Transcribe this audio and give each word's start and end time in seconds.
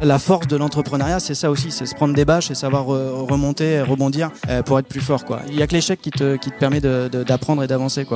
La 0.00 0.18
force 0.18 0.46
de 0.48 0.56
l'entrepreneuriat, 0.56 1.20
c'est 1.20 1.34
ça 1.34 1.50
aussi, 1.50 1.70
c'est 1.70 1.86
se 1.86 1.94
prendre 1.94 2.14
des 2.14 2.24
bâches 2.24 2.50
et 2.50 2.54
savoir 2.54 2.86
remonter, 2.86 3.80
rebondir 3.80 4.30
pour 4.66 4.78
être 4.78 4.88
plus 4.88 5.00
fort. 5.00 5.24
Quoi. 5.24 5.40
Il 5.48 5.56
n'y 5.56 5.62
a 5.62 5.66
que 5.66 5.72
l'échec 5.72 6.00
qui 6.00 6.10
te, 6.10 6.36
qui 6.36 6.50
te 6.50 6.58
permet 6.58 6.80
d'apprendre 6.80 7.62
et 7.62 7.66
d'avancer. 7.66 8.06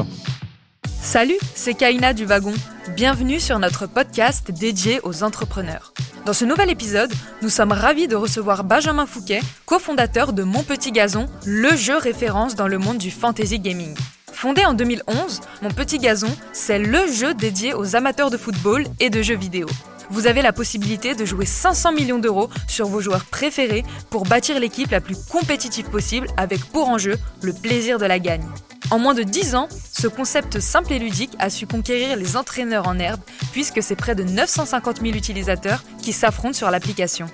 Salut, 1.00 1.38
c'est 1.54 1.74
Kaina 1.74 2.12
du 2.12 2.24
Wagon. 2.26 2.52
Bienvenue 2.94 3.40
sur 3.40 3.58
notre 3.58 3.86
podcast 3.86 4.50
dédié 4.50 5.00
aux 5.04 5.22
entrepreneurs. 5.22 5.94
Dans 6.26 6.32
ce 6.34 6.44
nouvel 6.44 6.68
épisode, 6.68 7.12
nous 7.40 7.48
sommes 7.48 7.72
ravis 7.72 8.08
de 8.08 8.16
recevoir 8.16 8.64
Benjamin 8.64 9.06
Fouquet, 9.06 9.40
cofondateur 9.64 10.34
de 10.34 10.42
Mon 10.42 10.62
Petit 10.62 10.92
Gazon, 10.92 11.26
le 11.46 11.74
jeu 11.74 11.96
référence 11.96 12.54
dans 12.54 12.68
le 12.68 12.76
monde 12.76 12.98
du 12.98 13.10
fantasy 13.10 13.58
gaming. 13.60 13.94
Fondé 14.30 14.64
en 14.66 14.74
2011, 14.74 15.40
Mon 15.62 15.70
Petit 15.70 15.98
Gazon, 15.98 16.28
c'est 16.52 16.78
le 16.78 17.10
jeu 17.10 17.32
dédié 17.32 17.72
aux 17.72 17.96
amateurs 17.96 18.30
de 18.30 18.36
football 18.36 18.84
et 19.00 19.08
de 19.08 19.22
jeux 19.22 19.36
vidéo. 19.36 19.66
Vous 20.10 20.26
avez 20.26 20.42
la 20.42 20.52
possibilité 20.52 21.14
de 21.14 21.24
jouer 21.24 21.44
500 21.44 21.92
millions 21.92 22.18
d'euros 22.18 22.48
sur 22.66 22.86
vos 22.86 23.00
joueurs 23.00 23.24
préférés 23.24 23.84
pour 24.10 24.24
bâtir 24.24 24.58
l'équipe 24.58 24.90
la 24.90 25.00
plus 25.00 25.16
compétitive 25.30 25.90
possible 25.90 26.28
avec 26.36 26.64
pour 26.64 26.88
enjeu 26.88 27.16
le 27.42 27.52
plaisir 27.52 27.98
de 27.98 28.06
la 28.06 28.18
gagne. 28.18 28.46
En 28.90 28.98
moins 28.98 29.12
de 29.12 29.22
10 29.22 29.54
ans, 29.54 29.68
ce 29.92 30.08
concept 30.08 30.60
simple 30.60 30.94
et 30.94 30.98
ludique 30.98 31.34
a 31.38 31.50
su 31.50 31.66
conquérir 31.66 32.16
les 32.16 32.36
entraîneurs 32.36 32.88
en 32.88 32.98
herbe 32.98 33.20
puisque 33.52 33.82
c'est 33.82 33.96
près 33.96 34.14
de 34.14 34.22
950 34.22 35.02
000 35.02 35.14
utilisateurs 35.14 35.82
qui 36.00 36.14
s'affrontent 36.14 36.54
sur 36.54 36.70
l'application. 36.70 37.26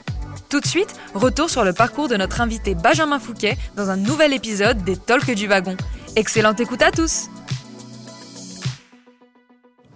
Tout 0.48 0.59
de 0.61 0.66
suite, 0.66 0.95
retour 1.14 1.50
sur 1.50 1.64
le 1.64 1.72
parcours 1.72 2.09
de 2.09 2.16
notre 2.16 2.41
invité 2.41 2.75
Benjamin 2.75 3.20
Fouquet 3.20 3.56
dans 3.77 3.91
un 3.91 3.97
nouvel 3.97 4.33
épisode 4.33 4.83
des 4.83 4.97
Talks 4.97 5.30
du 5.30 5.47
Wagon. 5.47 5.77
Excellente 6.16 6.59
écoute 6.61 6.83
à 6.83 6.91
tous 6.91 7.28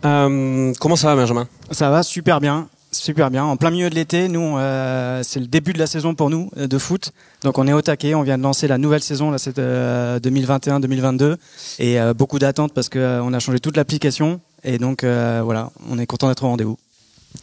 euh, 0.04 0.72
Comment 0.80 0.96
ça 0.96 1.08
va 1.08 1.16
Benjamin? 1.16 1.48
Ça 1.70 1.90
va 1.90 2.02
super 2.02 2.40
bien. 2.40 2.68
Super 2.90 3.30
bien. 3.30 3.44
En 3.44 3.56
plein 3.58 3.70
milieu 3.70 3.90
de 3.90 3.94
l'été, 3.94 4.28
nous, 4.28 4.56
euh, 4.56 5.20
c'est 5.22 5.40
le 5.40 5.46
début 5.46 5.74
de 5.74 5.78
la 5.78 5.86
saison 5.86 6.14
pour 6.14 6.30
nous 6.30 6.50
euh, 6.56 6.66
de 6.66 6.78
foot. 6.78 7.12
Donc 7.42 7.58
on 7.58 7.68
est 7.68 7.72
au 7.74 7.82
taquet. 7.82 8.14
On 8.14 8.22
vient 8.22 8.38
de 8.38 8.42
lancer 8.42 8.66
la 8.66 8.78
nouvelle 8.78 9.02
saison, 9.02 9.30
là, 9.30 9.36
c'est 9.36 9.58
2021-2022, 9.58 11.22
euh, 11.22 11.36
et 11.78 11.98
beaucoup 12.14 12.38
d'attentes 12.38 12.72
parce 12.72 12.88
que 12.88 13.20
on 13.20 13.34
a 13.34 13.38
changé 13.40 13.60
toute 13.60 13.76
l'application. 13.76 14.40
Et 14.64 14.78
donc 14.78 15.04
voilà, 15.04 15.70
on 15.90 15.98
est 15.98 16.06
content 16.06 16.28
d'être 16.28 16.44
au 16.44 16.48
rendez-vous. 16.48 16.78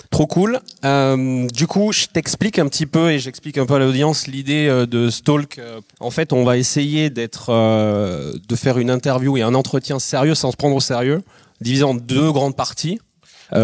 Trop 0.09 0.25
cool. 0.25 0.59
du 0.83 1.67
coup, 1.67 1.91
je 1.91 2.07
t'explique 2.07 2.57
un 2.57 2.67
petit 2.67 2.87
peu 2.87 3.11
et 3.11 3.19
j'explique 3.19 3.59
un 3.59 3.67
peu 3.67 3.75
à 3.75 3.79
l'audience 3.79 4.25
l'idée 4.25 4.85
de 4.89 5.09
Stalk. 5.11 5.61
En 5.99 6.09
fait, 6.09 6.33
on 6.33 6.43
va 6.43 6.57
essayer 6.57 7.11
d'être, 7.11 7.51
de 7.51 8.55
faire 8.55 8.79
une 8.79 8.89
interview 8.89 9.37
et 9.37 9.43
un 9.43 9.53
entretien 9.53 9.99
sérieux 9.99 10.35
sans 10.35 10.51
se 10.51 10.57
prendre 10.57 10.75
au 10.75 10.81
sérieux, 10.81 11.21
divisé 11.61 11.83
en 11.83 11.93
deux 11.93 12.31
grandes 12.31 12.55
parties. 12.55 12.99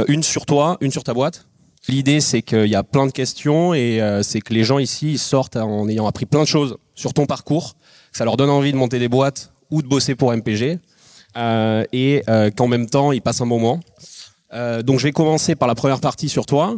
une 0.07 0.23
sur 0.23 0.45
toi, 0.45 0.77
une 0.81 0.91
sur 0.91 1.03
ta 1.03 1.13
boîte. 1.13 1.47
L'idée, 1.87 2.21
c'est 2.21 2.43
qu'il 2.43 2.67
y 2.67 2.75
a 2.75 2.83
plein 2.83 3.07
de 3.07 3.11
questions 3.11 3.73
et 3.73 4.01
euh, 4.01 4.21
c'est 4.21 4.39
que 4.39 4.53
les 4.53 4.63
gens 4.63 4.77
ici 4.77 5.17
sortent 5.17 5.55
en 5.55 5.87
ayant 5.89 6.05
appris 6.05 6.25
plein 6.25 6.41
de 6.41 6.47
choses 6.47 6.77
sur 6.93 7.13
ton 7.13 7.25
parcours, 7.25 7.73
que 8.11 8.17
ça 8.17 8.25
leur 8.25 8.37
donne 8.37 8.51
envie 8.51 8.71
de 8.71 8.77
monter 8.77 8.99
des 8.99 9.07
boîtes 9.07 9.51
ou 9.71 9.81
de 9.81 9.87
bosser 9.87 10.13
pour 10.13 10.31
MPG, 10.31 10.77
euh, 11.37 11.83
et 11.91 12.23
euh, 12.29 12.51
qu'en 12.51 12.67
même 12.67 12.87
temps, 12.87 13.11
ils 13.11 13.21
passent 13.21 13.41
un 13.41 13.47
bon 13.47 13.59
moment. 13.59 13.79
donc, 14.83 14.99
je 14.99 15.03
vais 15.03 15.11
commencer 15.11 15.55
par 15.55 15.67
la 15.67 15.75
première 15.75 16.01
partie 16.01 16.29
sur 16.29 16.45
toi. 16.45 16.75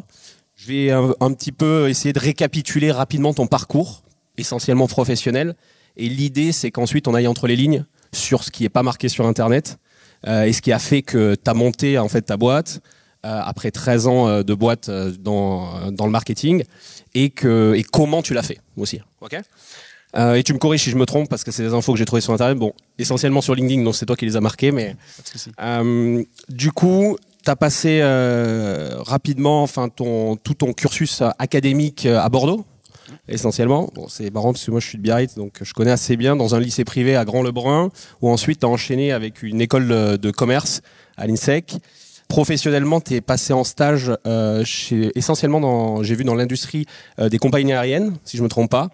Je 0.56 0.68
vais 0.68 0.92
un, 0.92 1.34
petit 1.34 1.52
peu 1.52 1.90
essayer 1.90 2.14
de 2.14 2.20
récapituler 2.20 2.92
rapidement 2.92 3.34
ton 3.34 3.48
parcours, 3.48 4.04
essentiellement 4.38 4.88
professionnel. 4.88 5.56
Et 5.98 6.08
l'idée, 6.08 6.52
c'est 6.52 6.72
qu'ensuite, 6.72 7.08
on 7.08 7.14
aille 7.14 7.28
entre 7.28 7.48
les 7.48 7.56
lignes 7.56 7.86
sur 8.14 8.44
ce 8.44 8.52
qui 8.52 8.64
n'est 8.64 8.70
pas 8.70 8.84
marqué 8.84 9.10
sur 9.10 9.26
Internet 9.26 9.80
et 10.26 10.54
ce 10.54 10.62
qui 10.62 10.72
a 10.72 10.80
fait 10.80 11.02
que 11.02 11.36
tu 11.36 11.50
as 11.50 11.54
monté 11.54 11.98
en 11.98 12.08
fait 12.08 12.22
ta 12.22 12.38
boîte, 12.38 12.82
euh, 13.26 13.40
après 13.44 13.72
13 13.72 14.08
ans 14.08 14.28
euh, 14.28 14.44
de 14.44 14.54
boîte 14.54 14.90
euh, 14.90 15.12
dans, 15.18 15.92
dans 15.92 16.06
le 16.06 16.12
marketing 16.12 16.64
et, 17.14 17.30
que, 17.30 17.74
et 17.74 17.84
comment 17.84 18.22
tu 18.22 18.34
l'as 18.34 18.44
fait 18.44 18.60
aussi. 18.76 19.00
ok? 19.22 19.38
Euh, 20.16 20.36
et 20.36 20.44
tu 20.44 20.54
me 20.54 20.60
corriges 20.60 20.84
si 20.84 20.92
je 20.92 20.98
me 20.98 21.06
trompe 21.06 21.30
parce 21.30 21.44
que 21.44 21.52
c'est 21.52 21.64
des 21.64 21.74
infos 21.74 21.94
que 21.94 21.98
j'ai 21.98 22.06
trouvées 22.06 22.22
sur 22.22 22.34
internet. 22.34 22.58
Bon, 22.58 22.74
essentiellement 23.00 23.42
sur 23.42 23.56
LinkedIn, 23.56 23.82
donc 23.84 23.96
c'est 23.96 24.06
toi 24.06 24.16
qui 24.16 24.26
les 24.26 24.36
as 24.36 24.42
marquées, 24.42 24.72
mais 24.72 24.96
euh, 25.62 26.22
du 26.50 26.72
coup, 26.72 27.18
tu 27.44 27.50
as 27.50 27.56
passé 27.56 28.00
euh, 28.04 28.98
rapidement, 29.00 29.64
enfin 29.64 29.90
ton 29.90 30.36
tout 30.36 30.54
ton 30.54 30.74
cursus 30.74 31.24
académique 31.40 32.06
à 32.06 32.30
Bordeaux, 32.30 32.64
essentiellement. 33.28 33.90
Bon, 33.94 34.08
c'est 34.08 34.32
marrant 34.32 34.54
parce 34.54 34.66
que 34.66 34.72
moi 34.72 34.80
je 34.80 34.88
suis 34.88 34.98
de 34.98 35.04
Biarritz, 35.04 35.36
donc 35.36 35.60
je 35.62 35.74
connais 35.74 35.92
assez 35.92 36.18
bien 36.18 36.36
dans 36.36 36.56
un 36.56 36.60
lycée 36.60 36.84
privé 36.84 37.16
à 37.16 37.26
Grand-Lebrun, 37.26 37.90
où 38.22 38.30
ensuite 38.30 38.60
tu 38.60 38.66
as 38.66 38.70
enchaîné 38.70 39.12
avec 39.12 39.44
une 39.44 39.62
école 39.62 39.88
de, 39.88 40.18
de 40.18 40.32
commerce 40.32 40.82
à 41.18 41.28
l'INSEC. 41.28 41.78
Professionnellement, 42.28 43.00
tu 43.00 43.14
es 43.14 43.22
passé 43.22 43.54
en 43.54 43.64
stage 43.64 44.12
euh, 44.26 44.64
chez, 44.66 45.12
essentiellement 45.16 45.60
dans, 45.60 46.04
j'ai 46.04 46.16
vu 46.16 46.24
dans 46.24 46.36
l'industrie 46.36 46.86
euh, 47.20 47.30
des 47.30 47.38
compagnies 47.38 47.74
aériennes, 47.74 48.18
si 48.24 48.38
je 48.38 48.44
me 48.44 48.48
trompe 48.48 48.72
pas, 48.72 48.90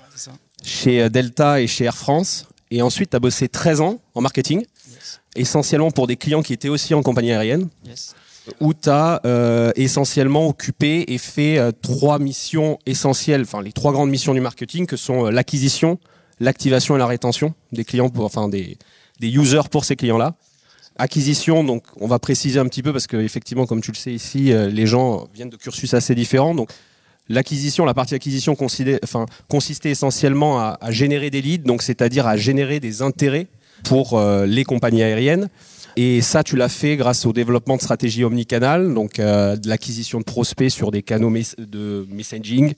chez 0.63 1.01
euh, 1.01 1.09
Delta 1.09 1.61
et 1.61 1.67
chez 1.67 1.85
Air 1.85 1.95
France. 1.95 2.47
Et 2.71 2.81
ensuite, 2.81 3.11
tu 3.11 3.15
as 3.15 3.19
bossé 3.19 3.47
13 3.47 3.81
ans 3.81 3.99
en 4.13 4.21
marketing, 4.21 4.65
essentiellement 5.35 5.91
pour 5.91 6.05
des 6.05 6.17
clients 6.17 6.41
qui 6.41 6.53
étaient 6.53 6.69
aussi 6.69 6.93
en 6.93 7.01
compagnie 7.01 7.31
aérienne, 7.31 7.69
où 8.59 8.73
tu 8.73 8.89
as 8.89 9.21
essentiellement 9.75 10.47
occupé 10.47 11.05
et 11.07 11.17
fait 11.17 11.59
trois 11.81 12.19
missions 12.19 12.79
essentielles, 12.85 13.41
enfin 13.41 13.61
les 13.61 13.71
trois 13.71 13.91
grandes 13.91 14.09
missions 14.09 14.33
du 14.33 14.41
marketing, 14.41 14.85
que 14.85 14.97
sont 14.97 15.25
l'acquisition, 15.25 15.99
l'activation 16.39 16.95
et 16.95 16.99
la 16.99 17.07
rétention 17.07 17.53
des 17.71 17.83
clients, 17.83 18.09
pour, 18.09 18.25
enfin 18.25 18.49
des, 18.49 18.77
des 19.19 19.29
users 19.29 19.69
pour 19.69 19.85
ces 19.85 19.95
clients-là 19.95 20.35
acquisition, 20.99 21.63
donc 21.63 21.83
on 21.99 22.07
va 22.07 22.19
préciser 22.19 22.59
un 22.59 22.65
petit 22.65 22.83
peu 22.83 22.91
parce 22.91 23.07
que 23.07 23.17
effectivement, 23.17 23.65
comme 23.65 23.81
tu 23.81 23.91
le 23.91 23.95
sais 23.95 24.11
ici, 24.11 24.51
euh, 24.51 24.69
les 24.69 24.85
gens 24.85 25.27
viennent 25.33 25.49
de 25.49 25.55
cursus 25.55 25.93
assez 25.93 26.13
différents. 26.13 26.53
Donc 26.53 26.69
l'acquisition, 27.29 27.85
la 27.85 27.93
partie 27.93 28.15
acquisition 28.15 28.55
enfin, 29.03 29.25
consistait 29.47 29.89
essentiellement 29.89 30.59
à, 30.59 30.77
générer 30.89 31.29
des 31.29 31.41
leads, 31.41 31.65
donc 31.65 31.81
c'est-à-dire 31.81 32.27
à 32.27 32.37
générer 32.37 32.79
des 32.79 33.01
intérêts 33.01 33.47
pour 33.85 34.19
euh, 34.19 34.45
les 34.45 34.65
compagnies 34.65 35.01
aériennes. 35.01 35.49
Et 36.01 36.21
ça, 36.21 36.43
tu 36.43 36.55
l'as 36.55 36.69
fait 36.69 36.95
grâce 36.95 37.25
au 37.25 37.33
développement 37.33 37.75
de 37.75 37.81
stratégies 37.81 38.23
omnicanal, 38.23 38.93
donc 38.93 39.19
euh, 39.19 39.57
de 39.57 39.67
l'acquisition 39.67 40.19
de 40.19 40.23
prospects 40.23 40.71
sur 40.71 40.91
des 40.91 41.01
canaux 41.01 41.33
de 41.57 42.07
messaging, 42.09 42.73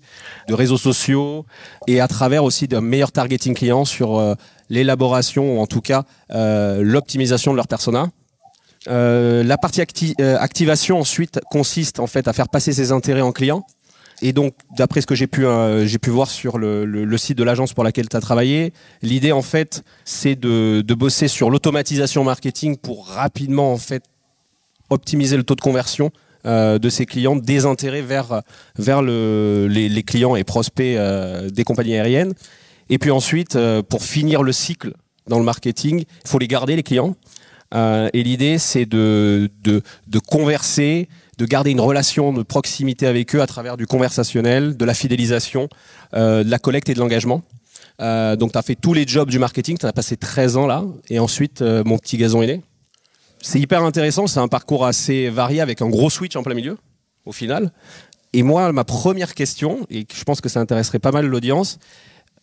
de 0.48 0.54
réseaux 0.56 0.78
sociaux, 0.78 1.46
et 1.86 2.00
à 2.02 2.08
travers 2.08 2.44
aussi 2.44 2.68
d'un 2.68 2.82
meilleur 2.82 3.12
targeting 3.12 3.54
client 3.54 3.86
sur 3.86 4.20
l'élaboration 4.72 5.58
ou 5.58 5.62
en 5.62 5.68
tout 5.68 5.82
cas 5.82 6.04
euh, 6.34 6.82
l'optimisation 6.82 7.52
de 7.52 7.58
leur 7.58 7.68
persona. 7.68 8.08
Euh, 8.88 9.44
la 9.44 9.60
partie 9.60 10.16
euh, 10.20 10.38
activation 10.40 11.00
ensuite 11.00 11.40
consiste 11.52 12.00
en 12.00 12.08
fait 12.08 12.28
à 12.28 12.34
faire 12.34 12.50
passer 12.50 12.74
ses 12.74 12.92
intérêts 12.92 13.22
en 13.22 13.32
clients. 13.32 13.64
Et 14.22 14.34
donc, 14.34 14.54
d'après 14.78 15.02
ce 15.02 15.08
que 15.08 15.16
j'ai 15.16 15.28
pu 15.28 15.46
j'ai 15.86 15.98
pu 15.98 16.10
voir 16.10 16.30
sur 16.30 16.58
le, 16.58 17.18
site 17.18 17.38
de 17.38 17.44
l'agence 17.44 17.74
pour 17.74 17.84
laquelle 17.84 18.08
tu 18.08 18.16
as 18.16 18.22
travaillé, 18.22 18.74
l'idée 19.02 19.32
en 19.32 19.42
fait, 19.42 19.84
c'est 20.06 20.36
de, 20.36 20.84
bosser 20.94 21.28
sur 21.28 21.50
l'automatisation 21.50 22.24
marketing 22.24 22.78
pour 22.78 23.08
rapidement 23.08 23.74
en 23.74 23.78
fait 23.78 24.04
optimiser 24.90 25.38
le 25.38 25.44
taux 25.44 25.56
de 25.56 25.62
conversion 25.62 26.12
de 26.46 26.90
ces 26.90 27.06
clients, 27.06 27.36
des 27.36 27.60
vers 27.60 28.42
vers 28.78 29.02
le, 29.02 29.68
les, 29.70 30.04
clients 30.04 30.36
et 30.36 30.44
prospects 30.44 30.98
des 31.52 31.64
compagnies 31.64 31.96
aériennes. 31.96 32.34
Et 32.92 32.98
puis 32.98 33.10
ensuite, 33.10 33.56
euh, 33.56 33.82
pour 33.82 34.04
finir 34.04 34.44
le 34.44 34.52
cycle 34.52 34.94
dans 35.26 35.40
le 35.40 35.46
marketing, 35.46 36.04
il 36.26 36.30
faut 36.30 36.40
les 36.40 36.48
garder, 36.50 36.76
les 36.76 36.84
clients. 36.84 37.16
Euh, 37.74 38.10
et 38.12 38.22
l'idée, 38.22 38.58
c'est 38.58 38.86
de, 38.86 39.50
de 39.64 40.20
converser, 40.20 41.08
de 41.42 41.46
garder 41.48 41.72
une 41.72 41.82
relation 41.82 42.34
de 42.34 42.44
proximité 42.44 43.08
avec 43.08 43.36
eux 43.36 43.42
à 43.42 43.48
travers 43.48 43.76
du 43.76 43.88
conversationnel, 43.88 44.78
de 44.78 44.86
la 44.86 44.94
fidélisation, 44.94 45.70
euh, 46.14 46.44
de 46.44 46.52
la 46.52 46.60
collecte 46.60 46.88
et 46.90 46.94
de 46.94 47.00
l'engagement. 47.00 47.42
Euh, 48.00 48.36
donc, 48.36 48.52
tu 48.52 48.60
as 48.60 48.62
fait 48.62 48.76
tous 48.76 48.94
les 48.94 49.08
jobs 49.08 49.28
du 49.28 49.40
marketing, 49.40 49.80
tu 49.80 49.88
as 49.88 49.92
passé 49.92 50.18
13 50.18 50.58
ans 50.58 50.68
là, 50.68 50.84
et 51.10 51.18
ensuite, 51.18 51.64
euh, 51.64 51.84
mon 51.84 51.98
petit 51.98 52.18
gazon 52.18 52.44
est 52.44 52.48
né. 52.48 52.62
C'est 53.42 53.60
hyper 53.60 53.84
intéressant, 53.84 54.28
c'est 54.28 54.40
un 54.40 54.48
parcours 54.48 54.86
assez 54.86 55.30
varié 55.30 55.62
avec 55.62 55.82
un 55.82 55.90
gros 55.90 56.12
switch 56.12 56.36
en 56.36 56.44
plein 56.44 56.54
milieu, 56.54 56.78
au 57.26 57.32
final. 57.32 57.72
Et 58.34 58.44
moi, 58.44 58.72
ma 58.72 58.84
première 58.84 59.34
question, 59.34 59.88
et 59.90 60.06
je 60.14 60.24
pense 60.24 60.42
que 60.42 60.50
ça 60.50 60.60
intéresserait 60.60 61.00
pas 61.00 61.12
mal 61.12 61.26
l'audience, 61.26 61.80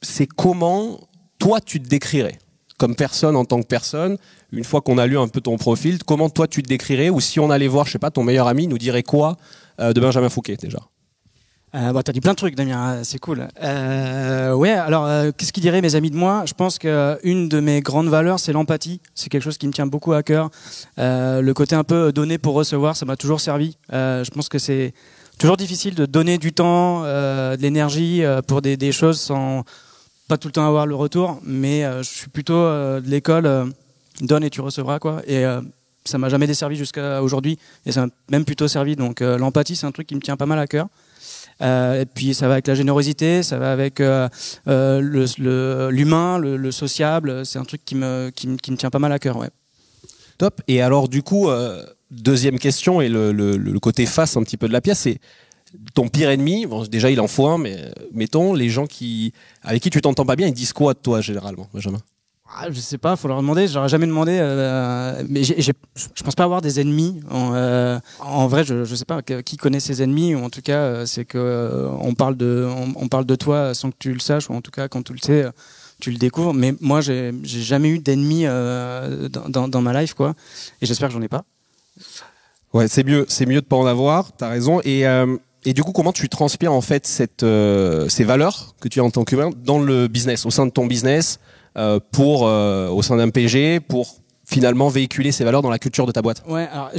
c'est 0.02 0.26
comment 0.26 0.98
toi 1.38 1.60
tu 1.60 1.80
te 1.80 1.88
décrirais? 1.88 2.38
Comme 2.78 2.94
personne 2.94 3.36
en 3.36 3.44
tant 3.44 3.60
que 3.60 3.66
personne, 3.66 4.16
une 4.52 4.64
fois 4.64 4.80
qu'on 4.80 4.98
a 4.98 5.06
lu 5.06 5.18
un 5.18 5.28
peu 5.28 5.40
ton 5.40 5.56
profil, 5.56 6.02
comment 6.04 6.30
toi 6.30 6.46
tu 6.46 6.62
te 6.62 6.68
décrirais 6.68 7.10
ou 7.10 7.20
si 7.20 7.40
on 7.40 7.50
allait 7.50 7.68
voir, 7.68 7.86
je 7.86 7.92
sais 7.92 7.98
pas, 7.98 8.10
ton 8.10 8.22
meilleur 8.22 8.48
ami 8.48 8.66
nous 8.66 8.78
dirait 8.78 9.02
quoi 9.02 9.36
euh, 9.80 9.92
de 9.92 10.00
Benjamin 10.00 10.28
Fouquet 10.28 10.56
déjà? 10.56 10.78
Euh, 11.74 11.92
bon, 11.92 12.00
t'as 12.00 12.12
dit 12.12 12.20
plein 12.20 12.32
de 12.32 12.36
trucs, 12.36 12.54
Damien, 12.54 12.78
hein, 12.78 13.04
c'est 13.04 13.18
cool. 13.18 13.46
Euh, 13.62 14.54
ouais, 14.54 14.70
alors 14.70 15.04
euh, 15.04 15.30
qu'est-ce 15.36 15.52
qu'ils 15.52 15.62
diraient 15.62 15.82
mes 15.82 15.94
amis 15.96 16.10
de 16.10 16.16
moi? 16.16 16.44
Je 16.46 16.54
pense 16.54 16.78
qu'une 16.78 17.48
de 17.48 17.60
mes 17.60 17.80
grandes 17.82 18.08
valeurs, 18.08 18.40
c'est 18.40 18.52
l'empathie. 18.52 19.00
C'est 19.14 19.28
quelque 19.28 19.42
chose 19.42 19.58
qui 19.58 19.66
me 19.66 19.72
tient 19.72 19.86
beaucoup 19.86 20.12
à 20.12 20.22
cœur. 20.22 20.50
le 20.96 21.52
côté 21.52 21.74
un 21.74 21.84
peu 21.84 22.12
donner 22.12 22.38
pour 22.38 22.54
recevoir, 22.54 22.96
ça 22.96 23.04
m'a 23.04 23.16
toujours 23.16 23.40
servi. 23.40 23.76
je 23.90 24.30
pense 24.30 24.48
que 24.48 24.58
c'est 24.58 24.94
toujours 25.38 25.56
difficile 25.56 25.94
de 25.94 26.06
donner 26.06 26.38
du 26.38 26.52
temps, 26.52 27.02
de 27.02 27.60
l'énergie 27.60 28.22
pour 28.46 28.62
des, 28.62 28.92
choses 28.92 29.20
sans 29.20 29.64
pas 30.28 30.36
tout 30.36 30.48
le 30.48 30.52
temps 30.52 30.66
avoir 30.68 30.86
le 30.86 30.94
retour, 30.94 31.40
mais 31.42 31.84
euh, 31.84 32.02
je 32.02 32.08
suis 32.08 32.28
plutôt 32.28 32.54
euh, 32.54 33.00
de 33.00 33.08
l'école 33.08 33.46
euh, 33.46 33.64
donne 34.20 34.44
et 34.44 34.50
tu 34.50 34.60
recevras 34.60 34.98
quoi. 34.98 35.22
Et 35.26 35.44
ça 36.04 36.18
m'a 36.18 36.28
jamais 36.28 36.46
desservi 36.46 36.76
jusqu'à 36.76 37.22
aujourd'hui 37.22 37.58
et 37.86 37.92
ça 37.92 38.06
m'a 38.06 38.12
même 38.30 38.44
plutôt 38.44 38.68
servi. 38.68 38.94
Donc 38.96 39.20
l'empathie, 39.20 39.76
c'est 39.76 39.86
un 39.86 39.92
truc 39.92 40.06
qui 40.06 40.14
me 40.14 40.20
tient 40.20 40.36
pas 40.36 40.46
mal 40.46 40.58
à 40.58 40.66
cœur. 40.66 40.88
et 41.60 42.04
puis 42.14 42.34
ça 42.34 42.48
va 42.48 42.54
avec 42.54 42.66
la 42.66 42.74
générosité, 42.74 43.42
ça 43.44 43.58
va 43.58 43.70
avec 43.70 44.00
l'humain, 44.00 44.48
le, 44.66 46.56
le, 46.56 46.70
sociable. 46.72 47.46
C'est 47.46 47.60
un 47.60 47.64
truc 47.64 47.84
qui 47.84 47.94
me, 47.94 48.30
qui, 48.34 48.56
qui, 48.56 48.72
me 48.72 48.76
tient 48.76 48.90
pas 48.90 48.98
mal 48.98 49.12
à 49.12 49.20
cœur. 49.20 49.36
Ouais. 49.36 49.50
Top. 50.36 50.60
Et 50.66 50.82
alors 50.82 51.08
du 51.08 51.22
coup, 51.22 51.48
deuxième 52.10 52.58
question 52.58 53.00
et 53.00 53.08
le, 53.08 53.78
côté 53.78 54.04
face 54.06 54.36
un 54.36 54.42
petit 54.42 54.56
peu 54.56 54.66
de 54.66 54.72
la 54.72 54.80
pièce, 54.80 54.98
c'est 55.00 55.20
ton 55.94 56.08
pire 56.08 56.30
ennemi, 56.30 56.66
bon, 56.66 56.84
déjà 56.84 57.10
il 57.10 57.20
en 57.20 57.28
faut 57.28 57.46
un, 57.46 57.58
mais 57.58 57.76
euh, 57.78 57.90
mettons, 58.12 58.54
les 58.54 58.68
gens 58.68 58.86
qui, 58.86 59.32
avec 59.62 59.82
qui 59.82 59.90
tu 59.90 60.00
t'entends 60.00 60.24
pas 60.24 60.36
bien, 60.36 60.46
ils 60.46 60.54
disent 60.54 60.72
quoi 60.72 60.94
de 60.94 60.98
toi 60.98 61.20
généralement, 61.20 61.68
Benjamin? 61.72 61.98
Ah, 62.50 62.70
je 62.70 62.80
sais 62.80 62.96
pas, 62.96 63.14
faut 63.16 63.28
leur 63.28 63.36
demander. 63.36 63.68
J'aurais 63.68 63.90
jamais 63.90 64.06
demandé, 64.06 64.38
euh, 64.40 65.22
mais 65.28 65.44
j 65.44 65.54
je 65.58 66.22
pense 66.22 66.34
pas 66.34 66.44
avoir 66.44 66.62
des 66.62 66.80
ennemis. 66.80 67.20
En, 67.30 67.52
euh, 67.54 67.98
en 68.20 68.48
vrai, 68.48 68.64
je, 68.64 68.84
je 68.86 68.94
sais 68.94 69.04
pas 69.04 69.20
qui 69.20 69.58
connaît 69.58 69.80
ses 69.80 70.02
ennemis. 70.02 70.34
Ou 70.34 70.42
en 70.42 70.48
tout 70.48 70.62
cas, 70.62 71.04
c'est 71.04 71.26
que 71.26 71.86
on 72.00 72.14
parle 72.14 72.38
de, 72.38 72.66
on, 72.96 73.08
parle 73.08 73.26
de 73.26 73.34
toi 73.34 73.74
sans 73.74 73.90
que 73.90 73.96
tu 73.98 74.14
le 74.14 74.18
saches, 74.18 74.48
ou 74.48 74.54
en 74.54 74.62
tout 74.62 74.70
cas 74.70 74.88
quand 74.88 75.02
tu 75.02 75.12
le 75.12 75.18
sais, 75.18 75.46
tu 76.00 76.10
le 76.10 76.16
découvres. 76.16 76.54
Mais 76.54 76.74
moi, 76.80 77.02
j'ai 77.02 77.34
jamais 77.44 77.90
eu 77.90 77.98
d'ennemis 77.98 78.44
dans, 78.44 79.48
dans, 79.50 79.68
dans, 79.68 79.82
ma 79.82 80.00
life, 80.00 80.14
quoi. 80.14 80.34
Et 80.80 80.86
j'espère 80.86 81.08
que 81.08 81.14
j'en 81.14 81.22
ai 81.22 81.28
pas. 81.28 81.44
Ouais, 82.72 82.88
c'est 82.88 83.04
mieux, 83.04 83.26
c'est 83.28 83.44
mieux 83.44 83.60
de 83.60 83.66
pas 83.66 83.76
en 83.76 83.86
avoir. 83.86 84.32
T'as 84.32 84.48
raison. 84.48 84.80
Et 84.84 85.04
et 85.64 85.72
du 85.72 85.82
coup, 85.82 85.92
comment 85.92 86.12
tu 86.12 86.28
transpires 86.28 86.72
en 86.72 86.80
fait 86.80 87.06
cette, 87.06 87.42
euh, 87.42 88.08
ces 88.08 88.24
valeurs 88.24 88.74
que 88.80 88.88
tu 88.88 89.00
as 89.00 89.04
en 89.04 89.10
tant 89.10 89.24
qu'humain 89.24 89.50
dans 89.64 89.78
le 89.78 90.08
business, 90.08 90.46
au 90.46 90.50
sein 90.50 90.66
de 90.66 90.70
ton 90.70 90.86
business, 90.86 91.38
euh, 91.76 92.00
pour 92.12 92.46
euh, 92.46 92.88
au 92.88 93.02
sein 93.02 93.16
d'un 93.16 93.30
PG, 93.30 93.80
pour 93.80 94.18
finalement 94.48 94.88
véhiculer 94.88 95.30
ces 95.30 95.44
valeurs 95.44 95.60
dans 95.60 95.70
la 95.70 95.78
culture 95.78 96.06
de 96.06 96.12
ta 96.12 96.22
boîte? 96.22 96.42
Ouais, 96.48 96.66
alors 96.72 96.90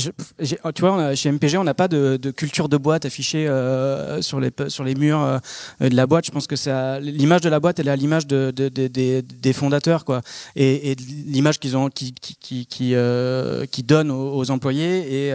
tu 0.73 0.81
vois, 0.81 1.15
chez 1.15 1.31
MPG, 1.31 1.57
on 1.57 1.63
n'a 1.63 1.73
pas 1.73 1.87
de, 1.87 2.17
de, 2.21 2.31
culture 2.31 2.69
de 2.69 2.77
boîte 2.77 3.05
affichée 3.05 3.47
euh, 3.47 4.21
sur 4.21 4.39
les 4.39 4.51
sur 4.67 4.83
les 4.83 4.93
murs 4.93 5.21
euh, 5.21 5.39
de 5.89 5.95
la 5.95 6.05
boîte. 6.05 6.25
Je 6.25 6.31
pense 6.31 6.45
que 6.45 6.99
l'image 6.99 7.41
de 7.41 7.49
la 7.49 7.59
boîte, 7.59 7.79
elle 7.79 7.87
est 7.87 7.91
à 7.91 7.95
l'image 7.95 8.27
de, 8.27 8.51
de, 8.51 8.69
des, 8.69 9.53
fondateurs, 9.53 10.05
quoi, 10.05 10.21
et, 10.55 10.91
et 10.91 10.95
l'image 10.95 11.59
qu'ils 11.59 11.75
ont, 11.75 11.89
qui 11.89 12.13
qui 12.13 12.67
qui 12.67 12.91
euh, 12.93 13.65
qui 13.65 13.81
donnent 13.81 14.11
aux, 14.11 14.35
aux 14.35 14.51
employés. 14.51 15.27
Et 15.29 15.33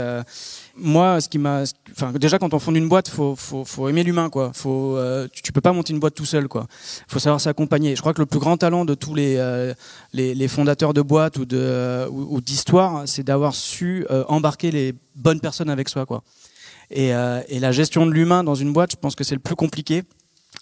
moi, 0.76 1.20
ce 1.20 1.28
qui 1.28 1.38
m'a, 1.38 1.62
enfin, 1.92 2.12
déjà 2.12 2.38
quand 2.38 2.52
on 2.52 2.58
fonde 2.58 2.76
une 2.76 2.88
boîte, 2.88 3.08
faut, 3.08 3.36
faut, 3.36 3.64
faut 3.64 3.88
aimer 3.88 4.02
l'humain, 4.02 4.28
quoi. 4.30 4.52
Faut, 4.54 4.96
euh, 4.96 5.28
tu, 5.32 5.52
peux 5.52 5.60
pas 5.60 5.72
monter 5.72 5.92
une 5.92 6.00
boîte 6.00 6.14
tout 6.14 6.24
seul, 6.24 6.48
quoi. 6.48 6.66
Faut 7.08 7.18
savoir 7.18 7.40
s'accompagner. 7.40 7.94
Je 7.94 8.00
crois 8.00 8.14
que 8.14 8.20
le 8.20 8.26
plus 8.26 8.40
grand 8.40 8.56
talent 8.56 8.84
de 8.84 8.94
tous 8.94 9.14
les, 9.14 9.36
euh, 9.36 9.72
les, 10.12 10.34
les, 10.34 10.48
fondateurs 10.48 10.92
de 10.92 11.02
boîtes 11.02 11.38
ou 11.38 11.44
de, 11.44 11.58
euh, 11.58 12.08
ou, 12.10 12.40
d'histoire, 12.40 13.02
c'est 13.06 13.22
d'avoir 13.22 13.54
su 13.54 14.06
embarquer 14.28 14.70
les 14.70 14.94
bonnes 15.14 15.40
personnes 15.40 15.70
avec 15.70 15.88
soi, 15.88 16.06
quoi. 16.06 16.22
Et, 16.90 17.08
et 17.08 17.60
la 17.60 17.72
gestion 17.72 18.06
de 18.06 18.12
l'humain 18.12 18.44
dans 18.44 18.54
une 18.54 18.72
boîte, 18.72 18.92
je 18.92 18.96
pense 18.96 19.14
que 19.14 19.24
c'est 19.24 19.34
le 19.34 19.40
plus 19.40 19.56
compliqué. 19.56 20.02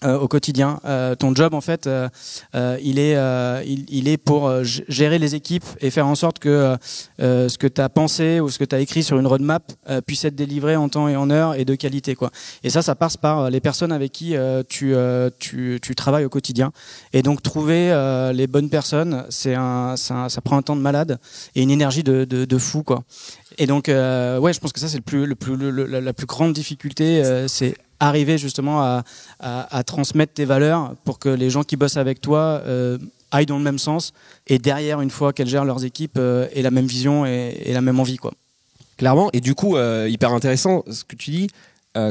Euh, 0.03 0.19
au 0.19 0.27
quotidien. 0.27 0.79
Euh, 0.85 1.15
ton 1.15 1.33
job, 1.33 1.53
en 1.53 1.61
fait, 1.61 1.87
euh, 1.87 2.09
il 2.81 2.99
est, 2.99 3.15
il, 3.65 3.85
il, 3.89 4.07
est 4.07 4.17
pour 4.17 4.51
gérer 4.63 5.17
les 5.17 5.35
équipes 5.35 5.65
et 5.79 5.91
faire 5.91 6.07
en 6.07 6.15
sorte 6.15 6.39
que 6.39 6.75
ce 7.19 7.57
que 7.57 7.67
tu 7.67 7.81
as 7.81 7.89
pensé 7.89 8.39
ou 8.39 8.49
ce 8.49 8.59
que 8.59 8.65
tu 8.65 8.75
as 8.75 8.79
écrit 8.79 9.03
sur 9.03 9.17
une 9.17 9.27
roadmap 9.27 9.71
puisse 10.05 10.25
être 10.25 10.35
délivré 10.35 10.75
en 10.75 10.89
temps 10.89 11.07
et 11.07 11.15
en 11.15 11.29
heure 11.29 11.55
et 11.55 11.65
de 11.65 11.75
qualité. 11.75 12.15
Quoi. 12.15 12.31
Et 12.63 12.69
ça, 12.69 12.81
ça 12.81 12.95
passe 12.95 13.17
par 13.17 13.49
les 13.49 13.59
personnes 13.59 13.91
avec 13.91 14.11
qui 14.11 14.35
tu, 14.67 14.93
tu, 15.39 15.79
tu, 15.81 15.95
travailles 15.95 16.25
au 16.25 16.29
quotidien. 16.29 16.71
Et 17.13 17.21
donc, 17.21 17.41
trouver 17.41 17.91
les 18.33 18.47
bonnes 18.47 18.69
personnes, 18.69 19.25
c'est 19.29 19.55
un, 19.55 19.95
ça, 19.95 20.27
ça 20.29 20.41
prend 20.41 20.57
un 20.57 20.61
temps 20.61 20.75
de 20.75 20.81
malade 20.81 21.19
et 21.55 21.61
une 21.61 21.71
énergie 21.71 22.03
de, 22.03 22.25
de, 22.25 22.45
de 22.45 22.57
fou. 22.57 22.83
Quoi. 22.83 23.03
Et 23.57 23.67
donc, 23.67 23.89
euh, 23.89 24.39
ouais, 24.39 24.53
je 24.53 24.59
pense 24.59 24.73
que 24.73 24.79
ça, 24.79 24.87
c'est 24.87 24.97
le 24.97 25.03
plus, 25.03 25.25
le 25.25 25.35
plus, 25.35 25.55
la 25.57 26.13
plus 26.13 26.25
grande 26.25 26.53
difficulté, 26.53 27.23
euh, 27.23 27.47
c'est 27.47 27.75
arriver 27.99 28.37
justement 28.37 28.81
à, 29.39 29.83
transmettre 29.85 30.33
tes 30.33 30.45
valeurs 30.45 30.93
pour 31.05 31.19
que 31.19 31.29
les 31.29 31.49
gens 31.49 31.63
qui 31.63 31.77
bossent 31.77 31.97
avec 31.97 32.19
toi 32.19 32.61
euh, 32.65 32.97
aillent 33.31 33.45
dans 33.45 33.57
le 33.57 33.63
même 33.63 33.79
sens 33.79 34.11
et 34.47 34.59
derrière, 34.59 35.01
une 35.01 35.09
fois 35.09 35.31
qu'elles 35.31 35.47
gèrent 35.47 35.65
leurs 35.65 35.85
équipes, 35.85 36.17
aient 36.17 36.61
la 36.61 36.71
même 36.71 36.85
vision 36.85 37.25
et, 37.25 37.61
et, 37.65 37.73
la 37.73 37.81
même 37.81 37.99
envie, 37.99 38.17
quoi. 38.17 38.33
Clairement. 38.97 39.29
Et 39.33 39.39
du 39.39 39.55
coup, 39.55 39.77
hyper 39.77 40.33
intéressant 40.33 40.83
ce 40.91 41.03
que 41.03 41.15
tu 41.15 41.31
dis. 41.31 41.47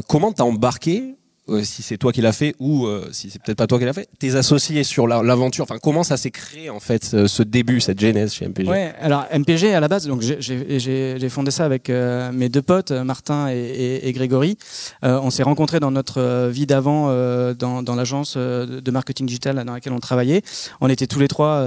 comment 0.09 0.33
t'as 0.33 0.45
embarqué 0.45 1.15
euh, 1.53 1.65
si 1.65 1.83
c'est 1.83 1.97
toi 1.97 2.13
qui 2.13 2.21
l'as 2.21 2.33
fait 2.33 2.55
ou 2.59 2.87
euh, 2.87 3.09
si 3.13 3.31
c'est 3.31 3.41
peut-être 3.43 3.59
pas 3.59 3.67
toi 3.67 3.79
qui 3.79 3.85
l'as 3.85 3.93
fait, 3.93 4.09
tes 4.19 4.35
associés 4.35 4.85
sur 4.85 5.07
l'aventure. 5.07 5.65
Enfin, 5.65 5.79
comment 5.83 6.03
ça 6.03 6.17
s'est 6.17 6.31
créé 6.31 6.71
en 6.71 6.81
fait 6.81 7.05
ce, 7.05 7.43
début, 7.43 7.81
cette 7.81 8.01
genèse 8.01 8.33
chez 8.33 8.47
MPG 8.49 8.69
Ouais, 8.69 8.93
alors 9.01 9.27
MPG 9.33 9.75
à 9.75 9.81
la 9.81 9.89
base, 9.89 10.07
donc 10.07 10.23
j'ai 10.23 11.29
fondé 11.29 11.51
ça 11.51 11.65
avec 11.65 11.91
euh, 11.91 12.33
mes 12.33 12.49
deux 12.49 12.63
potes, 12.63 12.93
Martin 12.93 13.49
et, 13.51 14.01
et, 14.03 14.13
Grégory. 14.13 14.57
on 15.03 15.31
s'est 15.31 15.43
rencontrés 15.43 15.81
dans 15.81 15.91
notre 15.91 16.49
vie 16.49 16.67
d'avant 16.67 17.09
dans, 17.55 17.83
dans 17.83 17.95
l'agence 17.95 18.37
de 18.37 18.91
marketing 18.91 19.27
digital 19.27 19.63
dans 19.65 19.73
laquelle 19.73 19.93
on 19.93 20.01
travaillait. 20.01 20.43
On 20.81 20.89
était 20.89 21.07
tous 21.07 21.21
les 21.21 21.29
trois 21.29 21.65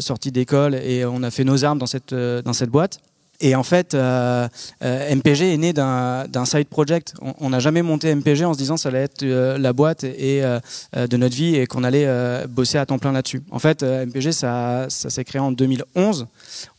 sortis 0.00 0.32
d'école 0.32 0.74
et 0.74 1.04
on 1.04 1.22
a 1.22 1.30
fait 1.30 1.44
nos 1.44 1.64
armes 1.64 1.78
dans 1.78 1.86
cette 1.86 2.14
dans 2.14 2.52
cette 2.52 2.70
boîte. 2.70 3.00
Et 3.40 3.54
en 3.54 3.62
fait, 3.62 3.94
euh, 3.94 4.48
euh 4.82 5.14
MPG 5.14 5.54
est 5.54 5.56
né 5.56 5.72
d'un 5.72 6.44
side 6.44 6.68
project. 6.68 7.14
On 7.40 7.50
n'a 7.50 7.60
jamais 7.60 7.82
monté 7.82 8.14
MPG 8.14 8.44
en 8.44 8.52
se 8.52 8.58
disant 8.58 8.76
ça 8.76 8.88
allait 8.88 9.02
être 9.02 9.22
euh, 9.22 9.58
la 9.58 9.72
boîte 9.72 10.04
et, 10.04 10.42
euh, 10.42 10.58
de 10.94 11.16
notre 11.16 11.36
vie 11.36 11.54
et 11.54 11.66
qu'on 11.66 11.84
allait 11.84 12.08
bosser 12.48 12.78
à 12.78 12.86
temps 12.86 12.98
plein 12.98 13.12
là-dessus. 13.12 13.42
En 13.50 13.58
fait, 13.58 13.82
MPG, 13.82 14.32
ça, 14.32 14.86
ça 14.88 15.10
s'est 15.10 15.24
créé 15.24 15.40
en 15.40 15.52
2011. 15.52 16.26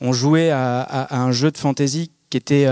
On 0.01 0.11
jouait 0.11 0.49
à, 0.49 0.81
à, 0.81 1.15
à 1.15 1.19
un 1.19 1.31
jeu 1.31 1.51
de 1.51 1.57
fantasy 1.57 2.11
qui 2.29 2.37
était 2.37 2.67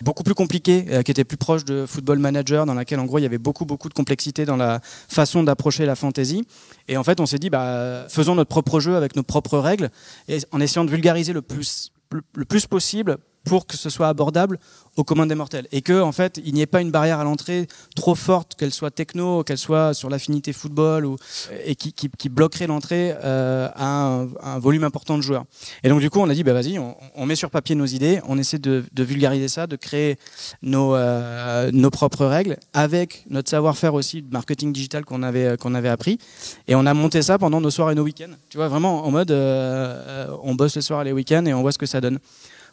beaucoup 0.00 0.24
plus 0.24 0.34
compliqué, 0.34 0.84
qui 1.04 1.10
était 1.10 1.22
plus 1.22 1.36
proche 1.36 1.64
de 1.64 1.86
Football 1.86 2.18
Manager, 2.18 2.66
dans 2.66 2.74
laquelle 2.74 2.98
en 2.98 3.04
gros 3.04 3.18
il 3.18 3.22
y 3.22 3.26
avait 3.26 3.38
beaucoup 3.38 3.64
beaucoup 3.64 3.88
de 3.88 3.94
complexité 3.94 4.44
dans 4.44 4.56
la 4.56 4.80
façon 4.82 5.44
d'approcher 5.44 5.86
la 5.86 5.94
fantasy. 5.94 6.44
Et 6.88 6.96
en 6.96 7.04
fait, 7.04 7.20
on 7.20 7.26
s'est 7.26 7.38
dit, 7.38 7.50
bah, 7.50 8.06
faisons 8.08 8.34
notre 8.34 8.48
propre 8.48 8.80
jeu 8.80 8.96
avec 8.96 9.14
nos 9.14 9.22
propres 9.22 9.58
règles, 9.58 9.90
et 10.28 10.38
en 10.50 10.60
essayant 10.60 10.84
de 10.84 10.90
vulgariser 10.90 11.32
le 11.32 11.42
plus 11.42 11.92
le 12.12 12.44
plus 12.44 12.66
possible 12.66 13.18
pour 13.46 13.66
que 13.66 13.76
ce 13.76 13.88
soit 13.88 14.08
abordable 14.08 14.58
au 14.96 15.04
commun 15.04 15.26
des 15.26 15.34
mortels. 15.34 15.66
Et 15.72 15.82
que 15.82 16.00
en 16.00 16.12
fait 16.12 16.40
il 16.44 16.52
n'y 16.54 16.62
ait 16.62 16.66
pas 16.66 16.80
une 16.80 16.90
barrière 16.90 17.20
à 17.20 17.24
l'entrée 17.24 17.68
trop 17.94 18.14
forte 18.14 18.54
qu'elle 18.54 18.72
soit 18.72 18.90
techno 18.90 19.44
qu'elle 19.44 19.58
soit 19.58 19.94
sur 19.94 20.10
l'affinité 20.10 20.52
football 20.52 21.06
ou 21.06 21.16
et 21.64 21.74
qui, 21.76 21.92
qui, 21.92 22.10
qui 22.10 22.28
bloquerait 22.28 22.66
l'entrée 22.66 23.14
euh, 23.22 23.68
à 23.74 24.24
un, 24.42 24.58
volume 24.58 24.84
important 24.84 25.16
de 25.16 25.22
joueurs. 25.22 25.44
Et 25.84 25.88
donc 25.88 26.00
du 26.00 26.10
coup 26.10 26.20
on 26.20 26.28
a 26.28 26.34
dit 26.34 26.42
bah 26.42 26.52
vas-y 26.52 26.78
on, 26.78 26.96
on, 27.14 27.26
met 27.26 27.36
sur 27.36 27.50
papier 27.50 27.74
nos 27.74 27.86
idées 27.86 28.20
on 28.26 28.38
essaie 28.38 28.58
de, 28.58 28.84
de 28.92 29.02
vulgariser 29.02 29.48
ça 29.48 29.66
de 29.66 29.76
créer 29.76 30.18
nos 30.62 30.94
euh, 30.94 31.70
nos 31.72 31.90
propres 31.90 32.26
règles 32.26 32.56
avec 32.72 33.24
notre 33.30 33.50
savoir-faire 33.50 33.94
aussi 33.94 34.22
de 34.22 34.32
marketing 34.32 34.72
digital 34.72 35.04
qu'on 35.04 35.22
avait 35.22 35.56
qu'on 35.58 35.74
avait 35.74 35.88
appris. 35.88 36.18
Et 36.68 36.74
on 36.74 36.86
a 36.86 36.94
monté 36.94 37.22
ça 37.22 37.38
pendant 37.38 37.60
nos 37.60 37.70
soirs 37.70 37.90
et 37.90 37.94
nos 37.94 38.02
week-ends. 38.02 38.34
Tu 38.48 38.56
vois 38.56 38.68
vraiment 38.68 39.04
en 39.06 39.10
mode 39.10 39.30
euh, 39.30 40.26
on 40.42 40.54
bosse 40.54 40.74
les 40.76 40.82
soirs 40.82 41.02
et 41.02 41.04
les 41.04 41.12
week-ends 41.12 41.44
et 41.46 41.54
on 41.54 41.62
voit 41.62 41.72
ce 41.72 41.78
que 41.78 41.86
ça 41.86 42.00
donne 42.00 42.18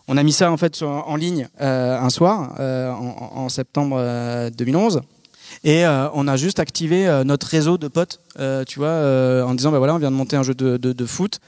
on 0.08 0.18
a 0.18 0.24
mis 0.24 0.34
ça 0.34 0.52
en 0.52 0.58
fait 0.58 0.82
en 0.82 1.16
ligne 1.16 1.48
euh, 1.62 1.98
un 1.98 2.10
soir 2.10 2.56
euh, 2.60 2.92
en, 2.92 3.50
septembre 3.50 4.02
2011. 4.58 4.98
Euh, 4.98 5.00
et 5.64 5.86
on 6.14 6.28
a 6.28 6.36
juste 6.36 6.60
activé 6.60 7.22
notre 7.26 7.48
réseau 7.48 7.78
de 7.78 7.88
potes, 7.88 8.20
tu 8.68 8.80
vois, 8.80 9.46
en 9.46 9.54
disant 9.54 9.72
bah 9.72 9.78
voilà, 9.78 9.96
on 9.96 10.00
vient 10.00 10.12
de 10.12 10.16
monter 10.16 10.36
un 10.36 10.44
jeu 10.44 10.54
de, 10.54 10.78
de, 10.78 11.06
foot. 11.06 11.40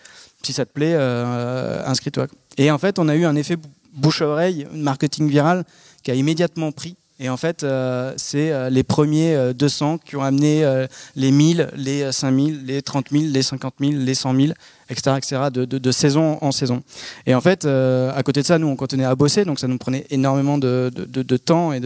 Si 0.43 0.53
ça 0.53 0.65
te 0.65 0.71
plaît, 0.71 0.95
inscris-toi. 0.95 2.27
Et 2.57 2.71
en 2.71 2.77
fait, 2.77 2.99
on 2.99 3.09
a 3.09 3.15
eu 3.15 3.25
un 3.25 3.35
effet 3.35 3.57
bouche 3.93 4.21
à 4.21 4.27
oreille, 4.27 4.67
marketing 4.73 5.27
viral, 5.27 5.65
qui 6.03 6.11
a 6.11 6.13
immédiatement 6.13 6.71
pris. 6.71 6.95
Et 7.19 7.29
en 7.29 7.37
fait, 7.37 7.63
euh, 7.63 8.13
c'est 8.17 8.51
euh, 8.51 8.69
les 8.69 8.83
premiers 8.83 9.35
euh, 9.35 9.53
200 9.53 9.99
qui 9.99 10.17
ont 10.17 10.21
amené 10.21 10.65
euh, 10.65 10.85
les 11.15 11.31
1000, 11.31 11.69
les 11.77 12.11
5000, 12.11 12.65
les 12.65 12.81
30 12.81 13.05
000, 13.09 13.23
les 13.27 13.41
50 13.41 13.75
000, 13.79 13.93
les 13.95 14.13
100 14.13 14.35
000, 14.35 14.53
etc., 14.89 15.15
etc., 15.17 15.41
de, 15.51 15.91
saison 15.91 16.37
en 16.41 16.51
saison. 16.51 16.83
Et 17.25 17.33
en 17.33 17.39
fait, 17.39 17.65
à 17.65 18.21
côté 18.23 18.41
de 18.41 18.45
ça, 18.45 18.59
nous, 18.59 18.67
on 18.67 18.75
continuait 18.75 19.05
à 19.05 19.15
bosser, 19.15 19.45
donc 19.45 19.59
ça 19.59 19.67
nous 19.67 19.77
prenait 19.77 20.05
énormément 20.09 20.57
de, 20.57 20.91
temps 21.37 21.71
et, 21.71 21.79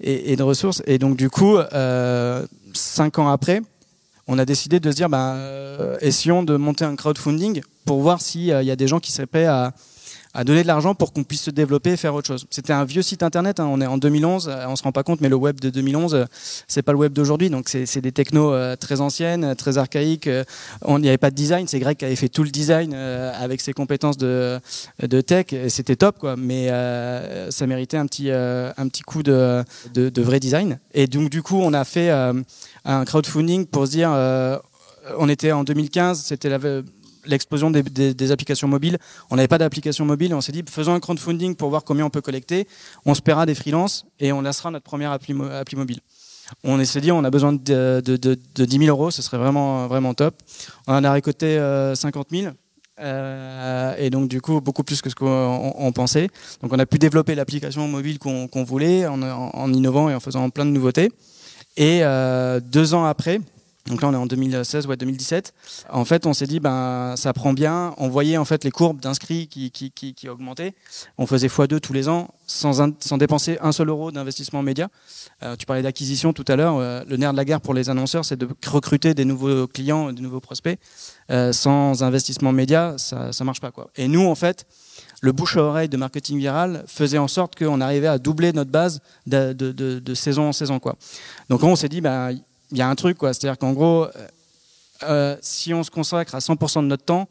et, 0.00 0.36
de 0.36 0.42
ressources. 0.42 0.80
Et 0.86 0.98
donc, 0.98 1.16
du 1.16 1.28
coup, 1.28 1.56
cinq 2.72 3.18
ans 3.18 3.28
après, 3.28 3.62
on 4.28 4.38
a 4.38 4.44
décidé 4.44 4.78
de 4.78 4.90
se 4.90 4.96
dire, 4.96 5.08
bah, 5.08 5.36
essayons 6.00 6.44
de 6.44 6.56
monter 6.56 6.84
un 6.84 6.94
crowdfunding 6.94 7.62
pour 7.84 8.00
voir 8.00 8.20
s'il 8.20 8.44
y 8.44 8.52
a 8.52 8.76
des 8.76 8.86
gens 8.86 9.00
qui 9.00 9.10
seraient 9.10 9.26
prêts 9.26 9.46
à 9.46 9.74
à 10.36 10.44
donner 10.44 10.62
de 10.62 10.66
l'argent 10.66 10.94
pour 10.94 11.14
qu'on 11.14 11.24
puisse 11.24 11.42
se 11.42 11.50
développer 11.50 11.92
et 11.92 11.96
faire 11.96 12.14
autre 12.14 12.26
chose. 12.26 12.46
C'était 12.50 12.74
un 12.74 12.84
vieux 12.84 13.00
site 13.00 13.22
internet, 13.22 13.58
hein, 13.58 13.68
on 13.70 13.80
est 13.80 13.86
en 13.86 13.96
2011, 13.96 14.48
euh, 14.48 14.66
on 14.68 14.76
se 14.76 14.82
rend 14.82 14.92
pas 14.92 15.02
compte, 15.02 15.22
mais 15.22 15.30
le 15.30 15.36
web 15.36 15.58
de 15.60 15.70
2011, 15.70 16.14
euh, 16.14 16.24
c'est 16.68 16.82
pas 16.82 16.92
le 16.92 16.98
web 16.98 17.14
d'aujourd'hui, 17.14 17.48
donc 17.48 17.70
c'est 17.70 18.00
des 18.02 18.12
technos 18.12 18.52
euh, 18.52 18.76
très 18.76 19.00
anciennes, 19.00 19.54
très 19.56 19.78
archaïques. 19.78 20.28
On 20.82 20.98
n'y 20.98 21.08
avait 21.08 21.16
pas 21.16 21.30
de 21.30 21.34
design, 21.34 21.66
c'est 21.66 21.78
Greg 21.78 21.96
qui 21.96 22.04
avait 22.04 22.16
fait 22.16 22.28
tout 22.28 22.42
le 22.42 22.50
design 22.50 22.92
avec 22.94 23.62
ses 23.62 23.72
compétences 23.72 24.18
de, 24.18 24.60
de 25.00 25.20
tech, 25.22 25.46
c'était 25.68 25.96
top, 25.96 26.18
quoi. 26.18 26.36
Mais 26.36 26.68
ça 27.50 27.66
méritait 27.66 27.96
un 27.96 28.06
petit 28.06 28.30
un 28.30 28.88
petit 28.88 29.02
coup 29.02 29.22
de, 29.22 29.64
de 29.94 30.22
vrai 30.22 30.38
design. 30.38 30.78
Et 30.92 31.06
donc 31.06 31.30
du 31.30 31.42
coup, 31.42 31.58
on 31.62 31.72
a 31.72 31.84
fait 31.84 32.10
un 32.10 33.04
crowdfunding 33.04 33.66
pour 33.66 33.86
se 33.86 33.92
dire 33.92 34.10
on 35.18 35.28
était 35.28 35.52
en 35.52 35.64
2015, 35.64 36.22
c'était 36.22 36.48
la, 36.48 36.58
l'explosion 37.26 37.70
des, 37.70 38.32
applications 38.32 38.68
mobiles. 38.68 38.98
On 39.30 39.36
n'avait 39.36 39.48
pas 39.48 39.58
d'application 39.58 40.04
mobile 40.04 40.32
et 40.32 40.34
on 40.34 40.40
s'est 40.40 40.52
dit 40.52 40.64
faisons 40.68 40.94
un 40.94 41.00
crowdfunding 41.00 41.56
pour 41.56 41.70
voir 41.70 41.84
combien 41.84 42.04
on 42.04 42.10
peut 42.10 42.20
collecter. 42.20 42.66
On 43.04 43.14
se 43.14 43.22
paiera 43.22 43.46
des 43.46 43.54
freelances 43.54 44.06
et 44.20 44.32
on 44.32 44.42
lancera 44.42 44.70
notre 44.70 44.84
première 44.84 45.12
appli, 45.12 45.34
mobile. 45.34 46.00
On 46.62 46.82
s'est 46.84 47.00
dit, 47.00 47.10
on 47.10 47.24
a 47.24 47.30
besoin 47.30 47.52
de, 47.52 48.02
de, 48.04 48.16
de, 48.16 48.38
de 48.54 48.64
10 48.64 48.78
000 48.78 48.90
euros, 48.90 49.10
ce 49.10 49.20
serait 49.20 49.38
vraiment, 49.38 49.88
vraiment 49.88 50.14
top. 50.14 50.36
On 50.86 50.94
en 50.94 51.04
a 51.04 51.12
récolté 51.12 51.58
50 51.94 52.28
000. 52.30 52.52
Euh, 52.98 53.94
et 53.98 54.08
donc 54.08 54.28
du 54.28 54.40
coup 54.40 54.62
beaucoup 54.62 54.82
plus 54.82 55.02
que 55.02 55.10
ce 55.10 55.14
qu'on 55.14 55.92
pensait. 55.94 56.28
Donc 56.62 56.72
on 56.72 56.78
a 56.78 56.86
pu 56.86 56.98
développer 56.98 57.34
l'application 57.34 57.86
mobile 57.88 58.18
qu'on 58.18 58.64
voulait 58.64 59.06
en, 59.06 59.22
en, 59.22 59.72
innovant 59.72 60.08
et 60.08 60.14
en 60.14 60.20
faisant 60.20 60.48
plein 60.50 60.64
de 60.64 60.70
nouveautés. 60.70 61.10
Et 61.76 62.00
euh, 62.02 62.58
deux 62.60 62.94
ans 62.94 63.04
après, 63.04 63.40
donc 63.88 64.02
là 64.02 64.08
on 64.08 64.12
est 64.12 64.16
en 64.16 64.26
2016 64.26 64.86
ou 64.86 64.90
ouais, 64.90 64.96
2017. 64.96 65.54
En 65.90 66.04
fait, 66.04 66.26
on 66.26 66.34
s'est 66.34 66.46
dit 66.46 66.60
ben 66.60 67.14
ça 67.16 67.32
prend 67.32 67.52
bien. 67.52 67.94
On 67.98 68.08
voyait 68.08 68.36
en 68.36 68.44
fait 68.44 68.64
les 68.64 68.70
courbes 68.70 69.00
d'inscrits 69.00 69.46
qui, 69.46 69.70
qui, 69.70 69.90
qui, 69.90 70.14
qui, 70.14 70.28
augmentaient. 70.28 70.74
On 71.18 71.26
faisait 71.26 71.48
x2 71.48 71.80
tous 71.80 71.92
les 71.92 72.08
ans 72.08 72.28
sans, 72.46 72.92
sans 73.00 73.18
dépenser 73.18 73.58
un 73.60 73.72
seul 73.72 73.88
euro 73.88 74.10
d'investissement 74.10 74.62
média. 74.62 74.88
Euh, 75.42 75.56
tu 75.56 75.66
parlais 75.66 75.82
d'acquisition 75.82 76.32
tout 76.32 76.44
à 76.48 76.56
l'heure. 76.56 76.76
Euh, 76.78 77.04
le 77.08 77.16
nerf 77.16 77.32
de 77.32 77.36
la 77.36 77.44
guerre 77.44 77.60
pour 77.60 77.74
les 77.74 77.88
annonceurs, 77.90 78.24
c'est 78.24 78.36
de 78.36 78.48
recruter 78.66 79.14
des 79.14 79.24
nouveaux 79.24 79.66
clients, 79.66 80.12
des 80.12 80.22
nouveaux 80.22 80.40
prospects. 80.40 80.78
Euh, 81.30 81.52
sans 81.52 82.02
investissement 82.02 82.52
média, 82.52 82.94
ça 82.98 83.32
ça 83.32 83.44
marche 83.44 83.60
pas 83.60 83.70
quoi. 83.70 83.90
Et 83.96 84.08
nous 84.08 84.26
en 84.26 84.34
fait. 84.34 84.66
Le 85.22 85.32
bouche 85.32 85.56
à 85.56 85.62
oreille 85.62 85.88
de 85.88 85.96
marketing 85.96 86.38
viral 86.38 86.84
faisait 86.86 87.16
en 87.16 87.26
sorte 87.26 87.56
qu'on 87.56 87.80
arrivait 87.80 88.06
à 88.06 88.18
doubler 88.18 88.52
notre 88.52 88.70
base 88.70 89.00
de, 89.26 89.54
de, 89.54 89.72
de, 89.72 89.98
de 89.98 90.14
saison 90.14 90.48
en 90.48 90.52
saison. 90.52 90.78
Quoi. 90.78 90.96
Donc 91.48 91.62
on 91.62 91.74
s'est 91.74 91.88
dit, 91.88 92.02
il 92.02 92.42
y 92.72 92.82
a 92.82 92.88
un 92.88 92.94
truc, 92.94 93.18
quoi. 93.18 93.32
C'est-à-dire 93.32 93.58
qu'en 93.58 93.72
gros, 93.72 94.04
euh, 94.04 94.10
euh, 95.04 95.36
si 95.40 95.74
on 95.74 95.82
se 95.82 95.90
consacre 95.90 96.34
à 96.34 96.40
100% 96.40 96.82
de 96.82 96.88
notre 96.88 97.04
temps, 97.04 97.28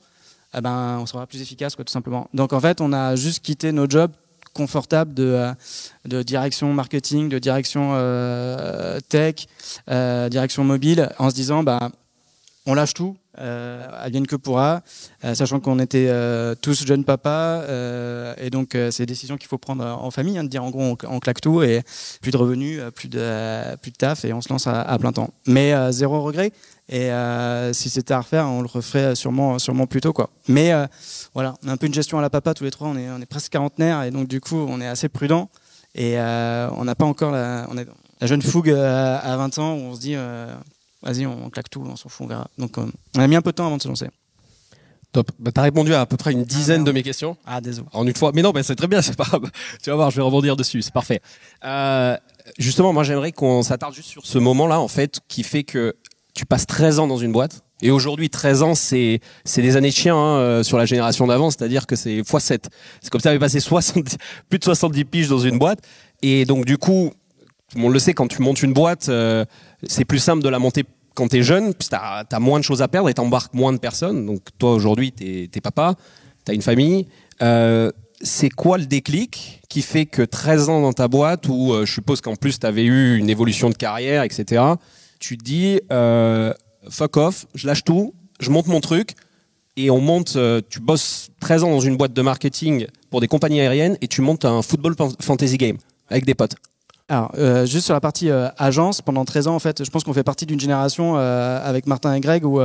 eh 0.57 0.61
ben, 0.61 0.99
on 1.01 1.05
sera 1.05 1.25
plus 1.27 1.41
efficace, 1.41 1.75
quoi, 1.75 1.83
tout 1.83 1.91
simplement. 1.91 2.29
Donc 2.33 2.53
en 2.53 2.59
fait, 2.59 2.81
on 2.81 2.93
a 2.93 3.15
juste 3.15 3.43
quitté 3.43 3.71
nos 3.71 3.89
jobs 3.89 4.11
confortables 4.53 5.13
de, 5.13 5.53
euh, 6.13 6.23
direction 6.23 6.73
marketing, 6.73 7.27
de 7.27 7.39
direction 7.39 7.91
tech, 9.09 9.47
direction 9.87 10.63
mobile, 10.63 11.09
en 11.19 11.29
se 11.29 11.35
disant, 11.35 11.63
bah, 11.63 11.89
on 12.65 12.73
lâche 12.73 12.93
tout, 12.93 13.17
euh, 13.39 13.87
advienne 13.93 14.27
que 14.27 14.35
pourra, 14.35 14.81
euh, 15.23 15.35
sachant 15.35 15.59
qu'on 15.59 15.79
était 15.79 16.07
euh, 16.09 16.55
tous 16.59 16.85
jeunes 16.85 17.03
papas, 17.03 17.61
euh, 17.61 18.33
et 18.37 18.49
donc 18.49 18.75
euh, 18.75 18.91
c'est 18.91 19.03
des 19.03 19.13
décisions 19.13 19.37
qu'il 19.37 19.47
faut 19.47 19.57
prendre 19.57 19.85
en 19.85 20.11
famille, 20.11 20.37
hein, 20.37 20.43
de 20.43 20.49
dire 20.49 20.63
en 20.63 20.69
gros 20.69 20.97
on, 21.07 21.19
claque 21.19 21.41
tout 21.41 21.61
et 21.63 21.81
plus 22.21 22.31
de 22.31 22.37
revenus, 22.37 22.81
plus 22.93 23.07
de 23.07 23.75
plus 23.77 23.91
de 23.91 23.97
taf 23.97 24.25
et 24.25 24.33
on 24.33 24.41
se 24.41 24.49
lance 24.49 24.67
à, 24.67 24.97
plein 24.99 25.11
temps. 25.11 25.29
Mais 25.47 25.73
zéro 25.91 26.21
regret. 26.21 26.51
Et 26.89 27.09
si 27.73 27.89
c'était 27.89 28.13
à 28.13 28.19
refaire, 28.19 28.45
on 28.47 28.61
le 28.61 28.67
referait 28.67 29.15
sûrement 29.15 29.57
sûrement 29.59 29.87
plus 29.87 30.01
tôt 30.01 30.13
quoi. 30.13 30.29
Mais 30.47 30.71
voilà, 31.33 31.55
on 31.63 31.69
a 31.69 31.71
un 31.71 31.77
peu 31.77 31.87
une 31.87 31.93
gestion 31.93 32.19
à 32.19 32.21
la 32.21 32.29
papa 32.29 32.53
tous 32.53 32.63
les 32.63 32.71
trois. 32.71 32.87
On 32.87 32.97
est 32.97 33.09
on 33.09 33.21
est 33.21 33.25
presque 33.25 33.51
quarantenaire 33.51 34.03
et 34.03 34.11
donc 34.11 34.27
du 34.27 34.39
coup 34.41 34.57
on 34.57 34.79
est 34.81 34.87
assez 34.87 35.09
prudent 35.09 35.49
et 35.95 36.17
on 36.19 36.85
n'a 36.85 36.95
pas 36.95 37.05
encore 37.05 37.31
la 37.31 37.67
jeune 38.21 38.41
fougue 38.41 38.69
à 38.71 39.37
20 39.37 39.57
ans 39.59 39.73
où 39.73 39.79
on 39.79 39.95
se 39.95 39.99
dit 39.99 40.15
vas-y, 41.05 41.25
on, 41.25 41.49
claque 41.49 41.69
tout, 41.69 41.83
on 41.85 41.95
s'en 41.95 42.09
fout, 42.09 42.25
on 42.25 42.27
verra. 42.27 42.47
Donc, 42.57 42.77
euh, 42.77 42.85
on 43.15 43.19
a 43.19 43.27
mis 43.27 43.35
un 43.35 43.41
peu 43.41 43.51
de 43.51 43.55
temps 43.55 43.67
avant 43.67 43.77
de 43.77 43.81
se 43.81 43.87
lancer. 43.87 44.09
Top. 45.11 45.31
Bah, 45.39 45.51
tu 45.53 45.59
as 45.59 45.63
répondu 45.63 45.93
à 45.93 46.01
à 46.01 46.05
peu 46.05 46.17
près 46.17 46.33
une 46.33 46.43
dizaine 46.43 46.81
ah, 46.81 46.85
de 46.85 46.91
mes 46.91 47.03
questions. 47.03 47.37
Ah, 47.45 47.61
désolé. 47.61 47.87
En 47.93 48.05
une 48.05 48.15
fois. 48.15 48.31
Mais 48.33 48.41
non, 48.41 48.51
bah, 48.51 48.63
c'est 48.63 48.75
très 48.75 48.87
bien, 48.87 49.01
c'est 49.01 49.15
pas 49.15 49.27
Tu 49.81 49.89
vas 49.89 49.95
voir, 49.95 50.11
je 50.11 50.17
vais 50.17 50.23
rebondir 50.23 50.55
dessus, 50.55 50.81
c'est 50.81 50.93
parfait. 50.93 51.21
Euh, 51.63 52.17
justement, 52.57 52.91
moi, 52.91 53.03
j'aimerais 53.03 53.31
qu'on 53.31 53.63
s'attarde 53.63 53.93
juste 53.93 54.09
sur 54.09 54.25
ce 54.25 54.37
moment-là, 54.39 54.79
en 54.79 54.87
fait, 54.87 55.21
qui 55.27 55.43
fait 55.43 55.63
que 55.63 55.95
tu 56.33 56.45
passes 56.45 56.65
13 56.65 56.99
ans 56.99 57.07
dans 57.07 57.17
une 57.17 57.31
boîte. 57.31 57.61
Et 57.81 57.91
aujourd'hui, 57.91 58.29
13 58.29 58.63
ans, 58.63 58.75
c'est 58.75 59.19
c'est 59.43 59.61
des 59.61 59.77
années 59.77 59.89
de 59.89 59.93
chien 59.93 60.15
hein, 60.15 60.37
euh, 60.37 60.63
sur 60.63 60.77
la 60.77 60.85
génération 60.85 61.27
d'avant, 61.27 61.51
c'est-à-dire 61.51 61.87
que 61.87 61.95
c'est 61.95 62.21
x7. 62.21 62.63
C'est 63.01 63.09
comme 63.09 63.21
ça, 63.21 63.23
tu 63.23 63.27
avais 63.29 63.39
passé 63.39 63.59
70, 63.59 64.17
plus 64.49 64.59
de 64.59 64.63
70 64.63 65.05
piges 65.05 65.27
dans 65.29 65.39
une 65.39 65.59
boîte. 65.59 65.79
Et 66.21 66.45
donc, 66.45 66.65
du 66.65 66.77
coup, 66.77 67.11
on 67.75 67.89
le 67.89 67.99
sait, 67.99 68.13
quand 68.13 68.27
tu 68.27 68.41
montes 68.41 68.63
une 68.63 68.73
boîte, 68.73 69.09
euh, 69.09 69.45
c'est 69.83 70.05
plus 70.05 70.19
simple 70.19 70.43
de 70.43 70.49
la 70.49 70.59
monter 70.59 70.83
quand 71.15 71.29
tu 71.29 71.37
es 71.37 71.43
jeune, 71.43 71.73
tu 71.73 71.87
as, 71.93 72.39
moins 72.39 72.59
de 72.59 72.63
choses 72.63 72.81
à 72.81 72.87
perdre 72.87 73.09
et 73.09 73.13
t'embarques 73.13 73.53
moins 73.53 73.73
de 73.73 73.79
personnes. 73.79 74.25
Donc 74.25 74.41
toi 74.59 74.73
aujourd'hui, 74.73 75.11
tu 75.11 75.49
es, 75.51 75.61
papa, 75.61 75.95
tu 76.45 76.51
as 76.51 76.53
une 76.53 76.61
famille. 76.61 77.07
Euh, 77.41 77.91
c'est 78.21 78.49
quoi 78.49 78.77
le 78.77 78.85
déclic 78.85 79.61
qui 79.69 79.81
fait 79.81 80.05
que 80.05 80.21
13 80.21 80.69
ans 80.69 80.81
dans 80.81 80.93
ta 80.93 81.07
boîte, 81.07 81.47
où 81.47 81.73
euh, 81.73 81.85
je 81.85 81.93
suppose 81.93 82.21
qu'en 82.21 82.35
plus 82.35 82.59
tu 82.59 82.65
avais 82.65 82.83
eu 82.83 83.17
une 83.17 83.29
évolution 83.29 83.69
de 83.69 83.75
carrière, 83.75 84.23
etc., 84.23 84.63
tu 85.19 85.37
te 85.37 85.43
dis, 85.43 85.79
euh, 85.91 86.53
fuck 86.89 87.17
off, 87.17 87.45
je 87.55 87.65
lâche 87.65 87.83
tout, 87.83 88.13
je 88.39 88.49
monte 88.49 88.67
mon 88.67 88.81
truc, 88.81 89.13
et 89.77 89.89
on 89.89 89.99
monte, 89.99 90.37
tu 90.69 90.79
bosses 90.79 91.29
13 91.41 91.63
ans 91.63 91.71
dans 91.71 91.79
une 91.79 91.97
boîte 91.97 92.13
de 92.13 92.21
marketing 92.21 92.87
pour 93.09 93.21
des 93.21 93.27
compagnies 93.27 93.61
aériennes, 93.61 93.97
et 94.01 94.07
tu 94.07 94.21
montes 94.21 94.45
un 94.45 94.61
football 94.61 94.95
fantasy 95.19 95.57
game 95.57 95.77
avec 96.09 96.25
des 96.25 96.35
potes. 96.35 96.55
Alors, 97.07 97.31
euh, 97.37 97.67
juste 97.67 97.85
sur 97.85 97.93
la 97.93 98.01
partie 98.01 98.31
euh, 98.31 98.47
agence, 98.57 99.03
pendant 99.03 99.25
13 99.25 99.47
ans, 99.47 99.55
en 99.55 99.59
fait, 99.59 99.83
je 99.83 99.91
pense 99.91 100.03
qu'on 100.03 100.13
fait 100.13 100.23
partie 100.23 100.47
d'une 100.47 100.59
génération 100.59 101.13
euh, 101.17 101.59
avec 101.63 101.85
Martin 101.85 102.11
et 102.15 102.19
Greg 102.19 102.43
où 102.43 102.59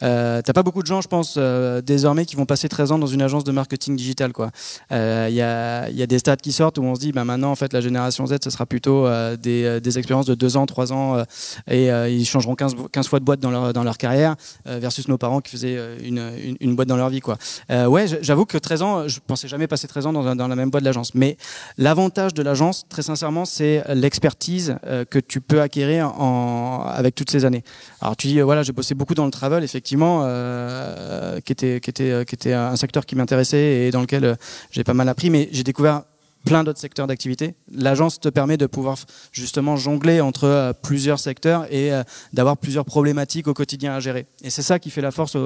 t'as 0.00 0.42
pas 0.42 0.64
beaucoup 0.64 0.82
de 0.82 0.88
gens, 0.88 1.00
je 1.00 1.06
pense, 1.06 1.38
désormais 1.38 2.24
qui 2.24 2.34
vont 2.34 2.46
passer 2.46 2.68
13 2.68 2.90
ans 2.90 2.98
dans 2.98 3.06
une 3.06 3.22
agence 3.22 3.44
de 3.44 3.52
marketing 3.52 3.94
digital. 3.94 4.32
quoi. 4.32 4.50
Il 4.90 4.96
y 4.96 5.40
a, 5.40 5.88
y, 5.88 6.02
a, 6.02 6.06
des 6.06 6.18
stats 6.18 6.36
qui 6.36 6.50
sortent 6.50 6.78
où 6.78 6.82
on 6.82 6.96
se 6.96 7.00
dit, 7.00 7.12
bah, 7.12 7.24
maintenant, 7.24 7.52
en 7.52 7.54
fait, 7.54 7.72
la 7.72 7.80
génération 7.80 8.26
Z, 8.26 8.38
ce 8.42 8.50
sera 8.50 8.66
plutôt 8.66 9.06
des, 9.36 9.80
des, 9.80 9.98
expériences 9.98 10.26
de 10.26 10.34
2 10.34 10.56
ans, 10.56 10.66
3 10.66 10.92
ans, 10.92 11.22
et 11.68 11.88
ils 12.08 12.24
changeront 12.24 12.56
15, 12.56 12.74
15 12.90 13.06
fois 13.06 13.20
de 13.20 13.24
boîte 13.24 13.40
dans 13.40 13.52
leur, 13.52 13.72
dans 13.72 13.84
leur 13.84 13.98
carrière, 13.98 14.34
versus 14.64 15.06
nos 15.06 15.18
parents 15.18 15.40
qui 15.40 15.52
faisaient 15.52 15.78
une, 16.02 16.32
une, 16.42 16.56
une 16.58 16.74
boîte 16.74 16.88
dans 16.88 16.96
leur 16.96 17.10
vie. 17.10 17.20
quoi. 17.20 17.38
ouais, 17.68 18.06
j'avoue 18.20 18.46
que 18.46 18.58
13 18.58 18.82
ans, 18.82 19.08
je 19.08 19.20
pensais 19.24 19.46
jamais 19.46 19.68
passer 19.68 19.86
13 19.86 20.06
ans 20.06 20.12
dans, 20.12 20.34
dans 20.34 20.48
la 20.48 20.56
même 20.56 20.70
boîte 20.70 20.82
de 20.82 20.88
l'agence. 20.88 21.14
Mais 21.14 21.36
l'avantage 21.78 22.34
de 22.34 22.42
l'agence, 22.42 22.84
très 22.88 23.02
sincèrement, 23.02 23.44
c'est 23.44 23.59
l'expertise 23.88 24.76
euh, 24.86 25.04
que 25.04 25.18
tu 25.18 25.40
peux 25.40 25.60
acquérir 25.60 26.08
en, 26.20 26.84
avec 26.86 27.14
toutes 27.14 27.30
ces 27.30 27.44
années. 27.44 27.62
Alors 28.00 28.16
tu 28.16 28.26
dis, 28.26 28.40
voilà, 28.40 28.62
j'ai 28.62 28.72
bossé 28.72 28.94
beaucoup 28.94 29.14
dans 29.14 29.24
le 29.24 29.30
travel, 29.30 29.64
effectivement, 29.64 30.22
euh, 30.24 31.40
qui, 31.40 31.52
était, 31.52 31.80
qui, 31.80 31.90
était, 31.90 32.24
qui 32.24 32.34
était 32.34 32.52
un 32.52 32.76
secteur 32.76 33.06
qui 33.06 33.16
m'intéressait 33.16 33.86
et 33.86 33.90
dans 33.90 34.00
lequel 34.00 34.24
euh, 34.24 34.34
j'ai 34.70 34.84
pas 34.84 34.94
mal 34.94 35.08
appris, 35.08 35.30
mais 35.30 35.48
j'ai 35.52 35.64
découvert 35.64 36.02
plein 36.44 36.64
d'autres 36.64 36.78
secteurs 36.78 37.06
d'activité. 37.06 37.54
L'agence 37.72 38.18
te 38.18 38.28
permet 38.28 38.56
de 38.56 38.66
pouvoir 38.66 38.96
justement 39.32 39.76
jongler 39.76 40.20
entre 40.20 40.44
euh, 40.44 40.72
plusieurs 40.72 41.18
secteurs 41.18 41.66
et 41.72 41.92
euh, 41.92 42.02
d'avoir 42.32 42.56
plusieurs 42.56 42.84
problématiques 42.84 43.46
au 43.46 43.54
quotidien 43.54 43.94
à 43.94 44.00
gérer. 44.00 44.26
Et 44.42 44.50
c'est 44.50 44.62
ça 44.62 44.78
qui 44.78 44.90
fait 44.90 45.02
la 45.02 45.10
force 45.10 45.36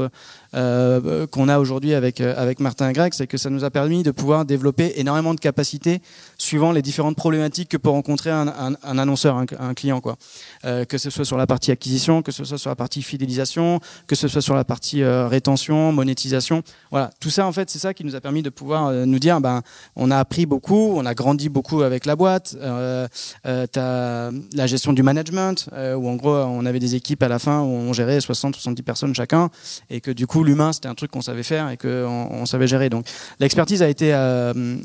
euh, 0.55 1.27
qu'on 1.27 1.49
a 1.49 1.59
aujourd'hui 1.59 1.95
avec, 1.95 2.21
avec 2.21 2.61
Martin 2.61 2.93
Greg, 2.93 3.13
c'est 3.13 3.27
que 3.27 3.39
ça 3.39 3.51
nous 3.51 3.65
a 3.65 3.71
permis 3.71 4.03
de 4.03 4.11
pouvoir 4.11 4.45
développer 4.45 4.93
énormément 4.97 5.35
de 5.35 5.41
capacités 5.41 6.01
suivant 6.39 6.73
les 6.73 6.83
différentes 6.83 7.17
problématiques 7.17 7.69
que 7.71 7.77
peut 7.77 7.91
rencontrer 7.91 8.31
un 8.31 8.75
annonceur, 8.83 9.37
un, 9.37 9.47
un, 9.59 9.75
client. 9.75 10.01
Quoi. 10.01 10.17
que 10.63 10.99
ce 10.99 11.11
soit 11.11 11.25
sur 11.25 11.37
la 11.37 11.47
partie 11.47 11.71
acquisition, 11.71 12.23
que 12.23 12.33
ce 12.33 12.45
soit 12.45 12.59
sur 12.59 12.71
la 12.71 12.77
partie 12.77 13.03
fidélisation, 13.03 13.81
que 14.07 14.15
ce 14.15 14.29
soit 14.29 14.43
sur 14.43 14.55
la 14.55 14.65
partie 14.65 15.05
rétention, 15.05 15.93
monétisation. 15.93 16.63
Voilà, 16.91 17.11
tout 17.21 17.31
ça 17.31 17.47
en 17.47 17.53
fait, 17.53 17.71
c'est 17.71 17.79
ça 17.79 17.95
qui 17.95 18.05
nous 18.05 18.15
a 18.15 18.21
permis 18.21 18.43
de 18.43 18.51
pouvoir 18.51 18.93
nous 18.93 19.19
dire, 19.19 19.41
ben, 19.41 19.63
on 19.97 20.11
a 20.11 20.19
appris 20.19 20.47
beaucoup 20.47 20.84
on 20.85 21.07
a 21.07 21.14
grandi 21.14 21.49
beaucoup 21.49 21.83
avec 21.83 22.07
la 22.07 22.17
boîte. 22.17 22.57
Euh, 22.61 23.07
euh, 23.47 23.67
tu 23.73 23.79
as 23.79 24.31
la 24.55 24.67
gestion 24.67 24.93
du 24.93 25.03
management, 25.03 25.69
euh, 25.73 25.95
où 25.95 26.09
en 26.09 26.17
gros, 26.17 26.35
on 26.35 26.64
avait 26.67 26.79
des 26.79 26.95
équipes 26.95 27.23
à 27.23 27.29
la 27.29 27.38
fin 27.38 27.61
où 27.61 27.69
on 27.69 27.93
gérait 27.93 28.19
60-70 28.19 28.83
personnes 28.83 29.14
chacun, 29.14 29.50
et 29.91 30.00
que 30.00 30.11
du 30.11 30.26
coup, 30.26 30.45
l'humain, 30.45 30.73
c'était 30.73 30.88
un 30.88 30.95
truc 30.95 31.11
qu'on 31.11 31.23
savait 31.23 31.43
faire 31.43 31.71
et 31.71 31.76
qu'on 31.76 32.29
on 32.31 32.47
savait 32.47 32.67
gérer. 32.67 32.91
Donc, 32.91 33.07
l'expertise 33.41 33.83
a 33.83 33.88
été 33.88 34.12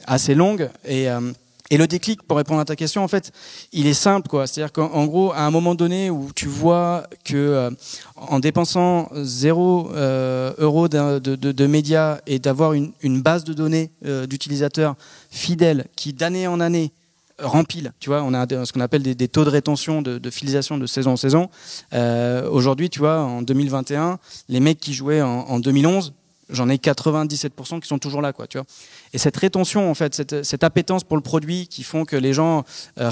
assez 0.05 0.35
longue 0.35 0.69
et 0.85 1.07
et 1.71 1.77
le 1.77 1.87
déclic, 1.87 2.23
pour 2.23 2.37
répondre 2.37 2.59
à 2.59 2.65
ta 2.65 2.75
question, 2.75 3.03
en 3.03 3.07
fait, 3.07 3.31
il 3.73 3.85
est 3.85 3.93
simple, 3.93 4.27
quoi. 4.27 4.47
C'est-à-dire 4.47 4.71
qu'en 4.71 5.05
gros, 5.05 5.31
à 5.33 5.41
un 5.41 5.51
moment 5.51 5.75
donné 5.75 6.09
où 6.09 6.29
tu 6.35 6.47
vois 6.47 7.03
que 7.23 7.35
euh, 7.35 7.69
en 8.15 8.39
dépensant 8.39 9.09
zéro 9.13 9.91
euh, 9.93 10.51
euro 10.57 10.87
de, 10.87 11.19
de, 11.19 11.35
de, 11.35 11.67
médias 11.67 12.19
et 12.25 12.39
d'avoir 12.39 12.73
une, 12.73 12.91
une, 13.01 13.21
base 13.21 13.43
de 13.43 13.53
données 13.53 13.91
euh, 14.05 14.25
d'utilisateurs 14.25 14.95
fidèles 15.29 15.85
qui 15.95 16.13
d'année 16.13 16.47
en 16.47 16.59
année 16.59 16.91
rempile. 17.41 17.93
Tu 17.99 18.09
vois, 18.09 18.23
on 18.23 18.33
a 18.33 18.47
ce 18.65 18.73
qu'on 18.73 18.81
appelle 18.81 19.03
des, 19.03 19.15
des, 19.15 19.27
taux 19.27 19.45
de 19.45 19.49
rétention, 19.49 20.01
de, 20.01 20.17
de, 20.17 20.29
fidélisation 20.29 20.77
de 20.77 20.85
saison 20.85 21.11
en 21.11 21.17
saison. 21.17 21.49
Euh, 21.93 22.49
Aujourd'hui, 22.49 22.89
tu 22.89 22.99
vois, 22.99 23.19
en 23.19 23.41
2021, 23.41 24.19
les 24.49 24.59
mecs 24.59 24.79
qui 24.79 24.93
jouaient 24.93 25.21
en, 25.21 25.41
en 25.41 25.59
2011, 25.59 26.13
j'en 26.49 26.69
ai 26.69 26.75
97% 26.75 27.79
qui 27.79 27.87
sont 27.87 27.99
toujours 27.99 28.21
là, 28.21 28.33
quoi, 28.33 28.47
tu 28.47 28.57
vois. 28.57 28.65
Et 29.13 29.17
cette 29.17 29.37
rétention, 29.37 29.89
en 29.89 29.93
fait, 29.93 30.15
cette, 30.15 30.43
cette, 30.43 30.63
appétence 30.63 31.03
pour 31.03 31.17
le 31.17 31.23
produit 31.23 31.67
qui 31.67 31.83
font 31.83 32.05
que 32.05 32.15
les 32.15 32.33
gens 32.33 32.63
euh, 32.99 33.09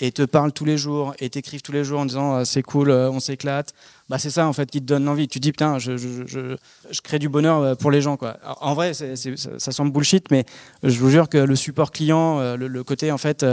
et 0.00 0.12
te 0.12 0.22
parlent 0.22 0.52
tous 0.52 0.64
les 0.64 0.76
jours 0.76 1.14
et 1.18 1.30
t'écrivent 1.30 1.62
tous 1.62 1.72
les 1.72 1.84
jours 1.84 2.00
en 2.00 2.06
disant 2.06 2.36
euh, 2.36 2.44
c'est 2.44 2.62
cool, 2.62 2.90
euh, 2.90 3.10
on 3.10 3.20
s'éclate, 3.20 3.72
bah 4.08 4.18
c'est 4.18 4.30
ça 4.30 4.46
en 4.46 4.52
fait 4.52 4.70
qui 4.70 4.80
te 4.80 4.86
donne 4.86 5.08
envie. 5.08 5.28
Tu 5.28 5.40
dis 5.40 5.52
putain, 5.52 5.78
je, 5.78 5.96
je, 5.96 6.26
je, 6.26 6.56
je, 6.90 7.00
crée 7.00 7.18
du 7.18 7.28
bonheur 7.28 7.60
euh, 7.60 7.74
pour 7.74 7.90
les 7.90 8.00
gens 8.00 8.16
quoi. 8.16 8.38
En 8.60 8.74
vrai, 8.74 8.92
ça 8.94 9.72
semble 9.72 9.92
bullshit, 9.92 10.30
mais 10.30 10.44
je 10.82 10.98
vous 10.98 11.10
jure 11.10 11.28
que 11.28 11.38
le 11.38 11.56
support 11.56 11.90
client, 11.90 12.56
le, 12.56 12.68
le, 12.68 12.84
côté 12.84 13.10
en 13.10 13.18
fait, 13.18 13.44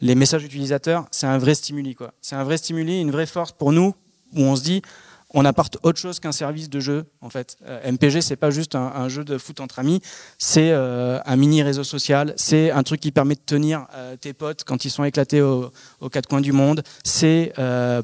les 0.00 0.14
messages 0.14 0.44
utilisateurs, 0.44 1.06
c'est 1.10 1.26
un 1.26 1.38
vrai 1.38 1.54
stimuli 1.54 1.94
quoi. 1.94 2.12
C'est 2.20 2.36
un 2.36 2.44
vrai 2.44 2.56
stimuli, 2.56 3.00
une 3.00 3.10
vraie 3.10 3.26
force 3.26 3.52
pour 3.52 3.72
nous 3.72 3.94
où 4.34 4.42
on 4.42 4.56
se 4.56 4.62
dit 4.62 4.82
on 5.32 5.44
apporte 5.44 5.78
autre 5.82 5.98
chose 5.98 6.20
qu'un 6.20 6.32
service 6.32 6.68
de 6.68 6.80
jeu 6.80 7.06
en 7.20 7.30
fait. 7.30 7.56
Euh, 7.66 7.92
MPG 7.92 8.20
c'est 8.20 8.36
pas 8.36 8.50
juste 8.50 8.74
un, 8.74 9.08
jeu 9.08 9.24
de 9.24 9.38
foot 9.38 9.60
entre 9.60 9.78
amis, 9.78 10.00
c'est 10.38 10.70
euh, 10.70 11.18
un 11.24 11.36
mini 11.36 11.62
réseau 11.62 11.84
social, 11.84 12.34
c'est 12.36 12.70
un 12.70 12.82
truc 12.82 13.00
qui 13.00 13.12
permet 13.12 13.34
de 13.34 13.40
tenir 13.40 13.86
euh, 13.94 14.16
tes 14.16 14.32
potes 14.32 14.64
quand 14.64 14.84
ils 14.84 14.90
sont 14.90 15.04
éclatés 15.04 15.40
aux 15.40 15.70
quatre 16.10 16.28
coins 16.28 16.40
du 16.40 16.52
monde, 16.52 16.82
c'est 17.04 17.52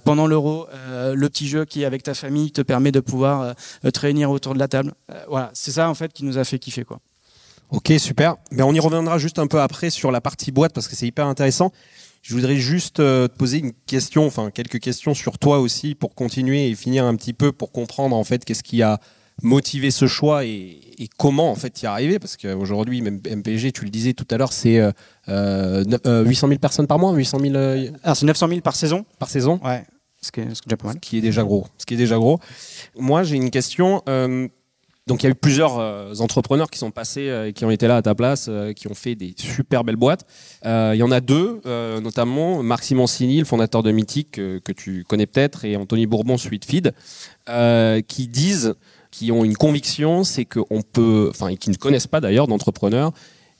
pendant 0.04 0.26
l'euro 0.26 0.66
le 0.90 1.28
petit 1.28 1.48
jeu 1.48 1.64
qui 1.64 1.84
avec 1.84 2.02
ta 2.02 2.14
famille 2.14 2.52
te 2.52 2.62
permet 2.62 2.92
de 2.92 3.00
pouvoir 3.00 3.54
te 3.82 4.00
réunir 4.00 4.30
autour 4.30 4.54
de 4.54 4.58
la 4.58 4.68
table. 4.68 4.94
voilà, 5.28 5.50
c'est 5.54 5.72
ça 5.72 5.88
en 5.88 5.94
fait 5.94 6.12
qui 6.12 6.24
nous 6.24 6.38
a 6.38 6.44
fait 6.44 6.58
kiffer 6.58 6.84
quoi. 6.84 7.00
Ok 7.70 7.92
super, 7.98 8.36
mais 8.52 8.62
on 8.62 8.72
y 8.72 8.80
reviendra 8.80 9.18
juste 9.18 9.38
un 9.38 9.48
peu 9.48 9.60
après 9.60 9.90
sur 9.90 10.12
la 10.12 10.20
partie 10.20 10.52
boîte 10.52 10.72
parce 10.72 10.86
que 10.86 10.94
c'est 10.94 11.06
hyper 11.06 11.26
intéressant. 11.26 11.72
Je 12.26 12.34
voudrais 12.34 12.56
juste 12.56 12.98
euh, 12.98 13.28
te 13.28 13.36
poser 13.36 13.58
une 13.58 13.72
question, 13.86 14.26
enfin 14.26 14.50
quelques 14.50 14.80
questions 14.80 15.14
sur 15.14 15.38
toi 15.38 15.60
aussi 15.60 15.94
pour 15.94 16.16
continuer 16.16 16.68
et 16.68 16.74
finir 16.74 17.04
un 17.04 17.14
petit 17.14 17.32
peu 17.32 17.52
pour 17.52 17.70
comprendre 17.70 18.16
en 18.16 18.24
fait 18.24 18.44
qu'est-ce 18.44 18.64
qui 18.64 18.82
a 18.82 18.98
motivé 19.44 19.92
ce 19.92 20.08
choix 20.08 20.44
et, 20.44 20.80
comment 21.18 21.52
en 21.52 21.54
fait 21.54 21.82
y 21.82 21.86
arriver 21.86 22.18
parce 22.18 22.36
qu'aujourd'hui 22.36 23.00
même 23.00 23.20
MPG 23.24 23.70
tu 23.70 23.84
le 23.84 23.90
disais 23.90 24.12
tout 24.12 24.26
à 24.32 24.38
l'heure 24.38 24.52
c'est 24.52 24.80
euh, 24.80 24.90
800 25.28 25.28
euh, 25.28 26.24
000 26.24 26.52
euh, 26.52 26.56
personnes 26.58 26.88
par 26.88 26.98
mois 26.98 27.12
800 27.12 27.38
000 27.38 27.54
alors 28.02 28.16
c'est 28.16 28.26
900 28.26 28.48
000 28.48 28.60
par 28.60 28.74
saison. 28.74 29.04
par 29.20 29.30
saison. 29.30 29.60
Ouais 29.62 29.84
ce 30.20 30.32
qui 30.32 30.40
est, 30.40 30.52
ce 30.52 30.62
qui 30.62 30.68
est 30.68 30.70
déjà 30.70 30.76
pas 30.78 30.88
mal. 30.88 30.96
ce 30.96 31.00
qui 31.00 31.18
est 31.18 31.20
déjà 31.20 31.44
gros 31.44 31.66
ce 31.78 31.86
qui 31.86 31.94
est 31.94 31.98
déjà 31.98 32.16
gros. 32.16 32.40
Moi 32.96 33.22
j'ai 33.22 33.36
une 33.36 33.52
question 33.52 34.02
donc 35.06 35.22
il 35.22 35.26
y 35.26 35.28
a 35.28 35.30
eu 35.30 35.36
plusieurs 35.36 35.78
euh, 35.78 36.14
entrepreneurs 36.18 36.68
qui 36.68 36.78
sont 36.78 36.90
passés 36.90 37.28
euh, 37.28 37.52
qui 37.52 37.64
ont 37.64 37.70
été 37.70 37.86
là 37.86 37.96
à 37.96 38.02
ta 38.02 38.16
place, 38.16 38.46
euh, 38.48 38.72
qui 38.72 38.88
ont 38.88 38.94
fait 38.94 39.14
des 39.14 39.34
super 39.36 39.84
belles 39.84 39.96
boîtes. 39.96 40.26
Il 40.64 40.96
y 40.96 41.02
en 41.02 41.12
a 41.12 41.20
deux, 41.20 41.60
notamment 42.00 42.62
Marc 42.62 42.84
Simoncini, 42.84 43.38
le 43.38 43.44
fondateur 43.44 43.84
de 43.84 43.92
Mythique, 43.92 44.32
que 44.32 44.72
tu 44.72 45.04
connais 45.08 45.26
peut-être, 45.26 45.64
et 45.64 45.76
Anthony 45.76 46.06
Bourbon, 46.06 46.36
Sweetfeed, 46.38 46.92
qui 48.08 48.26
disent, 48.26 48.74
qui 49.12 49.30
ont 49.30 49.44
une 49.44 49.56
conviction, 49.56 50.24
c'est 50.24 50.44
qu'on 50.44 50.82
peut, 50.82 51.28
enfin, 51.30 51.54
qui 51.54 51.70
ne 51.70 51.76
connaissent 51.76 52.08
pas 52.08 52.20
d'ailleurs 52.20 52.48
d'entrepreneurs, 52.48 53.12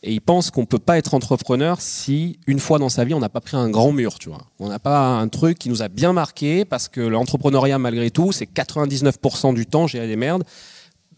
et 0.03 0.13
ils 0.13 0.21
pensent 0.21 0.51
qu'on 0.51 0.67
peut 0.67 0.81
pas 0.81 0.99
être 0.99 1.15
entrepreneur 1.15 1.81
si 1.81 2.41
une 2.47 2.59
fois 2.59 2.79
dans 2.79 2.89
sa 2.89 3.05
vie 3.05 3.15
on 3.15 3.21
n'a 3.21 3.29
pas 3.29 3.41
pris 3.41 3.57
un 3.57 3.71
grand 3.71 3.93
mur, 3.93 4.19
tu 4.19 4.29
vois. 4.29 4.43
On 4.59 4.69
n'a 4.69 4.79
pas 4.79 4.99
un 4.99 5.29
truc 5.29 5.59
qui 5.59 5.69
nous 5.69 5.83
a 5.83 5.89
bien 5.89 6.13
marqué 6.13 6.65
parce 6.65 6.89
que 6.89 7.01
l'entrepreneuriat 7.01 7.79
malgré 7.79 8.11
tout, 8.11 8.33
c'est 8.33 8.47
99% 8.47 9.55
du 9.55 9.67
temps 9.67 9.87
gérer 9.87 10.09
des 10.09 10.17
merdes 10.17 10.45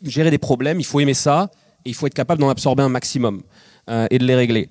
gérer 0.02 0.30
des 0.30 0.38
problèmes, 0.38 0.80
il 0.80 0.86
faut 0.86 1.00
aimer 1.00 1.14
ça 1.14 1.50
et 1.84 1.90
il 1.90 1.94
faut 1.94 2.06
être 2.06 2.14
capable 2.14 2.40
d'en 2.40 2.48
absorber 2.48 2.82
un 2.82 2.88
maximum 2.88 3.42
euh, 3.88 4.06
et 4.10 4.18
de 4.18 4.24
les 4.24 4.34
régler. 4.34 4.68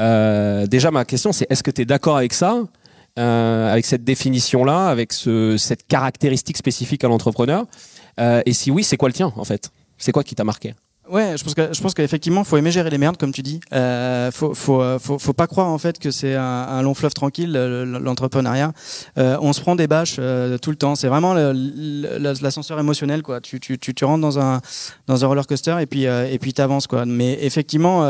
Euh, 0.00 0.66
déjà, 0.66 0.90
ma 0.90 1.04
question, 1.04 1.32
c'est 1.32 1.46
est-ce 1.50 1.62
que 1.62 1.70
tu 1.70 1.82
es 1.82 1.84
d'accord 1.84 2.16
avec 2.16 2.32
ça, 2.32 2.62
euh, 3.18 3.72
avec 3.72 3.84
cette 3.84 4.04
définition-là, 4.04 4.88
avec 4.88 5.12
ce, 5.12 5.56
cette 5.56 5.86
caractéristique 5.86 6.56
spécifique 6.56 7.04
à 7.04 7.08
l'entrepreneur? 7.08 7.66
Et 8.44 8.52
si 8.52 8.72
oui, 8.72 8.82
c'est 8.82 8.96
quoi 8.96 9.08
le 9.08 9.12
tien, 9.12 9.32
en 9.36 9.44
fait? 9.44 9.70
C'est 9.96 10.10
quoi 10.10 10.24
qui 10.24 10.34
t'a 10.34 10.42
marqué? 10.42 10.74
Ouais, 11.10 11.36
je 11.38 11.44
pense 11.44 11.54
que 11.54 11.72
je 11.72 11.80
pense 11.80 11.94
qu'effectivement, 11.94 12.44
faut 12.44 12.56
aimer 12.58 12.70
gérer 12.70 12.90
les 12.90 12.98
merdes, 12.98 13.16
comme 13.16 13.32
tu 13.32 13.42
dis. 13.42 13.60
Euh, 13.72 14.30
faut, 14.30 14.52
faut, 14.52 14.82
euh, 14.82 14.98
faut, 14.98 15.18
faut 15.18 15.32
pas 15.32 15.46
croire 15.46 15.68
en 15.68 15.78
fait 15.78 15.98
que 15.98 16.10
c'est 16.10 16.34
un, 16.34 16.42
un, 16.42 16.82
long 16.82 16.92
fleuve 16.92 17.14
tranquille 17.14 17.52
l'entrepreneuriat. 17.52 18.72
Euh, 19.16 19.38
on 19.40 19.52
se 19.52 19.60
prend 19.60 19.74
des 19.74 19.86
bâches 19.86 20.16
euh, 20.18 20.58
tout 20.58 20.70
le 20.70 20.76
temps. 20.76 20.96
C'est 20.96 21.08
vraiment 21.08 21.34
l'ascenseur 21.34 22.78
émotionnel, 22.78 23.22
quoi. 23.22 23.40
Tu, 23.40 23.58
tu, 23.58 23.78
tu, 23.78 23.94
tu, 23.94 24.04
rentres 24.04 24.20
dans 24.20 24.38
un 24.38 24.60
dans 25.06 25.24
un 25.24 25.28
roller 25.28 25.46
coaster 25.46 25.76
et 25.80 25.86
puis 25.86 26.06
euh, 26.06 26.30
et 26.30 26.38
puis 26.38 26.52
t'avances, 26.52 26.86
quoi. 26.86 27.06
Mais 27.06 27.38
effectivement, 27.40 28.02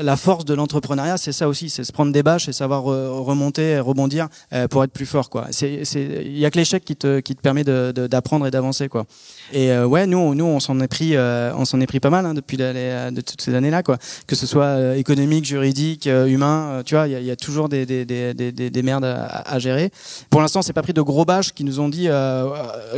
la 0.00 0.16
force 0.16 0.44
de 0.44 0.54
l'entrepreneuriat, 0.54 1.16
c'est 1.16 1.32
ça 1.32 1.48
aussi, 1.48 1.68
c'est 1.68 1.84
se 1.84 1.92
prendre 1.92 2.12
des 2.12 2.22
bâches 2.22 2.48
et 2.48 2.52
savoir 2.52 2.84
remonter, 2.84 3.80
rebondir 3.80 4.28
pour 4.70 4.84
être 4.84 4.92
plus 4.92 5.06
fort, 5.06 5.30
quoi. 5.30 5.46
C'est 5.50 5.82
il 5.94 6.38
y 6.38 6.44
a 6.46 6.50
que 6.50 6.58
l'échec 6.58 6.84
qui 6.84 6.94
te 6.94 7.18
qui 7.20 7.34
te 7.34 7.40
permet 7.40 7.64
d'apprendre 7.64 8.44
de, 8.44 8.48
et 8.48 8.50
d'avancer, 8.50 8.88
quoi. 8.88 9.06
Et 9.52 9.76
ouais, 9.76 10.06
nous 10.06 10.34
nous 10.34 10.44
on 10.44 10.60
s'en 10.60 10.78
est 10.80 10.88
pris 10.88 11.16
on 11.18 11.64
s'en 11.64 11.80
est 11.80 11.86
pris 11.86 12.00
pas 12.00 12.10
mal. 12.10 12.26
Hein, 12.26 12.35
depuis 12.36 12.56
euh, 12.60 13.10
de 13.10 13.20
toutes 13.20 13.40
ces 13.40 13.54
années-là, 13.54 13.82
quoi. 13.82 13.98
Que 14.26 14.36
ce 14.36 14.46
soit 14.46 14.64
euh, 14.64 14.94
économique, 14.94 15.44
juridique, 15.44 16.06
euh, 16.06 16.26
humain, 16.26 16.82
tu 16.84 16.94
vois, 16.94 17.08
il 17.08 17.24
y, 17.24 17.30
a 17.30 17.36
toujours 17.36 17.68
des, 17.68 17.84
des, 17.86 18.04
des, 18.04 18.34
des, 18.34 18.52
des 18.70 18.82
merdes 18.82 19.04
à, 19.04 19.58
gérer. 19.58 19.90
Pour 20.30 20.40
l'instant, 20.40 20.62
c'est 20.62 20.72
pas 20.72 20.82
pris 20.82 20.92
de 20.92 21.02
gros 21.02 21.24
bâches 21.24 21.52
qui 21.52 21.64
nous 21.64 21.80
ont 21.80 21.88
dit 21.88 22.08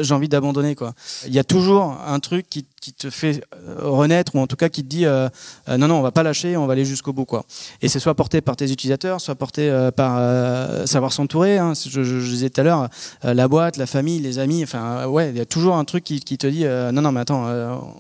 j'ai 0.00 0.14
envie 0.14 0.28
d'abandonner, 0.28 0.75
quoi. 0.75 0.95
Il 1.26 1.35
y 1.35 1.38
a 1.38 1.45
toujours 1.45 1.97
un 2.07 2.21
truc 2.21 2.47
qui, 2.49 2.66
qui, 2.80 2.92
te 2.92 3.11
fait 3.11 3.44
renaître 3.79 4.35
ou 4.35 4.38
en 4.38 4.46
tout 4.46 4.57
cas 4.57 4.68
qui 4.68 4.83
te 4.83 4.88
dit 4.88 5.05
non 5.05 5.88
non 5.88 5.96
on 5.96 6.03
va 6.03 6.11
pas 6.11 6.22
lâcher 6.22 6.57
on 6.57 6.66
va 6.66 6.72
aller 6.72 6.85
jusqu'au 6.85 7.12
bout 7.12 7.24
quoi 7.24 7.44
et 7.83 7.88
c'est 7.88 7.98
soit 7.98 8.14
porté 8.14 8.40
par 8.40 8.57
tes 8.57 8.70
utilisateurs 8.70 9.20
soit 9.20 9.35
porté 9.35 9.70
par 9.94 10.87
savoir 10.87 11.12
s'entourer 11.12 11.59
hein. 11.59 11.74
je, 11.74 12.03
je, 12.03 12.20
je, 12.20 12.31
disais 12.31 12.50
tout 12.50 12.61
à 12.61 12.64
l'heure 12.64 12.88
la 13.22 13.48
boîte 13.48 13.76
la 13.76 13.87
famille 13.87 14.20
les 14.20 14.38
amis 14.38 14.62
enfin 14.62 15.07
ouais 15.07 15.31
il 15.31 15.37
y 15.37 15.40
a 15.40 15.46
toujours 15.46 15.76
un 15.76 15.85
truc 15.85 16.05
qui, 16.05 16.20
qui 16.20 16.38
te 16.38 16.46
dit 16.46 16.64
non 16.64 17.03
non 17.03 17.12
mais 17.12 17.20
attends 17.20 17.46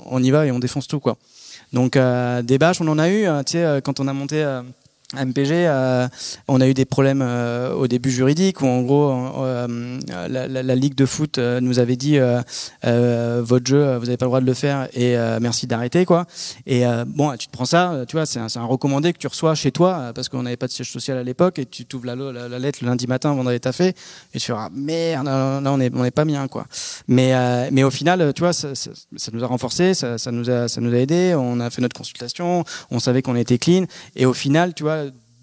on 0.06 0.22
y 0.22 0.30
va 0.30 0.46
et 0.46 0.50
on 0.50 0.58
défonce 0.58 0.88
tout 0.88 1.00
quoi 1.00 1.16
donc 1.72 1.96
euh, 1.96 2.42
des 2.42 2.58
bâches, 2.58 2.80
on 2.80 2.88
en 2.88 2.98
a 2.98 3.08
eu. 3.08 3.26
Euh, 3.26 3.42
tu 3.42 3.52
sais, 3.52 3.64
euh, 3.64 3.80
quand 3.80 4.00
on 4.00 4.08
a 4.08 4.12
monté 4.12 4.44
MPG, 5.14 5.52
euh, 5.52 6.06
on 6.48 6.60
a 6.60 6.68
eu 6.68 6.74
des 6.74 6.84
problèmes 6.84 7.22
euh, 7.22 7.72
au 7.72 7.88
début 7.88 8.10
juridiques 8.10 8.60
où 8.60 8.66
en 8.66 8.82
gros 8.82 9.10
euh, 9.10 9.98
la, 10.06 10.74
ligue 10.74 10.94
de 10.94 11.06
foot 11.06 11.38
nous 11.38 11.78
avait 11.78 11.96
dit 11.96 12.18
votre 12.82 13.66
jeu 13.66 13.96
vous 13.96 14.04
n'avez 14.04 14.18
pas 14.18 14.26
le 14.26 14.28
droit 14.28 14.40
de 14.42 14.46
le 14.46 14.52
faire 14.52 14.86
et 14.92 15.16
merci 15.40 15.66
d'arrêter 15.66 16.04
quoi. 16.04 16.26
Et 16.66 16.84
bon 17.06 17.34
tu 17.38 17.46
te 17.46 17.52
prends 17.52 17.64
ça, 17.64 18.04
tu 18.06 18.16
vois 18.16 18.26
c'est 18.26 18.38
un, 18.38 18.64
recommandé 18.64 19.14
que 19.14 19.18
tu 19.18 19.26
reçois 19.26 19.54
chez 19.54 19.72
toi 19.72 20.12
parce 20.14 20.28
qu'on 20.28 20.42
n'avait 20.42 20.58
pas 20.58 20.66
de 20.66 20.72
siège 20.72 20.92
social 20.92 21.16
à 21.16 21.22
l'époque 21.22 21.58
et 21.58 21.64
tu 21.64 21.86
t'ouvres 21.86 22.04
la, 22.04 22.58
lettre 22.58 22.80
le 22.82 22.88
lundi 22.88 23.06
matin 23.06 23.30
avant 23.30 23.44
d'aller 23.44 23.60
taffer 23.60 23.94
et 24.34 24.38
tu 24.38 24.40
fais 24.40 24.52
ah, 24.54 24.68
merde 24.74 25.24
là 25.24 25.62
on 25.64 25.80
est 25.80 25.90
on 25.94 26.04
est 26.04 26.10
pas 26.10 26.26
bien 26.26 26.48
quoi. 26.48 26.66
Mais 27.08 27.32
mais 27.70 27.82
au 27.82 27.90
final 27.90 28.34
tu 28.34 28.42
vois 28.42 28.52
ça 28.52 28.68
nous 29.32 29.42
a 29.42 29.46
renforcé, 29.46 29.94
ça, 29.94 30.18
ça, 30.18 30.30
nous 30.32 30.50
a 30.50 30.68
ça 30.68 30.82
nous 30.82 30.92
a 30.92 30.98
aidé, 30.98 31.34
on 31.34 31.60
a 31.60 31.70
fait 31.70 31.80
notre 31.80 31.96
consultation, 31.96 32.62
on 32.90 32.98
savait 32.98 33.22
qu'on 33.22 33.36
était 33.36 33.56
clean 33.56 33.84
et 34.16 34.26
au 34.26 34.34
final 34.34 34.74
tu 34.74 34.82
vois 34.82 34.97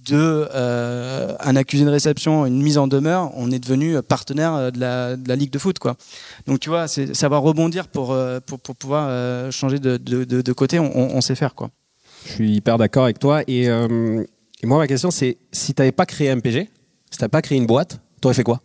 de 0.05 0.47
euh, 0.53 1.35
un 1.39 1.55
accusé 1.55 1.85
de 1.85 1.89
réception, 1.89 2.45
une 2.45 2.61
mise 2.61 2.77
en 2.77 2.87
demeure, 2.87 3.31
on 3.35 3.51
est 3.51 3.59
devenu 3.59 4.01
partenaire 4.01 4.71
de 4.71 4.79
la, 4.79 5.15
de 5.15 5.27
la 5.27 5.35
ligue 5.35 5.51
de 5.51 5.59
foot, 5.59 5.79
quoi. 5.79 5.95
Donc 6.47 6.59
tu 6.59 6.69
vois, 6.69 6.87
c'est 6.87 7.13
savoir 7.13 7.41
rebondir 7.41 7.87
pour 7.87 8.11
euh, 8.11 8.39
pour, 8.45 8.59
pour 8.59 8.75
pouvoir 8.75 9.07
euh, 9.09 9.51
changer 9.51 9.79
de, 9.79 10.53
côté, 10.53 10.79
on, 10.79 11.21
sait 11.21 11.35
faire, 11.35 11.55
quoi. 11.55 11.69
Je 12.25 12.33
suis 12.33 12.55
hyper 12.55 12.77
d'accord 12.77 13.05
avec 13.05 13.19
toi. 13.19 13.41
Et, 13.47 13.65
et, 13.65 14.67
moi, 14.67 14.77
ma 14.77 14.87
question, 14.87 15.11
c'est 15.11 15.37
si 15.51 15.73
tu 15.73 15.81
n'avais 15.81 15.91
pas 15.91 16.05
créé 16.05 16.33
MPG, 16.33 16.69
si 17.11 17.17
tu 17.17 17.21
n'avais 17.21 17.29
pas 17.29 17.41
créé 17.41 17.57
une 17.57 17.67
boîte, 17.67 17.99
tu 18.21 18.27
aurais 18.27 18.33
fait 18.33 18.43
quoi? 18.43 18.61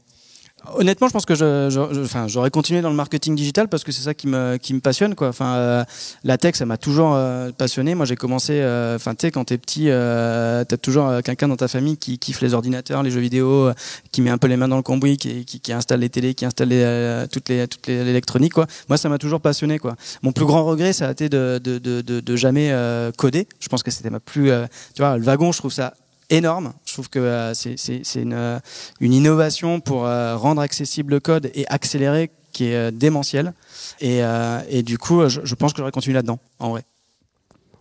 Honnêtement, 0.75 1.09
je 1.09 1.13
pense 1.15 1.25
que 1.25 1.35
je, 1.35 1.69
je, 1.71 2.05
enfin, 2.05 2.29
j'aurais 2.29 2.51
continué 2.51 2.83
dans 2.83 2.91
le 2.91 2.95
marketing 2.95 3.35
digital 3.35 3.69
parce 3.69 3.83
que 3.83 3.93
c'est 3.93 4.03
ça 4.03 4.15
qui 4.15 4.27
me, 4.27 4.57
qui 4.59 4.75
me 4.75 4.81
passionne, 4.81 5.15
quoi. 5.15 5.29
Enfin, 5.29 5.55
euh, 5.55 5.85
la 6.23 6.37
tech, 6.37 6.55
ça 6.55 6.67
m'a 6.67 6.77
toujours 6.77 7.15
euh, 7.15 7.51
passionné. 7.51 7.95
Moi, 7.95 8.05
j'ai 8.05 8.15
commencé, 8.17 8.61
euh, 8.61 8.97
enfin, 8.97 9.15
tu 9.15 9.23
sais, 9.23 9.31
quand 9.31 9.45
t'es 9.47 9.57
petit, 9.57 9.87
euh, 9.89 10.63
t'as 10.65 10.77
toujours 10.77 11.23
quelqu'un 11.25 11.49
dans 11.49 11.57
ta 11.57 11.67
famille 11.67 11.97
qui 11.97 12.19
kiffe 12.19 12.43
les 12.43 12.53
ordinateurs, 12.53 13.03
les 13.03 13.11
jeux 13.11 13.21
vidéo, 13.21 13.71
qui 14.13 14.21
met 14.21 14.31
un 14.31 14.39
peu 14.39 14.49
les 14.49 14.57
mains 14.57 14.69
dans 14.69 14.77
le 14.77 14.83
cambouis, 14.83 15.17
qui, 15.17 15.45
qui, 15.47 15.61
qui 15.61 15.73
installe 15.73 16.01
les 16.01 16.11
télés, 16.11 16.35
qui 16.35 16.45
installe 16.45 16.69
les, 16.69 17.25
toutes 17.33 17.49
les, 17.49 17.67
toute 17.67 17.87
l'électronique, 17.87 18.53
quoi. 18.53 18.67
Moi, 18.89 18.99
ça 18.99 19.09
m'a 19.09 19.19
toujours 19.19 19.41
passionné, 19.41 19.79
quoi. 19.79 19.97
Mon 20.23 20.33
plus 20.33 20.45
grand 20.45 20.65
regret, 20.65 20.93
ça 20.93 21.09
a 21.09 21.13
été 21.13 21.29
de, 21.29 21.59
de, 21.63 21.79
de, 21.79 22.03
de 22.03 22.37
jamais 22.37 22.75
coder. 23.17 23.49
Je 23.61 23.69
pense 23.69 23.83
que 23.83 23.91
c'était 23.91 24.11
ma 24.11 24.21
plus, 24.21 24.51
tu 24.95 25.03
vois, 25.03 25.17
le 25.17 25.25
wagon, 25.25 25.53
je 25.53 25.59
trouve 25.59 25.73
ça 25.73 25.95
énorme. 26.31 26.73
Je 26.87 26.93
trouve 26.93 27.11
que 27.11 27.19
euh, 27.19 27.55
c'est 27.55 27.77
une, 28.15 28.33
euh, 28.33 28.59
une, 29.01 29.13
innovation 29.13 29.81
pour 29.81 30.07
euh, 30.07 30.37
rendre 30.37 30.63
accessible 30.63 31.15
le 31.15 31.21
code 31.21 31.51
et 31.55 31.67
accélérer 31.69 32.31
qui 32.53 32.67
est 32.67 32.91
démentielle. 32.91 33.53
Et, 34.01 34.23
et, 34.69 34.83
du 34.83 34.99
coup, 34.99 35.29
je, 35.29 35.55
pense 35.55 35.73
que 35.73 35.79
j'aurais 35.79 35.93
continué 35.93 36.15
là-dedans, 36.15 36.41
en 36.59 36.71
vrai. 36.71 36.83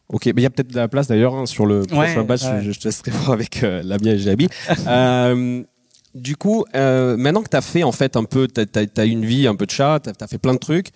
Ok, 0.10 0.28
mais 0.28 0.34
il 0.38 0.42
y 0.42 0.46
a 0.46 0.50
peut-être 0.50 0.70
de 0.70 0.76
la 0.76 0.88
place 0.88 1.08
d'ailleurs 1.08 1.36
hein, 1.36 1.46
sur 1.46 1.66
le 1.66 1.82
prochain 1.82 2.24
batch. 2.24 2.42
Je, 2.62 2.80
te 2.80 2.88
laisserai 2.88 3.12
voir 3.12 3.32
avec 3.32 3.64
euh, 3.64 3.82
Lamia 3.84 4.14
et 4.14 4.20
Jabi. 4.20 4.48
du 6.16 6.36
coup, 6.36 6.66
maintenant 6.74 7.42
que 7.42 7.50
tu 7.50 7.58
as 7.58 7.62
fait 7.62 7.84
en 7.84 7.92
fait 7.92 8.16
un 8.16 8.26
peu, 8.26 8.48
tu 8.48 8.62
as, 8.62 9.06
une 9.06 9.26
vie 9.26 9.48
un 9.48 9.56
peu 9.56 9.66
de 9.66 9.72
chat, 9.72 10.00
tu 10.00 10.24
as, 10.24 10.28
fait 10.28 10.38
plein 10.38 10.54
de 10.54 10.60
trucs, 10.60 10.90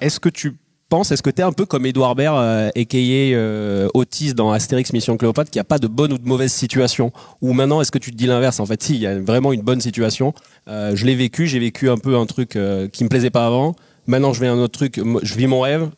est-ce 0.00 0.20
que 0.20 0.28
tu 0.28 0.56
pense, 0.88 1.10
est-ce 1.10 1.22
que 1.22 1.30
tu 1.30 1.40
es 1.40 1.44
un 1.44 1.52
peu 1.52 1.66
comme 1.66 1.86
Edouard 1.86 2.14
Baird, 2.14 2.38
euh, 2.38 2.70
euh, 2.76 3.88
Otis 3.94 4.34
dans 4.34 4.52
Astérix 4.52 4.92
Mission 4.92 5.16
Cléopâtre, 5.16 5.50
qui 5.50 5.58
a 5.58 5.64
pas 5.64 5.78
de 5.78 5.86
bonne 5.86 6.12
ou 6.12 6.18
de 6.18 6.26
mauvaise 6.26 6.52
situation? 6.52 7.12
Ou 7.42 7.52
maintenant, 7.52 7.80
est-ce 7.80 7.92
que 7.92 7.98
tu 7.98 8.10
te 8.10 8.16
dis 8.16 8.26
l'inverse? 8.26 8.60
En 8.60 8.66
fait, 8.66 8.82
si, 8.82 8.94
il 8.94 9.00
y 9.00 9.06
a 9.06 9.18
vraiment 9.18 9.52
une 9.52 9.62
bonne 9.62 9.80
situation. 9.80 10.34
Euh, 10.68 10.94
je 10.94 11.04
l'ai 11.04 11.14
vécu, 11.14 11.46
j'ai 11.46 11.58
vécu 11.58 11.90
un 11.90 11.98
peu 11.98 12.16
un 12.16 12.26
truc 12.26 12.56
euh, 12.56 12.88
qui 12.88 13.04
me 13.04 13.08
plaisait 13.08 13.30
pas 13.30 13.46
avant. 13.46 13.74
Maintenant, 14.06 14.32
je 14.32 14.40
vais 14.40 14.46
un 14.46 14.58
autre 14.58 14.78
truc, 14.78 15.00
je 15.22 15.34
vis 15.34 15.46
mon 15.46 15.60
rêve. 15.60 15.90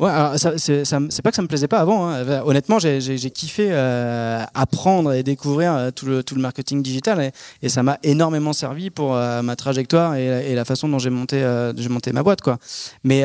Ouais, 0.00 0.10
c'est 0.36 1.22
pas 1.22 1.30
que 1.30 1.36
ça 1.36 1.42
me 1.42 1.46
plaisait 1.46 1.68
pas 1.68 1.78
avant. 1.78 2.08
Hein. 2.08 2.42
Honnêtement, 2.44 2.80
j'ai 2.80 3.30
kiffé 3.30 3.68
euh, 3.70 4.42
apprendre 4.52 5.12
et 5.12 5.22
découvrir 5.22 5.72
euh, 5.72 5.90
tout, 5.92 6.06
le, 6.06 6.24
tout 6.24 6.34
le 6.34 6.40
marketing 6.40 6.82
digital 6.82 7.30
et, 7.62 7.68
ça 7.68 7.84
m'a 7.84 7.98
énormément 8.02 8.52
servi 8.52 8.90
pour 8.90 9.14
euh, 9.14 9.40
ma 9.42 9.54
trajectoire 9.54 10.16
et, 10.16 10.54
la 10.54 10.64
façon 10.64 10.88
dont 10.88 10.98
j'ai 10.98 11.10
monté, 11.10 11.42
j'ai 11.76 11.88
monté 11.88 12.12
ma 12.12 12.24
boîte. 12.24 12.40
Quoi. 12.40 12.58
Mais 13.04 13.22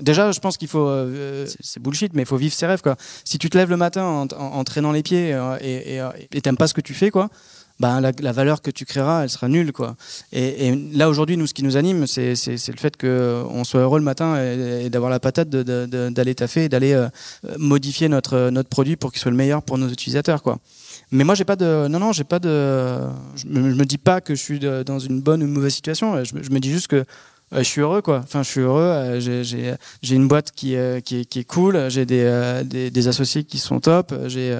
déjà, 0.00 0.32
je 0.32 0.40
pense 0.40 0.56
qu'il 0.56 0.68
faut, 0.68 0.90
c'est 1.60 1.82
bullshit, 1.82 2.14
mais 2.14 2.22
il 2.22 2.26
faut 2.26 2.36
vivre 2.36 2.54
ses 2.54 2.66
rêves. 2.66 2.80
Quoi. 2.82 2.96
Si 3.24 3.38
tu 3.38 3.50
te 3.50 3.58
lèves 3.58 3.70
le 3.70 3.76
matin 3.76 4.04
en, 4.04 4.26
en, 4.28 4.64
traînant 4.64 4.92
les 4.92 5.02
pieds 5.02 5.38
et 5.60 6.40
t'aimes 6.40 6.56
pas 6.56 6.68
ce 6.68 6.74
que 6.74 6.80
tu 6.80 6.94
fais, 6.94 7.10
quoi, 7.10 7.28
bah, 7.78 8.00
la, 8.00 8.32
valeur 8.32 8.62
que 8.62 8.70
tu 8.70 8.84
créeras, 8.84 9.24
elle 9.24 9.30
sera 9.30 9.48
nulle. 9.48 9.72
Quoi. 9.72 9.96
Et, 10.32 10.74
là, 10.92 11.08
aujourd'hui, 11.08 11.36
nous, 11.36 11.46
ce 11.46 11.54
qui 11.54 11.62
nous 11.62 11.76
anime, 11.76 12.06
c'est 12.06 12.34
le 12.46 12.78
fait 12.78 12.96
qu'on 12.96 13.64
soit 13.64 13.80
heureux 13.80 13.98
le 13.98 14.04
matin 14.04 14.40
et, 14.40 14.88
d'avoir 14.88 15.10
la 15.10 15.20
patate 15.20 15.48
d'aller 15.50 16.34
taffer 16.34 16.64
et 16.64 16.68
d'aller 16.68 16.92
euh, 16.92 17.08
modifier 17.58 18.08
notre, 18.08 18.50
notre 18.50 18.68
produit 18.68 18.96
pour 18.96 19.12
qu'il 19.12 19.20
soit 19.20 19.30
le 19.30 19.36
meilleur 19.36 19.62
pour 19.62 19.78
nos 19.78 19.88
utilisateurs. 19.88 20.42
Quoi. 20.42 20.58
Mais 21.12 21.24
moi, 21.24 21.34
j'ai 21.34 21.44
pas 21.44 21.56
de, 21.56 21.86
non, 21.88 21.98
non, 21.98 22.12
j'ai 22.12 22.24
pas 22.24 22.38
de, 22.38 23.00
je 23.36 23.46
me, 23.46 23.74
me, 23.74 23.84
dis 23.84 23.98
pas 23.98 24.20
que 24.20 24.34
je 24.34 24.42
suis 24.42 24.58
dans 24.58 24.98
une 24.98 25.20
bonne 25.20 25.42
ou 25.42 25.46
une 25.46 25.52
mauvaise 25.52 25.74
situation. 25.74 26.24
Je, 26.24 26.34
me 26.34 26.58
dis 26.58 26.70
juste 26.70 26.88
que 26.88 27.04
je 27.52 27.62
suis 27.62 27.80
heureux 27.80 28.02
quoi. 28.02 28.20
Enfin, 28.24 28.42
je 28.42 28.50
suis 28.50 28.60
heureux. 28.60 28.82
Euh, 28.82 29.20
j'ai 30.02 30.14
une 30.14 30.28
boîte 30.28 30.52
qui, 30.52 30.76
euh, 30.76 31.00
qui, 31.00 31.20
est, 31.20 31.24
qui 31.24 31.38
est 31.38 31.44
cool. 31.44 31.88
J'ai 31.88 32.04
des, 32.04 32.62
des, 32.64 32.90
des, 32.90 33.08
associés 33.08 33.44
qui 33.44 33.58
sont 33.58 33.80
top. 33.80 34.14
J'ai 34.26 34.56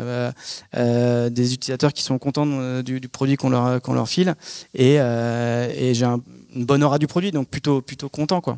des 0.72 1.54
utilisateurs 1.54 1.92
qui 1.92 2.02
sont 2.02 2.18
contents 2.18 2.46
du, 2.82 3.00
du, 3.00 3.08
produit 3.08 3.36
qu'on 3.36 3.50
leur 3.50 3.80
qu'on 3.82 3.94
leur 3.94 4.08
file 4.08 4.34
et, 4.74 4.94
et 4.94 5.94
j'ai 5.94 6.04
un, 6.04 6.20
une 6.54 6.64
bonne 6.64 6.82
aura 6.82 6.98
du 6.98 7.06
produit, 7.06 7.32
donc 7.32 7.48
plutôt 7.48 7.80
plutôt 7.82 8.08
content 8.08 8.40
quoi. 8.40 8.56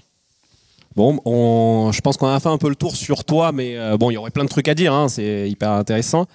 Bon, 0.96 1.20
on, 1.24 1.90
je 1.92 2.00
pense 2.00 2.16
qu'on 2.16 2.26
a 2.26 2.40
fait 2.40 2.48
un 2.48 2.58
peu 2.58 2.68
le 2.68 2.74
tour 2.74 2.96
sur 2.96 3.24
toi, 3.24 3.52
mais 3.52 3.76
bon, 3.96 4.10
il 4.10 4.14
y 4.14 4.16
aurait 4.16 4.30
plein 4.30 4.44
de 4.44 4.48
trucs 4.48 4.68
à 4.68 4.74
dire. 4.74 4.92
Hein, 4.92 5.08
C'est 5.08 5.48
hyper 5.48 5.70
intéressant. 5.72 6.26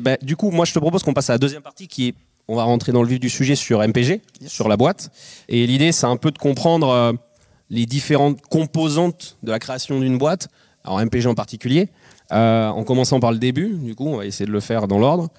Bah, 0.00 0.16
du 0.22 0.36
coup, 0.36 0.50
moi, 0.50 0.64
je 0.64 0.72
te 0.72 0.78
propose 0.78 1.02
qu'on 1.02 1.12
passe 1.12 1.30
à 1.30 1.34
la 1.34 1.38
deuxième 1.38 1.62
partie 1.62 1.88
qui 1.88 2.08
est 2.08 2.14
on 2.48 2.56
va 2.56 2.64
rentrer 2.64 2.92
dans 2.92 3.02
le 3.02 3.08
vif 3.08 3.20
du 3.20 3.30
sujet 3.30 3.54
sur 3.54 3.86
MPG, 3.86 4.20
yes. 4.40 4.50
sur 4.50 4.68
la 4.68 4.76
boîte. 4.76 5.10
Et 5.48 5.66
l'idée, 5.66 5.92
c'est 5.92 6.06
un 6.06 6.16
peu 6.16 6.30
de 6.30 6.38
comprendre 6.38 7.16
les 7.72 7.86
différentes 7.86 8.40
composantes 8.42 9.38
de 9.42 9.50
la 9.50 9.58
création 9.58 9.98
d'une 9.98 10.18
boîte, 10.18 10.48
alors 10.84 11.00
MPG 11.00 11.26
en 11.26 11.34
particulier, 11.34 11.88
euh, 12.30 12.68
en 12.68 12.84
commençant 12.84 13.18
par 13.18 13.32
le 13.32 13.38
début, 13.38 13.74
du 13.78 13.94
coup, 13.94 14.06
on 14.06 14.18
va 14.18 14.26
essayer 14.26 14.46
de 14.46 14.52
le 14.52 14.60
faire 14.60 14.86
dans 14.86 14.98
l'ordre. 14.98 15.30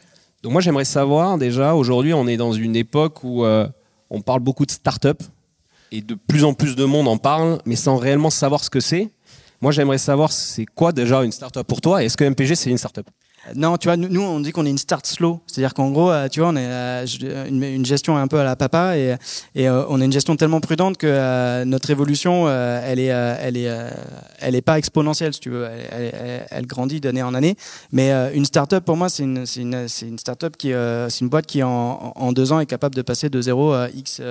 Donc 0.41 0.51
moi, 0.51 0.59
j'aimerais 0.59 0.83
savoir 0.83 1.37
déjà, 1.37 1.75
aujourd'hui, 1.75 2.11
on 2.11 2.27
est 2.27 2.35
dans 2.35 2.51
une 2.51 2.75
époque 2.75 3.23
où 3.23 3.45
euh, 3.45 3.67
on 4.09 4.21
parle 4.21 4.39
beaucoup 4.39 4.65
de 4.65 4.71
start-up, 4.71 5.21
et 5.91 6.01
de 6.01 6.15
plus 6.15 6.43
en 6.43 6.55
plus 6.55 6.75
de 6.75 6.85
monde 6.85 7.07
en 7.07 7.17
parle, 7.17 7.59
mais 7.65 7.75
sans 7.75 7.97
réellement 7.97 8.31
savoir 8.31 8.63
ce 8.63 8.71
que 8.71 8.79
c'est. 8.79 9.11
Moi, 9.61 9.71
j'aimerais 9.71 9.99
savoir, 9.99 10.31
c'est 10.31 10.65
quoi 10.65 10.91
déjà 10.91 11.23
une 11.23 11.31
start-up 11.31 11.67
pour 11.67 11.81
toi, 11.81 12.01
et 12.01 12.07
est-ce 12.07 12.17
que 12.17 12.23
MPG, 12.23 12.55
c'est 12.55 12.71
une 12.71 12.79
start-up? 12.79 13.07
Non, 13.55 13.77
tu 13.77 13.89
vois, 13.89 13.97
nous, 13.97 14.21
on 14.21 14.39
dit 14.39 14.51
qu'on 14.51 14.65
est 14.65 14.69
une 14.69 14.77
start 14.77 15.05
slow. 15.05 15.41
C'est-à-dire 15.47 15.73
qu'en 15.73 15.91
gros, 15.91 16.09
euh, 16.09 16.29
tu 16.29 16.39
vois, 16.39 16.49
on 16.49 16.55
est 16.55 16.65
euh, 16.65 17.05
une, 17.49 17.85
gestion 17.85 18.15
un 18.15 18.27
peu 18.27 18.39
à 18.39 18.43
la 18.45 18.55
papa 18.55 18.97
et, 18.97 19.17
euh, 19.57 19.85
on 19.89 19.99
a 19.99 20.05
une 20.05 20.13
gestion 20.13 20.37
tellement 20.37 20.61
prudente 20.61 20.97
que 20.97 21.63
notre 21.65 21.89
évolution, 21.89 22.49
elle 22.49 22.99
est, 22.99 23.07
elle 23.07 23.57
est, 23.57 23.69
elle 24.39 24.55
est 24.55 24.61
pas 24.61 24.77
exponentielle, 24.77 25.33
si 25.33 25.41
tu 25.41 25.49
veux. 25.49 25.67
Elle, 26.49 26.65
grandit 26.65 27.01
d'année 27.01 27.23
en 27.23 27.33
année. 27.33 27.55
Mais 27.91 28.11
une 28.33 28.45
start-up, 28.45 28.85
pour 28.85 28.95
moi, 28.95 29.09
c'est 29.09 29.23
une, 29.23 29.45
start-up 30.17 30.55
qui, 30.57 30.69
c'est 30.69 31.21
une 31.21 31.29
boîte 31.29 31.45
qui 31.45 31.61
en, 31.63 32.31
deux 32.31 32.51
ans 32.53 32.59
est 32.59 32.65
capable 32.65 32.95
de 32.95 33.01
passer 33.01 33.29
de 33.29 33.41
zéro 33.41 33.73
à 33.73 33.89
x, 33.89 34.21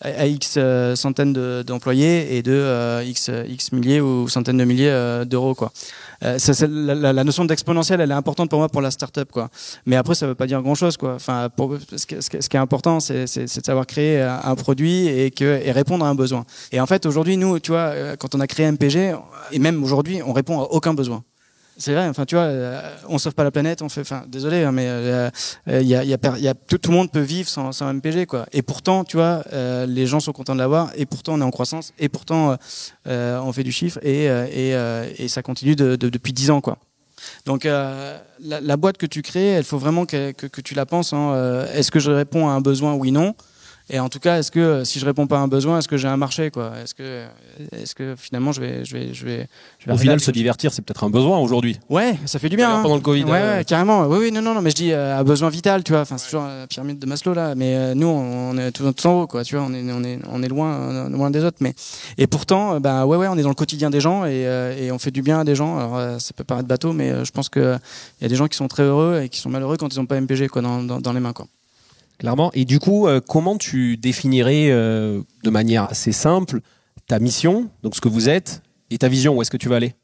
à 0.00 0.26
x 0.26 0.58
centaines 0.96 1.62
d'employés 1.62 2.36
et 2.36 2.42
de 2.42 3.02
x, 3.04 3.30
x 3.48 3.72
milliers 3.72 4.00
ou 4.00 4.28
centaines 4.28 4.58
de 4.58 4.64
milliers 4.64 5.22
d'euros, 5.26 5.54
quoi. 5.54 5.72
Ça, 6.20 6.66
la, 6.66 7.24
notion 7.24 7.44
d'exponentielle, 7.44 8.00
elle 8.00 8.10
est 8.10 8.14
importante 8.14 8.50
pour 8.50 8.58
moi 8.58 8.68
pour 8.68 8.80
la 8.80 8.90
startup 8.90 9.30
quoi. 9.30 9.50
Mais 9.86 9.94
après 9.94 10.16
ça 10.16 10.26
veut 10.26 10.34
pas 10.34 10.46
dire 10.46 10.60
grand 10.62 10.74
chose 10.74 10.96
quoi. 10.96 11.14
Enfin 11.14 11.48
ce, 11.96 12.06
qui, 12.06 12.20
ce, 12.20 12.28
qui, 12.48 12.56
est 12.56 12.60
important 12.60 12.98
c'est 12.98 13.24
de 13.24 13.46
savoir 13.46 13.86
créer 13.86 14.20
un 14.20 14.54
produit 14.56 15.06
et 15.06 15.30
que 15.30 15.60
et 15.64 15.70
répondre 15.70 16.04
à 16.04 16.08
un 16.08 16.14
besoin. 16.16 16.44
Et 16.72 16.80
en 16.80 16.86
fait 16.86 17.06
aujourd'hui 17.06 17.36
nous 17.36 17.60
tu 17.60 17.70
vois 17.70 17.92
euh, 17.94 18.16
quand 18.16 18.34
on 18.34 18.40
a 18.40 18.46
créé 18.46 18.70
MPG 18.70 19.14
et 19.52 19.58
même 19.58 19.82
aujourd'hui 19.84 20.20
on 20.24 20.32
répond 20.32 20.60
à 20.60 20.64
aucun 20.64 20.94
besoin. 20.94 21.22
C'est 21.80 21.94
vrai, 21.94 22.08
enfin 22.08 22.24
tu 22.24 22.34
vois, 22.34 22.44
euh, 22.44 22.80
on 23.08 23.18
sauve 23.18 23.34
pas 23.34 23.44
la 23.44 23.52
planète, 23.52 23.82
on 23.82 23.88
fait, 23.88 24.00
enfin 24.00 24.24
désolé, 24.26 24.64
hein, 24.64 24.72
mais 24.72 24.84
il 24.84 24.88
euh, 24.88 25.30
y 25.66 25.94
a, 25.94 26.02
y 26.02 26.12
a, 26.12 26.38
y 26.38 26.48
a 26.48 26.54
tout, 26.54 26.78
le 26.88 26.92
monde 26.92 27.10
peut 27.10 27.20
vivre 27.20 27.48
sans, 27.48 27.70
sans 27.70 27.92
MPG 27.94 28.26
quoi. 28.26 28.46
Et 28.52 28.62
pourtant, 28.62 29.04
tu 29.04 29.16
vois, 29.16 29.44
euh, 29.52 29.86
les 29.86 30.06
gens 30.06 30.18
sont 30.18 30.32
contents 30.32 30.54
de 30.54 30.60
l'avoir, 30.60 30.90
et 30.96 31.06
pourtant 31.06 31.34
on 31.34 31.40
est 31.40 31.44
en 31.44 31.52
croissance, 31.52 31.92
et 31.98 32.08
pourtant 32.08 32.56
on 33.06 33.52
fait 33.52 33.64
du 33.64 33.72
chiffre, 33.72 33.98
et, 34.02 34.24
et, 34.24 34.72
et 35.18 35.28
ça 35.28 35.42
continue 35.42 35.76
de, 35.76 35.96
de, 35.96 36.08
depuis 36.08 36.32
dix 36.32 36.50
ans 36.50 36.60
quoi. 36.60 36.78
Donc 37.44 37.66
euh, 37.66 38.18
la, 38.40 38.76
boîte 38.76 38.98
que 38.98 39.06
tu 39.06 39.22
crées, 39.22 39.56
il 39.58 39.64
faut 39.64 39.78
vraiment 39.78 40.06
que, 40.06 40.32
que, 40.32 40.60
tu 40.60 40.74
la 40.74 40.86
penses. 40.86 41.12
Hein. 41.12 41.32
Euh, 41.34 41.74
est-ce 41.74 41.90
que 41.90 42.00
je 42.00 42.10
réponds 42.10 42.48
à 42.48 42.52
un 42.52 42.60
besoin 42.60 42.94
Oui, 42.94 43.12
non? 43.12 43.34
Et 43.90 43.98
en 44.00 44.08
tout 44.08 44.18
cas, 44.18 44.38
est-ce 44.38 44.50
que 44.50 44.84
si 44.84 44.98
je 44.98 45.06
réponds 45.06 45.26
pas 45.26 45.38
à 45.38 45.40
un 45.40 45.48
besoin, 45.48 45.78
est-ce 45.78 45.88
que 45.88 45.96
j'ai 45.96 46.08
un 46.08 46.18
marché 46.18 46.50
quoi? 46.50 46.72
Est-ce 46.82 46.94
que, 46.94 47.24
est-ce 47.72 47.94
que 47.94 48.16
finalement 48.16 48.52
je 48.52 48.60
vais, 48.60 48.84
je 48.84 48.94
vais, 48.94 49.14
je 49.14 49.24
vais, 49.24 49.48
je 49.78 49.86
vais 49.86 49.92
Au 49.92 49.96
final, 49.96 50.20
se 50.20 50.30
divertir, 50.30 50.72
c'est 50.72 50.82
peut-être 50.82 51.04
un 51.04 51.10
besoin 51.10 51.38
aujourd'hui. 51.38 51.78
Ouais, 51.88 52.18
ça 52.26 52.38
fait 52.38 52.50
du 52.50 52.56
bien. 52.56 52.70
Hein. 52.74 52.82
Pendant 52.82 52.96
le 52.96 53.00
Covid. 53.00 53.24
Ouais, 53.24 53.40
euh... 53.40 53.56
ouais, 53.58 53.64
carrément. 53.64 54.06
Oui, 54.06 54.18
oui, 54.20 54.32
non, 54.32 54.42
non, 54.42 54.52
non. 54.52 54.60
Mais 54.60 54.70
je 54.70 54.76
dis 54.76 54.92
euh, 54.92 55.18
un 55.18 55.24
besoin 55.24 55.48
vital, 55.48 55.84
tu 55.84 55.92
vois. 55.92 56.02
Enfin, 56.02 56.18
c'est 56.18 56.26
toujours 56.26 56.44
la 56.44 56.66
pyramide 56.66 56.98
de 56.98 57.06
Maslow 57.06 57.32
là. 57.32 57.54
Mais 57.54 57.76
euh, 57.76 57.94
nous, 57.94 58.08
on 58.08 58.58
est 58.58 58.72
tout, 58.72 58.92
tout, 58.92 59.06
en 59.06 59.22
haut, 59.22 59.26
quoi. 59.26 59.42
Tu 59.42 59.56
vois, 59.56 59.64
on 59.66 59.72
est, 59.72 59.82
on 59.90 60.04
est, 60.04 60.18
on 60.28 60.42
est 60.42 60.48
loin, 60.48 61.08
loin 61.08 61.30
des 61.30 61.42
autres. 61.44 61.58
Mais 61.60 61.74
et 62.18 62.26
pourtant, 62.26 62.80
bah 62.80 63.06
ouais, 63.06 63.16
ouais, 63.16 63.28
on 63.28 63.38
est 63.38 63.42
dans 63.42 63.48
le 63.48 63.54
quotidien 63.54 63.88
des 63.88 64.00
gens 64.00 64.26
et, 64.26 64.46
euh, 64.46 64.76
et 64.78 64.92
on 64.92 64.98
fait 64.98 65.10
du 65.10 65.22
bien 65.22 65.40
à 65.40 65.44
des 65.44 65.54
gens. 65.54 65.78
Alors, 65.78 66.20
ça 66.20 66.32
peut 66.34 66.44
paraître 66.44 66.68
bateau, 66.68 66.92
mais 66.92 67.24
je 67.24 67.30
pense 67.30 67.48
que 67.48 67.78
il 68.20 68.24
y 68.24 68.26
a 68.26 68.28
des 68.28 68.36
gens 68.36 68.48
qui 68.48 68.56
sont 68.56 68.68
très 68.68 68.82
heureux 68.82 69.22
et 69.24 69.28
qui 69.30 69.40
sont 69.40 69.48
malheureux 69.48 69.78
quand 69.78 69.94
ils 69.94 69.98
n'ont 69.98 70.06
pas 70.06 70.20
MPG 70.20 70.48
quoi 70.48 70.60
dans, 70.60 70.82
dans, 70.82 71.00
dans 71.00 71.12
les 71.14 71.20
mains, 71.20 71.32
quoi. 71.32 71.46
Clairement. 72.18 72.50
Et 72.54 72.64
du 72.64 72.80
coup, 72.80 73.06
euh, 73.06 73.20
comment 73.26 73.56
tu 73.56 73.96
définirais 73.96 74.68
euh, 74.70 75.22
de 75.44 75.50
manière 75.50 75.84
assez 75.84 76.12
simple 76.12 76.60
ta 77.06 77.18
mission, 77.18 77.70
donc 77.82 77.94
ce 77.96 78.00
que 78.00 78.08
vous 78.08 78.28
êtes, 78.28 78.62
et 78.90 78.98
ta 78.98 79.08
vision, 79.08 79.36
où 79.36 79.42
est-ce 79.42 79.50
que 79.50 79.56
tu 79.56 79.68
vas 79.68 79.76
aller? 79.76 79.94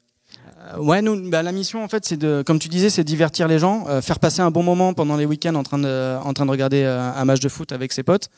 Euh, 0.73 0.79
Ouais, 0.79 1.01
nous, 1.01 1.29
bah, 1.29 1.43
la 1.43 1.51
mission 1.51 1.83
en 1.83 1.87
fait, 1.87 2.03
c'est 2.05 2.17
de, 2.17 2.43
comme 2.45 2.57
tu 2.57 2.67
disais, 2.67 2.89
c'est 2.89 3.03
divertir 3.03 3.47
les 3.47 3.59
gens, 3.59 3.85
euh, 3.87 4.01
faire 4.01 4.19
passer 4.19 4.41
un 4.41 4.49
bon 4.49 4.63
moment 4.63 4.93
pendant 4.93 5.15
les 5.15 5.25
week-ends 5.25 5.53
en 5.53 5.61
train 5.61 5.77
de, 5.77 6.17
en 6.23 6.33
train 6.33 6.45
de 6.45 6.51
regarder 6.51 6.81
euh, 6.83 7.11
un 7.13 7.25
match 7.25 7.39
de 7.39 7.49
foot 7.49 7.71
avec 7.71 7.91
ses 7.93 8.01
potes. 8.01 8.29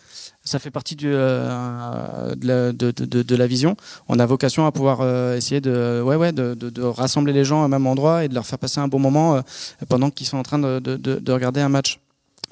Ça 0.44 0.60
fait 0.60 0.72
partie 0.72 0.96
du, 0.98 1.10
euh, 1.14 2.36
de, 2.36 2.48
la, 2.48 2.74
de, 2.74 2.92
de, 2.92 3.22
de, 3.24 3.36
la 3.36 3.48
vision. 3.48 3.78
On 4.10 4.20
a 4.20 4.26
vocation 4.26 4.66
à 4.66 4.72
pouvoir 4.74 5.02
essayer 5.36 5.62
de, 5.62 6.02
ouais, 6.04 6.16
ouais, 6.18 6.32
de, 6.34 6.54
de, 6.56 6.82
rassembler 6.82 7.32
les 7.34 7.46
gens 7.46 7.64
au 7.64 7.68
même 7.68 7.88
endroit 7.88 8.26
et 8.26 8.28
de 8.28 8.34
leur 8.34 8.46
faire 8.46 8.60
passer 8.60 8.80
un 8.80 8.88
bon 8.88 9.00
moment 9.00 9.42
pendant 9.88 10.10
qu'ils 10.10 10.28
sont 10.28 10.38
en 10.38 10.44
train 10.44 10.60
de 10.60 11.32
regarder 11.32 11.62
un 11.62 11.70
match 11.70 12.00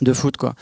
de 0.01 0.13
foot 0.13 0.38
quoi. 0.38 0.53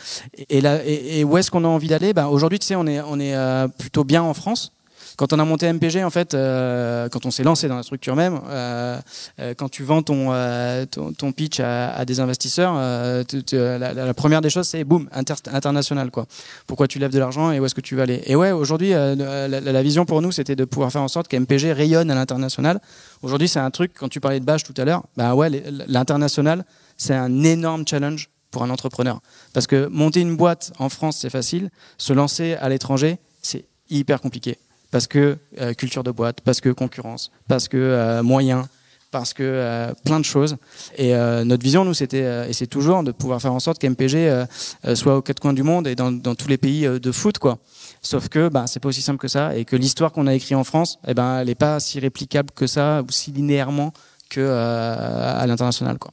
Et, 0.49 0.61
là, 0.61 0.79
et, 0.85 1.23
où 1.23 1.37
est-ce 1.37 1.51
qu'on 1.51 1.63
a 1.63 1.67
envie 1.67 1.87
d'aller? 1.87 2.13
Ben, 2.13 2.27
aujourd'hui 2.27 2.59
tu 2.59 2.67
sais 2.67 2.75
on 2.75 2.87
est 2.87 3.01
on 3.01 3.19
est 3.19 3.35
euh, 3.35 3.67
plutôt 3.67 4.03
bien 4.03 4.21
en 4.21 4.33
France. 4.33 4.71
Quand 5.15 5.31
on 5.31 5.39
a 5.39 5.45
monté 5.45 5.71
MPG 5.71 6.03
en 6.03 6.09
fait, 6.09 6.33
euh, 6.33 7.07
quand 7.09 7.25
on 7.25 7.31
s'est 7.31 7.43
lancé 7.43 7.67
dans 7.67 7.75
la 7.75 7.83
structure 7.83 8.15
même, 8.15 8.39
euh, 8.47 8.99
euh 9.39 9.53
quand 9.55 9.69
tu 9.69 9.83
vends 9.83 10.01
ton, 10.01 10.29
euh, 10.31 10.85
ton, 10.85 11.13
ton 11.13 11.31
pitch 11.31 11.59
à, 11.59 11.93
à, 11.93 12.05
des 12.05 12.19
investisseurs, 12.19 12.73
euh, 12.77 13.23
la, 13.53 14.13
première 14.13 14.41
des 14.41 14.49
choses 14.49 14.67
c'est 14.67 14.83
boum 14.83 15.07
inter 15.11 15.35
international 15.51 16.09
quoi. 16.09 16.25
Pourquoi 16.67 16.87
tu 16.87 16.99
lèves 16.99 17.11
de 17.11 17.19
l'argent 17.19 17.51
et 17.51 17.59
où 17.59 17.65
est-ce 17.65 17.75
que 17.75 17.81
tu 17.81 17.95
vas 17.95 18.03
aller? 18.03 18.23
Et 18.25 18.35
ouais 18.35 18.51
aujourd'hui 18.51 18.91
la, 18.91 19.47
la, 19.47 19.83
vision 19.83 20.05
pour 20.05 20.21
nous 20.21 20.31
c'était 20.31 20.55
de 20.55 20.65
pouvoir 20.65 20.91
faire 20.91 21.01
en 21.01 21.07
sorte 21.07 21.27
qu'MPG 21.27 21.73
rayonne 21.73 22.09
à 22.09 22.15
l'international. 22.15 22.79
Aujourd'hui 23.21 23.47
c'est 23.47 23.59
un 23.59 23.71
truc 23.71 23.93
quand 23.97 24.09
tu 24.09 24.19
parlais 24.19 24.39
de 24.39 24.45
Bash 24.45 24.63
tout 24.63 24.73
à 24.77 24.85
l'heure, 24.85 25.03
bah 25.15 25.35
ouais 25.35 25.49
l'international 25.87 26.65
c'est 26.97 27.15
un 27.15 27.43
énorme 27.43 27.85
challenge 27.87 28.29
pour 28.53 28.63
un 28.63 28.69
entrepreneur. 28.69 29.19
Parce 29.51 29.67
que 29.67 29.87
monter 29.87 30.21
une 30.21 30.37
boîte 30.37 30.71
en 30.79 30.87
France, 30.87 31.17
c'est 31.19 31.29
facile. 31.29 31.69
Se 31.97 32.13
lancer 32.13 32.53
à 32.53 32.69
l'étranger, 32.69 33.17
c'est 33.41 33.65
hyper 33.89 34.21
compliqué. 34.21 34.57
Parce 34.91 35.07
que 35.07 35.37
euh, 35.59 35.73
culture 35.73 36.03
de 36.03 36.11
boîte, 36.11 36.39
parce 36.41 36.61
que 36.61 36.69
concurrence, 36.69 37.31
parce 37.47 37.67
que 37.67 37.77
euh, 37.77 38.23
moyens, 38.23 38.67
parce 39.09 39.33
que 39.33 39.43
euh, 39.43 39.91
plein 40.05 40.19
de 40.19 40.25
choses. 40.25 40.57
Et 40.97 41.15
euh, 41.15 41.43
notre 41.43 41.63
vision, 41.63 41.83
nous, 41.83 41.95
c'était, 41.95 42.47
et 42.47 42.53
c'est 42.53 42.67
toujours, 42.67 43.03
de 43.03 43.11
pouvoir 43.11 43.41
faire 43.41 43.53
en 43.53 43.59
sorte 43.59 43.79
qu'MPG 43.79 44.45
soit 44.93 45.17
aux 45.17 45.21
quatre 45.21 45.39
coins 45.39 45.53
du 45.53 45.63
monde 45.63 45.87
et 45.87 45.95
dans, 45.95 46.11
dans 46.11 46.35
tous 46.35 46.47
les 46.47 46.57
pays 46.57 46.87
de 46.87 47.11
foot, 47.11 47.39
quoi. 47.39 47.57
Sauf 48.03 48.29
que 48.29 48.49
bah, 48.49 48.65
c'est 48.67 48.79
pas 48.79 48.89
aussi 48.89 49.01
simple 49.01 49.19
que 49.19 49.27
ça 49.27 49.55
et 49.55 49.65
que 49.65 49.75
l'histoire 49.75 50.11
qu'on 50.11 50.27
a 50.27 50.33
écrite 50.33 50.57
en 50.57 50.63
France, 50.63 50.99
eh 51.07 51.13
ben, 51.13 51.39
elle 51.39 51.47
n'est 51.47 51.55
pas 51.55 51.79
si 51.79 51.99
réplicable 51.99 52.51
que 52.51 52.67
ça 52.67 53.01
ou 53.01 53.11
si 53.11 53.31
linéairement 53.31 53.93
que 54.29 54.41
à 54.41 55.45
l'international, 55.47 55.97
quoi. 55.97 56.11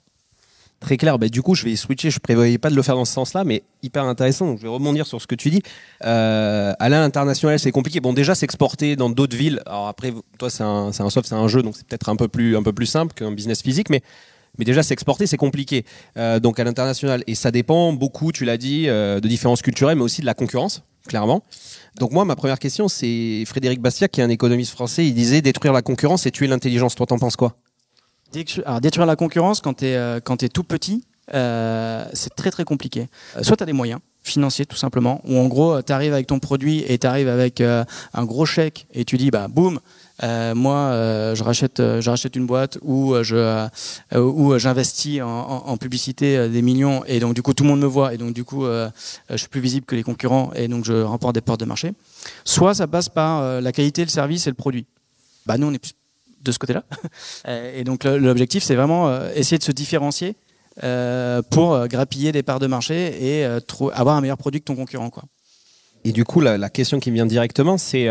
Très 0.80 0.96
clair. 0.96 1.18
Bah, 1.18 1.28
du 1.28 1.42
coup, 1.42 1.54
je 1.54 1.64
vais 1.64 1.76
switcher. 1.76 2.10
Je 2.10 2.18
prévoyais 2.18 2.56
pas 2.58 2.70
de 2.70 2.74
le 2.74 2.82
faire 2.82 2.94
dans 2.94 3.04
ce 3.04 3.12
sens-là, 3.12 3.44
mais 3.44 3.62
hyper 3.82 4.04
intéressant. 4.04 4.56
Je 4.56 4.62
vais 4.62 4.68
rebondir 4.68 5.06
sur 5.06 5.20
ce 5.20 5.26
que 5.26 5.34
tu 5.34 5.50
dis. 5.50 5.62
Euh, 6.04 6.72
à 6.78 6.88
l'international, 6.88 7.58
c'est 7.58 7.70
compliqué. 7.70 8.00
Bon, 8.00 8.14
déjà, 8.14 8.34
s'exporter 8.34 8.96
dans 8.96 9.10
d'autres 9.10 9.36
villes. 9.36 9.60
Alors 9.66 9.88
après, 9.88 10.12
toi, 10.38 10.48
c'est 10.48 10.64
un, 10.64 10.90
c'est 10.92 11.02
un 11.02 11.10
soft, 11.10 11.28
c'est 11.28 11.34
un 11.34 11.48
jeu, 11.48 11.62
donc 11.62 11.76
c'est 11.76 11.86
peut-être 11.86 12.08
un 12.08 12.16
peu 12.16 12.28
plus, 12.28 12.56
un 12.56 12.62
peu 12.62 12.72
plus 12.72 12.86
simple 12.86 13.12
qu'un 13.14 13.30
business 13.30 13.62
physique, 13.62 13.90
mais 13.90 14.02
mais 14.58 14.64
déjà 14.64 14.82
s'exporter 14.82 15.28
c'est 15.28 15.36
compliqué 15.36 15.84
euh, 16.16 16.40
donc 16.40 16.58
à 16.58 16.64
l'international 16.64 17.22
et 17.28 17.36
ça 17.36 17.52
dépend 17.52 17.92
beaucoup 17.92 18.32
tu 18.32 18.44
l'as 18.44 18.56
dit 18.56 18.88
euh, 18.88 19.20
de 19.20 19.28
différences 19.28 19.62
culturelles 19.62 19.96
mais 19.96 20.02
aussi 20.02 20.22
de 20.22 20.26
la 20.26 20.34
concurrence 20.34 20.82
clairement 21.06 21.44
donc 21.98 22.10
moi 22.10 22.24
ma 22.24 22.34
première 22.34 22.58
question 22.58 22.88
c'est 22.88 23.44
Frédéric 23.46 23.80
Bastiat 23.80 24.08
qui 24.08 24.20
est 24.20 24.24
un 24.24 24.28
économiste 24.28 24.72
français 24.72 25.06
il 25.06 25.14
disait 25.14 25.40
détruire 25.40 25.72
la 25.72 25.82
concurrence 25.82 26.26
et 26.26 26.32
tuer 26.32 26.48
l'intelligence 26.48 26.96
toi 26.96 27.06
t'en 27.06 27.18
penses 27.18 27.36
quoi? 27.36 27.56
Alors, 28.64 28.80
détruire 28.80 29.06
la 29.06 29.16
concurrence 29.16 29.60
quand 29.60 29.74
tu 29.74 29.86
es, 29.86 29.96
euh, 29.96 30.20
tout 30.52 30.64
petit, 30.64 31.04
c'est 31.32 32.34
très 32.36 32.50
très 32.50 32.64
compliqué. 32.64 33.08
Soit 33.42 33.56
tu 33.56 33.62
as 33.62 33.66
des 33.66 33.72
moyens, 33.72 34.00
financiers 34.22 34.66
tout 34.66 34.76
simplement, 34.76 35.20
où 35.24 35.38
en 35.38 35.46
gros, 35.46 35.80
tu 35.82 35.92
arrives 35.92 36.12
avec 36.12 36.26
ton 36.26 36.38
produit 36.38 36.84
et 36.86 36.98
tu 36.98 37.06
arrives 37.06 37.28
avec 37.28 37.60
un 37.60 38.24
gros 38.24 38.46
chèque 38.46 38.86
et 38.92 39.04
tu 39.04 39.16
dis, 39.16 39.30
bah 39.30 39.48
boum, 39.48 39.80
euh, 40.22 40.54
moi, 40.54 40.76
euh, 40.76 41.34
je 41.34 41.42
rachète, 41.42 41.80
euh, 41.80 42.00
je 42.00 42.10
rachète 42.10 42.36
une 42.36 42.46
boîte 42.46 42.78
où 42.82 43.14
je, 43.22 43.68
j'investis 44.58 45.22
en, 45.22 45.26
en, 45.26 45.76
publicité 45.76 46.48
des 46.48 46.62
millions 46.62 47.04
et 47.06 47.20
donc 47.20 47.34
du 47.34 47.42
coup 47.42 47.54
tout 47.54 47.64
le 47.64 47.70
monde 47.70 47.80
me 47.80 47.86
voit 47.86 48.12
et 48.12 48.18
donc 48.18 48.34
du 48.34 48.44
coup 48.44 48.66
je 48.66 49.36
suis 49.36 49.48
plus 49.48 49.60
visible 49.60 49.86
que 49.86 49.96
les 49.96 50.02
concurrents 50.02 50.52
et 50.54 50.68
donc 50.68 50.84
je 50.84 51.02
remporte 51.02 51.34
des 51.34 51.40
portes 51.40 51.60
de 51.60 51.64
marché. 51.64 51.92
Soit 52.44 52.74
ça 52.74 52.86
passe 52.86 53.08
par 53.08 53.60
la 53.60 53.72
qualité, 53.72 54.02
le 54.02 54.10
service 54.10 54.46
et 54.46 54.50
le 54.50 54.54
produit. 54.54 54.86
Bah 55.46 55.56
nous 55.56 55.68
on 55.68 55.72
est 55.72 55.78
plus 55.78 55.92
de 56.40 56.52
ce 56.52 56.58
côté-là. 56.58 56.84
et 57.74 57.84
donc 57.84 58.04
l'objectif 58.04 58.62
c'est 58.62 58.74
vraiment 58.74 59.24
essayer 59.34 59.58
de 59.58 59.64
se 59.64 59.72
différencier 59.72 60.36
pour 61.50 61.86
grappiller 61.88 62.32
des 62.32 62.42
parts 62.42 62.60
de 62.60 62.66
marché 62.66 63.40
et 63.40 63.44
avoir 63.92 64.16
un 64.16 64.20
meilleur 64.20 64.38
produit 64.38 64.60
que 64.60 64.66
ton 64.66 64.76
concurrent 64.76 65.10
quoi. 65.10 65.24
Et 66.04 66.12
du 66.12 66.24
coup 66.24 66.40
la, 66.40 66.56
la 66.56 66.70
question 66.70 67.00
qui 67.00 67.10
me 67.10 67.16
vient 67.16 67.26
directement 67.26 67.78
c'est 67.78 68.08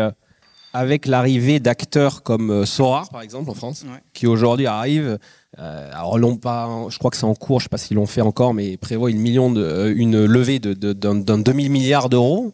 avec 0.72 1.06
l'arrivée 1.06 1.60
d'acteurs 1.60 2.22
comme 2.22 2.50
euh, 2.50 2.66
Sora, 2.66 3.04
par 3.10 3.22
exemple, 3.22 3.50
en 3.50 3.54
France, 3.54 3.84
qui 4.12 4.26
aujourd'hui 4.26 4.66
arrivent. 4.66 5.18
Euh, 5.58 5.90
alors, 5.92 6.18
l'ont 6.18 6.36
pas, 6.36 6.86
je 6.88 6.98
crois 6.98 7.10
que 7.10 7.16
c'est 7.16 7.24
en 7.24 7.34
cours, 7.34 7.60
je 7.60 7.64
sais 7.64 7.68
pas 7.68 7.78
s'ils 7.78 7.96
l'ont 7.96 8.06
fait 8.06 8.20
encore, 8.20 8.54
mais 8.54 8.68
ils 8.68 8.78
prévoient 8.78 9.10
une, 9.10 9.18
million 9.18 9.50
de, 9.50 9.62
euh, 9.62 9.92
une 9.94 10.24
levée 10.24 10.58
d'un 10.60 11.14
de, 11.14 11.42
2000 11.42 11.70
milliards 11.70 12.08
d'euros. 12.08 12.52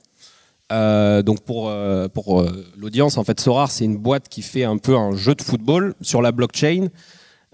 Euh, 0.72 1.22
donc 1.22 1.42
pour 1.42 1.68
euh, 1.68 2.08
pour 2.08 2.44
l'audience, 2.76 3.18
en 3.18 3.24
fait, 3.24 3.40
Sora, 3.40 3.68
c'est 3.68 3.84
une 3.84 3.96
boîte 3.96 4.28
qui 4.28 4.42
fait 4.42 4.64
un 4.64 4.78
peu 4.78 4.96
un 4.96 5.14
jeu 5.14 5.34
de 5.34 5.42
football 5.42 5.94
sur 6.00 6.22
la 6.22 6.32
blockchain. 6.32 6.88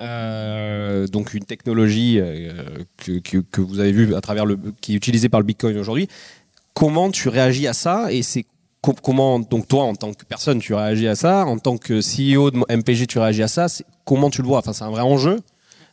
Euh, 0.00 1.06
donc 1.06 1.34
une 1.34 1.44
technologie 1.44 2.18
que, 2.96 3.38
que, 3.38 3.60
vous 3.60 3.78
avez 3.78 3.92
vu 3.92 4.14
à 4.14 4.20
travers 4.20 4.46
le 4.46 4.58
qui 4.80 4.94
est 4.94 4.96
utilisée 4.96 5.28
par 5.28 5.40
le 5.40 5.46
Bitcoin 5.46 5.76
aujourd'hui. 5.76 6.08
Comment 6.74 7.10
tu 7.10 7.28
réagis 7.28 7.66
à 7.68 7.74
ça 7.74 8.10
et 8.10 8.22
c'est 8.22 8.46
comment 9.02 9.38
donc 9.38 9.68
toi 9.68 9.84
en 9.84 9.94
tant 9.94 10.12
que 10.12 10.24
personne 10.24 10.58
tu 10.58 10.74
réagis 10.74 11.06
à 11.06 11.14
ça? 11.14 11.44
En 11.46 11.58
tant 11.58 11.76
que 11.76 12.00
CEO 12.00 12.50
de 12.50 12.58
MPG 12.74 13.06
tu 13.06 13.18
réagis 13.18 13.42
à 13.42 13.48
ça? 13.48 13.66
Comment 14.04 14.30
tu 14.30 14.42
le 14.42 14.48
vois? 14.48 14.58
Enfin 14.58 14.72
c'est 14.72 14.84
un 14.84 14.90
vrai 14.90 15.02
enjeu. 15.02 15.40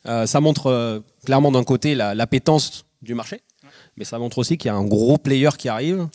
Euh, 0.08 0.26
ça 0.26 0.40
montre 0.40 0.68
euh, 0.68 1.02
clairement 1.26 1.52
d'un 1.52 1.66
côté 1.66 1.94
la, 1.94 2.16
l'appétence 2.16 2.86
du 3.02 3.14
marché 3.14 3.42
mais 3.98 4.06
ça 4.06 4.18
montre 4.18 4.38
aussi 4.38 4.58
qu'il 4.58 4.70
y 4.70 4.72
a 4.72 4.76
un 4.76 4.86
gros 4.86 5.18
player 5.18 5.50
qui 5.58 5.68
arrive 5.68 6.08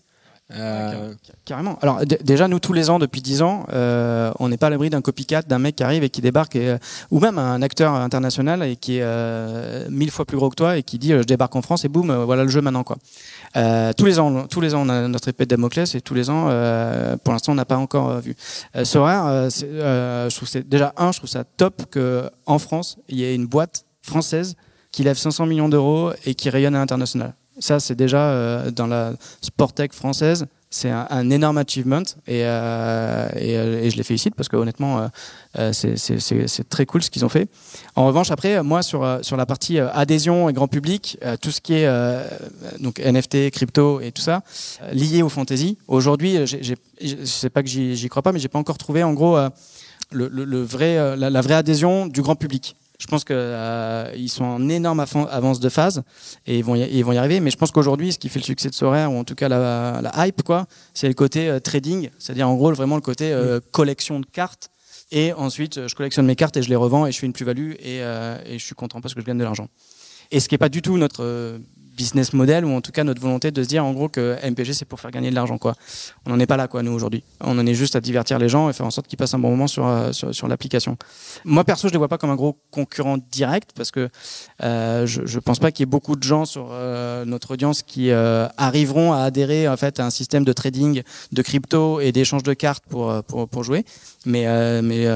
euh... 0.52 1.14
Carrément. 1.46 1.78
Alors 1.80 2.02
déjà 2.04 2.48
nous 2.48 2.58
tous 2.58 2.74
les 2.74 2.90
ans 2.90 2.98
depuis 2.98 3.22
10 3.22 3.40
ans, 3.40 3.66
euh, 3.72 4.30
on 4.38 4.48
n'est 4.48 4.58
pas 4.58 4.66
à 4.66 4.70
l'abri 4.70 4.90
d'un 4.90 5.00
copycat, 5.00 5.40
d'un 5.42 5.58
mec 5.58 5.76
qui 5.76 5.82
arrive 5.82 6.04
et 6.04 6.10
qui 6.10 6.20
débarque, 6.20 6.54
et, 6.56 6.68
euh, 6.68 6.78
ou 7.10 7.18
même 7.18 7.38
un 7.38 7.62
acteur 7.62 7.94
international 7.94 8.62
et 8.62 8.76
qui 8.76 8.98
est 8.98 9.02
euh, 9.02 9.88
mille 9.90 10.10
fois 10.10 10.26
plus 10.26 10.36
gros 10.36 10.50
que 10.50 10.54
toi 10.54 10.76
et 10.76 10.82
qui 10.82 10.98
dit 10.98 11.10
je 11.10 11.22
débarque 11.22 11.56
en 11.56 11.62
France 11.62 11.86
et 11.86 11.88
boum 11.88 12.14
voilà 12.24 12.44
le 12.44 12.50
jeu 12.50 12.60
maintenant 12.60 12.84
quoi. 12.84 12.96
tous 13.96 14.04
les 14.04 14.18
ans, 14.18 14.46
tous 14.46 14.60
les 14.60 14.74
ans 14.74 14.82
on 14.84 14.88
a 14.90 15.08
notre 15.08 15.28
épée 15.28 15.44
de 15.44 15.50
Damoclès 15.50 15.94
et 15.94 16.02
tous 16.02 16.14
les 16.14 16.28
ans, 16.28 16.44
pour 17.24 17.32
l'instant 17.32 17.52
on 17.52 17.56
n'a 17.56 17.64
pas 17.64 17.78
encore 17.78 18.20
vu. 18.20 18.36
Euh, 18.76 18.84
Sorare, 18.84 19.48
je 19.48 20.34
trouve 20.36 20.48
c'est 20.48 20.68
déjà 20.68 20.92
un, 20.98 21.10
je 21.12 21.18
trouve 21.18 21.30
ça 21.30 21.44
top 21.44 21.86
que 21.90 22.28
en 22.44 22.58
France 22.58 22.98
il 23.08 23.18
y 23.18 23.24
ait 23.24 23.34
une 23.34 23.46
boîte 23.46 23.86
française 24.02 24.56
qui 24.92 25.04
lève 25.04 25.16
500 25.16 25.46
millions 25.46 25.70
d'euros 25.70 26.12
et 26.26 26.34
qui 26.34 26.50
rayonne 26.50 26.74
à 26.74 26.78
l'international. 26.78 27.34
Ça, 27.60 27.78
c'est 27.78 27.94
déjà 27.94 28.30
euh, 28.30 28.70
dans 28.70 28.86
la 28.86 29.12
sport 29.40 29.72
tech 29.72 29.92
française, 29.92 30.46
c'est 30.70 30.90
un, 30.90 31.30
énorme 31.30 31.56
achievement 31.58 32.02
et, 32.26 32.44
euh, 32.44 33.28
euh, 33.36 33.80
et, 33.80 33.90
je 33.90 33.96
les 33.96 34.02
félicite 34.02 34.34
parce 34.34 34.48
que 34.48 34.56
honnêtement, 34.56 35.08
c'est 35.72 36.68
très 36.68 36.84
cool 36.84 37.00
ce 37.00 37.10
qu'ils 37.10 37.24
ont 37.24 37.28
fait. 37.28 37.48
En 37.94 38.06
revanche, 38.06 38.32
après, 38.32 38.60
moi, 38.64 38.82
sur, 38.82 39.04
la 39.04 39.46
partie 39.46 39.78
adhésion 39.78 40.48
et 40.48 40.52
grand 40.52 40.66
public, 40.66 41.16
tout 41.40 41.52
ce 41.52 41.60
qui 41.60 41.74
est 41.74 41.88
donc 42.80 42.98
NFT, 42.98 43.50
crypto 43.50 44.00
et 44.00 44.10
tout 44.10 44.22
ça, 44.22 44.42
lié 44.92 45.22
au 45.22 45.28
fantasy, 45.28 45.78
aujourd'hui, 45.86 46.44
je 46.44 47.24
sais 47.24 47.50
pas 47.50 47.62
que 47.62 47.68
j'y 47.68 48.08
crois 48.08 48.22
pas, 48.22 48.32
mais 48.32 48.40
j'ai 48.40 48.48
pas 48.48 48.58
encore 48.58 48.78
trouvé 48.78 49.04
en 49.04 49.12
gros 49.12 49.38
le, 50.10 50.62
vrai, 50.62 51.16
la 51.16 51.40
vraie 51.40 51.54
adhésion 51.54 52.08
du 52.08 52.20
grand 52.20 52.34
public. 52.34 52.74
Je 52.98 53.06
pense 53.06 53.24
qu'ils 53.24 53.34
euh, 53.36 54.28
sont 54.28 54.44
en 54.44 54.68
énorme 54.68 55.04
avance 55.30 55.58
de 55.58 55.68
phase 55.68 56.02
et 56.46 56.58
ils 56.58 56.64
vont 56.64 56.76
y, 56.76 56.82
ils 56.82 57.04
vont 57.04 57.12
y 57.12 57.18
arriver. 57.18 57.40
Mais 57.40 57.50
je 57.50 57.56
pense 57.56 57.72
qu'aujourd'hui, 57.72 58.12
ce 58.12 58.18
qui 58.18 58.28
fait 58.28 58.38
le 58.38 58.44
succès 58.44 58.68
de 58.68 58.74
Sorare, 58.74 59.12
ou 59.12 59.18
en 59.18 59.24
tout 59.24 59.34
cas 59.34 59.48
la, 59.48 60.00
la 60.00 60.26
hype, 60.26 60.42
quoi, 60.42 60.66
c'est 60.94 61.08
le 61.08 61.14
côté 61.14 61.48
euh, 61.48 61.58
trading, 61.58 62.10
c'est-à-dire 62.18 62.48
en 62.48 62.54
gros 62.54 62.72
vraiment 62.72 62.94
le 62.94 63.02
côté 63.02 63.32
euh, 63.32 63.60
collection 63.72 64.20
de 64.20 64.26
cartes. 64.26 64.70
Et 65.10 65.32
ensuite, 65.32 65.86
je 65.86 65.94
collectionne 65.94 66.26
mes 66.26 66.36
cartes 66.36 66.56
et 66.56 66.62
je 66.62 66.68
les 66.68 66.76
revends 66.76 67.06
et 67.06 67.12
je 67.12 67.18
fais 67.18 67.26
une 67.26 67.32
plus-value 67.32 67.72
et, 67.78 67.98
et, 67.98 68.58
je 68.58 68.64
suis 68.64 68.74
content 68.74 69.00
parce 69.00 69.14
que 69.14 69.20
je 69.20 69.26
gagne 69.26 69.38
de 69.38 69.44
l'argent. 69.44 69.68
Et 70.30 70.40
ce 70.40 70.48
qui 70.48 70.54
n'est 70.54 70.58
pas 70.58 70.70
du 70.70 70.82
tout 70.82 70.96
notre 70.96 71.60
business 71.96 72.32
model 72.32 72.64
ou 72.64 72.72
en 72.72 72.80
tout 72.80 72.92
cas 72.92 73.04
notre 73.04 73.20
volonté 73.20 73.50
de 73.50 73.62
se 73.62 73.68
dire 73.68 73.84
en 73.84 73.92
gros 73.92 74.08
que 74.08 74.36
MPG 74.42 74.72
c'est 74.72 74.84
pour 74.84 75.00
faire 75.00 75.10
gagner 75.10 75.30
de 75.30 75.34
l'argent 75.34 75.58
quoi. 75.58 75.74
On 76.26 76.30
n'en 76.30 76.40
est 76.40 76.46
pas 76.46 76.56
là 76.56 76.68
quoi 76.68 76.82
nous 76.82 76.92
aujourd'hui. 76.92 77.22
On 77.40 77.58
en 77.58 77.66
est 77.66 77.74
juste 77.74 77.96
à 77.96 78.00
divertir 78.00 78.38
les 78.38 78.48
gens 78.48 78.68
et 78.68 78.72
faire 78.72 78.86
en 78.86 78.90
sorte 78.90 79.06
qu'ils 79.06 79.16
passent 79.16 79.34
un 79.34 79.38
bon 79.38 79.50
moment 79.50 79.66
sur 79.66 79.86
euh, 79.86 80.12
sur, 80.12 80.48
l'application. 80.48 80.96
Moi 81.44 81.64
perso 81.64 81.88
je 81.88 81.92
les 81.92 81.98
vois 81.98 82.08
pas 82.08 82.18
comme 82.18 82.30
un 82.30 82.36
gros 82.36 82.58
concurrent 82.70 83.18
direct 83.30 83.70
parce 83.74 83.90
que 83.90 84.08
euh, 84.62 85.06
je, 85.06 85.22
je 85.24 85.38
pense 85.38 85.58
pas 85.58 85.70
qu'il 85.70 85.82
y 85.82 85.84
ait 85.84 85.90
beaucoup 85.90 86.16
de 86.16 86.22
gens 86.22 86.44
sur 86.44 86.68
euh, 86.70 87.24
notre 87.24 87.52
audience 87.52 87.82
qui 87.82 88.10
arriveront 88.10 89.12
à 89.12 89.22
adhérer 89.22 89.68
en 89.68 89.76
fait 89.76 90.00
à 90.00 90.06
un 90.06 90.10
système 90.10 90.44
de 90.44 90.52
trading 90.52 91.02
de 91.32 91.42
crypto 91.42 92.00
et 92.00 92.12
d'échange 92.12 92.42
de 92.42 92.54
cartes 92.54 92.84
pour 92.88 93.22
pour, 93.24 93.64
jouer. 93.64 93.84
Mais 94.26 94.44
mais 94.82 95.06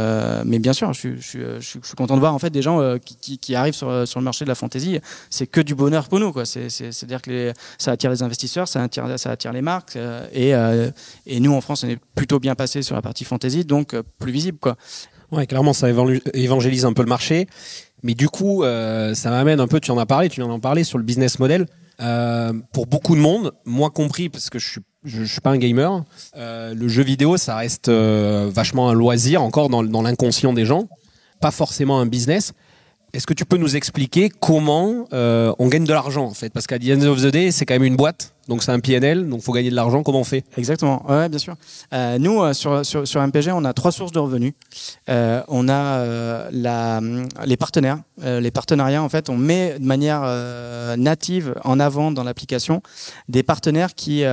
mais 0.44 0.58
bien 0.58 0.72
sûr 0.72 0.92
je, 0.92 1.16
je, 1.16 1.60
je, 1.60 1.60
suis 1.60 1.80
content 1.96 2.14
de 2.14 2.20
voir 2.20 2.34
en 2.34 2.38
fait 2.38 2.50
des 2.50 2.62
gens 2.62 2.98
qui, 2.98 3.16
qui, 3.16 3.38
qui, 3.38 3.54
arrivent 3.54 3.74
sur 3.74 4.06
sur 4.06 4.20
le 4.20 4.24
marché 4.24 4.44
de 4.44 4.48
la 4.48 4.54
fantasy. 4.54 5.00
C'est 5.30 5.46
que 5.46 5.60
du 5.60 5.74
bonheur 5.74 6.08
pour 6.08 6.20
nous 6.20 6.32
quoi. 6.32 6.46
C'est 6.46 6.67
c'est-à-dire 6.68 7.22
que 7.22 7.52
ça 7.78 7.92
attire 7.92 8.10
les 8.10 8.22
investisseurs, 8.22 8.68
ça 8.68 8.82
attire, 8.82 9.52
les 9.52 9.62
marques. 9.62 9.96
Euh, 9.96 10.26
et, 10.32 10.54
euh, 10.54 10.90
et, 11.26 11.40
nous, 11.40 11.52
en 11.52 11.60
France, 11.60 11.84
on 11.84 11.88
est 11.88 11.98
plutôt 12.14 12.38
bien 12.38 12.54
passé 12.54 12.82
sur 12.82 12.94
la 12.94 13.02
partie 13.02 13.24
fantasy, 13.24 13.64
donc 13.64 13.94
euh, 13.94 14.02
plus 14.18 14.32
visible. 14.32 14.58
Quoi. 14.58 14.76
Ouais, 15.30 15.46
clairement, 15.46 15.72
ça 15.72 15.88
évangélise 16.34 16.84
un 16.84 16.92
peu 16.92 17.02
le 17.02 17.08
marché. 17.08 17.46
Mais 18.02 18.14
du 18.14 18.28
coup, 18.28 18.62
ça 18.62 19.30
m'amène 19.30 19.60
un 19.60 19.66
peu, 19.66 19.80
tu 19.80 19.90
en 19.90 19.98
as 19.98 20.06
parlé, 20.06 20.28
tu 20.28 20.40
viens 20.40 20.48
d'en 20.48 20.60
parler 20.60 20.84
sur 20.84 20.98
le 20.98 21.04
business 21.04 21.38
model. 21.38 21.66
pour 22.72 22.86
beaucoup 22.86 23.16
de 23.16 23.20
monde, 23.20 23.52
moi 23.64 23.90
compris, 23.90 24.28
parce 24.28 24.50
que 24.50 24.58
je 24.58 24.68
suis 24.68 24.80
suis 25.26 25.40
pas 25.40 25.50
un 25.50 25.58
gamer. 25.58 26.04
le 26.36 26.88
jeu 26.88 27.02
vidéo, 27.02 27.36
ça 27.36 27.56
reste 27.56 27.90
vachement 27.90 28.88
un 28.88 28.94
loisir, 28.94 29.42
encore 29.42 29.68
dans 29.68 30.02
l'inconscient 30.02 30.52
des 30.52 30.64
gens, 30.64 30.88
pas 31.40 31.50
forcément 31.50 32.00
un 32.00 32.06
business. 32.06 32.52
Est-ce 33.14 33.26
que 33.26 33.34
tu 33.34 33.46
peux 33.46 33.56
nous 33.56 33.74
expliquer 33.74 34.28
comment 34.28 35.06
euh, 35.14 35.52
on 35.58 35.68
gagne 35.68 35.84
de 35.84 35.92
l'argent 35.92 36.24
en 36.24 36.34
fait? 36.34 36.50
Parce 36.52 36.66
qu'à 36.66 36.78
the 36.78 36.90
end 36.90 37.02
of 37.02 37.22
the 37.22 37.26
day, 37.26 37.50
c'est 37.50 37.64
quand 37.64 37.74
même 37.74 37.84
une 37.84 37.96
boîte 37.96 38.34
donc 38.48 38.62
c'est 38.62 38.72
un 38.72 38.80
PNL, 38.80 39.28
donc 39.28 39.42
faut 39.42 39.52
gagner 39.52 39.68
de 39.68 39.74
l'argent. 39.74 40.02
Comment 40.02 40.20
on 40.20 40.24
fait? 40.24 40.42
Exactement. 40.56 41.04
Ouais, 41.08 41.28
bien 41.28 41.38
sûr. 41.38 41.54
Euh, 41.92 42.18
nous 42.18 42.42
euh, 42.42 42.54
sur, 42.54 42.84
sur, 42.84 43.06
sur 43.06 43.20
MPG, 43.20 43.52
on 43.52 43.64
a 43.64 43.74
trois 43.74 43.92
sources 43.92 44.12
de 44.12 44.18
revenus. 44.18 44.54
Euh, 45.10 45.42
on 45.48 45.68
a 45.68 46.48
la, 46.50 47.00
les 47.44 47.56
partenaires. 47.56 47.98
Les 48.20 48.50
partenariats, 48.50 49.02
en 49.02 49.08
fait, 49.08 49.28
on 49.28 49.36
met 49.36 49.78
de 49.78 49.84
manière 49.84 50.22
native 50.96 51.54
en 51.62 51.78
avant 51.78 52.10
dans 52.10 52.24
l'application 52.24 52.82
des 53.28 53.44
partenaires 53.44 53.94
qui 53.94 54.24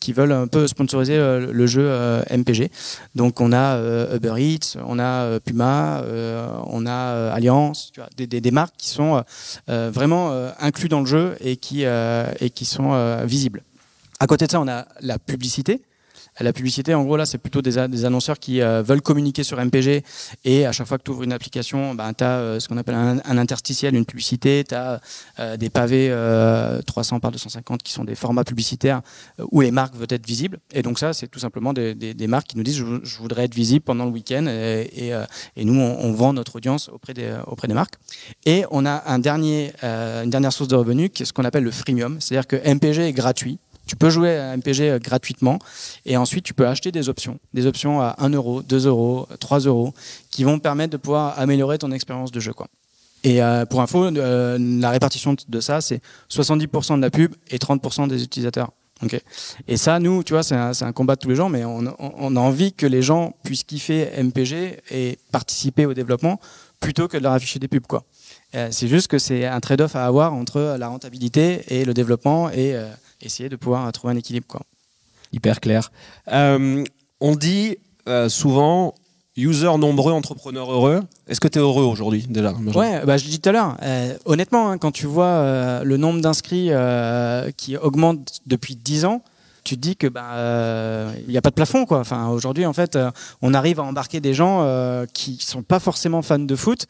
qui 0.00 0.12
veulent 0.12 0.32
un 0.32 0.48
peu 0.48 0.66
sponsoriser 0.66 1.16
le, 1.16 1.66
jeu 1.66 1.88
MPG. 2.30 2.70
Donc 3.14 3.40
on 3.40 3.52
a 3.52 3.78
Uber 4.12 4.34
Eats, 4.38 4.76
on 4.84 4.98
a 4.98 5.38
Puma, 5.38 6.02
on 6.66 6.84
a 6.86 7.32
Alliance, 7.32 7.92
des, 8.16 8.26
des, 8.26 8.40
des, 8.40 8.50
marques 8.50 8.74
qui 8.76 8.88
sont 8.88 9.22
vraiment 9.68 10.32
inclus 10.58 10.88
dans 10.88 11.00
le 11.00 11.06
jeu 11.06 11.36
et 11.40 11.56
qui 11.56 11.84
et 11.84 12.50
qui 12.50 12.64
sont 12.64 12.93
visible. 13.24 13.62
À 14.20 14.26
côté 14.26 14.46
de 14.46 14.50
ça, 14.50 14.60
on 14.60 14.68
a 14.68 14.86
la 15.00 15.18
publicité. 15.18 15.82
La 16.40 16.52
publicité, 16.52 16.94
en 16.94 17.04
gros, 17.04 17.16
là, 17.16 17.26
c'est 17.26 17.38
plutôt 17.38 17.62
des, 17.62 17.78
annonceurs 17.78 18.40
qui 18.40 18.60
euh, 18.60 18.82
veulent 18.82 19.02
communiquer 19.02 19.44
sur 19.44 19.64
MPG 19.64 20.02
et 20.44 20.66
à 20.66 20.72
chaque 20.72 20.88
fois 20.88 20.98
que 20.98 21.04
tu 21.04 21.12
ouvres 21.12 21.22
une 21.22 21.32
application, 21.32 21.94
ben, 21.94 22.12
tu 22.12 22.24
as 22.24 22.38
euh, 22.38 22.60
ce 22.60 22.68
qu'on 22.68 22.76
appelle 22.76 22.96
un, 22.96 23.38
interstitiel, 23.38 23.94
une 23.94 24.04
publicité, 24.04 24.64
tu 24.68 24.74
as 24.74 25.00
des 25.56 25.70
pavés 25.70 26.12
300 26.86 27.20
par 27.20 27.30
250 27.30 27.82
qui 27.82 27.92
sont 27.92 28.04
des 28.04 28.14
formats 28.14 28.44
publicitaires 28.44 29.02
où 29.50 29.60
les 29.60 29.70
marques 29.70 29.94
veulent 29.94 30.06
être 30.10 30.26
visibles. 30.26 30.58
Et 30.72 30.82
donc 30.82 30.98
ça, 30.98 31.12
c'est 31.12 31.28
tout 31.28 31.38
simplement 31.38 31.72
des, 31.72 32.26
marques 32.26 32.48
qui 32.48 32.56
nous 32.56 32.62
disent 32.62 32.78
je, 33.02 33.18
voudrais 33.18 33.44
être 33.44 33.54
visible 33.54 33.84
pendant 33.84 34.04
le 34.04 34.10
week-end. 34.10 34.46
Et, 34.46 35.12
nous, 35.56 35.80
on, 35.80 36.12
vend 36.12 36.32
notre 36.32 36.56
audience 36.56 36.88
auprès 36.88 37.14
des, 37.14 37.34
auprès 37.46 37.68
des 37.68 37.74
marques. 37.74 37.94
Et 38.46 38.64
on 38.70 38.86
a 38.86 39.18
dernier, 39.18 39.72
une 39.82 40.30
dernière 40.30 40.52
source 40.52 40.68
de 40.68 40.76
revenus 40.76 41.10
qui 41.12 41.22
est 41.22 41.26
ce 41.26 41.32
qu'on 41.32 41.44
appelle 41.44 41.64
le 41.64 41.70
freemium, 41.70 42.20
c'est-à-dire 42.20 42.46
que 42.46 42.56
MPG 42.56 43.08
est 43.08 43.12
gratuit 43.12 43.58
tu 43.86 43.96
peux 43.96 44.10
jouer 44.10 44.36
à 44.36 44.56
MPG 44.56 44.80
euh, 44.82 44.98
gratuitement 44.98 45.58
et 46.06 46.16
ensuite 46.16 46.44
tu 46.44 46.54
peux 46.54 46.66
acheter 46.66 46.92
des 46.92 47.08
options, 47.08 47.38
des 47.52 47.66
options 47.66 48.00
à 48.00 48.16
1 48.18 48.30
euro, 48.30 48.62
2 48.62 48.86
euros, 48.86 49.28
3 49.40 49.60
euros, 49.60 49.92
qui 50.30 50.44
vont 50.44 50.58
permettre 50.58 50.92
de 50.92 50.96
pouvoir 50.96 51.38
améliorer 51.38 51.78
ton 51.78 51.92
expérience 51.92 52.32
de 52.32 52.40
jeu. 52.40 52.52
Quoi. 52.52 52.68
Et 53.22 53.42
euh, 53.42 53.64
pour 53.66 53.80
info, 53.80 54.04
euh, 54.04 54.58
la 54.80 54.90
répartition 54.90 55.34
de 55.48 55.60
ça, 55.60 55.80
c'est 55.80 56.00
70% 56.30 56.96
de 56.96 57.02
la 57.02 57.10
pub 57.10 57.34
et 57.50 57.58
30% 57.58 58.08
des 58.08 58.22
utilisateurs. 58.22 58.70
Okay. 59.02 59.20
Et 59.66 59.76
ça, 59.76 59.98
nous, 59.98 60.22
tu 60.22 60.32
vois, 60.32 60.42
c'est 60.42 60.54
un, 60.54 60.92
combat 60.92 61.16
de 61.16 61.20
tous 61.20 61.28
les 61.28 61.34
gens, 61.34 61.48
mais 61.48 61.64
on, 61.64 61.86
a 61.86 62.40
envie 62.40 62.72
que 62.72 62.86
les 62.86 63.02
gens 63.02 63.34
puissent 63.42 63.64
kiffer 63.64 64.08
MPG 64.22 64.78
et 64.92 65.18
participer 65.32 65.84
au 65.84 65.94
développement 65.94 66.40
plutôt 66.80 67.08
que 67.08 67.16
de 67.16 67.22
leur 67.22 67.32
afficher 67.32 67.58
des 67.58 67.66
pubs, 67.66 67.82
c'est 68.70 68.88
juste 68.88 69.08
que 69.08 69.18
c'est 69.18 69.46
un 69.46 69.58
trade-off 69.58 69.96
à 69.96 70.06
avoir 70.06 70.32
entre 70.32 70.76
la 70.78 70.88
rentabilité 70.88 71.64
et 71.68 71.84
le 71.84 71.92
développement 71.92 72.50
et 72.50 72.76
essayer 73.24 73.48
de 73.48 73.56
pouvoir 73.56 73.90
trouver 73.92 74.14
un 74.14 74.16
équilibre. 74.16 74.46
Quoi. 74.46 74.62
Hyper 75.32 75.60
clair. 75.60 75.90
Euh, 76.32 76.84
on 77.20 77.36
dit 77.36 77.76
souvent 78.28 78.94
user 79.36 79.76
nombreux, 79.78 80.12
entrepreneurs 80.12 80.70
heureux. 80.70 81.02
Est-ce 81.26 81.40
que 81.40 81.48
tu 81.48 81.58
es 81.58 81.62
heureux 81.62 81.84
aujourd'hui 81.84 82.24
déjà 82.28 82.52
Ouais, 82.52 83.04
bah, 83.04 83.16
je 83.16 83.24
le 83.24 83.30
dis 83.30 83.40
tout 83.40 83.48
à 83.48 83.52
l'heure. 83.52 83.76
honnêtement, 84.26 84.70
hein, 84.70 84.78
quand 84.78 84.92
tu 84.92 85.06
vois 85.06 85.82
le 85.82 85.96
nombre 85.96 86.20
d'inscrits 86.20 86.70
qui 87.56 87.76
augmente 87.76 88.40
depuis 88.46 88.76
10 88.76 89.06
ans, 89.06 89.22
tu 89.64 89.76
te 89.76 89.80
dis 89.80 89.96
que 89.96 90.06
bah 90.06 91.14
il 91.26 91.30
n'y 91.30 91.38
a 91.38 91.42
pas 91.42 91.48
de 91.48 91.54
plafond 91.54 91.86
quoi. 91.86 92.00
Enfin 92.00 92.28
aujourd'hui 92.28 92.66
en 92.66 92.74
fait 92.74 92.98
on 93.40 93.54
arrive 93.54 93.80
à 93.80 93.84
embarquer 93.84 94.20
des 94.20 94.34
gens 94.34 95.06
qui 95.14 95.38
sont 95.40 95.62
pas 95.62 95.80
forcément 95.80 96.20
fans 96.20 96.38
de 96.38 96.56
foot 96.56 96.86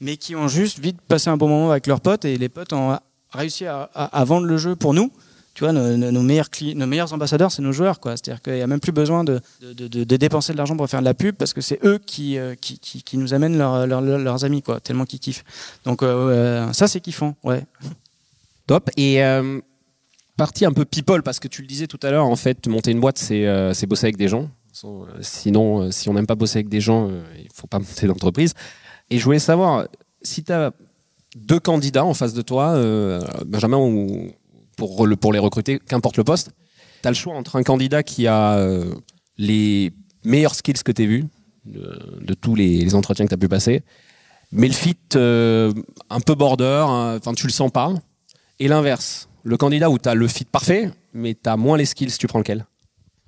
mais 0.00 0.16
qui 0.16 0.36
ont 0.36 0.48
juste 0.48 0.78
vite 0.78 1.00
passé 1.00 1.28
un 1.28 1.36
bon 1.36 1.48
moment 1.48 1.70
avec 1.70 1.86
leurs 1.86 2.00
potes 2.00 2.24
et 2.24 2.36
les 2.36 2.48
potes 2.48 2.72
ont 2.72 2.98
réussi 3.32 3.66
à, 3.66 4.24
vendre 4.24 4.46
le 4.46 4.56
jeu 4.56 4.76
pour 4.76 4.94
nous. 4.94 5.10
Tu 5.58 5.64
vois, 5.64 5.72
nos, 5.72 6.22
meilleurs, 6.22 6.46
nos 6.76 6.86
meilleurs 6.86 7.12
ambassadeurs, 7.12 7.50
c'est 7.50 7.62
nos 7.62 7.72
joueurs. 7.72 7.98
C'est-à-dire 8.00 8.40
qu'il 8.40 8.52
n'y 8.52 8.62
a 8.62 8.68
même 8.68 8.78
plus 8.78 8.92
besoin 8.92 9.24
de, 9.24 9.40
de, 9.60 10.16
dépenser 10.16 10.52
de 10.52 10.56
l'argent 10.56 10.76
pour 10.76 10.88
faire 10.88 11.00
de 11.00 11.04
la 11.04 11.14
pub 11.14 11.34
parce 11.34 11.52
que 11.52 11.60
c'est 11.60 11.84
eux 11.84 11.98
qui, 11.98 12.38
euh, 12.38 12.54
qui, 12.54 12.78
qui, 12.78 13.18
nous 13.18 13.34
amènent 13.34 13.58
leurs 13.58 14.44
amis, 14.44 14.62
quoi, 14.62 14.78
tellement 14.78 15.04
qu'ils 15.04 15.18
kiffent. 15.18 15.44
Donc 15.84 16.04
euh, 16.04 16.72
ça, 16.72 16.86
c'est 16.86 17.00
kiffant, 17.00 17.34
ouais. 17.42 17.64
Top. 18.68 18.88
Et 18.96 19.20
euh, 19.24 19.58
partie 20.36 20.64
un 20.64 20.72
peu 20.72 20.84
people, 20.84 21.24
parce 21.24 21.40
que 21.40 21.48
tu 21.48 21.62
le 21.62 21.66
disais 21.66 21.88
tout 21.88 21.98
à 22.04 22.12
l'heure, 22.12 22.26
en 22.26 22.36
fait, 22.36 22.68
monter 22.68 22.92
une 22.92 23.00
boîte, 23.00 23.18
c'est 23.18 23.86
bosser 23.88 24.06
avec 24.06 24.16
des 24.16 24.28
gens. 24.28 24.48
Sinon, 25.22 25.90
si 25.90 26.08
on 26.08 26.14
n'aime 26.14 26.28
pas 26.28 26.36
bosser 26.36 26.58
avec 26.58 26.68
des 26.68 26.80
gens, 26.80 27.10
il 27.36 27.48
faut 27.52 27.66
pas 27.66 27.78
monter 27.80 28.06
d'entreprise. 28.06 28.54
Et 29.10 29.18
je 29.18 29.24
voulais 29.24 29.40
savoir 29.40 29.88
si 30.22 30.44
tu 30.44 30.52
as 30.52 30.72
deux 31.36 31.60
candidats 31.60 32.04
en 32.04 32.14
face 32.14 32.32
de 32.32 32.42
toi, 32.42 32.70
euh, 32.70 33.20
Benjamin, 33.46 33.78
ou 33.78 34.30
pour, 34.78 35.06
le, 35.06 35.16
pour 35.16 35.32
les 35.32 35.38
recruter, 35.38 35.80
qu'importe 35.80 36.16
le 36.16 36.24
poste, 36.24 36.52
tu 37.02 37.08
as 37.08 37.10
le 37.10 37.16
choix 37.16 37.34
entre 37.34 37.56
un 37.56 37.62
candidat 37.62 38.02
qui 38.02 38.26
a 38.26 38.54
euh, 38.54 38.94
les 39.36 39.92
meilleurs 40.24 40.54
skills 40.54 40.82
que 40.84 40.92
tu 40.92 41.02
as 41.02 41.06
vus, 41.06 41.26
de, 41.66 42.34
tous 42.34 42.54
les, 42.54 42.94
entretiens 42.94 43.26
que 43.26 43.30
tu 43.30 43.34
as 43.34 43.38
pu 43.38 43.48
passer, 43.48 43.82
mais 44.52 44.68
le 44.68 44.72
fit 44.72 44.96
euh, 45.16 45.72
un 46.08 46.20
peu 46.20 46.34
border, 46.34 46.86
hein, 46.88 47.16
enfin 47.18 47.34
tu 47.34 47.46
le 47.46 47.52
sens 47.52 47.70
pas, 47.70 47.92
et 48.58 48.68
l'inverse, 48.68 49.28
le 49.42 49.56
candidat 49.56 49.90
où 49.90 49.98
tu 49.98 50.08
as 50.08 50.14
le 50.14 50.28
fit 50.28 50.44
parfait, 50.44 50.90
mais 51.12 51.34
tu 51.34 51.50
as 51.50 51.56
moins 51.56 51.76
les 51.76 51.84
skills, 51.84 52.12
tu 52.18 52.26
prends 52.26 52.38
lequel? 52.38 52.64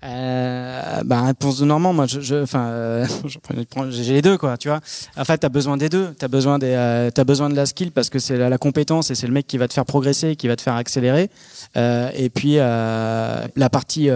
Euh, 0.03 1.03
bah, 1.05 1.23
réponse 1.23 1.59
de 1.59 1.67
Normand, 1.67 1.93
moi, 1.93 2.07
je, 2.07 2.43
enfin, 2.43 2.69
euh, 2.69 3.07
j'ai 3.91 4.15
les 4.15 4.23
deux, 4.23 4.39
quoi, 4.39 4.57
tu 4.57 4.69
vois. 4.69 4.81
En 5.17 5.25
fait, 5.25 5.39
t'as 5.39 5.49
besoin 5.49 5.77
des 5.77 5.89
deux. 5.89 6.15
T'as 6.19 6.29
besoin 6.29 6.59
des, 6.59 6.73
euh, 6.73 7.11
as 7.15 7.25
besoin 7.25 7.51
de 7.51 7.57
la 7.57 7.67
skill 7.67 7.93
parce 7.93 8.09
que 8.09 8.19
c'est 8.19 8.37
la, 8.37 8.59
compétence 8.59 9.11
et 9.11 9.15
c'est 9.15 9.27
le 9.27 9.33
mec 9.33 9.47
qui 9.47 9.59
va 9.59 9.69
te 9.69 9.75
faire 9.75 9.85
progresser, 9.85 10.37
qui 10.37 10.49
va 10.49 10.57
te 10.57 10.63
faire 10.63 10.75
accélérer. 10.75 11.31
Euh, 11.77 12.11
et 12.15 12.31
puis 12.31 12.55
euh, 12.57 13.47
la 13.57 13.71
partie 13.71 14.09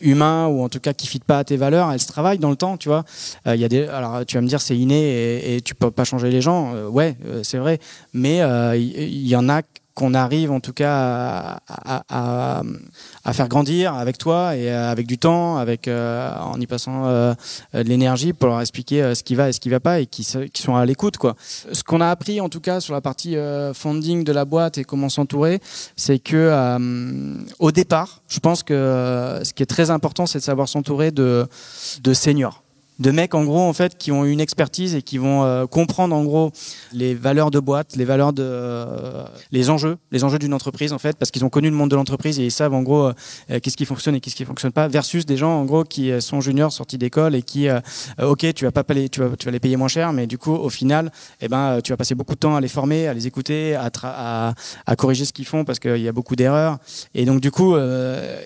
humain 0.00 0.46
ou 0.46 0.62
en 0.62 0.68
tout 0.68 0.80
cas 0.80 0.92
qui 0.92 1.06
fit 1.06 1.20
pas 1.20 1.38
à 1.38 1.44
tes 1.44 1.56
valeurs, 1.56 1.90
elle 1.92 2.00
se 2.00 2.06
travaille 2.06 2.38
dans 2.38 2.50
le 2.50 2.56
temps, 2.56 2.76
tu 2.76 2.88
vois. 2.88 3.04
Il 3.46 3.56
y 3.56 3.64
a 3.64 3.68
des, 3.68 3.86
alors 3.86 4.24
tu 4.26 4.36
vas 4.36 4.42
me 4.42 4.48
dire 4.48 4.60
c'est 4.60 4.76
inné 4.76 5.00
et, 5.00 5.56
et, 5.56 5.60
tu 5.60 5.74
peux 5.74 5.90
pas 5.90 6.04
changer 6.04 6.30
les 6.30 6.40
gens. 6.40 6.74
ouais, 6.88 7.16
c'est 7.42 7.58
vrai. 7.58 7.78
Mais 8.12 8.38
il 8.76 9.26
y, 9.26 9.36
en 9.36 9.48
a 9.48 9.62
qu'on 9.96 10.12
arrive 10.12 10.52
en 10.52 10.60
tout 10.60 10.74
cas 10.74 11.58
à, 11.66 12.62
faire 13.32 13.48
grandir 13.48 13.94
avec 13.94 14.18
toi 14.18 14.54
et 14.54 14.70
euh, 14.70 14.90
avec 14.90 15.06
du 15.06 15.16
temps, 15.18 15.56
avec 15.56 15.88
euh, 15.88 16.30
en 16.38 16.60
y 16.60 16.66
passant 16.66 17.06
euh, 17.06 17.34
de 17.72 17.80
l'énergie 17.80 18.34
pour 18.34 18.48
leur 18.48 18.60
expliquer 18.60 19.14
ce 19.14 19.22
qui 19.22 19.34
va 19.34 19.48
et 19.48 19.52
ce 19.52 19.58
qui 19.58 19.70
va 19.70 19.80
pas 19.80 20.00
et 20.00 20.06
qui, 20.06 20.22
sont 20.22 20.76
à 20.76 20.84
l'écoute 20.84 21.16
quoi. 21.16 21.34
Ce 21.72 21.82
qu'on 21.82 22.02
a 22.02 22.08
appris 22.08 22.42
en 22.42 22.50
tout 22.50 22.60
cas 22.60 22.80
sur 22.80 22.92
la 22.92 23.00
partie 23.00 23.36
funding 23.72 24.22
de 24.22 24.32
la 24.32 24.44
boîte 24.44 24.76
et 24.76 24.84
comment 24.84 25.08
s'entourer, 25.08 25.60
c'est 25.96 26.18
que 26.18 26.76
au 27.58 27.72
départ, 27.72 28.20
je 28.28 28.38
pense 28.38 28.62
que 28.62 29.40
ce 29.42 29.52
qui 29.54 29.62
est 29.62 29.66
très 29.66 29.90
important, 29.90 30.26
c'est 30.26 30.38
de 30.38 30.44
savoir 30.44 30.68
s'entourer 30.68 31.10
de 31.10 31.48
de 32.02 32.14
seniors 32.14 32.65
de 32.98 33.10
mecs 33.10 33.34
en 33.34 33.44
gros 33.44 33.60
en 33.60 33.72
fait 33.72 33.96
qui 33.98 34.10
ont 34.10 34.24
une 34.24 34.40
expertise 34.40 34.94
et 34.94 35.02
qui 35.02 35.18
vont 35.18 35.44
euh, 35.44 35.66
comprendre 35.66 36.14
en 36.14 36.24
gros 36.24 36.50
les 36.92 37.14
valeurs 37.14 37.50
de 37.50 37.60
boîte, 37.60 37.96
les 37.96 38.04
valeurs 38.04 38.32
de 38.32 38.42
euh, 38.42 39.24
les 39.52 39.70
enjeux, 39.70 39.98
les 40.12 40.24
enjeux 40.24 40.38
d'une 40.38 40.54
entreprise 40.54 40.92
en 40.92 40.98
fait 40.98 41.16
parce 41.16 41.30
qu'ils 41.30 41.44
ont 41.44 41.50
connu 41.50 41.68
le 41.68 41.76
monde 41.76 41.90
de 41.90 41.96
l'entreprise 41.96 42.38
et 42.40 42.44
ils 42.44 42.50
savent 42.50 42.74
en 42.74 42.82
gros 42.82 43.08
euh, 43.08 43.12
qu'est-ce 43.62 43.76
qui 43.76 43.84
fonctionne 43.84 44.14
et 44.14 44.20
qu'est-ce 44.20 44.36
qui 44.36 44.44
fonctionne 44.44 44.72
pas 44.72 44.88
versus 44.88 45.26
des 45.26 45.36
gens 45.36 45.52
en 45.52 45.64
gros 45.64 45.84
qui 45.84 46.10
sont 46.20 46.40
juniors 46.40 46.72
sortis 46.72 46.98
d'école 46.98 47.34
et 47.34 47.42
qui 47.42 47.68
OK, 48.22 48.46
tu 48.54 48.64
vas 48.64 48.72
pas 48.72 48.84
les 48.94 49.08
tu 49.08 49.20
vas 49.20 49.36
tu 49.36 49.46
vas 49.46 49.50
les 49.52 49.60
payer 49.60 49.76
moins 49.76 49.88
cher 49.88 50.12
mais 50.12 50.26
du 50.26 50.38
coup 50.38 50.54
au 50.54 50.70
final 50.70 51.10
eh 51.40 51.48
ben 51.48 51.80
tu 51.82 51.92
vas 51.92 51.96
passer 51.96 52.14
beaucoup 52.14 52.34
de 52.34 52.38
temps 52.38 52.56
à 52.56 52.60
les 52.60 52.68
former, 52.68 53.08
à 53.08 53.14
les 53.14 53.26
écouter, 53.26 53.74
à 53.74 53.90
à, 54.02 54.54
à, 54.86 54.96
corriger 54.96 55.24
ce 55.24 55.32
qu'ils 55.32 55.46
font 55.46 55.64
parce 55.64 55.78
qu'il 55.78 55.96
y 55.98 56.08
a 56.08 56.12
beaucoup 56.12 56.36
d'erreurs. 56.36 56.78
Et 57.14 57.24
donc 57.24 57.40
du 57.40 57.50
coup 57.50 57.76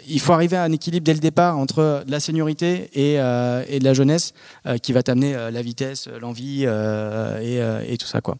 il 0.08 0.20
faut 0.20 0.32
arriver 0.32 0.56
à 0.56 0.64
un 0.64 0.72
équilibre 0.72 1.04
dès 1.04 1.14
le 1.14 1.20
départ 1.20 1.58
entre 1.58 2.04
la 2.06 2.20
seniorité 2.20 2.90
et, 2.94 3.14
et 3.14 3.78
de 3.78 3.84
la 3.84 3.94
jeunesse. 3.94 4.32
euh, 4.39 4.39
qui 4.82 4.92
va 4.92 5.02
t'amener 5.02 5.34
euh, 5.34 5.50
la 5.50 5.62
vitesse, 5.62 6.08
l'envie 6.20 6.64
euh, 6.64 7.82
et, 7.86 7.96
tout 7.96 8.06
ça 8.06 8.20
quoi. 8.20 8.36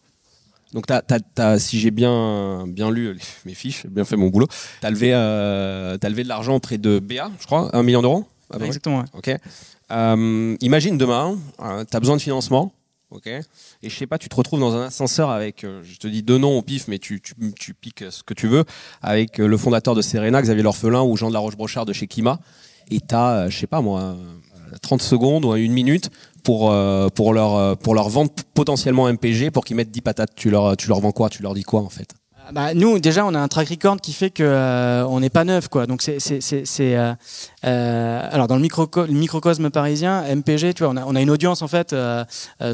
Donc, 0.73 0.85
si 1.57 1.79
j'ai 1.81 1.91
bien, 1.91 2.65
bien 2.65 2.89
lu 2.91 3.17
mes 3.45 3.53
fiches, 3.53 3.85
bien 3.87 4.05
fait 4.05 4.15
mon 4.15 4.29
boulot, 4.29 4.47
tu 4.79 4.87
as, 4.87 4.89
levé, 4.89 5.11
levé 5.11 6.23
de 6.23 6.29
l'argent 6.29 6.55
auprès 6.55 6.77
de 6.77 6.99
BA, 6.99 7.29
je 7.41 7.45
crois, 7.45 7.75
un 7.75 7.83
million 7.83 8.01
d'euros 8.01 8.25
Exactement. 8.61 9.03
Ok. 9.13 9.35
imagine 10.61 10.97
demain, 10.97 11.37
tu 11.59 11.97
as 11.97 11.99
besoin 11.99 12.15
de 12.15 12.21
financement. 12.21 12.71
ok 13.09 13.27
Et 13.27 13.43
je 13.83 13.89
sais 13.89 14.07
pas, 14.07 14.17
tu 14.17 14.29
te 14.29 14.35
retrouves 14.35 14.61
dans 14.61 14.73
un 14.73 14.85
ascenseur 14.85 15.29
avec, 15.29 15.65
je 15.83 15.97
te 15.97 16.07
dis 16.07 16.23
deux 16.23 16.37
noms 16.37 16.57
au 16.57 16.61
pif, 16.61 16.87
mais 16.87 16.99
tu, 16.99 17.21
tu, 17.21 17.73
piques 17.73 18.05
ce 18.09 18.23
que 18.23 18.33
tu 18.33 18.47
veux, 18.47 18.63
avec 19.01 19.39
le 19.39 19.57
fondateur 19.57 19.93
de 19.93 20.01
Serena, 20.01 20.41
Xavier 20.41 20.63
L'Orphelin, 20.63 21.01
ou 21.01 21.17
Jean 21.17 21.27
de 21.27 21.33
la 21.33 21.39
Roche-Brochard 21.39 21.85
de 21.85 21.91
chez 21.91 22.07
Kima. 22.07 22.39
Et 22.89 23.01
tu 23.01 23.13
as, 23.13 23.49
je 23.49 23.57
sais 23.57 23.67
pas 23.67 23.81
moi, 23.81 24.15
30 24.79 25.01
secondes 25.01 25.45
ou 25.45 25.55
une 25.55 25.73
minute 25.73 26.09
pour 26.43 26.71
euh, 26.71 27.09
pour 27.09 27.33
leur 27.33 27.55
euh, 27.55 27.75
pour 27.75 27.95
leur 27.95 28.09
vendre 28.09 28.31
potentiellement 28.53 29.11
MPG 29.11 29.51
pour 29.51 29.65
qu'ils 29.65 29.75
mettent 29.75 29.91
10 29.91 30.01
patates. 30.01 30.31
Tu 30.35 30.49
leur 30.49 30.77
tu 30.77 30.87
leur 30.87 30.99
vends 30.99 31.11
quoi? 31.11 31.29
Tu 31.29 31.41
leur 31.43 31.53
dis 31.53 31.63
quoi 31.63 31.81
en 31.81 31.89
fait? 31.89 32.13
Bah, 32.53 32.73
nous 32.73 32.99
déjà 32.99 33.25
on 33.25 33.33
a 33.33 33.39
un 33.39 33.47
track 33.47 33.69
record 33.69 33.97
qui 34.01 34.13
fait 34.13 34.29
que 34.29 34.43
euh, 34.43 35.05
on 35.07 35.19
n'est 35.19 35.29
pas 35.29 35.43
neuf 35.43 35.67
quoi. 35.67 35.85
Donc 35.85 36.01
c'est 36.01 36.17
euh, 36.79 37.13
euh, 37.65 38.29
alors 38.31 38.47
dans 38.47 38.55
le, 38.55 38.61
micro 38.61 38.89
microcosme 39.09 39.69
parisien 39.69 40.23
MPG 40.35 40.73
tu 40.73 40.83
vois 40.83 40.93
on 40.93 40.97
a, 40.97 41.05
on 41.05 41.15
a 41.15 41.21
une 41.21 41.29
audience 41.29 41.61
en 41.61 41.67
fait 41.67 41.95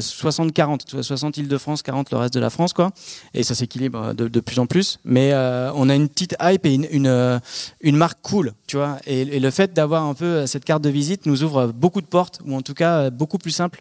60 0.00 0.52
40 0.52 1.02
60 1.02 1.36
Île-de-France 1.36 1.82
40 1.82 2.10
le 2.10 2.16
reste 2.16 2.34
de 2.34 2.40
la 2.40 2.50
France 2.50 2.72
quoi. 2.72 2.90
Et 3.34 3.42
ça 3.42 3.54
s'équilibre 3.54 4.14
de, 4.14 4.28
de, 4.28 4.40
plus 4.40 4.58
en 4.58 4.66
plus. 4.66 4.98
Mais 5.04 5.32
on 5.34 5.88
a 5.88 5.94
une 5.94 6.08
petite 6.08 6.36
hype 6.42 6.66
et 6.66 6.74
une 6.74 6.86
une, 6.90 7.40
une 7.80 7.96
marque 7.96 8.18
cool 8.22 8.52
tu 8.66 8.76
vois. 8.76 8.98
Et, 9.06 9.20
et 9.20 9.40
le 9.40 9.50
fait 9.50 9.72
d'avoir 9.72 10.04
un 10.04 10.14
peu 10.14 10.46
cette 10.46 10.64
carte 10.64 10.82
de 10.82 10.90
visite 10.90 11.26
nous 11.26 11.42
ouvre 11.42 11.66
beaucoup 11.66 12.00
de 12.00 12.06
portes 12.06 12.40
ou 12.46 12.54
en 12.54 12.62
tout 12.62 12.74
cas 12.74 13.10
beaucoup 13.10 13.38
plus 13.38 13.50
simple 13.50 13.80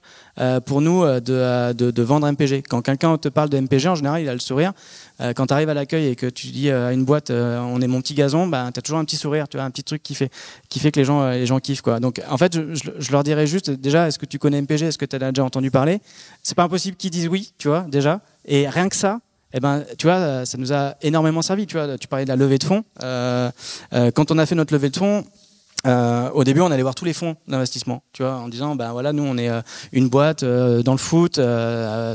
pour 0.65 0.81
nous 0.81 1.03
de, 1.05 1.73
de, 1.73 1.91
de 1.91 2.03
vendre 2.03 2.29
MPG 2.31 2.63
quand 2.69 2.81
quelqu'un 2.81 3.17
te 3.17 3.29
parle 3.29 3.49
de 3.49 3.59
MPG 3.59 3.87
en 3.87 3.95
général 3.95 4.21
il 4.21 4.29
a 4.29 4.33
le 4.33 4.39
sourire 4.39 4.73
euh, 5.21 5.33
quand 5.33 5.47
tu 5.47 5.53
arrives 5.53 5.69
à 5.69 5.73
l'accueil 5.73 6.07
et 6.07 6.15
que 6.15 6.27
tu 6.27 6.47
dis 6.47 6.69
euh, 6.69 6.89
à 6.89 6.93
une 6.93 7.05
boîte 7.05 7.29
euh, 7.29 7.59
on 7.59 7.81
est 7.81 7.87
mon 7.87 8.01
petit 8.01 8.13
gazon, 8.13 8.47
bah, 8.47 8.69
tu 8.73 8.79
as 8.79 8.81
toujours 8.81 8.99
un 8.99 9.05
petit 9.05 9.15
sourire, 9.15 9.47
tu 9.47 9.57
vois, 9.57 9.65
un 9.65 9.71
petit 9.71 9.83
truc 9.83 10.03
qui 10.03 10.15
fait, 10.15 10.31
qui 10.69 10.79
fait 10.79 10.91
que 10.91 10.99
les 10.99 11.05
gens, 11.05 11.29
les 11.29 11.45
gens 11.45 11.59
kiffent. 11.59 11.81
Quoi. 11.81 11.99
Donc 11.99 12.21
en 12.29 12.37
fait, 12.37 12.53
je, 12.53 13.11
leur 13.11 13.23
dirais 13.23 13.47
juste 13.47 13.71
déjà, 13.71 14.07
est-ce 14.07 14.19
que 14.19 14.25
tu 14.25 14.39
connais 14.39 14.61
MPG 14.61 14.85
Est-ce 14.85 14.97
que 14.97 15.05
tu 15.05 15.15
as 15.15 15.31
déjà 15.31 15.43
entendu 15.43 15.71
parler? 15.71 15.99
C'est 16.43 16.55
pas 16.55 16.63
impossible 16.63 16.97
qu'ils 16.97 17.11
disent 17.11 17.27
oui, 17.27 17.53
tu 17.57 17.67
vois, 17.67 17.81
déjà. 17.87 18.21
Et 18.45 18.69
rien 18.69 18.89
que 18.89 18.95
ça, 18.95 19.19
eh 19.53 19.59
ben, 19.59 19.83
tu 19.97 20.07
vois, 20.07 20.45
ça 20.45 20.57
nous 20.57 20.73
a 20.73 20.95
énormément 21.01 21.41
servi. 21.41 21.65
Tu 21.67 21.77
vois, 21.77 21.97
tu 21.97 22.07
parlais 22.07 22.25
de 22.25 22.29
la 22.29 22.35
levée 22.35 22.57
de 22.57 22.63
fonds. 22.63 22.83
Euh, 23.01 23.49
quand 24.13 24.31
on 24.31 24.37
a 24.37 24.45
fait 24.45 24.55
notre 24.55 24.73
levée 24.73 24.89
de 24.89 24.97
fonds, 24.97 25.23
euh, 25.85 26.29
au 26.31 26.43
début, 26.43 26.61
on 26.61 26.71
allait 26.71 26.81
voir 26.81 26.95
tous 26.95 27.05
les 27.05 27.13
fonds 27.13 27.35
d'investissement, 27.47 28.01
tu 28.11 28.23
vois, 28.23 28.35
en 28.35 28.49
disant, 28.49 28.75
ben 28.75 28.91
voilà, 28.91 29.13
nous, 29.13 29.23
on 29.23 29.37
est 29.37 29.49
euh, 29.49 29.61
une 29.91 30.09
boîte 30.09 30.41
euh, 30.43 30.81
dans 30.81 30.93
le 30.93 30.97
foot, 30.97 31.39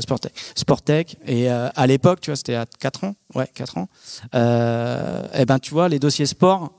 Sportec, 0.01 0.33
Sportec, 0.55 1.17
et 1.25 1.49
à 1.49 1.87
l'époque, 1.87 2.19
tu 2.21 2.29
vois, 2.29 2.35
c'était 2.35 2.55
à 2.55 2.65
4 2.65 3.05
ans, 3.05 3.15
ouais, 3.35 3.47
4 3.53 3.77
ans. 3.77 3.87
et 4.33 5.45
ben, 5.45 5.59
tu 5.59 5.71
vois, 5.71 5.87
les 5.87 5.99
dossiers 5.99 6.25
sport, 6.25 6.71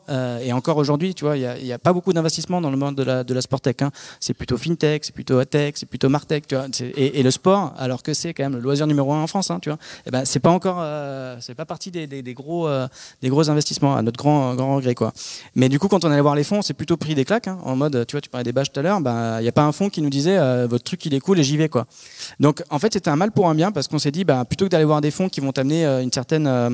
et 0.43 0.53
encore 0.53 0.77
aujourd'hui, 0.77 1.15
tu 1.15 1.25
vois, 1.25 1.37
il 1.37 1.67
y 1.67 1.73
a, 1.73 1.79
pas 1.79 1.93
beaucoup 1.93 2.13
d'investissement 2.13 2.61
dans 2.61 2.71
le 2.71 2.77
monde 2.77 2.95
de 2.95 3.03
la, 3.03 3.25
de 3.25 3.35
la. 3.35 3.41
Hein. 3.81 3.91
C'est 4.21 4.35
plutôt 4.35 4.57
fintech, 4.57 5.05
c'est 5.05 5.15
plutôt 5.15 5.43
tech, 5.45 5.75
c'est 5.77 5.87
plutôt 5.87 6.09
martech. 6.09 6.45
Et, 6.97 7.23
le 7.23 7.31
sport, 7.31 7.73
alors 7.79 8.03
que 8.03 8.13
c'est 8.13 8.35
quand 8.35 8.43
même 8.43 8.55
le 8.55 8.61
loisir 8.61 8.87
numéro 8.87 9.13
un 9.13 9.23
en 9.23 9.27
France, 9.27 9.51
hein, 9.51 9.59
tu 9.61 9.71
vois. 9.71 9.79
Ben, 10.11 10.25
c'est 10.25 10.41
pas 10.41 10.51
encore, 10.51 10.85
c'est 11.41 11.55
pas 11.55 11.65
partie 11.65 11.91
des, 11.91 12.35
gros, 12.35 12.69
des 13.23 13.29
gros 13.29 13.49
investissements 13.49 13.97
à 13.97 14.03
notre 14.03 14.19
grand, 14.19 14.55
grand 14.55 14.77
regret, 14.77 14.95
quoi. 14.95 15.13
Mais 15.55 15.69
du 15.69 15.79
coup, 15.79 15.89
quand 15.89 16.05
on 16.05 16.11
allait 16.11 16.21
voir 16.21 16.35
les 16.35 16.45
fonds, 16.45 16.63
plutôt 16.75 16.97
pris 16.97 17.15
des 17.15 17.25
claques, 17.25 17.49
hein, 17.49 17.59
en 17.65 17.77
mode, 17.77 18.05
tu 18.07 18.13
vois, 18.13 18.21
tu 18.21 18.29
parlais 18.29 18.45
des 18.45 18.53
bâches 18.53 18.73
tout 18.73 18.81
à 18.81 18.83
l'heure, 18.83 19.01
bah, 19.01 19.37
il 19.41 19.43
n'y 19.43 19.49
a 19.49 19.53
pas 19.53 19.65
un 19.65 19.73
fonds 19.73 19.89
qui 19.89 20.03
nous 20.03 20.11
disait, 20.11 20.37
euh, 20.39 20.67
votre 20.69 20.85
truc, 20.85 21.05
il 21.07 21.15
est 21.15 21.21
cool 21.21 21.39
et 21.39 21.45
j'y 21.45 21.57
vais, 21.57 21.69
quoi. 21.69 21.87
Donc, 22.41 22.63
en 22.71 22.79
fait, 22.79 22.93
c'était 22.93 23.11
un 23.11 23.17
mal 23.17 23.33
pour 23.33 23.49
un 23.49 23.55
bien 23.55 23.73
parce 23.73 23.89
qu'on 23.89 23.99
s'est 23.99 24.11
dit, 24.11 24.25
bah, 24.25 24.45
plutôt 24.45 24.67
que 24.67 24.71
d'aller 24.71 24.85
voir 24.85 25.01
des 25.01 25.11
fonds 25.11 25.29
qui 25.29 25.41
vont 25.41 25.53
t'amener 25.53 25.85
euh, 25.85 26.03
une 26.03 26.13
certaine, 26.13 26.47
euh, 26.47 26.71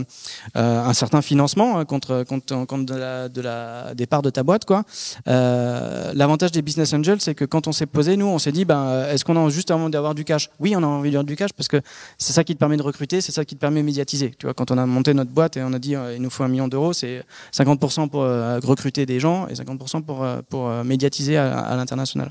un 0.54 0.92
certain 0.92 1.22
financement 1.22 1.84
contre, 1.84 2.24
contre, 2.24 2.64
contre 2.66 2.94
la, 2.94 3.28
de 3.28 3.94
des 3.94 4.06
parts 4.06 4.22
de 4.22 4.30
ta 4.30 4.42
boîte, 4.42 4.64
quoi. 4.64 4.84
L'avantage 5.26 6.52
des 6.52 6.62
business 6.62 6.92
angels, 6.92 7.20
c'est 7.20 7.34
que 7.34 7.44
quand 7.44 7.66
on 7.66 7.72
s'est 7.72 7.86
posé, 7.86 8.16
nous, 8.16 8.26
on 8.26 8.38
s'est 8.38 8.52
dit, 8.52 8.64
bah, 8.64 9.06
est-ce 9.10 9.24
qu'on 9.24 9.36
a 9.36 9.48
juste 9.50 9.70
envie 9.70 9.90
d'avoir 9.90 10.14
du 10.14 10.24
cash? 10.24 10.50
Oui, 10.60 10.74
on 10.76 10.82
a 10.82 10.86
envie 10.86 11.10
d'avoir 11.10 11.24
du 11.24 11.36
cash 11.36 11.52
parce 11.52 11.68
que 11.68 11.80
c'est 12.18 12.32
ça 12.32 12.44
qui 12.44 12.54
te 12.54 12.58
permet 12.58 12.76
de 12.76 12.82
recruter, 12.82 13.20
c'est 13.20 13.32
ça 13.32 13.44
qui 13.44 13.54
te 13.54 13.60
permet 13.60 13.80
de 13.80 13.86
médiatiser. 13.86 14.32
Tu 14.38 14.46
vois, 14.46 14.54
quand 14.54 14.70
on 14.70 14.78
a 14.78 14.86
monté 14.86 15.14
notre 15.14 15.30
boîte 15.30 15.56
et 15.56 15.62
on 15.62 15.72
a 15.72 15.78
dit, 15.78 15.94
il 16.14 16.22
nous 16.22 16.30
faut 16.30 16.44
un 16.44 16.48
million 16.48 16.68
d'euros, 16.68 16.92
c'est 16.92 17.24
50% 17.54 18.08
pour 18.08 18.22
recruter 18.22 19.06
des 19.06 19.20
gens 19.20 19.48
et 19.48 19.54
50% 19.54 19.89
pour, 19.98 20.22
euh, 20.22 20.40
pour 20.48 20.68
euh, 20.68 20.84
médiatiser 20.84 21.36
à, 21.36 21.58
à 21.58 21.76
l'international. 21.76 22.30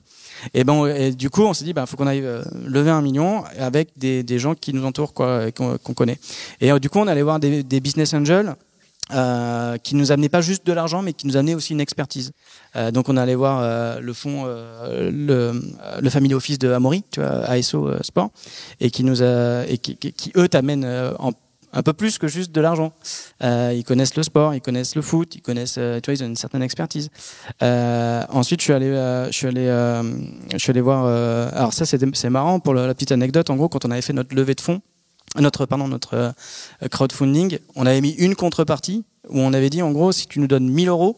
Et 0.53 0.63
ben, 0.63 0.87
et 0.87 1.11
du 1.11 1.29
coup, 1.29 1.43
on 1.43 1.53
s'est 1.53 1.65
dit, 1.65 1.73
bah, 1.73 1.85
faut 1.85 1.97
qu'on 1.97 2.07
aille 2.07 2.23
euh, 2.23 2.43
lever 2.65 2.91
un 2.91 3.01
million 3.01 3.43
avec 3.59 3.89
des, 3.97 4.23
des 4.23 4.39
gens 4.39 4.55
qui 4.55 4.73
nous 4.73 4.85
entourent, 4.85 5.13
quoi, 5.13 5.51
qu'on 5.51 5.93
connaît. 5.93 6.17
Et 6.61 6.71
euh, 6.71 6.79
du 6.79 6.89
coup, 6.89 6.99
on 6.99 7.07
allait 7.07 7.23
voir 7.23 7.39
des, 7.39 7.63
des 7.63 7.79
business 7.81 8.13
angels. 8.13 8.55
Euh, 9.11 9.77
qui 9.77 9.95
nous 9.95 10.11
amenaient 10.11 10.29
pas 10.29 10.41
juste 10.41 10.67
de 10.67 10.71
l'argent, 10.71 11.01
mais 11.01 11.13
qui 11.13 11.25
nous 11.25 11.35
amenaient 11.35 11.55
aussi 11.55 11.73
une 11.73 11.81
expertise. 11.81 12.31
Euh, 12.75 12.91
donc 12.91 13.09
on 13.09 13.17
allait 13.17 13.33
voir 13.33 13.59
euh, 13.59 13.99
le 13.99 14.13
fonds, 14.13 14.43
euh, 14.45 15.09
le, 15.11 15.59
le 15.99 16.09
family 16.11 16.35
office 16.35 16.59
de 16.59 16.71
Amaury, 16.71 17.03
tu 17.09 17.19
vois, 17.19 17.39
ASO 17.45 17.87
euh, 17.87 17.97
Sport, 18.03 18.29
et 18.79 18.91
qui 18.91 19.03
nous 19.03 19.23
a, 19.23 19.65
et 19.67 19.79
qui, 19.79 19.95
qui, 19.95 20.13
qui, 20.13 20.31
eux 20.37 20.47
t'amènent 20.47 20.85
euh, 20.85 21.11
en 21.17 21.31
un 21.73 21.83
peu 21.83 21.93
plus 21.93 22.17
que 22.17 22.27
juste 22.27 22.51
de 22.51 22.61
l'argent. 22.61 22.93
Euh, 23.43 23.73
ils 23.75 23.83
connaissent 23.83 24.15
le 24.15 24.23
sport, 24.23 24.53
ils 24.53 24.61
connaissent 24.61 24.95
le 24.95 25.01
foot, 25.01 25.35
ils 25.35 25.41
connaissent, 25.41 25.75
euh, 25.77 25.99
tu 25.99 26.09
vois, 26.11 26.19
ils 26.19 26.23
ont 26.23 26.27
une 26.27 26.35
certaine 26.35 26.61
expertise. 26.61 27.09
Euh, 27.61 28.23
ensuite, 28.29 28.59
je 28.59 28.65
suis 28.65 28.73
allé, 28.73 28.87
euh, 28.87 29.27
je 29.27 29.31
suis 29.31 29.47
allé, 29.47 29.67
euh, 29.67 30.03
je 30.51 30.57
suis 30.57 30.71
allé 30.71 30.81
voir. 30.81 31.05
euh, 31.05 31.49
alors 31.53 31.73
ça, 31.73 31.85
c'est 31.85 32.29
marrant 32.29 32.59
pour 32.59 32.73
la, 32.73 32.93
petite 32.93 33.11
anecdote. 33.11 33.49
En 33.49 33.55
gros, 33.55 33.69
quand 33.69 33.85
on 33.85 33.91
avait 33.91 34.01
fait 34.01 34.13
notre 34.13 34.35
levée 34.35 34.55
de 34.55 34.61
fonds, 34.61 34.81
notre 35.37 35.65
pardon, 35.65 35.87
notre 35.87 36.33
crowdfunding, 36.89 37.59
on 37.75 37.85
avait 37.85 38.01
mis 38.01 38.11
une 38.11 38.35
contrepartie 38.35 39.05
où 39.29 39.39
on 39.39 39.53
avait 39.53 39.69
dit, 39.69 39.81
en 39.81 39.91
gros, 39.91 40.11
si 40.11 40.27
tu 40.27 40.39
nous 40.39 40.47
donnes 40.47 40.67
1000 40.67 40.89
euros, 40.89 41.17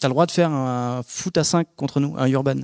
tu 0.00 0.06
as 0.06 0.08
le 0.08 0.14
droit 0.14 0.26
de 0.26 0.30
faire 0.32 0.50
un 0.50 1.02
foot 1.06 1.36
à 1.36 1.44
5 1.44 1.66
contre 1.76 2.00
nous, 2.00 2.14
un 2.16 2.26
urban. 2.26 2.60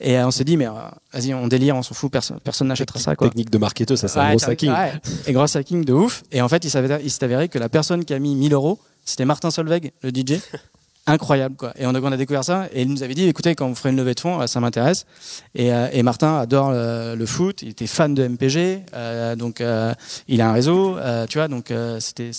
Et 0.00 0.16
euh, 0.18 0.26
on 0.26 0.30
s'est 0.30 0.44
dit, 0.44 0.56
mais 0.56 0.66
euh, 0.66 0.70
vas-y, 1.12 1.34
on 1.34 1.48
délire, 1.48 1.74
on 1.76 1.82
s'en 1.82 1.94
fout, 1.94 2.10
personne, 2.10 2.38
personne 2.42 2.68
n'achètera 2.68 2.98
ça, 3.00 3.16
quoi. 3.16 3.28
Technique 3.28 3.50
de 3.50 3.58
marketeur, 3.58 3.98
ça 3.98 4.06
c'est 4.08 4.18
un 4.18 4.24
Ouais, 4.30 4.36
gros 4.36 4.40
t'as- 4.46 4.52
hacking. 4.52 4.70
ouais. 4.70 4.92
Et 5.26 5.32
gros 5.32 5.56
hacking 5.56 5.84
de 5.84 5.92
ouf. 5.92 6.22
Et 6.30 6.40
en 6.40 6.48
fait, 6.48 6.64
il 6.64 6.70
s'est 6.70 7.24
avéré 7.24 7.48
que 7.48 7.58
la 7.58 7.68
personne 7.68 8.04
qui 8.04 8.14
a 8.14 8.18
mis 8.18 8.34
1000 8.34 8.52
euros, 8.52 8.78
c'était 9.04 9.24
Martin 9.24 9.50
Solveig, 9.50 9.92
le 10.02 10.10
DJ. 10.10 10.40
Incroyable, 11.10 11.56
quoi. 11.56 11.72
Et 11.78 11.86
on 11.86 11.94
a, 11.94 12.00
on 12.02 12.12
a 12.12 12.18
découvert 12.18 12.44
ça. 12.44 12.66
Et 12.74 12.82
il 12.82 12.88
nous 12.90 13.02
avait 13.02 13.14
dit, 13.14 13.26
écoutez, 13.26 13.54
quand 13.54 13.66
vous 13.66 13.74
ferez 13.74 13.88
une 13.88 13.96
levée 13.96 14.12
de 14.12 14.20
fonds, 14.20 14.42
euh, 14.42 14.46
ça 14.46 14.60
m'intéresse. 14.60 15.06
Et, 15.54 15.68
et 15.92 16.02
Martin 16.02 16.36
adore 16.38 16.70
le, 16.70 17.14
le 17.16 17.26
foot. 17.26 17.62
Il 17.62 17.68
était 17.70 17.86
fan 17.86 18.14
de 18.14 18.28
MPG. 18.28 18.82
euh, 18.92 19.34
donc, 19.34 19.62
euh, 19.62 19.94
il 20.28 20.42
a 20.42 20.50
un 20.50 20.52
réseau, 20.52 20.98
euh, 20.98 21.26
tu 21.26 21.38
vois. 21.38 21.48
Donc, 21.48 21.72
c'était 22.00 22.30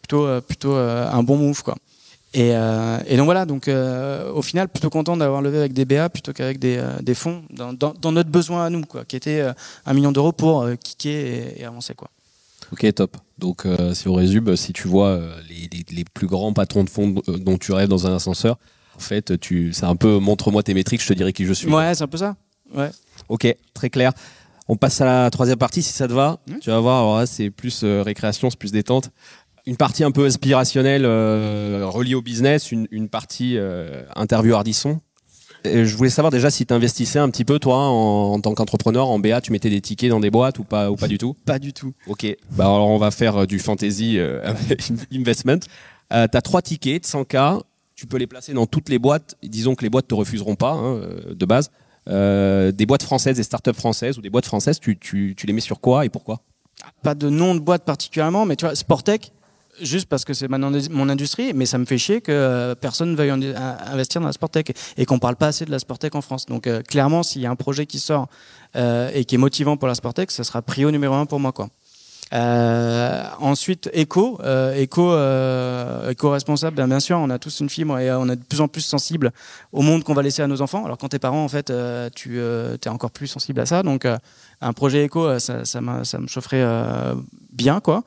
plutôt, 0.00 0.40
plutôt 0.40 0.72
un 0.74 1.22
bon 1.22 1.36
move, 1.36 1.62
quoi. 1.62 1.76
Et, 2.36 2.50
euh, 2.52 2.98
et 3.06 3.16
donc 3.16 3.26
voilà, 3.26 3.46
donc 3.46 3.68
euh, 3.68 4.30
au 4.32 4.42
final, 4.42 4.68
plutôt 4.68 4.90
content 4.90 5.16
d'avoir 5.16 5.40
levé 5.40 5.58
avec 5.58 5.72
des 5.72 5.84
BA 5.84 6.08
plutôt 6.08 6.32
qu'avec 6.32 6.58
des, 6.58 6.78
euh, 6.78 7.00
des 7.00 7.14
fonds 7.14 7.44
dans, 7.50 7.72
dans, 7.72 7.94
dans 7.94 8.10
notre 8.10 8.28
besoin 8.28 8.66
à 8.66 8.70
nous, 8.70 8.82
quoi, 8.82 9.04
qui 9.04 9.14
était 9.14 9.40
euh, 9.40 9.52
un 9.86 9.94
million 9.94 10.10
d'euros 10.10 10.32
pour 10.32 10.62
euh, 10.62 10.74
kicker 10.74 11.14
et, 11.14 11.60
et 11.60 11.64
avancer, 11.64 11.94
quoi. 11.94 12.10
Ok, 12.72 12.92
top. 12.94 13.16
Donc, 13.38 13.66
euh, 13.66 13.94
si 13.94 14.08
on 14.08 14.14
résume, 14.14 14.56
si 14.56 14.72
tu 14.72 14.88
vois 14.88 15.08
euh, 15.10 15.32
les, 15.48 15.68
les- 15.72 15.96
les 15.96 16.04
plus 16.04 16.26
grands 16.26 16.52
patrons 16.52 16.82
de 16.82 16.90
fonds 16.90 17.14
dont 17.28 17.56
tu 17.56 17.70
rêves 17.72 17.88
dans 17.88 18.06
un 18.08 18.16
ascenseur, 18.16 18.58
en 18.96 19.00
fait, 19.00 19.38
tu, 19.38 19.72
c'est 19.72 19.84
un 19.86 19.96
peu 19.96 20.18
montre-moi 20.18 20.62
tes 20.64 20.74
métriques, 20.74 21.02
je 21.02 21.08
te 21.08 21.12
dirai 21.14 21.32
qui 21.32 21.44
je 21.46 21.52
suis. 21.52 21.68
Ouais, 21.72 21.94
c'est 21.94 22.02
un 22.02 22.08
peu 22.08 22.16
ça. 22.18 22.34
Ouais. 22.74 22.90
Ok, 23.28 23.46
très 23.74 23.90
clair. 23.90 24.12
On 24.66 24.76
passe 24.76 25.00
à 25.00 25.04
la 25.04 25.30
troisième 25.30 25.58
partie 25.58 25.82
si 25.82 25.92
ça 25.92 26.08
te 26.08 26.12
va. 26.14 26.38
Mhm. 26.48 26.58
Tu 26.60 26.70
vas 26.70 26.80
voir, 26.80 27.00
alors 27.02 27.18
là, 27.18 27.26
c'est 27.26 27.50
plus 27.50 27.82
euh, 27.84 28.02
récréation, 28.02 28.48
c'est 28.50 28.58
plus 28.58 28.72
détente. 28.72 29.10
Une 29.66 29.76
partie 29.76 30.04
un 30.04 30.10
peu 30.10 30.26
inspirationnelle 30.26 31.04
euh, 31.06 31.86
reliée 31.86 32.14
au 32.14 32.22
business, 32.22 32.70
une, 32.70 32.86
une 32.90 33.08
partie 33.08 33.56
euh, 33.56 34.02
interview 34.14 34.54
Ardisson. 34.54 35.00
Et 35.64 35.86
je 35.86 35.96
voulais 35.96 36.10
savoir 36.10 36.30
déjà 36.30 36.50
si 36.50 36.66
tu 36.66 36.74
investissais 36.74 37.18
un 37.18 37.30
petit 37.30 37.46
peu, 37.46 37.58
toi, 37.58 37.78
en, 37.78 38.34
en 38.34 38.40
tant 38.40 38.52
qu'entrepreneur, 38.52 39.08
en 39.08 39.18
BA, 39.18 39.40
tu 39.40 39.50
mettais 39.50 39.70
des 39.70 39.80
tickets 39.80 40.10
dans 40.10 40.20
des 40.20 40.30
boîtes 40.30 40.58
ou 40.58 40.64
pas, 40.64 40.90
ou 40.90 40.96
pas 40.96 41.08
du 41.08 41.16
tout? 41.16 41.34
Pas 41.46 41.58
du 41.58 41.72
tout. 41.72 41.94
Ok, 42.06 42.26
bah 42.50 42.64
alors 42.66 42.88
on 42.88 42.98
va 42.98 43.10
faire 43.10 43.38
euh, 43.38 43.46
du 43.46 43.58
fantasy 43.58 44.18
euh, 44.18 44.42
investment. 45.12 45.60
Euh, 46.12 46.28
tu 46.30 46.36
as 46.36 46.42
trois 46.42 46.60
tickets 46.60 47.02
de 47.02 47.06
100K, 47.08 47.62
tu 47.94 48.06
peux 48.06 48.18
les 48.18 48.26
placer 48.26 48.52
dans 48.52 48.66
toutes 48.66 48.90
les 48.90 48.98
boîtes. 48.98 49.36
Disons 49.42 49.74
que 49.74 49.82
les 49.82 49.88
boîtes 49.88 50.08
te 50.08 50.14
refuseront 50.14 50.56
pas 50.56 50.72
hein, 50.72 50.96
euh, 50.96 51.34
de 51.34 51.46
base. 51.46 51.70
Euh, 52.06 52.70
des 52.70 52.84
boîtes 52.84 53.02
françaises, 53.02 53.38
des 53.38 53.42
startups 53.42 53.72
françaises 53.72 54.18
ou 54.18 54.20
des 54.20 54.28
boîtes 54.28 54.44
françaises, 54.44 54.78
tu, 54.78 54.98
tu, 54.98 55.34
tu 55.34 55.46
les 55.46 55.54
mets 55.54 55.62
sur 55.62 55.80
quoi 55.80 56.04
et 56.04 56.10
pourquoi? 56.10 56.40
Pas 57.02 57.14
de 57.14 57.30
nom 57.30 57.54
de 57.54 57.60
boîte 57.60 57.86
particulièrement, 57.86 58.44
mais 58.44 58.56
tu 58.56 58.66
vois, 58.66 58.74
Sportec, 58.74 59.32
juste 59.80 60.08
parce 60.08 60.24
que 60.24 60.34
c'est 60.34 60.48
ma- 60.48 60.58
mon 60.58 61.08
industrie, 61.08 61.52
mais 61.54 61.66
ça 61.66 61.78
me 61.78 61.84
fait 61.84 61.98
chier 61.98 62.20
que 62.20 62.32
euh, 62.32 62.74
personne 62.74 63.14
veuille 63.16 63.32
en- 63.32 63.42
in- 63.42 63.76
investir 63.92 64.20
dans 64.20 64.26
la 64.28 64.32
Sportec 64.32 64.76
et 64.96 65.06
qu'on 65.06 65.18
parle 65.18 65.36
pas 65.36 65.48
assez 65.48 65.64
de 65.64 65.70
la 65.70 65.78
Sportec 65.78 66.14
en 66.14 66.20
France. 66.22 66.46
Donc 66.46 66.66
euh, 66.66 66.82
clairement, 66.82 67.22
s'il 67.22 67.42
y 67.42 67.46
a 67.46 67.50
un 67.50 67.56
projet 67.56 67.86
qui 67.86 67.98
sort 67.98 68.28
euh, 68.76 69.10
et 69.14 69.24
qui 69.24 69.34
est 69.34 69.38
motivant 69.38 69.76
pour 69.76 69.88
la 69.88 69.94
Sportec, 69.94 70.30
ça 70.30 70.44
sera 70.44 70.62
prio 70.62 70.90
numéro 70.90 71.14
un 71.14 71.26
pour 71.26 71.40
moi, 71.40 71.52
quoi. 71.52 71.68
Euh, 72.32 73.22
ensuite, 73.38 73.90
éco, 73.92 74.40
éco, 74.74 75.12
euh, 75.12 76.10
éco-responsable. 76.10 76.84
Bien, 76.84 76.98
sûr, 76.98 77.18
on 77.18 77.30
a 77.30 77.38
tous 77.38 77.60
une 77.60 77.68
fibre 77.68 77.98
et 77.98 78.10
on 78.12 78.28
est 78.28 78.36
de 78.36 78.42
plus 78.42 78.60
en 78.60 78.66
plus 78.66 78.80
sensible 78.80 79.30
au 79.72 79.82
monde 79.82 80.02
qu'on 80.02 80.14
va 80.14 80.22
laisser 80.22 80.42
à 80.42 80.48
nos 80.48 80.60
enfants. 80.62 80.84
Alors 80.84 80.98
quand 80.98 81.08
t'es 81.10 81.20
parent, 81.20 81.44
en 81.44 81.48
fait, 81.48 81.72
tu 82.14 82.40
es 82.40 82.88
encore 82.88 83.10
plus 83.10 83.28
sensible 83.28 83.60
à 83.60 83.66
ça. 83.66 83.82
Donc, 83.84 84.08
un 84.60 84.72
projet 84.72 85.04
éco, 85.04 85.38
ça, 85.38 85.64
ça, 85.64 85.80
ça 86.02 86.18
me 86.18 86.26
chaufferait 86.26 86.64
bien, 87.52 87.80
quoi, 87.80 88.02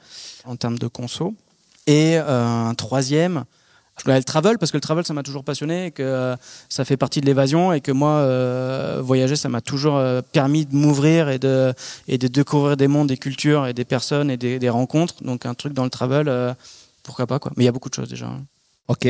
en 0.45 0.55
termes 0.57 0.79
de 0.79 0.87
conso. 0.87 1.33
Et 1.87 2.17
euh, 2.17 2.45
un 2.45 2.75
troisième, 2.75 3.45
je 3.97 4.03
voulais 4.03 4.17
le 4.17 4.23
travel 4.23 4.57
parce 4.57 4.71
que 4.71 4.77
le 4.77 4.81
travel, 4.81 5.05
ça 5.05 5.13
m'a 5.13 5.23
toujours 5.23 5.43
passionné 5.43 5.87
et 5.87 5.91
que 5.91 6.03
euh, 6.03 6.35
ça 6.69 6.85
fait 6.85 6.97
partie 6.97 7.21
de 7.21 7.25
l'évasion 7.25 7.73
et 7.73 7.81
que 7.81 7.91
moi, 7.91 8.11
euh, 8.19 9.01
voyager, 9.01 9.35
ça 9.35 9.49
m'a 9.49 9.61
toujours 9.61 9.99
permis 10.33 10.65
de 10.65 10.75
m'ouvrir 10.75 11.29
et 11.29 11.39
de, 11.39 11.73
et 12.07 12.17
de 12.17 12.27
découvrir 12.27 12.77
des 12.77 12.87
mondes, 12.87 13.07
des 13.07 13.17
cultures 13.17 13.65
et 13.67 13.73
des 13.73 13.85
personnes 13.85 14.29
et 14.29 14.37
des, 14.37 14.59
des 14.59 14.69
rencontres. 14.69 15.23
Donc 15.23 15.45
un 15.45 15.53
truc 15.55 15.73
dans 15.73 15.85
le 15.85 15.89
travel, 15.89 16.27
euh, 16.27 16.53
pourquoi 17.03 17.25
pas 17.25 17.39
quoi. 17.39 17.51
Mais 17.55 17.63
il 17.63 17.65
y 17.65 17.69
a 17.69 17.71
beaucoup 17.71 17.89
de 17.89 17.95
choses 17.95 18.09
déjà. 18.09 18.27
hein. 18.27 18.43
Ok. 18.87 19.07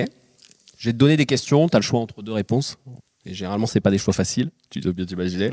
Je 0.77 0.89
vais 0.89 0.93
te 0.93 0.97
donner 0.97 1.17
des 1.17 1.25
questions, 1.25 1.67
tu 1.67 1.75
as 1.75 1.79
le 1.79 1.83
choix 1.83 1.99
entre 1.99 2.21
deux 2.21 2.31
réponses. 2.33 2.77
Et 3.25 3.33
généralement, 3.33 3.65
c'est 3.65 3.81
pas 3.81 3.89
des 3.91 3.97
choix 3.97 4.13
faciles, 4.13 4.51
tu 4.69 4.79
dois 4.79 4.93
bien 4.93 5.05
t'imaginer. 5.05 5.49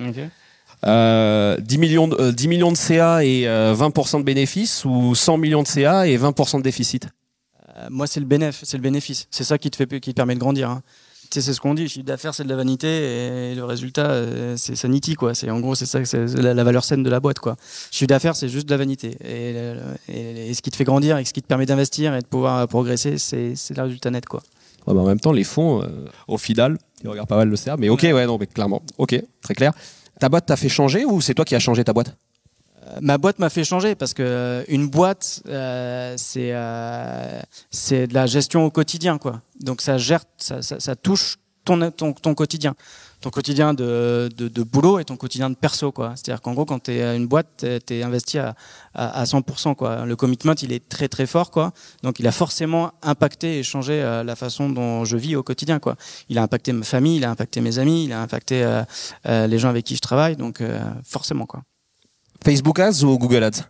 Euh, 0.87 1.57
10, 1.61 1.78
millions 1.78 2.09
de, 2.09 2.16
euh, 2.20 2.32
10 2.32 2.49
millions 2.49 2.72
de 2.72 2.76
CA 2.76 3.24
et 3.24 3.47
euh, 3.49 3.74
20% 3.74 4.18
de 4.18 4.24
bénéfices 4.24 4.85
ou 4.85 5.14
100 5.14 5.39
millions 5.39 5.62
de 5.62 5.68
CA 5.68 6.07
et 6.07 6.16
20% 6.18 6.59
de 6.59 6.62
déficit? 6.62 7.09
Euh, 7.76 7.87
moi, 7.91 8.07
c'est 8.07 8.20
le 8.20 8.26
bénéfice. 8.26 8.61
C'est 8.68 8.76
le 8.76 8.82
bénéfice. 8.82 9.26
C'est 9.30 9.45
ça 9.45 9.57
qui 9.59 9.70
te 9.70 9.76
fait, 9.76 9.87
qui 10.01 10.11
te 10.11 10.14
permet 10.16 10.35
de 10.35 10.41
grandir. 10.41 10.68
hein. 10.70 10.82
Tu 11.30 11.41
sais, 11.41 11.47
c'est 11.47 11.55
ce 11.55 11.61
qu'on 11.61 11.72
dit. 11.74 11.82
Le 11.82 11.89
chiffre 11.89 12.05
d'affaires, 12.05 12.35
c'est 12.35 12.45
de 12.45 12.49
la 12.51 12.57
vanité 12.57 12.87
et 12.87 13.55
le 13.55 13.64
résultat, 13.64 14.11
euh, 14.11 14.57
c'est 14.59 14.76
sanity, 14.76 15.14
quoi. 15.14 15.32
En 15.49 15.59
gros, 15.61 15.74
c'est 15.74 15.87
ça, 15.87 16.05
c'est 16.05 16.26
la, 16.37 16.53
la 16.53 16.64
valeur 16.64 16.85
saine 16.85 17.03
de 17.03 17.09
la 17.11 17.18
boîte, 17.18 17.39
quoi. 17.39 17.53
Le 17.53 17.57
chiffre 17.97 18.07
d'affaires, 18.09 18.37
c'est 18.37 18.49
juste 18.51 18.66
de 18.66 18.70
la 18.72 18.76
vanité. 18.76 19.16
Et, 19.24 19.53
le- 19.55 19.80
et- 20.14 20.51
et 20.51 20.55
ce 20.55 20.61
qui 20.61 20.70
te 20.70 20.76
fait 20.76 20.85
grandir 20.85 21.16
et 21.16 21.24
ce 21.24 21.32
qui 21.32 21.41
te 21.41 21.47
permet 21.47 21.64
d'investir 21.66 22.14
et 22.14 22.20
de 22.20 22.26
pouvoir 22.26 22.68
progresser, 22.68 23.16
c'est 23.16 23.55
le 23.74 23.82
résultat 23.82 24.11
net, 24.11 24.26
quoi. 24.26 24.43
Ouais, 24.87 24.93
bah, 24.95 25.01
en 25.01 25.07
même 25.07 25.18
temps, 25.18 25.32
les 25.32 25.45
fonds, 25.45 25.82
euh, 25.82 25.87
au 26.28 26.37
final, 26.37 26.76
ils 27.03 27.09
regardent 27.09 27.28
pas 27.28 27.39
mal 27.39 27.49
le 27.49 27.57
CA. 27.57 27.76
Mais 27.78 27.89
ok, 27.89 28.03
ouais, 28.03 28.26
non, 28.26 28.37
mais 28.39 28.47
clairement. 28.47 28.82
Ok, 28.99 29.18
très 29.43 29.55
clair. 29.55 29.72
Ta 30.20 30.28
boîte 30.28 30.46
t'a 30.46 30.56
fait 30.56 30.68
changer 30.68 31.04
ou 31.04 31.20
c'est 31.20 31.34
toi 31.34 31.44
qui 31.44 31.54
as 31.54 31.60
changé 31.60 31.84
ta 31.84 31.92
boîte? 31.92 32.16
Euh, 32.86 32.98
ma 33.00 33.18
boîte 33.18 33.38
m'a 33.38 33.50
fait 33.50 33.64
changer 33.64 33.94
parce 33.94 34.14
que 34.14 34.22
euh, 34.22 34.64
une 34.68 34.88
boîte, 34.88 35.42
euh, 35.48 36.14
c'est 36.16 36.54
c'est 37.70 38.06
de 38.06 38.14
la 38.14 38.26
gestion 38.26 38.64
au 38.64 38.70
quotidien, 38.70 39.18
quoi. 39.18 39.42
Donc 39.60 39.80
ça 39.80 39.98
gère, 39.98 40.24
ça, 40.36 40.62
ça, 40.62 40.80
ça 40.80 40.96
touche 40.96 41.38
ton, 41.64 41.90
ton, 41.90 42.12
ton 42.12 42.34
quotidien, 42.34 42.74
ton 43.24 43.30
quotidien 43.30 43.72
de, 43.72 44.28
de, 44.36 44.48
de 44.48 44.62
boulot 44.62 44.98
et 44.98 45.04
ton 45.06 45.16
quotidien 45.16 45.48
de 45.48 45.54
perso. 45.54 45.94
C'est-à-dire 46.14 46.42
qu'en 46.42 46.52
gros, 46.52 46.66
quand 46.66 46.78
tu 46.78 46.90
es 46.90 47.16
une 47.16 47.26
boîte, 47.26 47.64
tu 47.86 47.94
es 47.94 48.02
investi 48.02 48.38
à, 48.38 48.54
à, 48.92 49.22
à 49.22 49.24
100%, 49.24 49.74
quoi. 49.74 50.04
Le 50.04 50.14
commitment, 50.14 50.54
il 50.60 50.72
est 50.72 50.86
très 50.86 51.08
très 51.08 51.26
fort, 51.26 51.50
quoi. 51.50 51.72
Donc 52.02 52.18
il 52.20 52.26
a 52.26 52.32
forcément 52.32 52.92
impacté 53.02 53.58
et 53.58 53.62
changé 53.62 53.94
euh, 53.94 54.24
la 54.24 54.36
façon 54.36 54.68
dont 54.68 55.06
je 55.06 55.16
vis 55.16 55.36
au 55.36 55.42
quotidien, 55.42 55.78
quoi. 55.78 55.96
Il 56.28 56.36
a 56.36 56.42
impacté 56.42 56.74
ma 56.74 56.84
famille, 56.84 57.16
il 57.16 57.24
a 57.24 57.30
impacté 57.30 57.62
mes 57.62 57.78
amis, 57.78 58.04
il 58.04 58.12
a 58.12 58.20
impacté 58.20 58.62
euh, 58.62 58.82
euh, 59.26 59.46
les 59.46 59.58
gens 59.58 59.70
avec 59.70 59.86
qui 59.86 59.96
je 59.96 60.02
travaille, 60.02 60.36
donc 60.36 60.60
euh, 60.60 60.78
forcément, 61.02 61.46
quoi. 61.46 61.62
Facebook 62.44 62.78
Ads 62.78 63.04
ou 63.04 63.16
Google 63.16 63.44
Ads? 63.44 63.62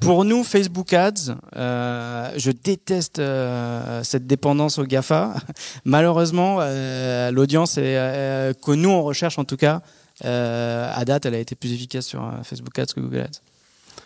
Pour 0.00 0.24
nous, 0.24 0.44
Facebook 0.44 0.92
Ads, 0.92 1.34
euh, 1.56 2.30
je 2.36 2.50
déteste 2.50 3.18
euh, 3.18 4.02
cette 4.04 4.26
dépendance 4.26 4.78
au 4.78 4.84
GAFA. 4.84 5.34
Malheureusement, 5.84 6.58
euh, 6.60 7.30
l'audience 7.30 7.76
euh, 7.78 8.52
que 8.52 8.72
nous 8.72 8.90
on 8.90 9.02
recherche 9.02 9.38
en 9.38 9.44
tout 9.44 9.56
cas, 9.56 9.80
euh, 10.24 10.90
à 10.94 11.04
date, 11.04 11.26
elle 11.26 11.34
a 11.34 11.38
été 11.38 11.54
plus 11.54 11.72
efficace 11.72 12.06
sur 12.06 12.22
euh, 12.24 12.42
Facebook 12.42 12.78
Ads 12.78 12.92
que 12.94 13.00
Google 13.00 13.20
Ads. 13.20 13.40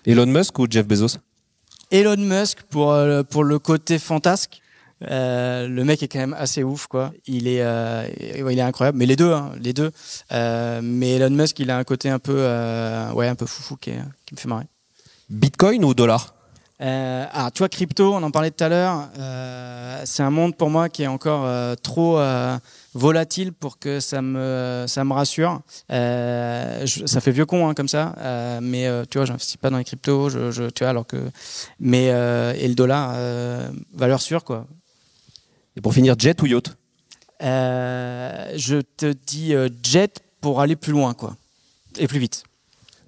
Elon 0.07 0.27
Musk 0.27 0.59
ou 0.61 0.67
Jeff 0.71 0.87
Bezos? 0.87 1.19
Elon 1.91 2.17
Musk 2.19 2.63
pour, 2.71 2.97
pour 3.29 3.45
le 3.45 3.59
côté 3.59 3.99
fantasque 3.99 4.61
Euh, 5.03 5.67
le 5.67 5.83
mec 5.83 6.03
est 6.03 6.09
quand 6.09 6.19
même 6.19 6.37
assez 6.39 6.63
ouf, 6.63 6.87
quoi. 6.87 7.11
Il 7.27 7.49
est, 7.49 7.63
euh, 7.63 8.07
il 8.21 8.59
est 8.59 8.61
incroyable. 8.61 8.99
Mais 8.99 9.07
les 9.07 9.17
deux, 9.17 9.33
hein, 9.33 9.53
les 9.59 9.73
deux. 9.73 9.91
Euh, 10.31 10.81
mais 10.85 11.13
Elon 11.17 11.31
Musk, 11.31 11.59
il 11.59 11.71
a 11.71 11.79
un 11.79 11.85
côté 11.85 12.11
un 12.11 12.19
peu, 12.19 12.37
euh, 12.37 13.11
ouais, 13.15 13.27
un 13.27 13.35
peu 13.35 13.47
foufou 13.47 13.77
qui, 13.79 13.91
est- 13.91 14.05
qui 14.27 14.35
me 14.35 14.39
fait 14.41 14.49
marrer. 14.49 14.67
Bitcoin 15.31 15.85
ou 15.85 15.95
dollar 15.95 16.35
Euh, 16.83 17.27
ah, 17.33 17.51
tu 17.53 17.59
vois, 17.59 17.69
crypto, 17.69 18.15
on 18.15 18.23
en 18.23 18.31
parlait 18.31 18.51
tout 18.51 18.65
à 18.65 18.69
l'heure. 18.71 19.11
euh, 19.19 20.01
c'est 20.07 20.23
un 20.23 20.31
monde 20.31 20.57
pour 20.57 20.71
moi 20.71 20.89
qui 20.89 21.03
est 21.03 21.07
encore 21.09 21.45
euh, 21.45 21.75
trop 21.75 22.19
euh, 22.19 22.57
volatile 22.95 23.53
pour 23.53 23.79
que 23.79 24.01
ça 24.01 24.23
me, 24.23 24.87
ça 24.89 25.05
me 25.05 25.13
rassure. 25.13 25.61
Je- 25.91 27.03
ça 27.07 27.21
fait 27.21 27.33
vieux 27.33 27.45
con 27.45 27.69
hein, 27.69 27.75
comme 27.75 27.87
ça, 27.89 28.15
mais 28.63 28.89
tu 29.11 29.19
vois, 29.19 29.27
j'investis 29.27 29.59
pas 29.59 29.69
dans 29.69 29.77
les 29.77 29.85
cryptos. 29.85 30.31
Je, 30.31 30.51
je- 30.51 30.71
tu 30.71 30.83
vois, 30.83 30.89
alors 30.91 31.07
que, 31.07 31.19
mais 31.79 32.07
et 32.07 32.67
le 32.69 32.75
dollar, 32.75 33.15
valeur 33.93 34.23
sûre 34.23 34.43
quoi. 34.43 34.67
Et 35.77 35.81
pour 35.83 35.93
finir, 35.93 36.15
jet 36.19 36.41
ou 36.43 36.47
yacht 36.47 36.75
je 37.41 38.81
te 38.97 39.13
dis 39.27 39.53
jet 39.83 40.23
pour 40.41 40.61
aller 40.63 40.77
plus 40.77 40.93
loin 40.93 41.13
quoi, 41.13 41.37
et 41.99 42.07
plus 42.09 42.19
vite. 42.19 42.45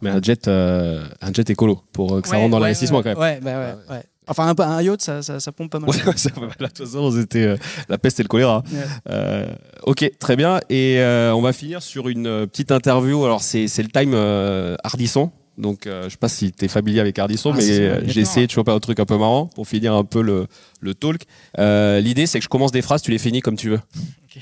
Mais 0.03 0.11
un 0.11 0.21
jet, 0.21 0.47
euh, 0.49 1.05
un 1.21 1.33
jet 1.33 1.49
écolo 1.49 1.81
pour 1.93 2.17
euh, 2.17 2.21
que 2.21 2.29
ça 2.29 2.37
rentre 2.37 2.51
dans 2.51 2.59
l'investissement 2.59 3.03
quand 3.03 3.11
même. 3.11 3.19
Ouais, 3.19 3.41
bah 3.41 3.59
ouais, 3.59 3.95
ouais. 3.95 4.03
Enfin, 4.29 4.55
un, 4.57 4.63
un 4.63 4.83
yacht, 4.83 5.01
ça, 5.03 5.21
ça, 5.23 5.41
ça 5.41 5.51
pompe 5.53 5.71
pas 5.73 5.81
mal. 5.81 5.91
Ouais, 5.91 5.97
ça. 6.17 6.31
Là, 6.61 6.69
de 6.69 6.73
toute 6.73 6.87
façon, 6.87 7.11
c'était 7.11 7.43
euh, 7.43 7.57
la 7.89 7.99
peste 7.99 8.21
et 8.21 8.23
le 8.23 8.29
choléra. 8.29 8.63
Ouais. 8.73 8.79
Euh, 9.11 9.47
ok, 9.85 10.11
très 10.19 10.37
bien. 10.37 10.61
Et 10.71 11.01
euh, 11.01 11.35
on 11.35 11.41
va 11.43 11.53
finir 11.53 11.83
sur 11.83 12.09
une 12.09 12.27
euh, 12.27 12.47
petite 12.47 12.71
interview. 12.71 13.25
Alors, 13.25 13.43
c'est 13.43 13.67
c'est 13.69 13.83
le 13.83 13.89
time 13.89 14.13
euh, 14.15 14.77
Ardisson. 14.85 15.31
Donc, 15.59 15.87
euh, 15.87 16.05
je 16.05 16.11
sais 16.11 16.17
pas 16.17 16.29
si 16.29 16.51
tu 16.53 16.65
es 16.65 16.69
familier 16.69 17.01
avec 17.01 17.19
Ardisson, 17.19 17.51
Ah, 17.53 17.57
mais 17.59 18.09
j'ai 18.09 18.21
essayé 18.21 18.47
de 18.47 18.51
choper 18.53 18.71
un 18.73 18.79
truc 18.81 19.01
un 19.01 19.05
peu 19.05 19.19
marrant 19.19 19.47
pour 19.47 19.67
finir 19.69 19.93
un 19.93 20.05
peu 20.05 20.23
le, 20.23 20.47
le 20.81 20.95
talk. 20.95 21.23
Euh, 21.59 22.01
L'idée, 22.01 22.27
c'est 22.27 22.39
que 22.39 22.45
je 22.45 22.49
commence 22.49 22.73
des 22.73 22.81
phrases, 22.81 23.03
tu 23.03 23.11
les 23.11 23.19
finis 23.19 23.41
comme 23.41 23.57
tu 23.57 23.69
veux. 23.71 23.81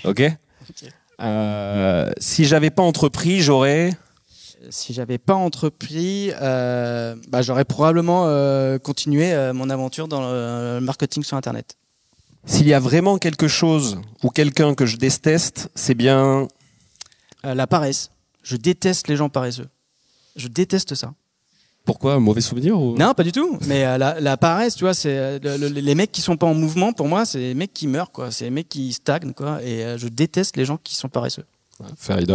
Ok, 0.04 0.22
Ok. 0.70 0.84
Euh, 1.22 2.10
Si 2.18 2.44
j'avais 2.44 2.70
pas 2.70 2.82
entrepris, 2.82 3.40
j'aurais. 3.40 3.90
Si 4.68 4.92
j'avais 4.92 5.18
pas 5.18 5.34
entrepris, 5.34 6.30
euh, 6.40 7.16
bah, 7.28 7.40
j'aurais 7.42 7.64
probablement 7.64 8.24
euh, 8.26 8.78
continué 8.78 9.32
euh, 9.32 9.52
mon 9.54 9.70
aventure 9.70 10.06
dans 10.08 10.20
le 10.20 10.80
marketing 10.80 11.22
sur 11.22 11.36
Internet. 11.36 11.76
S'il 12.44 12.66
y 12.68 12.74
a 12.74 12.80
vraiment 12.80 13.18
quelque 13.18 13.48
chose 13.48 13.98
ou 14.22 14.28
quelqu'un 14.30 14.74
que 14.74 14.86
je 14.86 14.96
déteste, 14.96 15.68
c'est 15.74 15.94
bien. 15.94 16.48
Euh, 17.44 17.54
la 17.54 17.66
paresse. 17.66 18.10
Je 18.42 18.56
déteste 18.56 19.08
les 19.08 19.16
gens 19.16 19.28
paresseux. 19.28 19.68
Je 20.36 20.48
déteste 20.48 20.94
ça. 20.94 21.12
Pourquoi 21.84 22.14
un 22.14 22.20
mauvais 22.20 22.40
souvenir 22.42 22.78
ou... 22.80 22.96
Non, 22.96 23.14
pas 23.14 23.22
du 23.24 23.32
tout. 23.32 23.58
Mais 23.66 23.84
euh, 23.84 23.96
la, 23.98 24.20
la 24.20 24.36
paresse, 24.36 24.74
tu 24.76 24.84
vois, 24.84 24.94
c'est 24.94 25.16
euh, 25.16 25.38
le- 25.42 25.56
le- 25.56 25.68
les 25.68 25.94
mecs 25.94 26.12
qui 26.12 26.20
sont 26.20 26.36
pas 26.36 26.46
en 26.46 26.54
mouvement. 26.54 26.92
Pour 26.92 27.08
moi, 27.08 27.24
c'est 27.24 27.38
les 27.38 27.54
mecs 27.54 27.72
qui 27.72 27.86
meurent, 27.86 28.12
quoi. 28.12 28.30
C'est 28.30 28.44
les 28.44 28.50
mecs 28.50 28.68
qui 28.68 28.92
stagnent, 28.92 29.32
quoi. 29.32 29.62
Et 29.62 29.84
euh, 29.84 29.98
je 29.98 30.08
déteste 30.08 30.56
les 30.56 30.64
gens 30.66 30.78
qui 30.82 30.94
sont 30.94 31.08
paresseux. 31.08 31.44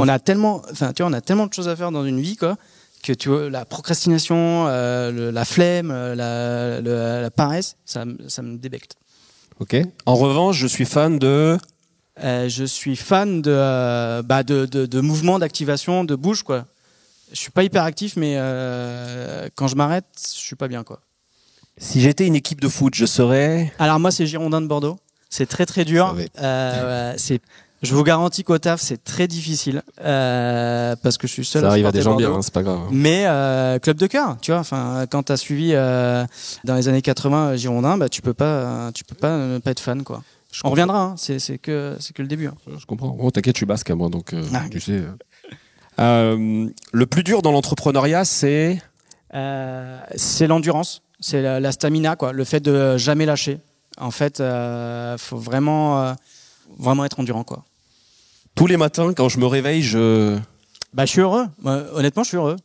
On 0.01 0.07
a 0.07 0.19
tellement, 0.19 0.61
enfin, 0.71 0.93
tu 0.93 1.01
vois, 1.03 1.09
on 1.09 1.13
a 1.13 1.21
tellement 1.21 1.47
de 1.47 1.53
choses 1.53 1.67
à 1.69 1.75
faire 1.75 1.91
dans 1.91 2.05
une 2.05 2.19
vie, 2.21 2.35
quoi, 2.35 2.57
que 3.03 3.13
tu 3.13 3.29
vois, 3.29 3.49
la 3.49 3.65
procrastination, 3.65 4.65
euh, 4.67 5.11
le- 5.11 5.31
la 5.31 5.45
flemme, 5.45 5.91
euh, 5.91 6.15
la, 6.15 6.81
le- 6.81 7.21
la 7.21 7.31
paresse, 7.31 7.75
ça, 7.85 8.05
me- 8.05 8.17
ça 8.27 8.41
me 8.41 8.57
débecte. 8.57 8.95
Ok. 9.59 9.75
En 10.05 10.15
revanche, 10.15 10.57
je 10.57 10.67
suis 10.67 10.85
fan 10.85 11.17
de. 11.19 11.57
Euh, 12.23 12.47
je 12.49 12.63
suis 12.63 12.95
fan 12.95 13.41
de, 13.41 13.51
euh, 13.53 14.21
bah 14.23 14.43
de, 14.43 14.65
de, 14.65 14.85
de 14.85 15.01
mouvements, 15.01 15.37
d'activation, 15.39 16.03
de 16.05 16.15
bouge, 16.15 16.43
quoi. 16.43 16.65
Je 17.31 17.37
suis 17.37 17.51
pas 17.51 17.63
hyper 17.63 17.83
actif, 17.83 18.15
mais 18.15 18.35
quand 19.55 19.67
je 19.67 19.75
m'arrête, 19.75 20.05
je 20.17 20.39
suis 20.39 20.55
pas 20.55 20.67
bien, 20.67 20.83
quoi. 20.83 20.99
Si 21.77 21.99
j'étais 21.99 22.25
une 22.25 22.35
équipe 22.35 22.61
de 22.61 22.69
foot, 22.69 22.95
je 22.95 23.05
serais. 23.05 23.73
Alors 23.79 23.99
moi, 23.99 24.11
c'est 24.11 24.25
Girondin 24.25 24.61
de 24.61 24.67
Bordeaux. 24.67 24.97
C'est 25.29 25.45
très 25.45 25.65
très 25.65 25.83
dur. 25.83 26.07
savais. 26.09 26.29
Euh, 26.39 27.11
ouais, 27.11 27.17
c'est, 27.17 27.41
je 27.83 27.93
vous 27.93 28.03
garantis 28.03 28.43
qu'au 28.43 28.57
taf, 28.57 28.81
c'est 28.81 29.03
très 29.03 29.27
difficile 29.27 29.83
euh, 30.03 30.95
parce 31.03 31.17
que 31.17 31.27
je 31.27 31.33
suis 31.33 31.45
seul. 31.45 31.61
Ça 31.61 31.67
à 31.67 31.71
arrive 31.71 31.85
à 31.85 31.91
des 31.91 32.01
gens 32.01 32.15
bien, 32.15 32.31
hein, 32.33 32.41
c'est 32.41 32.53
pas 32.53 32.63
grave. 32.63 32.79
Mais 32.91 33.25
euh, 33.27 33.77
club 33.79 33.97
de 33.97 34.07
cœur, 34.07 34.37
tu 34.41 34.51
vois. 34.51 34.59
Enfin, 34.61 35.05
quand 35.09 35.23
t'as 35.23 35.37
suivi 35.37 35.71
euh, 35.73 36.25
dans 36.63 36.75
les 36.75 36.87
années 36.87 37.01
80 37.01 37.37
euh, 37.51 37.57
Girondin, 37.57 37.97
bah 37.97 38.09
tu 38.09 38.21
peux 38.21 38.33
pas, 38.33 38.91
tu 38.93 39.03
peux 39.03 39.15
pas 39.15 39.37
ne 39.37 39.57
pas 39.59 39.71
être 39.71 39.79
fan, 39.79 40.03
quoi. 40.03 40.23
Je 40.51 40.59
On 40.61 40.69
comprends. 40.69 40.71
reviendra. 40.71 41.01
Hein, 41.01 41.15
c'est, 41.17 41.57
que, 41.57 41.95
c'est 41.99 42.13
que 42.15 42.21
le 42.21 42.27
début. 42.27 42.47
hein. 42.47 42.55
Je 42.79 42.85
comprends. 42.85 43.15
Oh, 43.19 43.29
t'inquiète, 43.29 43.55
je 43.55 43.59
suis 43.59 43.65
basque, 43.65 43.91
moi, 43.91 44.09
donc 44.09 44.33
Ah, 44.53 44.63
tu 44.71 44.79
sais. 44.79 45.01
le 45.97 47.05
plus 47.05 47.23
dur 47.23 47.41
dans 47.41 47.51
l'entrepreneuriat, 47.51 48.25
c'est? 48.25 48.81
C'est 49.33 50.47
l'endurance, 50.47 51.01
c'est 51.19 51.41
la, 51.41 51.59
la 51.59 51.71
stamina, 51.71 52.15
quoi. 52.15 52.31
Le 52.31 52.43
fait 52.45 52.61
de 52.61 52.97
jamais 52.97 53.25
lâcher. 53.25 53.59
En 53.97 54.11
fait, 54.11 54.41
faut 55.17 55.37
vraiment, 55.37 56.15
vraiment 56.77 57.05
être 57.05 57.19
endurant, 57.19 57.43
quoi. 57.43 57.63
Tous 58.55 58.67
les 58.67 58.77
matins, 58.77 59.13
quand 59.13 59.29
je 59.29 59.39
me 59.39 59.45
réveille, 59.45 59.81
je. 59.83 60.37
Bah, 60.93 61.05
je 61.05 61.11
suis 61.11 61.21
heureux. 61.21 61.45
Moi, 61.61 61.83
honnêtement, 61.93 62.23
je 62.23 62.29
suis 62.29 62.37
heureux. 62.37 62.55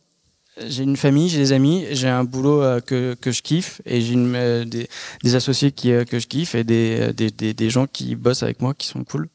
J'ai 0.67 0.83
une 0.83 0.97
famille, 0.97 1.29
j'ai 1.29 1.37
des 1.39 1.53
amis, 1.53 1.85
j'ai 1.91 2.07
un 2.09 2.23
boulot 2.25 2.61
euh, 2.61 2.81
que, 2.81 3.13
que 3.19 3.31
je 3.31 3.41
kiffe 3.41 3.81
et 3.85 4.01
j'ai 4.01 4.15
euh, 4.17 4.65
des, 4.65 4.87
des 5.23 5.35
associés 5.35 5.71
qui, 5.71 5.91
euh, 5.91 6.03
que 6.03 6.19
je 6.19 6.27
kiffe 6.27 6.55
et 6.55 6.63
des, 6.65 7.13
des, 7.13 7.31
des, 7.31 7.53
des 7.53 7.69
gens 7.69 7.87
qui 7.87 8.15
bossent 8.15 8.43
avec 8.43 8.61
moi 8.61 8.73
qui 8.73 8.87
sont 8.87 9.03
cool. 9.05 9.29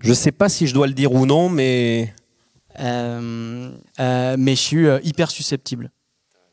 Je 0.00 0.12
sais 0.14 0.32
pas 0.32 0.48
si 0.48 0.66
je 0.66 0.74
dois 0.74 0.86
le 0.86 0.94
dire 0.94 1.12
ou 1.12 1.26
non, 1.26 1.48
mais. 1.48 2.12
Euh, 2.80 3.70
euh, 4.00 4.36
mais 4.38 4.56
je 4.56 4.60
suis 4.60 4.86
euh, 4.86 4.98
hyper 5.04 5.30
susceptible. 5.30 5.90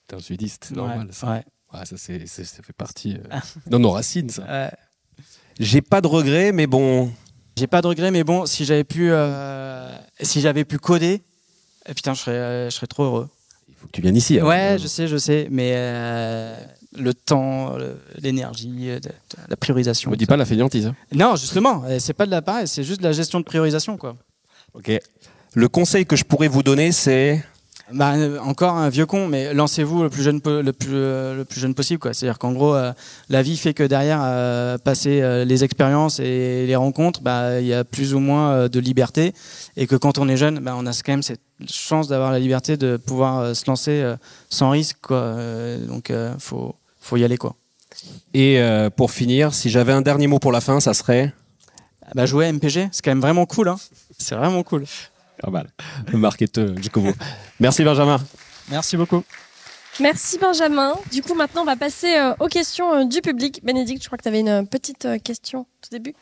T'es 0.08 0.16
un 0.18 0.20
sudiste, 0.20 0.66
c'est 0.68 0.76
Ouais, 0.78 0.86
normal. 0.86 1.10
Ça, 1.12 1.28
ouais. 1.32 1.44
Ouais, 1.74 1.86
ça, 1.86 1.96
c'est- 1.98 2.26
c'est- 2.28 2.44
ça 2.44 2.62
fait 2.64 2.74
partie. 2.74 3.16
euh, 3.16 3.38
dans 3.68 3.80
nos 3.80 3.92
racines, 3.92 4.30
ça. 4.30 4.72
J'ai 5.60 5.82
pas 5.82 6.02
de 6.02 6.08
regrets, 6.08 6.52
mais 6.52 6.68
bon. 6.68 7.12
J'ai 7.58 7.68
pas 7.68 7.82
de 7.82 7.88
regrets, 7.88 8.12
mais 8.12 8.24
bon, 8.24 8.46
si 8.46 8.64
j'avais 8.66 8.84
pu, 8.86 9.10
euh, 9.12 9.90
si 10.22 10.40
j'avais 10.40 10.64
pu 10.64 10.78
coder, 10.80 11.22
eh, 11.88 11.94
putain, 11.94 12.14
je 12.14 12.22
serais, 12.22 12.32
euh, 12.36 12.70
je 12.70 12.76
serais 12.76 12.88
trop 12.88 13.04
heureux. 13.04 13.30
Il 13.68 13.76
faut 13.76 13.88
que 13.88 13.92
tu 13.92 14.02
viennes 14.02 14.16
ici. 14.16 14.40
hein. 14.40 14.46
Ouais, 14.46 14.78
je 14.82 14.88
sais, 14.88 15.08
je 15.08 15.18
sais, 15.18 15.48
mais 15.52 15.72
euh, 15.76 16.56
le 16.98 17.14
temps, 17.14 17.76
l'énergie, 18.18 18.90
la 19.50 19.56
priorisation. 19.58 20.10
Me 20.12 20.16
dis 20.16 20.26
pas 20.26 20.38
la 20.38 20.46
fainéantise. 20.46 20.88
hein. 20.88 20.96
Non, 21.14 21.36
justement, 21.36 21.84
euh, 21.86 22.00
c'est 22.00 22.14
pas 22.14 22.26
de 22.26 22.32
la 22.32 22.42
paresse, 22.42 22.72
c'est 22.72 22.84
juste 22.84 23.00
de 23.02 23.06
la 23.06 23.12
gestion 23.14 23.40
de 23.40 23.46
priorisation, 23.46 23.98
quoi. 23.98 24.16
Ok. 24.74 24.92
Le 25.56 25.68
conseil 25.68 26.06
que 26.06 26.16
je 26.16 26.24
pourrais 26.24 26.48
vous 26.48 26.64
donner, 26.64 26.92
c'est. 26.94 27.44
Bah, 27.92 28.14
encore 28.44 28.76
un 28.76 28.90
vieux 28.90 29.06
con, 29.06 29.28
mais 29.28 29.54
lancez-vous 29.54 30.04
le 30.04 30.10
plus 30.10 30.22
jeune, 30.22 30.42
le 30.46 30.72
plus, 30.74 30.90
euh, 30.94 31.38
le 31.38 31.46
plus 31.46 31.60
jeune 31.60 31.74
possible, 31.74 32.00
quoi. 32.00 32.14
C'est-à-dire 32.14 32.38
qu'en 32.38 32.52
gros, 32.52 32.76
euh, 32.76 32.94
la 33.30 33.42
vie 33.42 33.58
fait 33.58 33.74
que 33.74 33.84
derrière, 33.84 34.20
euh, 34.22 34.78
passer 34.78 35.22
euh, 35.22 35.44
les 35.44 35.64
expériences 35.64 36.20
et 36.20 36.66
les 36.68 36.76
rencontres, 36.76 37.22
bah, 37.22 37.60
il 37.60 37.68
y 37.68 37.74
a 37.74 37.84
plus 37.84 38.14
ou 38.14 38.20
moins 38.20 38.68
de 38.68 38.80
liberté, 38.80 39.34
et 39.76 39.88
que 39.88 39.96
quand 39.96 40.20
on 40.20 40.28
est 40.30 40.38
jeune, 40.38 40.60
bah, 40.60 40.76
on 40.78 40.86
a 40.86 40.92
quand 40.92 41.14
même 41.14 41.24
cette 41.24 41.42
chance 41.68 42.08
d'avoir 42.08 42.32
la 42.32 42.40
liberté 42.40 42.78
de 42.78 42.98
pouvoir 42.98 43.56
se 43.56 43.66
lancer 43.66 44.16
sans 44.50 44.70
risque, 44.70 44.98
quoi. 45.02 45.36
Donc, 45.88 46.12
euh, 46.12 46.34
faut, 46.40 46.76
faut 47.02 47.18
y 47.18 47.24
aller, 47.24 47.38
quoi. 47.38 47.56
Et 48.34 48.60
euh, 48.60 48.90
pour 48.90 49.12
finir, 49.12 49.54
si 49.54 49.70
j'avais 49.70 49.92
un 49.94 50.02
dernier 50.02 50.28
mot 50.28 50.40
pour 50.40 50.52
la 50.52 50.62
fin, 50.62 50.80
ça 50.80 50.94
serait? 50.94 51.34
Bah, 52.16 52.26
jouer 52.26 52.46
à 52.46 52.52
MPG, 52.52 52.90
c'est 52.92 53.04
quand 53.04 53.12
même 53.12 53.22
vraiment 53.22 53.46
cool, 53.46 53.70
hein. 53.70 53.78
C'est 54.18 54.36
vraiment 54.36 54.64
cool. 54.64 54.86
Pas 55.40 55.52
mal. 55.52 55.70
Le 56.08 56.18
marketeur 56.18 56.76
jusqu'au 56.78 57.02
bout. 57.02 57.16
Merci 57.60 57.84
Benjamin. 57.84 58.20
Merci 58.70 58.98
beaucoup. 58.98 59.24
Merci 60.00 60.38
Benjamin. 60.38 60.94
Du 61.12 61.22
coup, 61.22 61.34
maintenant, 61.34 61.64
on 61.64 61.66
va 61.66 61.76
passer 61.76 62.16
euh, 62.16 62.34
aux 62.40 62.48
questions 62.48 62.94
euh, 62.94 63.06
du 63.06 63.20
public. 63.22 63.60
Bénédicte, 63.64 64.02
je 64.02 64.08
crois 64.08 64.18
que 64.18 64.24
tu 64.24 64.30
avais 64.30 64.40
une 64.40 64.50
euh, 64.50 64.64
petite 64.64 65.08
question 65.24 65.66
tout 65.82 65.90
début. 65.92 66.14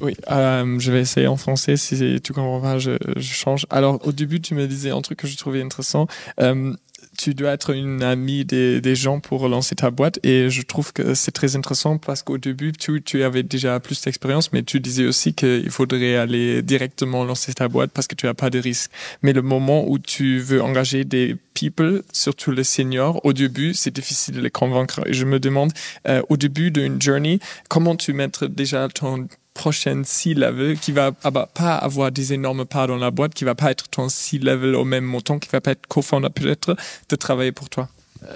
Oui, 0.00 0.16
euh, 0.30 0.78
je 0.80 0.90
vais 0.90 1.00
essayer 1.00 1.28
en 1.28 1.36
français. 1.36 1.76
Si 1.76 2.20
tu 2.20 2.32
comprends 2.32 2.60
pas, 2.60 2.78
je, 2.78 2.96
change. 3.20 3.66
Alors, 3.70 4.04
au 4.06 4.12
début, 4.12 4.40
tu 4.40 4.54
me 4.54 4.66
disais 4.66 4.90
un 4.90 5.00
truc 5.02 5.20
que 5.20 5.28
je 5.28 5.36
trouvais 5.36 5.62
intéressant. 5.62 6.08
Euh, 6.40 6.74
tu 7.16 7.34
dois 7.34 7.52
être 7.52 7.70
une 7.70 8.02
amie 8.02 8.44
des, 8.44 8.94
gens 8.96 9.20
pour 9.20 9.48
lancer 9.48 9.76
ta 9.76 9.92
boîte. 9.92 10.18
Et 10.24 10.50
je 10.50 10.62
trouve 10.62 10.92
que 10.92 11.14
c'est 11.14 11.30
très 11.30 11.54
intéressant 11.54 11.98
parce 11.98 12.24
qu'au 12.24 12.38
début, 12.38 12.72
tu, 12.72 13.22
avais 13.22 13.44
déjà 13.44 13.78
plus 13.78 14.00
d'expérience, 14.02 14.52
mais 14.52 14.64
tu 14.64 14.80
disais 14.80 15.04
aussi 15.04 15.32
qu'il 15.32 15.70
faudrait 15.70 16.16
aller 16.16 16.62
directement 16.62 17.24
lancer 17.24 17.54
ta 17.54 17.68
boîte 17.68 17.92
parce 17.92 18.08
que 18.08 18.16
tu 18.16 18.26
n'as 18.26 18.34
pas 18.34 18.50
de 18.50 18.58
risque. 18.58 18.90
Mais 19.22 19.32
le 19.32 19.42
moment 19.42 19.88
où 19.88 20.00
tu 20.00 20.38
veux 20.40 20.60
engager 20.60 21.04
des 21.04 21.36
people, 21.54 22.02
surtout 22.12 22.50
les 22.50 22.64
seniors, 22.64 23.24
au 23.24 23.32
début, 23.32 23.74
c'est 23.74 23.94
difficile 23.94 24.34
de 24.34 24.40
les 24.40 24.50
convaincre. 24.50 25.00
Et 25.06 25.12
je 25.12 25.24
me 25.24 25.38
demande, 25.38 25.72
euh, 26.08 26.20
au 26.28 26.36
début 26.36 26.72
d'une 26.72 27.00
journey, 27.00 27.38
comment 27.68 27.94
tu 27.94 28.12
mettrais 28.12 28.48
déjà 28.48 28.88
ton 28.88 29.28
prochaine 29.54 30.04
C-level 30.04 30.78
qui 30.78 30.92
va 30.92 31.12
ah 31.22 31.30
bah, 31.30 31.48
pas 31.54 31.76
avoir 31.76 32.12
des 32.12 32.32
énormes 32.32 32.64
parts 32.64 32.88
dans 32.88 32.96
la 32.96 33.10
boîte, 33.10 33.34
qui 33.34 33.44
va 33.44 33.54
pas 33.54 33.70
être 33.70 33.88
ton 33.88 34.08
C-level 34.08 34.74
au 34.74 34.84
même 34.84 35.04
montant, 35.04 35.38
qui 35.38 35.48
va 35.48 35.60
pas 35.60 35.70
être 35.70 35.86
co-founder 35.86 36.28
peut-être, 36.30 36.76
de 37.08 37.16
travailler 37.16 37.52
pour 37.52 37.70
toi. 37.70 37.88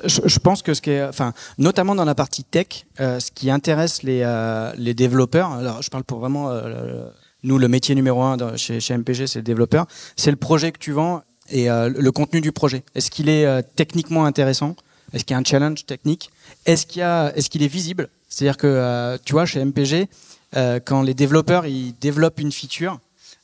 Je, 0.05 0.21
je 0.25 0.39
pense 0.39 0.63
que 0.63 0.75
ce 0.75 0.83
qui 0.83 0.91
est, 0.91 1.03
enfin, 1.03 1.33
notamment 1.57 1.95
dans 1.95 2.05
la 2.05 2.15
partie 2.15 2.45
tech, 2.45 2.87
euh, 3.01 3.21
ce 3.21 3.31
qui 3.31 3.51
intéresse 3.51 4.03
les, 4.03 4.21
euh, 4.23 4.73
les 4.77 4.95
développeurs, 4.95 5.53
alors 5.53 5.83
je 5.83 5.91
parle 5.91 6.05
pour 6.05 6.21
vraiment 6.21 6.51
euh, 6.51 7.09
nous, 7.43 7.59
le 7.59 7.69
métier 7.69 7.95
numéro 7.95 8.23
un 8.23 8.57
chez, 8.57 8.79
MPG, 8.91 9.27
c'est 9.27 9.39
le 9.39 9.45
développeur, 9.45 9.87
c'est 10.17 10.31
le 10.31 10.37
projet 10.37 10.73
que 10.73 10.79
tu 10.79 10.93
vends 10.93 11.23
et 11.51 11.71
euh, 11.71 11.89
le 11.89 12.13
contenu 12.13 12.41
du 12.41 12.53
projet. 12.53 12.83
Est-ce 12.95 13.11
qu'il 13.11 13.29
est 13.29 13.47
euh, 13.47 13.63
techniquement 13.77 14.25
intéressant? 14.25 14.75
Est-ce 15.13 15.25
qu'il 15.25 15.35
y 15.35 15.37
a 15.37 15.39
un 15.39 15.45
challenge 15.45 15.87
technique? 15.87 16.31
Est-ce 16.67 16.87
qu'il 16.87 17.63
est 17.63 17.69
visible? 17.69 18.09
C'est-à-dire 18.29 18.57
que 18.57 18.67
euh, 18.67 19.17
tu 19.25 19.33
vois, 19.33 19.47
chez 19.47 19.65
MPG, 19.65 19.95
euh, 19.95 20.07
quand 20.53 21.03
les 21.03 21.15
développeurs 21.15 21.67
ils 21.67 21.93
développent 22.01 22.41
une 22.41 22.53
feature, 22.53 22.99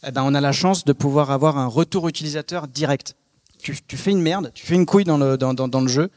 eh 0.06 0.10
ben, 0.10 0.22
on 0.24 0.34
a 0.34 0.40
la 0.40 0.52
chance 0.52 0.84
de 0.84 0.92
pouvoir 0.92 1.30
avoir 1.30 1.58
un 1.58 1.66
retour 1.66 2.08
utilisateur 2.08 2.68
direct. 2.68 3.16
Tu, 3.62 3.74
fais 3.96 4.10
une 4.10 4.20
merde, 4.20 4.50
tu 4.54 4.66
fais 4.66 4.74
une 4.74 4.84
couille 4.84 5.04
dans 5.04 5.16
le, 5.16 5.38
dans, 5.38 5.54
dans, 5.54 5.80
le 5.80 5.88
jeu, 5.88 6.10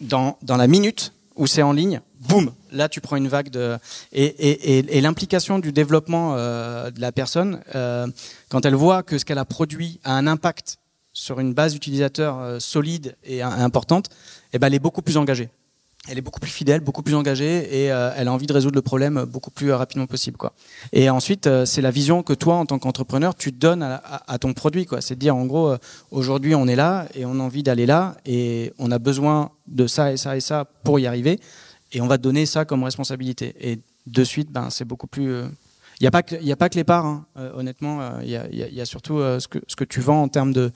dans, 0.00 0.38
dans 0.42 0.56
la 0.56 0.66
minute 0.66 1.12
où 1.36 1.46
c'est 1.46 1.62
en 1.62 1.72
ligne, 1.72 2.00
boum, 2.20 2.50
là 2.72 2.88
tu 2.88 3.00
prends 3.00 3.16
une 3.16 3.28
vague 3.28 3.50
de 3.50 3.78
et, 4.12 4.24
et, 4.24 4.96
et, 4.96 5.00
l'implication 5.00 5.58
du 5.58 5.70
développement 5.70 6.34
euh, 6.36 6.90
de 6.90 7.00
la 7.00 7.12
personne 7.12 7.60
euh, 7.74 8.06
quand 8.48 8.66
elle 8.66 8.74
voit 8.74 9.02
que 9.02 9.18
ce 9.18 9.24
qu'elle 9.24 9.38
a 9.38 9.44
produit 9.44 10.00
a 10.02 10.14
un 10.14 10.26
impact 10.26 10.78
sur 11.12 11.40
une 11.40 11.52
base 11.52 11.74
utilisateur 11.74 12.38
euh, 12.38 12.58
solide 12.58 13.16
et 13.24 13.42
euh, 13.42 13.48
importante, 13.48 14.08
eh 14.52 14.58
ben 14.58 14.68
elle 14.68 14.74
est 14.74 14.78
beaucoup 14.78 15.02
plus 15.02 15.16
engagée. 15.16 15.48
Elle 16.06 16.16
est 16.16 16.22
beaucoup 16.22 16.40
plus 16.40 16.50
fidèle, 16.50 16.80
beaucoup 16.80 17.02
plus 17.02 17.14
engagée 17.14 17.84
et 17.84 17.92
euh, 17.92 18.10
elle 18.16 18.28
a 18.28 18.32
envie 18.32 18.46
de 18.46 18.52
résoudre 18.52 18.76
le 18.76 18.82
problème 18.82 19.24
beaucoup 19.24 19.50
plus 19.50 19.72
rapidement 19.72 20.06
possible 20.06 20.36
quoi. 20.38 20.54
Et 20.92 21.10
ensuite 21.10 21.46
euh, 21.46 21.66
c'est 21.66 21.82
la 21.82 21.90
vision 21.90 22.22
que 22.22 22.32
toi 22.32 22.54
en 22.54 22.66
tant 22.66 22.78
qu'entrepreneur 22.78 23.34
tu 23.34 23.52
donnes 23.52 23.82
à, 23.82 24.38
ton 24.38 24.54
produit 24.54 24.86
quoi. 24.86 25.00
C'est 25.00 25.16
de 25.16 25.20
dire 25.20 25.36
en 25.36 25.44
gros 25.44 25.74
aujourd'hui 26.10 26.54
on 26.54 26.66
est 26.66 26.76
là 26.76 27.08
et 27.14 27.26
on 27.26 27.40
a 27.40 27.42
envie 27.42 27.62
d'aller 27.62 27.84
là 27.84 28.16
et 28.24 28.72
on 28.78 28.90
a 28.90 28.98
besoin 28.98 29.50
de 29.66 29.86
ça 29.86 30.12
et 30.12 30.16
ça 30.16 30.36
et 30.36 30.40
ça 30.40 30.64
pour 30.84 30.98
y 30.98 31.06
arriver 31.06 31.40
et 31.92 32.00
on 32.00 32.06
va 32.06 32.18
te 32.18 32.22
donner 32.22 32.46
ça 32.46 32.64
comme 32.64 32.84
responsabilité. 32.84 33.54
Et 33.60 33.80
de 34.06 34.24
suite, 34.24 34.50
ben, 34.50 34.70
c'est 34.70 34.84
beaucoup 34.84 35.06
plus. 35.06 35.24
Il 35.24 35.30
euh... 35.30 35.48
n'y 36.00 36.06
a, 36.06 36.10
pas 36.10 36.22
que, 36.22 36.50
a 36.50 36.56
pas 36.56 36.68
les 36.74 36.84
parts, 36.84 37.06
hein. 37.06 37.26
euh, 37.38 37.52
honnêtement. 37.54 38.20
Il 38.22 38.34
euh, 38.34 38.46
y, 38.50 38.80
a, 38.80 38.84
surtout 38.84 39.18
euh, 39.18 39.38
ce, 39.40 39.48
que, 39.48 39.84
tu 39.84 40.00
vends 40.00 40.22
en 40.22 40.28
termes 40.28 40.52
de, 40.52 40.72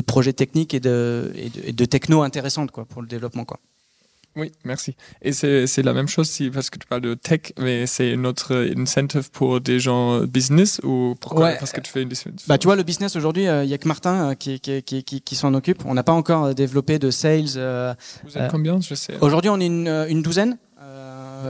projets 0.00 0.32
techniques 0.32 0.74
et 0.74 0.80
de 0.80 1.84
techno 1.84 2.22
intéressantes 2.22 2.70
quoi, 2.70 2.84
pour 2.84 3.02
le 3.02 3.08
développement. 3.08 3.44
Quoi. 3.44 3.58
Oui, 4.36 4.52
merci. 4.64 4.94
Et 5.22 5.32
c'est 5.32 5.82
la 5.82 5.92
même 5.92 6.08
chose 6.08 6.28
si, 6.28 6.50
parce 6.50 6.70
que 6.70 6.78
tu 6.78 6.86
parles 6.86 7.00
de 7.00 7.14
tech, 7.14 7.52
mais 7.58 7.86
c'est 7.86 8.16
notre 8.16 8.54
incentive 8.76 9.30
pour 9.30 9.60
des 9.60 9.80
gens 9.80 10.20
business 10.22 10.80
ou 10.84 11.14
pourquoi? 11.20 11.46
Ouais. 11.46 11.56
Parce 11.58 11.72
que 11.72 11.80
tu 11.80 11.90
fais 11.90 12.02
une 12.02 12.10
Bah, 12.46 12.58
tu 12.58 12.66
vois, 12.66 12.76
le 12.76 12.82
business 12.82 13.16
aujourd'hui, 13.16 13.44
il 13.44 13.48
euh, 13.48 13.64
y 13.64 13.74
a 13.74 13.78
que 13.78 13.88
Martin 13.88 14.30
euh, 14.30 14.34
qui, 14.34 14.60
qui, 14.60 14.82
qui, 14.82 15.02
qui, 15.02 15.34
s'en 15.36 15.54
occupe. 15.54 15.84
On 15.86 15.94
n'a 15.94 16.02
pas 16.02 16.12
encore 16.12 16.54
développé 16.54 16.98
de 16.98 17.10
sales. 17.10 17.56
Euh, 17.56 17.94
Vous 18.24 18.36
êtes 18.36 18.50
combien? 18.50 18.80
Je 18.80 18.94
sais. 18.94 19.14
Aujourd'hui, 19.20 19.50
on 19.50 19.58
est 19.58 19.66
une, 19.66 20.06
une 20.08 20.22
douzaine. 20.22 20.58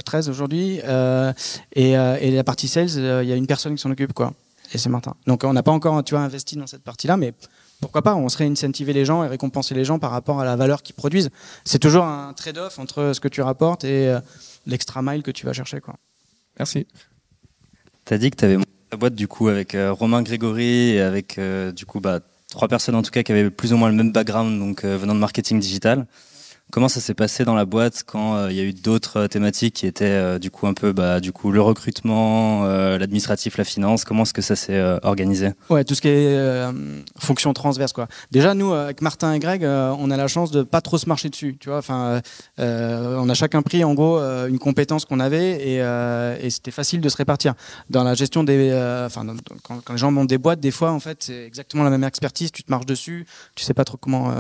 13 0.05 0.29
aujourd'hui 0.29 0.81
euh, 0.85 1.33
et, 1.73 1.97
euh, 1.97 2.17
et, 2.21 2.31
la 2.31 2.45
partie 2.45 2.69
sales 2.69 2.91
il 2.91 3.05
euh, 3.05 3.25
y 3.25 3.33
a 3.33 3.37
une 3.37 3.47
personne 3.47 3.75
qui 3.75 3.81
s'en 3.81 3.91
occupe 3.91 4.13
quoi 4.13 4.33
et 4.73 4.79
c'est 4.79 4.89
Martin 4.89 5.15
donc 5.27 5.45
on 5.45 5.53
n'a 5.53 5.63
pas 5.63 5.73
encore 5.73 6.03
tu 6.05 6.15
vois 6.15 6.25
investi 6.25 6.57
dans 6.57 6.67
cette 6.67 6.83
partie 6.83 7.07
là 7.07 7.17
mais 7.17 7.33
pourquoi 7.81 8.03
pas 8.03 8.15
On 8.15 8.29
serait 8.29 8.47
incentiver 8.47 8.93
les 8.93 9.05
gens 9.05 9.25
et 9.25 9.29
récompenser 9.29 9.75
les 9.75 9.85
gens 9.85 9.99
par 9.99 10.11
rapport 10.11 10.41
à 10.41 10.45
la 10.45 10.57
valeur 10.57 10.83
qu'ils 10.83 10.95
produisent. 10.95 11.31
C'est 11.65 11.79
toujours 11.79 12.05
un 12.05 12.33
trade-off 12.33 12.79
entre 12.79 13.13
ce 13.13 13.21
que 13.21 13.29
tu 13.29 13.43
rapportes 13.43 13.85
et 13.85 14.09
euh, 14.09 14.21
l'extra 14.67 15.03
mile 15.03 15.23
que 15.23 15.31
tu 15.31 15.47
vas 15.47 15.53
chercher. 15.53 15.81
Quoi. 15.81 15.95
Merci. 16.59 16.87
Tu 18.05 18.15
as 18.15 18.19
dit 18.19 18.31
que 18.31 18.37
tu 18.37 18.45
avais 18.45 18.57
monté 18.57 18.71
ta 18.91 18.97
boîte 18.97 19.15
du 19.15 19.29
coup 19.29 19.49
avec 19.49 19.75
euh, 19.75 19.93
Romain 19.93 20.23
Grégory 20.23 20.91
et 20.91 21.01
avec 21.01 21.39
euh, 21.39 21.73
du 21.73 21.87
coup 21.87 22.01
bah, 22.01 22.21
trois 22.49 22.69
personnes 22.69 22.95
en 22.95 23.03
tout 23.03 23.11
cas 23.11 23.23
qui 23.23 23.33
avaient 23.33 23.51
plus 23.51 23.73
ou 23.73 23.77
moins 23.77 23.89
le 23.89 23.95
même 23.95 24.13
background 24.13 24.59
donc 24.59 24.85
euh, 24.85 24.97
venant 24.97 25.15
de 25.15 25.21
marketing 25.21 25.59
digital. 25.59 26.07
Comment 26.73 26.89
ça 26.89 27.01
s'est 27.01 27.15
passé 27.15 27.45
dans 27.45 27.55
la 27.55 27.65
boîte 27.65 28.03
quand 28.07 28.49
il 28.49 28.57
y 28.57 28.61
a 28.61 28.65
eu 28.65 28.73
d'autres 28.73 29.27
thématiques 29.29 29.75
qui 29.75 29.87
étaient 29.87 30.39
du 30.39 30.51
coup 30.51 30.67
un 30.67 30.75
peu 30.75 30.93
bah, 30.93 31.21
du 31.21 31.33
coup 31.33 31.53
le 31.53 31.61
recrutement, 31.61 32.65
l'administratif, 32.65 33.57
la 33.57 33.65
finance? 33.65 34.05
Comment 34.05 34.25
est-ce 34.25 34.35
que 34.35 34.43
ça 34.43 34.57
s'est 34.57 34.81
organisé? 35.03 35.53
Ouais, 35.71 35.85
tout 35.85 35.95
ce 35.95 36.01
qui 36.01 36.09
est 36.09 36.37
euh, 36.37 36.73
fonction 37.19 37.53
transverse 37.53 37.93
quoi. 37.93 38.09
Déjà 38.31 38.55
nous 38.55 38.73
avec 38.73 39.03
Martin 39.03 39.33
et 39.33 39.39
Greg, 39.39 39.65
euh, 39.65 39.95
on 39.99 40.11
a 40.11 40.17
la 40.17 40.29
chance 40.29 40.51
de 40.51 40.63
pas 40.63 40.81
trop 40.81 40.99
se 40.99 41.09
marcher 41.09 41.29
dessus, 41.29 41.57
tu 41.59 41.69
vois. 41.69 41.79
Enfin, 41.79 42.21
euh, 42.59 43.17
on 43.19 43.29
a 43.29 43.35
chacun 43.35 43.63
pris 43.63 43.85
en 43.85 43.95
gros 43.95 44.19
une 44.19 44.59
compétence 44.59 45.05
qu'on 45.05 45.21
avait 45.21 45.69
et, 45.69 46.51
c'était 46.51 46.71
facile 46.71 47.01
de 47.01 47.09
se 47.09 47.17
répartir. 47.17 47.55
Dans 47.91 48.05
la 48.05 48.15
gestion 48.15 48.45
des, 48.45 48.73
enfin 49.07 49.27
quand, 49.63 49.91
les 49.91 49.99
gens 49.99 50.11
montent 50.11 50.29
des 50.29 50.39
boîtes, 50.39 50.61
des 50.61 50.71
fois 50.71 50.93
en 50.93 51.01
fait 51.01 51.19
c'est 51.21 51.45
exactement 51.45 51.85
la 51.85 51.91
même 51.91 52.05
expertise, 52.05 52.51
tu 52.53 52.63
te 52.63 52.71
marches 52.71 52.87
dessus, 52.87 53.27
tu 53.55 53.65
sais 53.65 53.75
pas 53.75 53.85
trop 53.85 53.97
comment. 53.97 54.35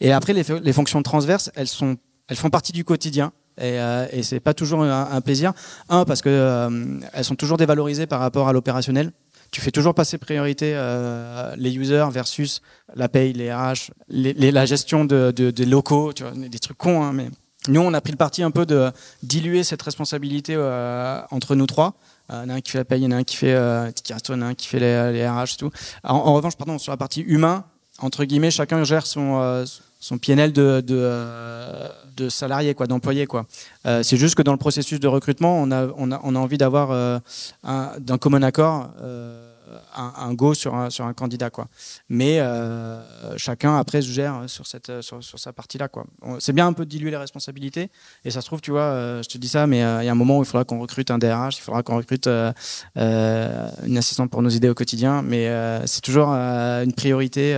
et 0.00 0.12
après 0.12 0.32
les 0.32 0.72
fonctions 0.72 1.02
transverses 1.02 1.43
elles 1.54 1.68
font 1.68 2.50
partie 2.50 2.72
du 2.72 2.84
quotidien. 2.84 3.32
Et, 3.56 3.78
euh, 3.78 4.06
et 4.10 4.22
c'est 4.22 4.40
pas 4.40 4.54
toujours 4.54 4.82
un, 4.82 5.20
plaisir. 5.20 5.52
Un 5.88 6.04
parce 6.04 6.22
que 6.22 6.28
euh, 6.28 7.22
sont 7.22 7.36
toujours 7.36 7.56
dévalorisées 7.56 8.06
par 8.06 8.20
rapport 8.20 8.48
à 8.48 8.52
l'opérationnel. 8.52 9.12
Tu 9.52 9.60
fais 9.60 9.70
toujours 9.70 9.94
passer 9.94 10.18
priorité 10.18 10.72
euh, 10.74 11.54
les 11.56 11.76
users 11.76 12.08
versus 12.10 12.60
la 12.96 13.08
paye, 13.08 13.32
les 13.32 13.52
RH, 13.54 13.92
la 14.08 14.66
gestion 14.66 15.04
de, 15.04 15.32
de, 15.34 15.52
des 15.52 15.64
locaux, 15.64 16.12
tu 16.12 16.24
vois, 16.24 16.32
des 16.32 16.58
trucs 16.58 16.78
cons. 16.78 17.04
Hein, 17.04 17.12
mais 17.12 17.28
nous, 17.68 17.80
on 17.80 17.94
a 17.94 18.00
pris 18.00 18.10
le 18.10 18.18
parti 18.18 18.42
un 18.42 18.50
peu 18.50 18.66
de 18.66 18.90
diluer 19.22 19.62
cette 19.62 19.80
responsabilité 19.82 20.54
euh, 20.56 21.20
entre 21.30 21.54
nous 21.54 21.66
trois. 21.66 21.94
Il 22.30 22.34
y 22.34 22.38
en 22.38 22.48
a 22.48 22.54
un 22.54 22.60
qui 22.60 22.72
fait 22.72 22.78
la 22.78 22.84
paye, 22.84 23.00
il 23.00 23.04
y 23.04 23.06
en 23.06 23.12
a 23.12 23.16
un 23.16 23.22
qui 23.22 23.36
fait 23.36 23.54
euh, 23.54 23.90
il 24.08 24.10
y 24.10 24.42
un 24.42 24.54
qui 24.54 24.66
fait 24.66 24.80
les, 24.80 25.12
les 25.12 25.28
RH 25.28 25.54
et 25.54 25.56
tout. 25.58 25.70
En, 26.02 26.14
en, 26.14 26.34
revanche, 26.34 26.56
pardon, 26.56 26.78
sur 26.78 26.90
la 26.90 26.96
partie 26.96 27.20
humain, 27.20 27.64
entre 28.00 28.24
guillemets, 28.24 28.50
chacun 28.50 28.82
gère 28.84 29.06
son 29.06 29.40
euh, 29.40 29.64
son 30.04 30.18
PNL 30.18 30.52
de, 30.52 30.82
de, 30.82 30.98
euh, 30.98 31.88
de 32.14 32.72
quoi, 32.74 32.86
d'employé, 32.86 33.24
quoi. 33.24 33.46
Euh, 33.86 34.02
c'est 34.02 34.18
juste 34.18 34.34
que 34.34 34.42
dans 34.42 34.52
le 34.52 34.58
processus 34.58 35.00
de 35.00 35.08
recrutement, 35.08 35.56
on 35.56 35.70
a, 35.70 35.86
on 35.96 36.12
a, 36.12 36.20
on 36.22 36.36
a 36.36 36.38
envie 36.38 36.58
d'avoir 36.58 36.90
euh, 36.90 37.18
d'un 37.98 38.18
commun 38.18 38.42
accord 38.42 38.90
un, 39.96 40.12
un, 40.18 40.34
go 40.34 40.52
sur 40.52 40.74
un, 40.74 40.90
sur 40.90 41.06
un 41.06 41.14
candidat, 41.14 41.48
quoi. 41.48 41.68
Mais 42.10 42.38
chacun 43.38 43.78
après 43.78 44.02
se 44.02 44.10
gère 44.10 44.42
sur 44.46 44.66
cette, 44.66 45.00
sur, 45.00 45.24
sur 45.24 45.38
sa 45.38 45.54
partie-là, 45.54 45.88
quoi. 45.88 46.04
C'est 46.38 46.52
bien 46.52 46.66
un 46.66 46.74
peu 46.74 46.84
de 46.84 46.90
diluer 46.90 47.10
les 47.10 47.16
responsabilités. 47.16 47.90
Et 48.26 48.30
ça 48.30 48.42
se 48.42 48.46
trouve, 48.46 48.60
tu 48.60 48.72
vois, 48.72 49.22
je 49.22 49.28
te 49.28 49.38
dis 49.38 49.48
ça, 49.48 49.66
mais 49.66 49.78
il 49.78 50.04
y 50.04 50.08
a 50.08 50.12
un 50.12 50.14
moment 50.14 50.38
où 50.38 50.42
il 50.42 50.46
faudra 50.46 50.64
qu'on 50.64 50.80
recrute 50.80 51.10
un 51.10 51.18
DRH, 51.18 51.56
il 51.56 51.62
faudra 51.62 51.82
qu'on 51.82 51.96
recrute 51.96 52.28
une 52.28 53.96
assistante 53.96 54.30
pour 54.30 54.42
nos 54.42 54.50
idées 54.50 54.68
au 54.68 54.74
quotidien. 54.74 55.22
Mais 55.22 55.50
c'est 55.86 56.02
toujours 56.02 56.28
une 56.28 56.92
priorité 56.92 57.56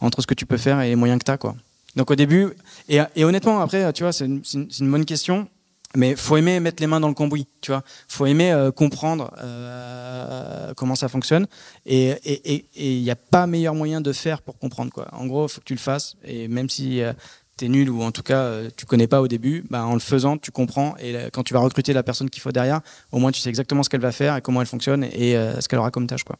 entre 0.00 0.22
ce 0.22 0.26
que 0.26 0.34
tu 0.34 0.46
peux 0.46 0.56
faire 0.56 0.80
et 0.80 0.88
les 0.88 0.96
moyens 0.96 1.18
que 1.18 1.24
tu 1.26 1.30
as, 1.30 1.36
quoi. 1.36 1.54
Donc 1.96 2.10
au 2.10 2.14
début, 2.14 2.48
et, 2.88 3.24
honnêtement, 3.24 3.60
après, 3.60 3.92
tu 3.92 4.02
vois, 4.02 4.12
c'est 4.12 4.24
une, 4.24 4.90
bonne 4.90 5.04
question, 5.04 5.48
mais 5.96 6.16
faut 6.16 6.36
aimer 6.36 6.58
mettre 6.58 6.82
les 6.82 6.88
mains 6.88 7.00
dans 7.00 7.08
le 7.08 7.14
cambouis, 7.14 7.46
tu 7.60 7.70
vois. 7.70 7.82
Faut 8.08 8.26
aimer 8.26 8.50
euh, 8.50 8.72
comprendre 8.72 9.32
euh, 9.38 10.74
comment 10.74 10.96
ça 10.96 11.08
fonctionne, 11.08 11.46
et 11.86 12.64
il 12.76 13.02
n'y 13.02 13.10
a 13.10 13.16
pas 13.16 13.46
meilleur 13.46 13.74
moyen 13.74 14.00
de 14.00 14.12
faire 14.12 14.42
pour 14.42 14.58
comprendre, 14.58 14.92
quoi. 14.92 15.08
En 15.12 15.26
gros, 15.26 15.46
faut 15.46 15.60
que 15.60 15.66
tu 15.66 15.74
le 15.74 15.80
fasses, 15.80 16.16
et 16.24 16.48
même 16.48 16.68
si 16.68 17.00
euh, 17.00 17.12
tu 17.56 17.66
es 17.66 17.68
nul 17.68 17.88
ou 17.90 18.02
en 18.02 18.10
tout 18.10 18.24
cas 18.24 18.40
euh, 18.40 18.70
tu 18.76 18.86
connais 18.86 19.06
pas 19.06 19.20
au 19.20 19.28
début, 19.28 19.64
bah, 19.70 19.84
en 19.84 19.94
le 19.94 20.00
faisant, 20.00 20.36
tu 20.36 20.50
comprends, 20.50 20.96
et 21.00 21.14
quand 21.32 21.44
tu 21.44 21.54
vas 21.54 21.60
recruter 21.60 21.92
la 21.92 22.02
personne 22.02 22.28
qu'il 22.28 22.42
faut 22.42 22.52
derrière, 22.52 22.80
au 23.12 23.20
moins 23.20 23.30
tu 23.30 23.40
sais 23.40 23.50
exactement 23.50 23.84
ce 23.84 23.88
qu'elle 23.88 24.00
va 24.00 24.12
faire 24.12 24.36
et 24.36 24.40
comment 24.40 24.60
elle 24.60 24.66
fonctionne 24.66 25.04
et 25.04 25.34
ce 25.60 25.68
qu'elle 25.68 25.78
aura 25.78 25.92
comme 25.92 26.08
tâche, 26.08 26.24
quoi. 26.24 26.38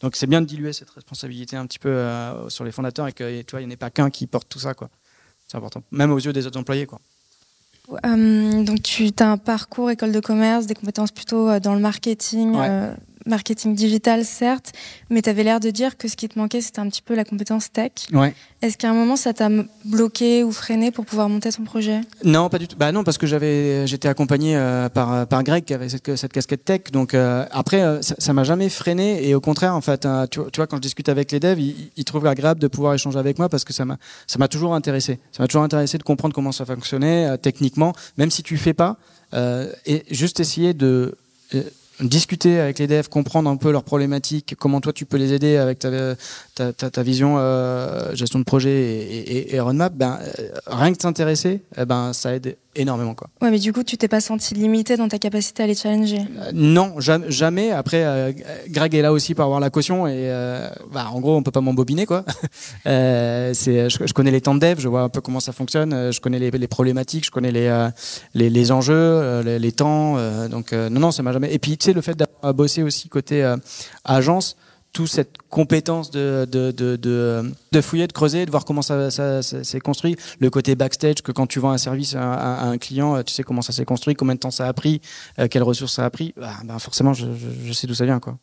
Donc 0.00 0.16
c'est 0.16 0.26
bien 0.26 0.40
de 0.40 0.46
diluer 0.46 0.72
cette 0.72 0.90
responsabilité 0.90 1.56
un 1.56 1.66
petit 1.66 1.78
peu 1.78 1.90
euh, 1.90 2.48
sur 2.48 2.64
les 2.64 2.72
fondateurs 2.72 3.06
et 3.06 3.12
que 3.12 3.42
tu 3.42 3.50
vois, 3.50 3.60
il 3.60 3.66
n'y 3.66 3.70
en 3.70 3.74
ait 3.74 3.76
pas 3.76 3.90
qu'un 3.90 4.10
qui 4.10 4.26
porte 4.26 4.48
tout 4.48 4.58
ça 4.58 4.74
quoi. 4.74 4.88
C'est 5.46 5.56
important, 5.56 5.82
même 5.90 6.12
aux 6.12 6.18
yeux 6.18 6.32
des 6.32 6.46
autres 6.46 6.58
employés 6.58 6.86
quoi. 6.86 7.00
Euh, 8.04 8.62
donc 8.62 8.82
tu 8.82 9.10
as 9.18 9.32
un 9.32 9.36
parcours 9.36 9.90
école 9.90 10.12
de 10.12 10.20
commerce, 10.20 10.66
des 10.66 10.74
compétences 10.74 11.10
plutôt 11.10 11.58
dans 11.58 11.74
le 11.74 11.80
marketing, 11.80 12.54
ouais. 12.54 12.66
euh, 12.68 12.94
marketing 13.26 13.74
digital 13.74 14.24
certes, 14.24 14.72
mais 15.10 15.22
tu 15.22 15.30
avais 15.30 15.44
l'air 15.44 15.60
de 15.60 15.70
dire 15.70 15.96
que 15.96 16.08
ce 16.08 16.16
qui 16.16 16.28
te 16.28 16.38
manquait 16.38 16.60
c'était 16.60 16.80
un 16.80 16.88
petit 16.88 17.02
peu 17.02 17.14
la 17.14 17.24
compétence 17.24 17.72
tech. 17.72 17.92
Ouais. 18.12 18.34
Est-ce 18.62 18.76
qu'à 18.76 18.90
un 18.90 18.94
moment 18.94 19.16
ça 19.16 19.32
t'a 19.32 19.48
bloqué 19.84 20.44
ou 20.44 20.52
freiné 20.52 20.90
pour 20.90 21.06
pouvoir 21.06 21.28
monter 21.28 21.50
ton 21.50 21.64
projet? 21.64 22.00
Non, 22.24 22.48
pas 22.48 22.58
du 22.58 22.68
tout. 22.68 22.76
Bah 22.76 22.92
non, 22.92 23.04
parce 23.04 23.18
que 23.18 23.26
j'avais, 23.26 23.86
j'étais 23.86 24.08
accompagné 24.08 24.56
euh, 24.56 24.88
par 24.88 25.26
par 25.26 25.42
Greg 25.42 25.64
qui 25.64 25.74
avait 25.74 25.88
cette, 25.88 26.16
cette 26.16 26.32
casquette 26.32 26.64
tech. 26.64 26.82
Donc 26.92 27.14
euh, 27.14 27.46
après, 27.50 27.82
euh, 27.82 28.00
ça 28.02 28.32
m'a 28.32 28.44
jamais 28.44 28.68
freiné 28.68 29.26
et 29.26 29.34
au 29.34 29.40
contraire, 29.40 29.74
en 29.74 29.80
fait, 29.80 30.06
tu, 30.30 30.40
tu, 30.52 30.56
vois, 30.56 30.66
quand 30.66 30.76
je 30.76 30.82
discute 30.82 31.08
avec 31.08 31.32
les 31.32 31.40
devs, 31.40 31.58
ils, 31.58 31.90
ils, 31.96 32.04
trouvent 32.04 32.26
agréable 32.26 32.60
de 32.60 32.68
pouvoir 32.68 32.94
échanger 32.94 33.18
avec 33.18 33.38
moi 33.38 33.48
parce 33.48 33.64
que 33.64 33.72
ça 33.72 33.84
m'a 33.84 33.98
ça 34.26 34.38
m'a 34.38 34.48
toujours 34.48 34.74
intéressé. 34.74 35.18
Ça 35.32 35.42
m'a 35.42 35.46
toujours 35.46 35.62
intéressé 35.62 35.98
de 35.98 36.02
comprendre 36.02 36.34
comment 36.34 36.52
ça 36.52 36.64
fonctionnait 36.64 37.26
euh, 37.26 37.36
techniquement, 37.36 37.94
même 38.16 38.30
si 38.30 38.42
tu 38.42 38.56
fais 38.56 38.74
pas, 38.74 38.96
euh, 39.34 39.72
et 39.86 40.04
juste 40.10 40.40
essayer 40.40 40.74
de 40.74 41.16
discuter 42.00 42.58
avec 42.60 42.78
les 42.78 42.86
devs, 42.86 43.08
comprendre 43.08 43.50
un 43.50 43.56
peu 43.56 43.70
leurs 43.70 43.84
problématiques, 43.84 44.54
comment 44.58 44.80
toi 44.80 44.92
tu 44.92 45.04
peux 45.04 45.16
les 45.16 45.32
aider 45.32 45.56
avec 45.56 45.78
ta, 45.78 46.14
ta, 46.54 46.72
ta, 46.72 47.02
vision 47.02 47.36
euh, 47.38 48.14
gestion 48.14 48.38
de 48.38 48.44
projet 48.44 48.70
et, 48.70 49.54
et, 49.54 49.60
roadmap, 49.60 49.92
ben, 49.94 50.18
euh, 50.38 50.50
rien 50.66 50.92
que 50.92 50.98
t'intéresser, 50.98 51.62
eh 51.76 51.84
ben, 51.84 52.12
ça 52.12 52.34
aide 52.34 52.56
énormément. 52.76 53.14
Quoi. 53.14 53.28
Ouais, 53.42 53.50
mais 53.50 53.58
du 53.58 53.72
coup, 53.72 53.82
tu 53.82 53.96
t'es 53.96 54.08
pas 54.08 54.20
senti 54.20 54.54
limité 54.54 54.96
dans 54.96 55.08
ta 55.08 55.18
capacité 55.18 55.62
à 55.62 55.66
les 55.66 55.74
challenger? 55.74 56.20
Euh, 56.38 56.50
Non, 56.52 56.94
jamais. 56.98 57.70
Après, 57.72 58.04
euh, 58.04 58.32
Greg 58.68 58.94
est 58.94 59.02
là 59.02 59.12
aussi 59.12 59.34
pour 59.34 59.44
avoir 59.44 59.60
la 59.60 59.70
caution 59.70 60.06
et 60.06 60.30
euh, 60.30 60.68
bah, 60.92 61.08
en 61.12 61.20
gros, 61.20 61.36
on 61.36 61.42
peut 61.42 61.50
pas 61.50 61.60
m'embobiner. 61.60 62.06
quoi. 62.06 62.24
c'est, 62.84 63.90
je, 63.90 64.06
je, 64.06 64.12
connais 64.12 64.30
les 64.30 64.40
temps 64.40 64.54
de 64.54 64.60
dev, 64.60 64.78
je 64.78 64.88
vois 64.88 65.02
un 65.02 65.08
peu 65.08 65.20
comment 65.20 65.40
ça 65.40 65.52
fonctionne, 65.52 66.12
je 66.12 66.20
connais 66.20 66.38
les, 66.38 66.50
les 66.50 66.68
problématiques, 66.68 67.26
je 67.26 67.30
connais 67.30 67.52
les, 67.52 67.88
les, 68.34 68.50
les, 68.50 68.72
enjeux, 68.72 69.40
les, 69.42 69.58
les 69.58 69.72
temps. 69.72 70.16
donc 70.48 70.72
non, 70.72 71.00
non, 71.00 71.10
ça 71.10 71.22
m'a 71.22 71.32
jamais. 71.32 71.52
Et 71.52 71.58
puis, 71.58 71.76
tu 71.76 71.86
sais, 71.86 71.92
le 71.92 72.00
fait 72.00 72.14
d'avoir 72.14 72.54
bossé 72.54 72.82
aussi 72.82 73.08
côté 73.08 73.54
agence, 74.04 74.56
toute 74.92 75.08
cette 75.08 75.36
compétence 75.48 76.10
de, 76.10 76.46
de, 76.50 76.72
de, 76.72 77.80
fouiller, 77.80 78.06
de 78.06 78.12
creuser, 78.12 78.44
de 78.44 78.50
voir 78.50 78.64
comment 78.64 78.82
ça, 78.82 79.10
s'est 79.42 79.80
construit. 79.80 80.16
Le 80.38 80.50
côté 80.50 80.74
backstage, 80.74 81.22
que 81.22 81.32
quand 81.32 81.46
tu 81.46 81.60
vends 81.60 81.70
un 81.70 81.78
service 81.78 82.14
à, 82.16 82.62
un 82.62 82.78
client, 82.78 83.16
euh, 83.16 83.22
tu 83.22 83.32
sais 83.32 83.42
comment 83.42 83.62
ça 83.62 83.72
s'est 83.72 83.84
construit, 83.84 84.14
combien 84.14 84.34
de 84.34 84.40
temps 84.40 84.50
ça 84.50 84.66
a 84.66 84.72
pris, 84.72 85.00
euh, 85.38 85.48
quelles 85.48 85.62
ressources 85.62 85.94
ça 85.94 86.04
a 86.04 86.10
pris. 86.10 86.34
Bah, 86.36 86.54
bah, 86.64 86.78
forcément, 86.78 87.12
je 87.14 87.72
sais 87.72 87.86
d'où 87.86 87.94
ça 87.94 88.04
vient. 88.04 88.20
Quoi. 88.20 88.38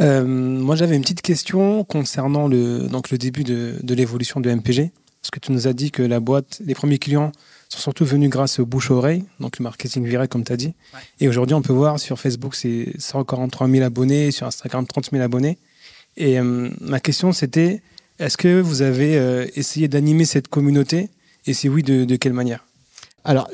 Euh, 0.00 0.24
moi, 0.24 0.76
j'avais 0.76 0.96
une 0.96 1.02
petite 1.02 1.22
question 1.22 1.84
concernant 1.84 2.48
le, 2.48 2.88
donc 2.88 3.10
le 3.10 3.18
début 3.18 3.44
de, 3.44 3.74
de 3.82 3.94
l'évolution 3.94 4.40
de 4.40 4.50
MPG. 4.50 4.92
Parce 5.20 5.30
que 5.30 5.38
tu 5.38 5.52
nous 5.52 5.68
as 5.68 5.74
dit 5.74 5.90
que 5.90 6.02
la 6.02 6.18
boîte, 6.18 6.62
les 6.64 6.74
premiers 6.74 6.98
clients 6.98 7.32
sont 7.70 7.78
surtout 7.80 8.04
venus 8.04 8.28
grâce 8.30 8.58
au 8.58 8.66
bouche-oreille, 8.66 9.24
donc 9.38 9.58
le 9.58 9.62
marketing 9.62 10.04
viré, 10.04 10.26
comme 10.28 10.44
tu 10.44 10.52
as 10.52 10.56
dit. 10.56 10.74
Et 11.20 11.28
aujourd'hui, 11.28 11.54
on 11.54 11.62
peut 11.62 11.72
voir 11.72 11.98
sur 12.00 12.18
Facebook, 12.18 12.54
c'est 12.54 12.92
143 12.98 13.68
000 13.68 13.84
abonnés, 13.84 14.30
sur 14.32 14.46
Instagram, 14.46 14.86
30 14.86 15.10
000 15.12 15.22
abonnés. 15.22 15.56
Et 16.16 16.38
euh, 16.40 16.68
ma 16.80 16.98
question, 17.00 17.32
c'était 17.32 17.82
est-ce 18.18 18.36
que 18.36 18.60
vous 18.60 18.82
avez 18.82 19.16
euh, 19.16 19.46
essayé 19.54 19.86
d'animer 19.88 20.24
cette 20.24 20.48
communauté? 20.48 21.08
Et 21.46 21.54
si 21.54 21.68
oui, 21.68 21.82
de, 21.82 22.04
de 22.04 22.16
quelle 22.16 22.32
manière? 22.34 22.64
Alors, 23.24 23.48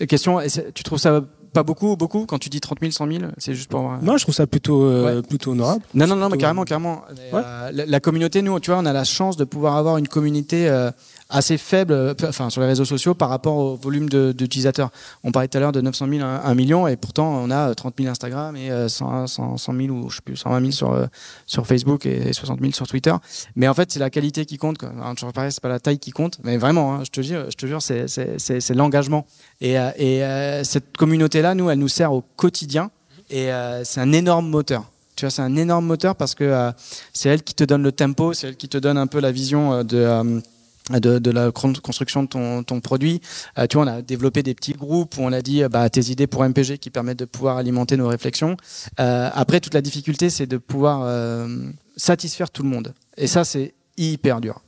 euh, 0.00 0.06
question, 0.06 0.38
tu 0.74 0.82
trouves 0.84 0.98
ça 0.98 1.24
pas 1.52 1.62
beaucoup, 1.64 1.96
beaucoup 1.96 2.24
quand 2.24 2.38
tu 2.38 2.48
dis 2.48 2.60
30 2.60 2.78
000, 2.80 2.92
100 2.92 3.06
000 3.08 3.18
C'est 3.36 3.54
juste 3.54 3.68
pour. 3.70 3.92
euh, 3.92 3.96
Moi, 4.00 4.16
je 4.16 4.22
trouve 4.24 4.34
ça 4.34 4.46
plutôt, 4.46 4.84
euh, 4.84 5.20
plutôt 5.22 5.52
honorable. 5.52 5.82
Non, 5.94 6.06
non, 6.06 6.16
non, 6.16 6.28
mais 6.30 6.38
carrément, 6.38 6.64
carrément. 6.64 7.02
Euh, 7.34 7.70
la, 7.72 7.84
la 7.86 8.00
communauté, 8.00 8.40
nous, 8.42 8.58
tu 8.60 8.70
vois, 8.70 8.80
on 8.80 8.86
a 8.86 8.92
la 8.92 9.04
chance 9.04 9.36
de 9.36 9.44
pouvoir 9.44 9.76
avoir 9.76 9.98
une 9.98 10.08
communauté 10.08 10.68
euh, 10.68 10.90
assez 11.32 11.58
faible, 11.58 11.92
euh, 11.92 12.14
enfin, 12.28 12.50
sur 12.50 12.60
les 12.60 12.66
réseaux 12.68 12.84
sociaux 12.84 13.14
par 13.14 13.28
rapport 13.30 13.56
au 13.56 13.74
volume 13.76 14.08
d'utilisateurs. 14.08 14.90
On 15.24 15.32
parlait 15.32 15.48
tout 15.48 15.56
à 15.58 15.60
l'heure 15.60 15.72
de 15.72 15.80
900 15.80 16.06
000 16.08 16.22
à 16.24 16.46
1 16.48 16.54
million, 16.54 16.86
et 16.86 16.96
pourtant, 16.96 17.26
on 17.42 17.50
a 17.50 17.70
euh, 17.70 17.74
30 17.74 17.94
000 17.98 18.10
Instagram 18.10 18.54
et 18.56 18.70
euh, 18.70 18.88
100, 18.88 19.26
100, 19.26 19.56
100 19.56 19.72
000 19.76 19.88
ou 19.96 20.10
je 20.10 20.16
sais 20.16 20.22
plus, 20.24 20.36
120 20.36 20.60
000 20.60 20.70
sur, 20.72 20.92
euh, 20.92 21.06
sur 21.46 21.66
Facebook 21.66 22.06
et 22.06 22.32
60 22.32 22.60
000 22.60 22.72
sur 22.72 22.86
Twitter. 22.86 23.14
Mais 23.56 23.66
en 23.68 23.74
fait, 23.74 23.90
c'est 23.90 23.98
la 24.00 24.10
qualité 24.10 24.44
qui 24.46 24.58
compte. 24.58 24.78
Toujours 25.16 25.32
pareil, 25.32 25.50
c'est 25.50 25.62
pas 25.62 25.68
la 25.68 25.80
taille 25.80 25.98
qui 25.98 26.10
compte, 26.12 26.38
mais 26.44 26.56
vraiment, 26.58 26.94
hein, 26.94 27.00
je 27.04 27.10
te 27.10 27.20
jure, 27.22 27.46
je 27.50 27.56
te 27.56 27.66
jure, 27.66 27.82
c'est- 27.82 28.74
l'engagement. 28.74 29.26
Et, 29.60 29.78
euh, 29.78 29.90
et 29.96 30.22
euh, 30.24 30.64
cette 30.64 30.96
communauté-là, 30.96 31.54
nous, 31.54 31.68
elle 31.70 31.78
nous 31.78 31.88
sert 31.88 32.12
au 32.12 32.22
quotidien, 32.36 32.90
et 33.30 33.52
euh, 33.52 33.84
c'est 33.84 34.00
un 34.00 34.12
énorme 34.12 34.48
moteur. 34.48 34.84
Tu 35.14 35.24
vois, 35.26 35.30
c'est 35.30 35.42
un 35.42 35.56
énorme 35.56 35.84
moteur 35.86 36.16
parce 36.16 36.34
que 36.34 36.42
euh, 36.44 36.72
c'est 37.12 37.28
elle 37.28 37.42
qui 37.42 37.54
te 37.54 37.64
donne 37.64 37.82
le 37.82 37.92
tempo, 37.92 38.32
c'est 38.32 38.48
elle 38.48 38.56
qui 38.56 38.68
te 38.68 38.78
donne 38.78 38.96
un 38.96 39.06
peu 39.06 39.20
la 39.20 39.30
vision 39.30 39.72
euh, 39.74 39.82
de. 39.82 39.98
euh, 39.98 40.40
de, 40.90 41.30
la 41.30 41.50
con- 41.52 41.72
construction 41.82 42.24
de 42.24 42.28
ton, 42.62 42.80
produit. 42.80 43.20
Euh, 43.58 43.66
tu 43.66 43.76
vois, 43.76 43.84
on 43.86 43.88
a 43.88 44.02
développé 44.02 44.42
des 44.42 44.54
petits 44.54 44.72
groupes 44.72 45.16
où 45.16 45.22
on 45.22 45.32
a 45.32 45.40
dit 45.42 45.62
euh, 45.62 45.68
bah, 45.68 45.88
tes 45.88 46.10
idées 46.10 46.26
pour 46.26 46.42
MPG 46.44 46.78
qui 46.78 46.90
permettent 46.90 47.20
de 47.20 47.24
pouvoir 47.24 47.56
alimenter 47.56 47.96
nos 47.96 48.08
réflexions. 48.08 48.56
Euh, 49.00 49.30
après, 49.32 49.60
toute 49.60 49.74
la 49.74 49.80
difficulté, 49.82 50.28
c'est 50.30 50.46
de 50.46 50.56
pouvoir 50.56 51.06
satisfaire 51.96 52.50
tout 52.50 52.62
le 52.62 52.68
monde. 52.68 52.94
Et 53.16 53.26
ça, 53.26 53.44
c'est 53.44 53.74
hyper 53.96 54.40
dur. 54.40 54.60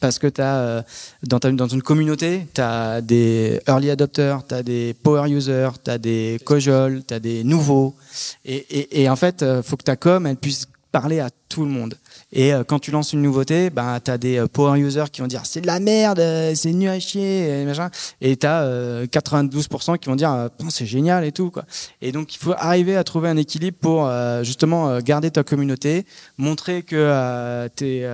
Parce 0.00 0.18
que 0.18 0.28
as, 0.40 0.84
dans, 1.24 1.40
ta- 1.40 1.50
dans 1.50 1.66
une 1.68 1.82
communauté, 1.82 2.46
tu 2.54 2.60
as 2.60 3.00
des 3.00 3.60
early 3.66 3.90
adopters, 3.90 4.46
tu 4.46 4.54
as 4.54 4.62
des 4.62 4.94
power 5.02 5.28
users, 5.30 5.70
tu 5.84 5.90
as 5.90 5.98
des 5.98 6.38
cojoles, 6.44 7.02
tu 7.06 7.14
as 7.14 7.20
des 7.20 7.42
nouveaux. 7.44 7.94
Et, 8.44 8.54
et, 8.56 9.02
et 9.02 9.08
en 9.10 9.16
fait, 9.16 9.42
il 9.46 9.62
faut 9.64 9.76
que 9.76 9.82
ta 9.84 9.96
com 9.96 10.26
elle 10.26 10.36
puisse 10.36 10.66
parler 10.92 11.18
à 11.20 11.30
tout 11.48 11.62
le 11.64 11.70
monde. 11.70 11.94
Et 12.32 12.52
euh, 12.52 12.64
quand 12.64 12.78
tu 12.78 12.90
lances 12.90 13.12
une 13.12 13.22
nouveauté, 13.22 13.70
bah, 13.70 13.98
tu 14.04 14.10
as 14.10 14.18
des 14.18 14.38
euh, 14.38 14.46
power 14.46 14.78
users 14.80 15.04
qui 15.12 15.20
vont 15.20 15.26
dire 15.26 15.42
c'est 15.44 15.60
de 15.60 15.66
la 15.66 15.80
merde, 15.80 16.18
euh, 16.20 16.54
c'est 16.54 16.72
nul 16.72 16.88
à 16.88 16.98
chier, 16.98 17.60
et 17.60 17.64
machin. 17.64 17.90
Et 18.20 18.36
tu 18.36 18.46
as 18.46 19.04
92% 19.06 19.98
qui 19.98 20.08
vont 20.08 20.16
dire 20.16 20.32
euh, 20.32 20.48
c'est 20.70 20.86
génial 20.86 21.24
et 21.24 21.32
tout. 21.32 21.50
Quoi. 21.50 21.64
Et 22.00 22.12
donc 22.12 22.34
il 22.34 22.38
faut 22.38 22.54
arriver 22.56 22.96
à 22.96 23.04
trouver 23.04 23.28
un 23.28 23.36
équilibre 23.36 23.76
pour 23.80 24.06
euh, 24.06 24.42
justement 24.44 24.88
euh, 24.88 25.00
garder 25.00 25.30
ta 25.30 25.42
communauté, 25.42 26.06
montrer 26.38 26.82
que 26.82 27.68
tu 27.76 27.86
es 27.86 28.06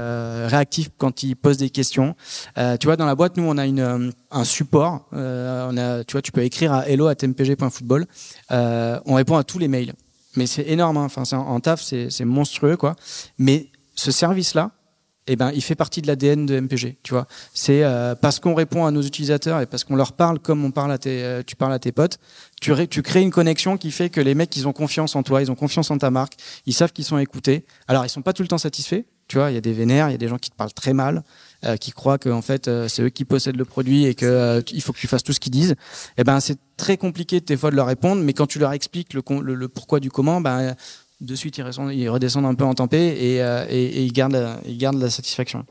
réactif 0.49 0.91
quand 0.99 1.23
ils 1.23 1.37
posent 1.37 1.59
des 1.59 1.71
questions. 1.71 2.15
Euh, 2.59 2.77
tu 2.77 2.87
vois, 2.87 2.97
dans 2.97 3.07
la 3.07 3.15
boîte, 3.15 3.37
nous, 3.37 3.45
on 3.45 3.57
a 3.59 3.67
une, 3.67 3.81
euh, 3.81 4.11
un 4.31 4.45
support. 4.45 5.07
Euh, 5.13 5.69
on 5.71 5.77
a, 5.77 6.05
tu 6.05 6.13
vois, 6.13 6.23
tu 6.23 6.33
peux 6.33 6.43
écrire 6.43 6.73
à 6.73 6.89
hello@mpg.football. 6.89 8.07
Euh, 8.51 8.99
on 9.07 9.15
répond 9.15 9.37
à 9.37 9.45
tous 9.45 9.59
les 9.59 9.69
mails. 9.69 9.93
Mais 10.37 10.47
c'est 10.47 10.63
énorme. 10.69 10.97
hein. 10.97 11.05
Enfin, 11.05 11.23
en, 11.37 11.41
en 11.43 11.61
taf, 11.61 11.83
c'est 11.83 12.25
monstrueux, 12.25 12.77
quoi. 12.77 12.97
Mais 13.39 13.69
ce 13.99 14.13
service-là, 14.13 14.71
eh 15.27 15.37
ben, 15.37 15.51
il 15.55 15.63
fait 15.63 15.75
partie 15.75 16.01
de 16.01 16.07
l'ADN 16.07 16.47
de 16.47 16.59
MPG. 16.59 16.99
Tu 17.03 17.13
vois, 17.13 17.27
c'est 17.53 17.85
euh, 17.85 18.15
parce 18.15 18.41
qu'on 18.41 18.55
répond 18.55 18.87
à 18.87 18.91
nos 18.91 19.03
utilisateurs 19.03 19.61
et 19.61 19.67
parce 19.67 19.85
qu'on 19.85 19.97
leur 19.97 20.13
parle 20.13 20.39
comme 20.39 20.65
on 20.65 20.71
parle 20.71 20.93
à 20.93 20.99
tes, 20.99 21.23
euh, 21.23 21.43
tu 21.45 21.57
parles 21.57 21.73
à 21.73 21.79
tes 21.79 21.93
potes. 21.93 22.19
Tu, 22.61 22.73
tu 22.89 23.03
crées 23.03 23.21
une 23.21 23.31
connexion 23.31 23.77
qui 23.77 23.91
fait 23.91 24.09
que 24.09 24.21
les 24.21 24.35
mecs, 24.35 24.57
ils 24.57 24.67
ont 24.67 24.73
confiance 24.73 25.17
en 25.17 25.23
toi, 25.23 25.43
ils 25.43 25.51
ont 25.51 25.55
confiance 25.55 25.91
en 25.91 25.99
ta 25.99 26.11
marque, 26.11 26.35
ils 26.65 26.73
savent 26.73 26.93
qu'ils 26.93 27.05
sont 27.05 27.19
écoutés. 27.19 27.67
Alors, 27.89 28.07
ils 28.07 28.09
sont 28.09 28.23
pas 28.23 28.33
tout 28.33 28.43
le 28.43 28.49
temps 28.49 28.59
satisfaits. 28.59 29.05
Tu 29.29 29.37
vois, 29.37 29.51
il 29.51 29.55
y 29.55 29.59
a 29.59 29.61
des 29.61 29.75
vénères, 29.75 30.09
il 30.09 30.13
y 30.13 30.15
a 30.15 30.19
des 30.19 30.29
gens 30.29 30.39
qui 30.39 30.49
te 30.49 30.57
parlent 30.57 30.73
très 30.73 30.95
mal, 30.95 31.23
euh, 31.67 31.77
qui 31.77 31.93
croient 31.93 32.17
que 32.17 32.31
en 32.31 32.41
fait 32.41 32.67
euh, 32.67 32.89
c'est 32.89 33.03
eux 33.03 33.11
qui 33.11 33.27
possèdent 33.27 33.59
le 33.59 33.67
produit 33.67 34.07
et 34.07 34.15
que 34.15 34.25
euh, 34.25 34.63
il 34.73 34.81
faut 34.81 34.95
que 34.95 34.99
tu 34.99 35.07
fasses 35.07 35.23
tout 35.23 35.35
ce 35.35 35.41
qu'ils 35.41 35.53
disent. 35.53 35.75
Eh 36.17 36.25
ben, 36.25 36.41
c'est 36.41 36.59
très 36.79 36.97
compliqué 36.97 37.41
des 37.41 37.57
fois 37.57 37.71
de 37.71 37.77
leur 37.77 37.87
répondre, 37.87 38.23
mais 38.23 38.33
quand 38.33 38.47
tu 38.47 38.59
leur 38.59 38.73
expliques 38.73 39.13
le, 39.13 39.23
le 39.43 39.69
pourquoi 39.69 40.01
du 40.01 40.11
comment, 40.11 40.41
ben 40.41 40.75
de 41.21 41.35
suite 41.35 41.59
ils 41.59 42.09
redescendent, 42.09 42.47
un 42.47 42.55
peu 42.55 42.65
en 42.65 42.75
tempête 42.75 43.17
et, 43.19 43.43
euh, 43.43 43.67
et, 43.69 44.05
ils 44.05 44.13
gardent 44.13 44.33
la- 44.33 44.61
ils 44.67 44.79
gardent 44.79 45.01
la 45.01 45.11
satisfaction. 45.11 45.65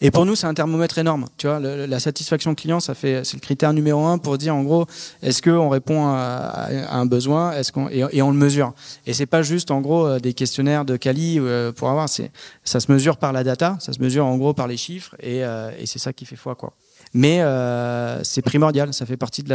Et 0.00 0.10
pour 0.10 0.26
nous, 0.26 0.34
c'est 0.34 0.46
un 0.46 0.54
thermomètre 0.54 0.98
énorme. 0.98 1.26
Tu 1.36 1.46
vois, 1.46 1.58
la 1.58 2.00
satisfaction 2.00 2.54
client, 2.54 2.80
ça 2.80 2.94
fait, 2.94 3.24
c'est 3.24 3.36
le 3.36 3.40
critère 3.40 3.72
numéro 3.72 4.04
un 4.04 4.18
pour 4.18 4.36
dire 4.38 4.54
en 4.54 4.62
gros, 4.62 4.86
est-ce 5.22 5.42
qu'on 5.42 5.68
répond 5.68 6.06
à, 6.06 6.68
un 6.90 7.06
besoin, 7.06 7.52
est-ce 7.52 7.72
qu'on 7.72 7.88
et, 7.88 8.22
on 8.22 8.30
le 8.30 8.36
mesure. 8.36 8.74
Et 9.06 9.14
c'est 9.14 9.26
pas 9.26 9.42
juste 9.42 9.70
en 9.70 9.80
gros 9.80 10.06
euh, 10.06 10.18
des 10.18 10.34
questionnaires 10.34 10.84
de 10.84 10.96
quali 10.96 11.38
euh, 11.38 11.72
pour 11.72 11.88
avoir. 11.88 12.08
C'est, 12.08 12.30
ça 12.64 12.80
se 12.80 12.92
mesure 12.92 13.16
par 13.16 13.32
la 13.32 13.44
data, 13.44 13.76
ça 13.80 13.92
se 13.92 14.02
mesure 14.02 14.26
en 14.26 14.36
gros 14.36 14.54
par 14.54 14.66
les 14.66 14.76
chiffres, 14.76 15.14
et, 15.20 15.44
euh, 15.44 15.70
et 15.78 15.86
c'est 15.86 15.98
ça 15.98 16.12
qui 16.12 16.24
fait 16.26 16.36
foi 16.36 16.54
quoi. 16.54 16.72
Mais 17.12 17.40
euh, 17.40 18.22
c'est 18.22 18.42
primordial, 18.42 18.94
ça 18.94 19.04
fait 19.04 19.16
partie 19.16 19.42
du, 19.42 19.52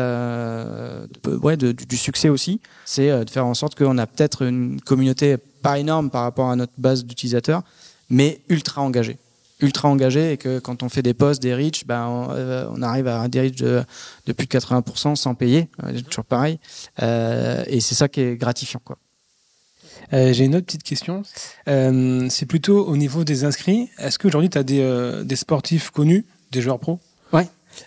succès 1.97 2.29
aussi. 2.29 2.59
C'est 2.85 3.09
euh, 3.09 3.23
de 3.23 3.29
faire 3.29 3.45
en 3.45 3.53
sorte 3.53 3.75
qu'on 3.75 3.97
a 3.97 4.05
peut-être 4.05 4.41
une 4.41 4.81
communauté 4.81 5.37
pas 5.61 5.79
énorme 5.79 6.09
par 6.09 6.23
rapport 6.23 6.49
à 6.49 6.55
notre 6.57 6.73
base 6.77 7.05
d'utilisateurs, 7.05 7.63
mais 8.09 8.41
ultra 8.49 8.81
engagée 8.81 9.17
ultra 9.61 9.87
engagé 9.87 10.33
et 10.33 10.37
que 10.37 10.59
quand 10.59 10.83
on 10.83 10.89
fait 10.89 11.01
des 11.01 11.13
posts, 11.13 11.41
des 11.41 11.55
reach, 11.55 11.87
ben, 11.87 12.05
on, 12.07 12.27
euh, 12.31 12.67
on 12.71 12.81
arrive 12.81 13.07
à 13.07 13.25
des 13.29 13.39
reach 13.39 13.55
de, 13.55 13.85
plus 14.25 14.47
de 14.47 14.51
80% 14.51 15.15
sans 15.15 15.33
payer, 15.33 15.69
toujours 16.09 16.25
pareil. 16.25 16.59
Et 17.01 17.79
c'est 17.79 17.95
ça 17.95 18.09
qui 18.09 18.19
est 18.19 18.35
gratifiant. 18.35 18.81
Quoi. 18.83 18.97
J'ai 20.11 20.43
une 20.43 20.57
autre 20.57 20.65
petite 20.65 20.83
question. 20.83 21.23
C'est 21.65 22.45
plutôt 22.47 22.85
au 22.85 22.97
niveau 22.97 23.23
des 23.23 23.45
inscrits. 23.45 23.89
Est-ce 23.97 24.19
qu'aujourd'hui, 24.19 24.49
tu 24.49 24.57
as 24.57 24.63
des, 24.63 25.35
sportifs 25.37 25.89
connus, 25.89 26.25
des 26.51 26.61
joueurs 26.61 26.77
pros? 26.77 26.99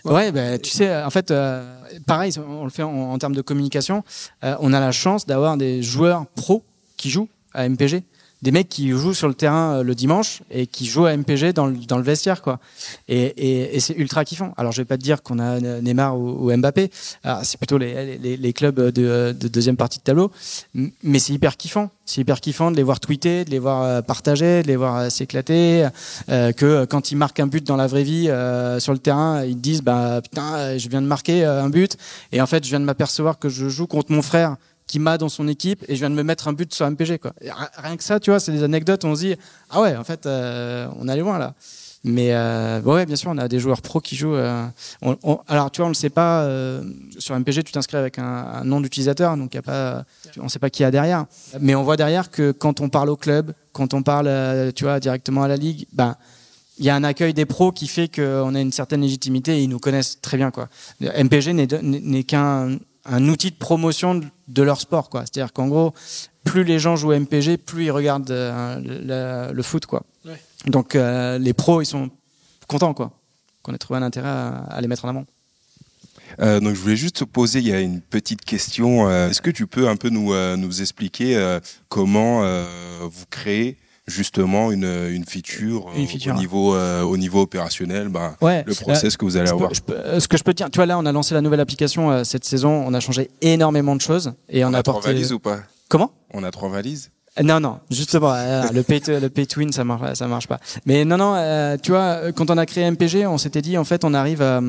Ouais. 0.05 0.31
Ben, 0.31 0.59
tu 0.59 0.69
sais, 0.69 1.03
en 1.03 1.09
fait, 1.09 1.31
euh, 1.31 1.63
pareil, 2.05 2.33
on 2.37 2.63
le 2.63 2.69
fait 2.69 2.83
en, 2.83 3.11
en 3.11 3.17
termes 3.17 3.35
de 3.35 3.41
communication. 3.41 4.03
Euh, 4.43 4.55
on 4.59 4.73
a 4.73 4.79
la 4.79 4.91
chance 4.91 5.25
d'avoir 5.25 5.57
des 5.57 5.81
joueurs 5.81 6.25
pros 6.35 6.63
qui 6.97 7.09
jouent 7.09 7.29
à 7.53 7.67
MPG. 7.67 8.03
Des 8.41 8.51
mecs 8.51 8.69
qui 8.69 8.89
jouent 8.89 9.13
sur 9.13 9.27
le 9.27 9.33
terrain 9.33 9.79
euh, 9.79 9.83
le 9.83 9.95
dimanche 9.95 10.41
et 10.49 10.67
qui 10.67 10.85
jouent 10.85 11.05
à 11.05 11.15
MPG 11.15 11.53
dans 11.53 11.67
le, 11.67 11.75
dans 11.75 11.97
le 11.97 12.03
vestiaire, 12.03 12.41
quoi. 12.41 12.59
Et, 13.07 13.21
et, 13.21 13.75
et 13.75 13.79
c'est 13.79 13.95
ultra 13.95 14.23
kiffant. 14.23 14.53
Alors, 14.57 14.71
je 14.71 14.81
vais 14.81 14.85
pas 14.85 14.97
te 14.97 15.03
dire 15.03 15.21
qu'on 15.21 15.39
a 15.39 15.59
Neymar 15.59 16.17
ou, 16.17 16.49
ou 16.49 16.57
Mbappé. 16.57 16.89
Alors, 17.23 17.43
C'est 17.43 17.57
plutôt 17.57 17.77
les, 17.77 18.17
les, 18.17 18.37
les 18.37 18.53
clubs 18.53 18.79
de, 18.79 19.35
de 19.37 19.47
deuxième 19.47 19.77
partie 19.77 19.99
de 19.99 20.03
tableau. 20.03 20.31
Mais 21.03 21.19
c'est 21.19 21.33
hyper 21.33 21.57
kiffant. 21.57 21.89
C'est 22.05 22.21
hyper 22.21 22.41
kiffant 22.41 22.71
de 22.71 22.75
les 22.75 22.81
voir 22.81 22.99
tweeter, 22.99 23.45
de 23.45 23.51
les 23.51 23.59
voir 23.59 23.83
euh, 23.83 24.01
partager, 24.01 24.63
de 24.63 24.67
les 24.67 24.75
voir 24.75 24.95
euh, 24.95 25.09
s'éclater. 25.09 25.87
Que 26.27 26.85
quand 26.85 27.11
ils 27.11 27.15
marquent 27.15 27.39
un 27.39 27.47
but 27.47 27.65
dans 27.65 27.75
la 27.75 27.87
vraie 27.87 28.03
vie 28.03 28.29
euh, 28.29 28.79
sur 28.79 28.93
le 28.93 28.99
terrain, 28.99 29.43
ils 29.45 29.59
disent 29.59 29.83
bah 29.83 30.21
putain, 30.21 30.77
je 30.77 30.89
viens 30.89 31.01
de 31.01 31.07
marquer 31.07 31.45
un 31.45 31.69
but 31.69 31.97
et 32.31 32.41
en 32.41 32.47
fait, 32.47 32.63
je 32.63 32.69
viens 32.69 32.79
de 32.79 32.85
m'apercevoir 32.85 33.37
que 33.37 33.49
je 33.49 33.69
joue 33.69 33.85
contre 33.87 34.11
mon 34.11 34.21
frère 34.21 34.55
qui 34.89 34.97
m'a 34.97 35.19
dans 35.19 35.29
son 35.29 35.47
équipe 35.47 35.85
et 35.87 35.95
je 35.95 35.99
viens 35.99 36.09
de 36.09 36.15
me 36.15 36.23
mettre 36.23 36.47
un 36.47 36.53
but 36.53 36.73
sur 36.73 36.89
MPG 36.89 37.19
quoi. 37.19 37.31
Rien 37.77 37.95
que 37.95 38.03
ça, 38.03 38.19
tu 38.19 38.31
vois, 38.31 38.39
c'est 38.39 38.51
des 38.51 38.63
anecdotes. 38.63 39.05
On 39.05 39.15
se 39.15 39.21
dit 39.21 39.35
ah 39.69 39.81
ouais, 39.81 39.95
en 39.95 40.03
fait, 40.03 40.25
euh, 40.25 40.87
on 40.99 41.07
allait 41.07 41.21
loin 41.21 41.37
là. 41.37 41.53
Mais 42.03 42.33
euh, 42.33 42.81
ouais, 42.81 43.05
bien 43.05 43.15
sûr, 43.15 43.29
on 43.29 43.37
a 43.37 43.47
des 43.47 43.59
joueurs 43.59 43.81
pros 43.81 43.99
qui 43.99 44.15
jouent. 44.15 44.35
euh, 44.35 44.65
alors, 45.47 45.69
tu 45.69 45.77
vois, 45.77 45.85
on 45.85 45.89
ne 45.89 45.93
le 45.93 45.97
sait 45.97 46.09
pas. 46.09 46.43
euh, 46.43 46.81
sur 47.19 47.37
MPG, 47.37 47.63
tu 47.63 47.71
t'inscris 47.71 47.97
avec 47.97 48.17
un, 48.17 48.63
nom 48.63 48.81
d'utilisateur, 48.81 49.37
donc 49.37 49.53
y 49.53 49.57
a 49.57 49.61
pas, 49.61 50.05
on 50.39 50.45
ne 50.45 50.49
sait 50.49 50.59
pas 50.59 50.69
qui 50.69 50.81
y 50.81 50.85
a 50.85 50.91
derrière. 50.91 51.25
Mais 51.59 51.75
on 51.75 51.83
voit 51.83 51.97
derrière 51.97 52.31
que 52.31 52.51
quand 52.51 52.79
on 52.81 52.89
parle 52.89 53.09
au 53.09 53.17
club, 53.17 53.53
quand 53.73 53.93
on 53.93 54.01
parle, 54.01 54.27
euh, 54.27 54.71
tu 54.73 54.85
vois, 54.85 54.99
directement 54.99 55.43
à 55.43 55.47
la 55.47 55.57
ligue, 55.57 55.85
ben 55.93 56.15
il 56.77 56.85
y 56.85 56.89
a 56.89 56.95
un 56.95 57.03
accueil 57.03 57.33
des 57.33 57.45
pros 57.45 57.73
qui 57.73 57.87
fait 57.87 58.07
qu'on 58.07 58.55
a 58.55 58.59
une 58.61 58.71
certaine 58.71 59.01
légitimité 59.01 59.57
et 59.57 59.63
ils 59.63 59.69
nous 59.69 59.79
connaissent 59.79 60.21
très 60.21 60.37
bien. 60.37 60.49
Quoi. 60.49 60.69
MPG 61.01 61.51
n'est 61.51 62.23
qu'un 62.23 62.77
un 63.05 63.27
outil 63.27 63.51
de 63.51 63.55
promotion 63.55 64.21
de, 64.47 64.63
leur 64.63 64.81
sport. 64.81 65.09
quoi. 65.09 65.21
C'est-à-dire 65.21 65.53
qu'en 65.53 65.67
gros, 65.67 65.93
plus 66.43 66.63
les 66.63 66.79
gens 66.79 66.95
jouent 66.95 67.11
à 67.11 67.19
MPG, 67.19 67.57
plus 67.57 67.85
ils 67.85 67.91
regardent 67.91 68.31
euh, 68.31 69.51
le, 69.53 69.63
foot. 69.63 69.85
Quoi. 69.85 70.03
Ouais. 70.25 70.41
Donc 70.65 70.95
euh, 70.95 71.37
les 71.37 71.53
pros, 71.53 71.81
ils 71.81 71.85
sont 71.85 72.09
contents 72.67 72.93
quoi, 72.93 73.11
qu'on 73.61 73.73
ait 73.73 73.77
trouvé 73.77 73.99
un 73.99 74.03
intérêt 74.03 74.29
à, 74.29 74.49
à 74.69 74.81
les 74.81 74.87
mettre 74.87 75.05
en 75.05 75.09
avant. 75.09 75.25
Euh, 76.39 76.59
donc 76.59 76.75
je 76.75 76.79
voulais 76.79 76.95
juste 76.95 77.17
te 77.17 77.23
poser, 77.23 77.59
il 77.59 77.67
y 77.67 77.73
a 77.73 77.81
une 77.81 78.01
petite 78.01 78.43
question. 78.45 79.09
Euh, 79.09 79.29
Est-ce 79.29 79.41
que 79.41 79.49
tu 79.49 79.67
peux 79.67 79.87
un 79.87 79.95
peu 79.95 80.09
nous, 80.09 80.33
euh, 80.33 80.55
nous 80.55 80.81
expliquer 80.81 81.35
euh, 81.35 81.59
comment 81.87 82.43
euh, 82.43 82.65
vous 83.01 83.25
créez 83.29 83.77
justement 84.09 84.71
une, 84.71 84.83
une 85.09 85.23
feature, 85.25 85.87
Une 85.95 86.03
euh, 86.03 86.07
feature. 86.07 86.35
au 86.35 86.37
niveau 86.37 86.75
euh, 86.75 87.01
au 87.03 87.15
niveau 87.17 87.41
opérationnel, 87.41 88.09
bah, 88.09 88.35
Ouais. 88.41 88.63
le 88.67 88.73
process 88.75 89.15
que 89.15 89.23
vous 89.25 89.37
allez 89.37 89.45
Je 89.47 89.51
peux- 89.51 89.55
avoir. 89.57 89.73
je 89.73 89.81
peux- 89.81 89.93
euh, 89.97 90.19
ce 90.19 90.27
que 90.27 90.37
je 90.37 90.43
peux 90.43 90.53
dire, 90.53 90.69
tu 90.69 90.77
vois 90.77 90.85
là, 90.85 90.97
on 90.97 91.05
a 91.05 91.11
lancé 91.11 91.33
la 91.33 91.41
nouvelle 91.41 91.59
application 91.61 92.11
euh, 92.11 92.23
cette 92.23 92.43
saison, 92.45 92.83
on 92.85 92.93
a 92.93 92.99
changé 92.99 93.29
énormément 93.41 93.95
de 93.95 94.01
choses 94.01 94.33
et 94.49 94.65
on, 94.65 94.69
On 94.69 94.73
a 94.73 94.79
a 94.79 94.83
trois 94.83 94.95
apporté. 94.95 95.13
valises 95.13 95.31
ou 95.31 95.39
pas? 95.39 95.59
Comment? 95.87 96.11
On 96.33 96.43
a 96.43 96.51
trois 96.51 96.69
valises? 96.69 97.11
Non, 97.41 97.59
non, 97.59 97.79
justement, 97.89 98.33
euh, 98.33 98.63
le 98.73 98.83
pay 98.83 98.99
to, 98.99 99.19
le 99.19 99.29
pay 99.29 99.45
to 99.45 99.59
win, 99.59 99.71
ça 99.71 99.83
marche, 99.85 100.15
ça 100.15 100.27
marche 100.27 100.47
pas. 100.47 100.59
Mais 100.85 101.05
non, 101.05 101.15
non, 101.17 101.77
tu 101.81 101.91
vois, 101.91 102.31
quand 102.33 102.49
on 102.51 102.57
a 102.57 102.65
créé 102.65 102.83
MPG, 102.89 103.25
on 103.27 103.37
s'était 103.37 103.61
dit, 103.61 103.77
en 103.77 103.85
fait, 103.85 104.03
on 104.03 104.13
arrive 104.13 104.41
à, 104.41 104.59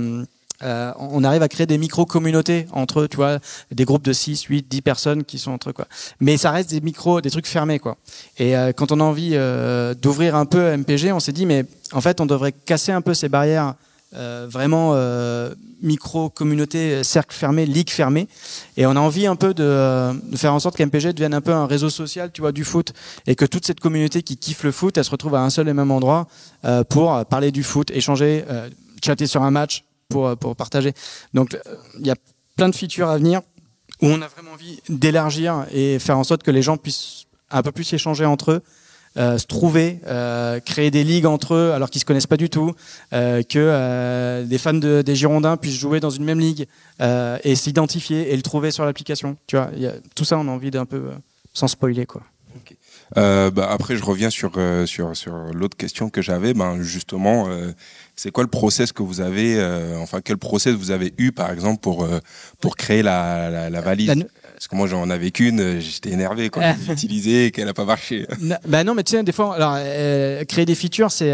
euh, 0.63 0.93
on 0.99 1.25
arrive 1.25 1.43
à 1.43 1.49
créer 1.49 1.67
des 1.67 1.79
micro-communautés 1.79 2.67
entre 2.73 3.07
tu 3.07 3.17
vois, 3.17 3.39
des 3.71 3.85
groupes 3.85 4.05
de 4.05 4.13
6, 4.13 4.43
8, 4.43 4.67
10 4.69 4.83
personnes 4.83 5.25
qui 5.25 5.39
sont 5.39 5.53
entre 5.53 5.71
eux, 5.71 5.73
quoi. 5.73 5.87
Mais 6.21 6.37
ça 6.37 6.51
reste 6.51 6.71
des 6.71 6.81
micros, 6.81 7.21
des 7.21 7.31
trucs 7.31 7.47
fermés, 7.47 7.79
quoi. 7.79 7.97
Et 8.39 8.57
euh, 8.57 8.73
quand 8.73 8.93
on 8.93 9.01
a 9.01 9.05
envie 9.05 9.33
euh, 9.35 9.95
d'ouvrir 9.95 10.37
un 10.37 10.47
peu 10.47 10.77
MPG, 10.77 11.13
on 11.13 11.21
s'est 11.21 11.33
dit, 11.33 11.47
mais 11.47 11.65
en 11.93 12.01
fait, 12.01 12.21
on 12.21 12.27
devrait 12.27 12.53
casser 12.53 12.93
un 12.93 13.01
peu 13.01 13.15
ces 13.15 13.29
barrières 13.29 13.75
euh, 14.13 14.49
vraiment 14.51 14.95
euh, 14.95 15.55
micro-communauté, 15.83 16.95
euh, 16.95 17.03
cercle 17.05 17.33
fermé, 17.33 17.65
ligue 17.65 17.91
fermée. 17.91 18.27
Et 18.77 18.85
on 18.85 18.91
a 18.91 18.99
envie 18.99 19.29
un 19.29 19.37
peu 19.37 19.55
de, 19.55 20.13
de 20.29 20.37
faire 20.37 20.53
en 20.53 20.59
sorte 20.59 20.77
qu'MPG 20.77 21.13
devienne 21.13 21.33
un 21.33 21.41
peu 21.41 21.53
un 21.53 21.67
réseau 21.67 21.91
social, 21.91 22.33
tu 22.33 22.41
vois, 22.41 22.51
du 22.51 22.65
foot. 22.65 22.93
Et 23.29 23.37
que 23.37 23.45
toute 23.45 23.65
cette 23.65 23.79
communauté 23.79 24.25
qui 24.25 24.37
kiffe 24.37 24.65
le 24.65 24.73
foot, 24.73 24.99
elle 24.99 25.05
se 25.05 25.13
retrouve 25.13 25.37
à 25.37 25.43
un 25.43 25.51
seul 25.51 25.69
et 25.69 25.75
même 25.75 25.93
endroit 25.93 26.27
pour 26.89 27.25
parler 27.27 27.53
du 27.53 27.63
foot, 27.63 27.91
échanger, 27.93 28.45
chatter 29.03 29.27
sur 29.27 29.43
un 29.43 29.51
match, 29.51 29.85
pour, 30.11 30.27
euh, 30.27 30.37
pour 30.37 30.55
partager. 30.57 30.93
Donc, 31.33 31.55
euh, 31.55 31.77
il 31.99 32.07
y 32.07 32.11
a 32.11 32.17
plein 32.57 32.69
de 32.69 32.75
features 32.75 33.09
à 33.09 33.17
venir 33.17 33.41
où 34.03 34.07
on 34.07 34.21
a 34.21 34.29
vraiment 34.29 34.53
envie 34.53 34.81
d'élargir 34.89 35.67
et 35.73 35.99
faire 35.99 36.19
en 36.19 36.25
sorte 36.25 36.43
que 36.43 36.51
les 36.51 36.63
gens 36.63 36.77
puissent 36.77 37.25
un 37.51 37.63
peu 37.63 37.73
plus 37.73 37.91
échanger 37.93 38.25
entre 38.25 38.53
eux, 38.53 38.63
euh, 39.17 39.39
se 39.39 39.47
trouver, 39.47 40.01
créer 40.65 40.91
des 40.91 41.05
ligues 41.05 41.27
entre 41.27 41.55
eux 41.55 41.73
alors 41.73 41.91
qu'ils 41.91 42.01
se 42.01 42.07
connaissent 42.07 42.27
pas 42.27 42.37
du 42.37 42.49
tout, 42.49 42.75
que 43.11 44.45
des 44.45 44.59
fans 44.59 44.73
de, 44.73 45.03
des 45.03 45.17
Girondins 45.17 45.57
puissent 45.57 45.79
jouer 45.79 46.01
dans 46.01 46.11
une 46.11 46.25
même 46.25 46.41
ligue 46.41 46.67
et 47.01 47.55
s'identifier 47.57 48.33
et 48.33 48.37
le 48.37 48.43
trouver 48.43 48.71
sur 48.71 48.85
l'application. 48.87 49.37
Tu 49.47 49.57
vois, 49.57 49.71
tout 50.15 50.25
ça, 50.25 50.39
on 50.39 50.49
a 50.49 50.51
envie 50.51 50.71
d'un 50.71 50.87
peu 50.87 51.11
sans 51.53 51.69
spoiler 51.69 52.07
quoi. 52.07 52.23
Bah, 53.17 53.69
après, 53.69 53.97
je 53.97 54.05
reviens 54.05 54.31
sur 54.31 54.53
sur 54.87 55.15
sur 55.15 55.35
l'autre 55.53 55.77
question 55.77 56.09
que 56.09 56.23
j'avais. 56.23 56.55
Ben 56.55 56.81
justement, 56.81 57.49
c'est 58.23 58.31
quoi 58.31 58.45
le 58.45 58.51
process 58.51 58.93
que 58.93 59.03
vous 59.03 59.23
avez 59.23 59.55
euh, 59.59 59.97
Enfin, 59.99 60.21
quel 60.23 60.37
process 60.37 60.75
vous 60.75 60.91
avez 60.91 61.15
eu, 61.17 61.33
par 61.33 61.51
exemple, 61.51 61.81
pour 61.81 62.05
euh, 62.05 62.19
pour 62.61 62.77
créer 62.77 63.03
la 63.03 63.49
la, 63.49 63.71
la 63.71 63.81
valise 63.81 64.13
Parce 64.55 64.69
que 64.69 64.77
moi, 64.77 64.87
j'en 64.87 65.09
avais 65.09 65.31
qu'une. 65.31 65.59
euh, 65.61 65.81
J'étais 65.81 66.11
énervé 66.11 66.51
quand 66.51 66.61
je 66.61 66.87
l'ai 66.87 66.93
utilisée 66.99 67.47
et 67.47 67.51
qu'elle 67.51 67.65
n'a 67.65 67.73
pas 67.73 67.87
marché. 67.87 68.27
Na- 68.41 68.61
Bah 68.67 68.85
non, 68.85 68.95
mais 68.95 69.05
tu 69.05 69.13
sais, 69.13 69.23
des 69.23 69.33
fois, 69.33 69.55
alors, 69.55 69.75
euh, 69.79 70.45
créer 70.45 70.67
des 70.67 70.75
features, 70.75 71.11
c'est 71.11 71.33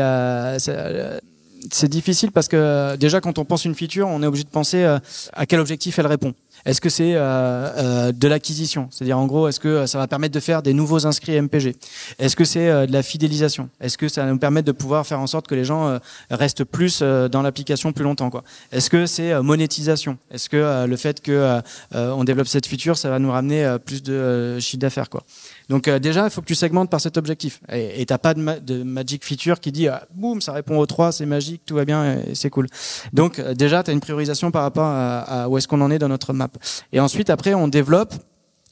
c'est, 1.72 1.88
difficile 1.88 2.30
parce 2.30 2.46
que 2.46 2.94
déjà, 2.96 3.20
quand 3.20 3.38
on 3.38 3.44
pense 3.44 3.64
une 3.64 3.74
feature, 3.74 4.06
on 4.06 4.22
est 4.22 4.26
obligé 4.26 4.44
de 4.44 4.48
penser 4.48 4.84
à 5.32 5.46
quel 5.46 5.58
objectif 5.58 5.98
elle 5.98 6.06
répond. 6.06 6.32
Est-ce 6.66 6.80
que 6.80 6.88
c'est 6.88 7.14
euh, 7.14 7.20
euh, 7.20 8.12
de 8.12 8.26
l'acquisition? 8.26 8.88
C'est-à-dire, 8.90 9.16
en 9.16 9.26
gros, 9.26 9.46
est-ce 9.46 9.60
que 9.60 9.68
euh, 9.68 9.86
ça 9.86 9.98
va 9.98 10.08
permettre 10.08 10.34
de 10.34 10.40
faire 10.40 10.62
des 10.62 10.72
nouveaux 10.72 11.06
inscrits 11.06 11.40
MPG 11.40 11.76
Est-ce 12.18 12.34
que 12.34 12.44
c'est 12.44 12.88
de 12.88 12.92
la 12.92 13.04
fidélisation? 13.04 13.68
Est-ce 13.80 13.96
que 13.96 14.08
ça 14.08 14.24
va 14.24 14.30
nous 14.32 14.38
permettre 14.38 14.66
de 14.66 14.72
pouvoir 14.72 15.06
faire 15.06 15.20
en 15.20 15.28
sorte 15.28 15.46
que 15.46 15.54
les 15.54 15.64
gens 15.64 16.00
restent 16.28 16.64
plus 16.64 17.02
dans 17.02 17.42
l'application 17.42 17.92
plus 17.92 18.02
longtemps 18.02 18.30
Est-ce 18.72 18.90
que 18.90 19.06
c'est 19.06 19.40
monétisation? 19.42 20.18
Est-ce 20.32 20.48
que 20.48 20.86
le 20.86 20.96
fait 20.96 21.20
que 21.20 21.60
on 21.92 22.24
développe 22.24 22.48
cette 22.48 22.66
feature, 22.66 22.98
ça 22.98 23.10
va 23.10 23.20
nous 23.20 23.30
ramener 23.30 23.76
plus 23.84 24.02
de 24.02 24.58
chiffre 24.58 24.80
d'affaires 24.80 25.08
quoi? 25.08 25.22
Donc 25.68 25.88
euh, 25.88 25.98
déjà, 25.98 26.24
il 26.24 26.30
faut 26.30 26.40
que 26.40 26.46
tu 26.46 26.54
segmentes 26.54 26.90
par 26.90 27.00
cet 27.00 27.16
objectif. 27.16 27.60
Et 27.72 28.06
t'as 28.06 28.18
pas 28.18 28.34
de, 28.34 28.40
ma- 28.40 28.60
de 28.60 28.82
magic 28.82 29.24
feature 29.24 29.60
qui 29.60 29.72
dit, 29.72 29.88
ah, 29.88 30.06
boum, 30.14 30.40
ça 30.40 30.52
répond 30.52 30.78
aux 30.78 30.86
trois, 30.86 31.12
c'est 31.12 31.26
magique, 31.26 31.62
tout 31.66 31.74
va 31.74 31.84
bien, 31.84 32.18
c'est 32.34 32.50
cool. 32.50 32.68
Donc 33.12 33.38
euh, 33.38 33.54
déjà, 33.54 33.82
tu 33.82 33.90
as 33.90 33.94
une 33.94 34.00
priorisation 34.00 34.50
par 34.50 34.62
rapport 34.62 34.86
à, 34.86 35.48
où 35.48 35.58
est-ce 35.58 35.66
qu'on 35.66 35.80
en 35.80 35.90
est 35.90 35.98
dans 35.98 36.08
notre 36.08 36.32
map. 36.32 36.48
Et 36.92 37.00
ensuite, 37.00 37.30
après, 37.30 37.54
on 37.54 37.68
développe, 37.68 38.14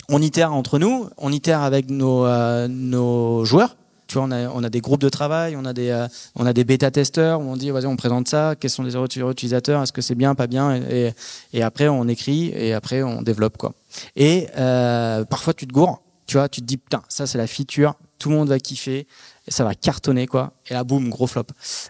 on 0.09 0.21
itère 0.23 0.53
entre 0.53 0.79
nous, 0.79 1.09
on 1.19 1.33
itère 1.33 1.63
avec 1.63 1.91
nos, 1.91 2.27
euh, 2.27 2.69
nos 2.69 3.45
joueurs. 3.45 3.77
Tu 4.07 4.19
vois, 4.19 4.25
on 4.29 4.31
a, 4.33 4.49
on 4.51 4.63
a 4.63 4.69
des 4.69 4.83
groupes 4.83 5.01
de 5.01 5.09
travail, 5.09 5.57
on 5.57 5.65
a 5.65 5.73
des, 5.73 5.89
euh, 5.89 6.07
on 6.37 6.45
a 6.45 6.53
des 6.53 6.63
bêta-testeurs 6.63 7.41
où 7.41 7.45
on 7.45 7.57
dit, 7.57 7.71
vas-y, 7.71 7.87
on 7.87 7.97
présente 7.97 8.29
ça, 8.29 8.55
quels 8.55 8.71
sont 8.71 8.83
les 8.83 8.95
utilisateurs, 8.97 9.83
est-ce 9.83 9.95
que 9.95 10.03
c'est 10.03 10.15
bien, 10.15 10.35
pas 10.35 10.47
bien, 10.47 10.77
et, 10.77 11.15
et, 11.53 11.59
et 11.59 11.63
après, 11.63 11.89
on 11.89 12.07
écrit, 12.07 12.53
et 12.55 12.75
après, 12.75 13.03
on 13.03 13.23
développe, 13.23 13.57
quoi. 13.57 13.73
Et 14.15 14.49
euh, 14.59 15.25
parfois, 15.25 15.55
tu 15.55 15.67
te 15.67 15.73
gourres. 15.73 16.03
Tu 16.27 16.37
vois, 16.37 16.49
tu 16.49 16.61
te 16.61 16.67
dis, 16.67 16.77
putain, 16.77 17.03
ça, 17.09 17.27
c'est 17.27 17.39
la 17.39 17.47
feature, 17.47 17.95
tout 18.19 18.31
le 18.31 18.37
monde 18.37 18.49
va 18.49 18.59
kiffer, 18.59 19.07
ça 19.49 19.65
va 19.65 19.75
cartonner, 19.75 20.27
quoi. 20.27 20.53
Et 20.69 20.75
là, 20.75 20.83
boum, 20.85 21.11
gros 21.11 21.27
flop. 21.27 21.45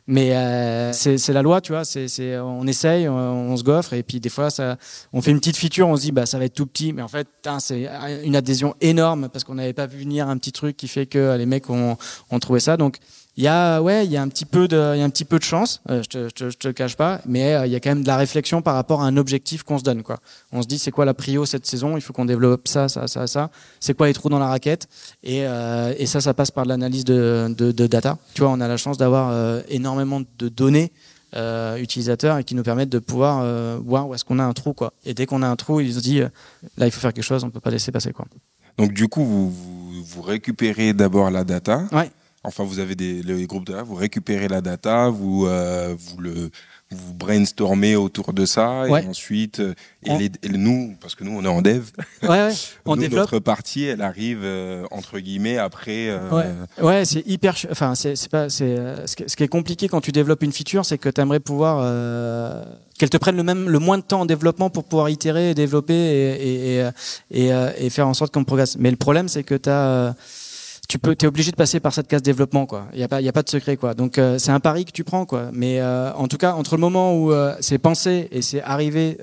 Mais 0.06 0.36
euh, 0.36 0.92
c'est 0.92 1.32
la 1.32 1.42
loi, 1.42 1.60
tu 1.60 1.72
vois, 1.72 1.84
c'est 1.84 2.38
on 2.40 2.66
essaye, 2.66 3.08
on, 3.08 3.56
se 3.56 3.62
goffre, 3.62 3.92
et 3.92 4.02
puis 4.02 4.18
des 4.18 4.28
fois, 4.28 4.50
ça, 4.50 4.76
on 5.12 5.22
fait 5.22 5.30
une 5.30 5.38
petite 5.38 5.56
feature, 5.56 5.86
on 5.86 5.96
se 5.96 6.02
dit, 6.02 6.12
bah, 6.12 6.26
ça 6.26 6.38
va 6.38 6.46
être 6.46 6.54
tout 6.54 6.66
petit, 6.66 6.92
mais 6.92 7.02
en 7.02 7.08
fait, 7.08 7.28
c'est 7.60 7.88
une 8.24 8.34
adhésion 8.34 8.74
énorme, 8.80 9.28
parce 9.28 9.44
qu'on 9.44 9.54
n'avait 9.54 9.72
pas 9.72 9.86
vu 9.86 10.00
venir 10.00 10.28
un 10.28 10.36
petit 10.36 10.52
truc 10.52 10.76
qui 10.76 10.88
fait 10.88 11.06
que 11.06 11.36
les 11.36 11.46
mecs 11.46 11.70
ont, 11.70 11.96
ont 12.30 12.38
trouvé 12.40 12.60
ça. 12.60 12.76
Donc, 12.76 12.98
il 13.36 13.44
y 13.44 13.48
a, 13.48 13.80
ouais, 13.82 14.04
il 14.06 14.12
y 14.12 14.16
a 14.16 14.22
un 14.22 14.28
petit 14.28 14.44
peu 14.44 14.68
de, 14.68 14.94
il 14.94 14.98
y 14.98 15.02
a 15.02 15.04
un 15.04 15.10
petit 15.10 15.24
peu 15.24 15.38
de 15.38 15.44
chance, 15.44 15.80
euh, 15.90 16.02
je, 16.02 16.08
te, 16.08 16.28
je, 16.28 16.34
te, 16.34 16.50
je 16.50 16.56
te 16.56 16.68
le 16.68 16.72
cache 16.72 16.96
pas, 16.96 17.20
mais 17.26 17.54
euh, 17.54 17.66
il 17.66 17.72
y 17.72 17.74
a 17.74 17.80
quand 17.80 17.90
même 17.90 18.02
de 18.02 18.06
la 18.06 18.16
réflexion 18.16 18.62
par 18.62 18.74
rapport 18.74 19.02
à 19.02 19.06
un 19.06 19.16
objectif 19.16 19.62
qu'on 19.64 19.78
se 19.78 19.82
donne, 19.82 20.02
quoi. 20.02 20.18
On 20.52 20.62
se 20.62 20.68
dit, 20.68 20.78
c'est 20.78 20.90
quoi 20.92 21.04
la 21.04 21.14
prio 21.14 21.44
cette 21.44 21.66
saison? 21.66 21.96
Il 21.96 22.00
faut 22.00 22.12
qu'on 22.12 22.26
développe 22.26 22.68
ça, 22.68 22.88
ça, 22.88 23.08
ça, 23.08 23.26
ça. 23.26 23.50
C'est 23.80 23.96
quoi 23.96 24.06
les 24.06 24.12
trous 24.14 24.28
dans 24.28 24.38
la 24.38 24.46
raquette? 24.48 24.88
Et, 25.22 25.46
euh, 25.46 25.92
et 25.98 26.06
ça, 26.06 26.20
ça 26.20 26.32
passe 26.34 26.50
par 26.52 26.64
de 26.64 26.68
l'analyse 26.68 27.04
de, 27.04 27.52
de, 27.56 27.72
de 27.72 27.86
data. 27.88 28.18
Tu 28.34 28.42
vois, 28.42 28.50
on 28.50 28.60
a 28.60 28.68
la 28.68 28.76
chance 28.76 28.98
d'avoir 28.98 29.30
euh, 29.30 29.62
énormément 29.68 30.20
de 30.38 30.48
données 30.48 30.92
euh, 31.34 31.76
utilisateurs 31.78 32.38
et 32.38 32.44
qui 32.44 32.54
nous 32.54 32.62
permettent 32.62 32.90
de 32.90 33.00
pouvoir 33.00 33.40
euh, 33.42 33.78
voir 33.84 34.08
où 34.08 34.14
est-ce 34.14 34.24
qu'on 34.24 34.38
a 34.38 34.44
un 34.44 34.52
trou, 34.52 34.74
quoi. 34.74 34.92
Et 35.04 35.14
dès 35.14 35.26
qu'on 35.26 35.42
a 35.42 35.48
un 35.48 35.56
trou, 35.56 35.80
il 35.80 35.92
se 35.92 35.98
dit, 35.98 36.20
euh, 36.20 36.28
là, 36.76 36.86
il 36.86 36.92
faut 36.92 37.00
faire 37.00 37.12
quelque 37.12 37.24
chose, 37.24 37.42
on 37.42 37.50
peut 37.50 37.58
pas 37.58 37.70
laisser 37.70 37.90
passer, 37.90 38.12
quoi. 38.12 38.26
Donc 38.78 38.92
du 38.92 39.08
coup, 39.08 39.24
vous 39.24 39.50
vous, 39.50 40.04
vous 40.04 40.22
récupérez 40.22 40.92
d'abord 40.92 41.30
la 41.30 41.42
data. 41.42 41.84
Ouais. 41.90 42.10
Enfin, 42.44 42.64
vous 42.64 42.78
avez 42.78 42.94
des 42.94 43.22
les 43.22 43.46
groupes 43.46 43.64
de 43.66 43.72
data, 43.72 43.82
vous 43.84 43.94
récupérez 43.94 44.48
la 44.48 44.60
data, 44.60 45.08
vous 45.08 45.46
euh, 45.46 45.94
vous 45.98 46.20
le 46.20 46.50
vous 46.90 47.14
brainstormez 47.14 47.96
autour 47.96 48.32
de 48.34 48.44
ça 48.46 48.82
Ouais. 48.82 49.02
et 49.02 49.06
ensuite 49.08 49.58
euh, 49.60 49.74
et, 50.04 50.10
On- 50.10 50.18
les, 50.18 50.30
et 50.42 50.48
nous 50.50 50.94
parce 51.00 51.14
que 51.14 51.24
nous 51.24 51.32
on 51.36 51.42
est 51.42 51.48
en 51.48 51.62
dev 51.62 51.82
Ouais, 52.22 52.28
ouais. 52.28 52.52
On 52.84 52.94
nous, 52.94 53.02
développe. 53.02 53.20
notre 53.32 53.38
partie 53.40 53.84
elle 53.84 54.02
arrive 54.02 54.40
euh, 54.44 54.84
entre 54.90 55.18
guillemets 55.18 55.56
après 55.58 56.08
euh, 56.10 56.30
Ouais. 56.30 56.84
Ouais, 56.84 57.04
c'est 57.04 57.26
hyper. 57.26 57.56
Enfin, 57.70 57.94
c'est 57.94 58.28
pas. 58.28 58.48
C'est 58.50 58.78
euh, 58.78 59.06
ce 59.06 59.16
qui 59.36 59.42
est 59.42 59.48
compliqué 59.48 59.88
quand 59.88 60.00
tu 60.02 60.12
développes 60.12 60.42
une 60.42 60.52
feature, 60.52 60.84
c'est 60.84 60.98
que 60.98 61.08
tu 61.08 61.20
aimerais 61.20 61.40
pouvoir 61.40 61.82
qu'elle 62.98 63.10
te 63.10 63.16
prenne 63.16 63.36
le 63.36 63.42
même 63.42 63.68
le 63.68 63.78
moins 63.78 63.98
de 63.98 64.02
temps 64.02 64.20
en 64.20 64.26
développement 64.26 64.70
pour 64.70 64.84
pouvoir 64.84 65.08
itérer, 65.08 65.50
et 65.50 65.54
développer 65.54 65.94
et 65.94 66.76
et, 66.78 66.88
et, 67.30 67.48
et, 67.48 67.86
et 67.86 67.90
faire 67.90 68.06
en 68.06 68.14
sorte 68.14 68.32
qu'on 68.32 68.44
progresse. 68.44 68.76
Mais 68.78 68.90
le 68.90 68.96
problème, 68.96 69.28
c'est 69.28 69.42
que 69.42 69.54
tu 69.54 69.68
as 69.70 70.14
tu 70.88 70.98
peux, 70.98 71.14
t'es 71.14 71.26
obligé 71.26 71.50
de 71.50 71.56
passer 71.56 71.80
par 71.80 71.92
cette 71.92 72.08
case 72.08 72.22
développement, 72.22 72.66
quoi. 72.66 72.86
Il 72.92 73.00
y 73.00 73.02
a 73.02 73.08
pas, 73.08 73.18
a 73.18 73.32
pas 73.32 73.42
de 73.42 73.48
secret, 73.48 73.76
quoi. 73.76 73.94
Donc 73.94 74.18
euh, 74.18 74.38
c'est 74.38 74.50
un 74.50 74.60
pari 74.60 74.84
que 74.84 74.92
tu 74.92 75.04
prends, 75.04 75.24
quoi. 75.26 75.50
Mais 75.52 75.80
euh, 75.80 76.12
en 76.14 76.28
tout 76.28 76.36
cas, 76.36 76.54
entre 76.54 76.76
le 76.76 76.80
moment 76.80 77.16
où 77.16 77.32
euh, 77.32 77.54
c'est 77.60 77.78
pensé 77.78 78.28
et 78.30 78.42
c'est 78.42 78.62
arrivé 78.62 79.18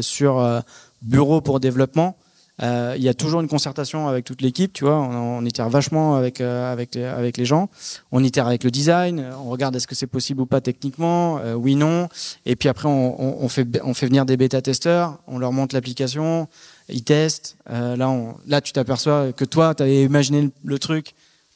sur 0.00 0.62
bureau 1.02 1.40
pour 1.40 1.60
développement, 1.60 2.16
euh, 2.62 2.94
il 2.96 3.02
y 3.02 3.08
a 3.08 3.14
toujours 3.14 3.40
une 3.40 3.48
concertation 3.48 4.08
avec 4.08 4.24
toute 4.24 4.40
l'équipe, 4.40 4.72
tu 4.72 4.84
vois. 4.84 4.96
On, 4.96 5.38
on 5.38 5.44
itère 5.44 5.68
vachement 5.68 6.16
avec 6.16 6.40
euh, 6.40 6.72
avec 6.72 6.94
les, 6.94 7.04
avec 7.04 7.36
les 7.36 7.44
gens. 7.44 7.68
On 8.12 8.22
itère 8.22 8.46
avec 8.46 8.62
le 8.64 8.70
design. 8.70 9.26
On 9.44 9.50
regarde 9.50 9.74
est-ce 9.74 9.86
que 9.86 9.94
c'est 9.94 10.06
possible 10.06 10.40
ou 10.42 10.46
pas 10.46 10.60
techniquement. 10.60 11.38
euh, 11.38 11.54
oui, 11.54 11.74
non. 11.74 12.08
Et 12.46 12.54
puis 12.56 12.68
après, 12.68 12.88
on, 12.88 13.44
on, 13.44 13.48
fait 13.48 13.66
on 13.82 13.94
fait 13.94 14.06
venir 14.06 14.24
des 14.24 14.36
bêta 14.36 14.62
testeurs. 14.62 15.18
On 15.26 15.38
leur 15.38 15.52
montre 15.52 15.74
l'application. 15.74 16.48
Ils 16.88 17.02
testent. 17.02 17.56
Euh, 17.70 17.96
là, 17.96 18.08
on, 18.10 18.36
là, 18.46 18.60
tu 18.60 18.72
t'aperçois 18.72 19.32
que 19.32 19.44
toi, 19.44 19.74
tu 19.74 19.82
avais 19.82 20.04
imaginé 20.04 20.50
le 20.64 20.78
truc. 20.78 21.14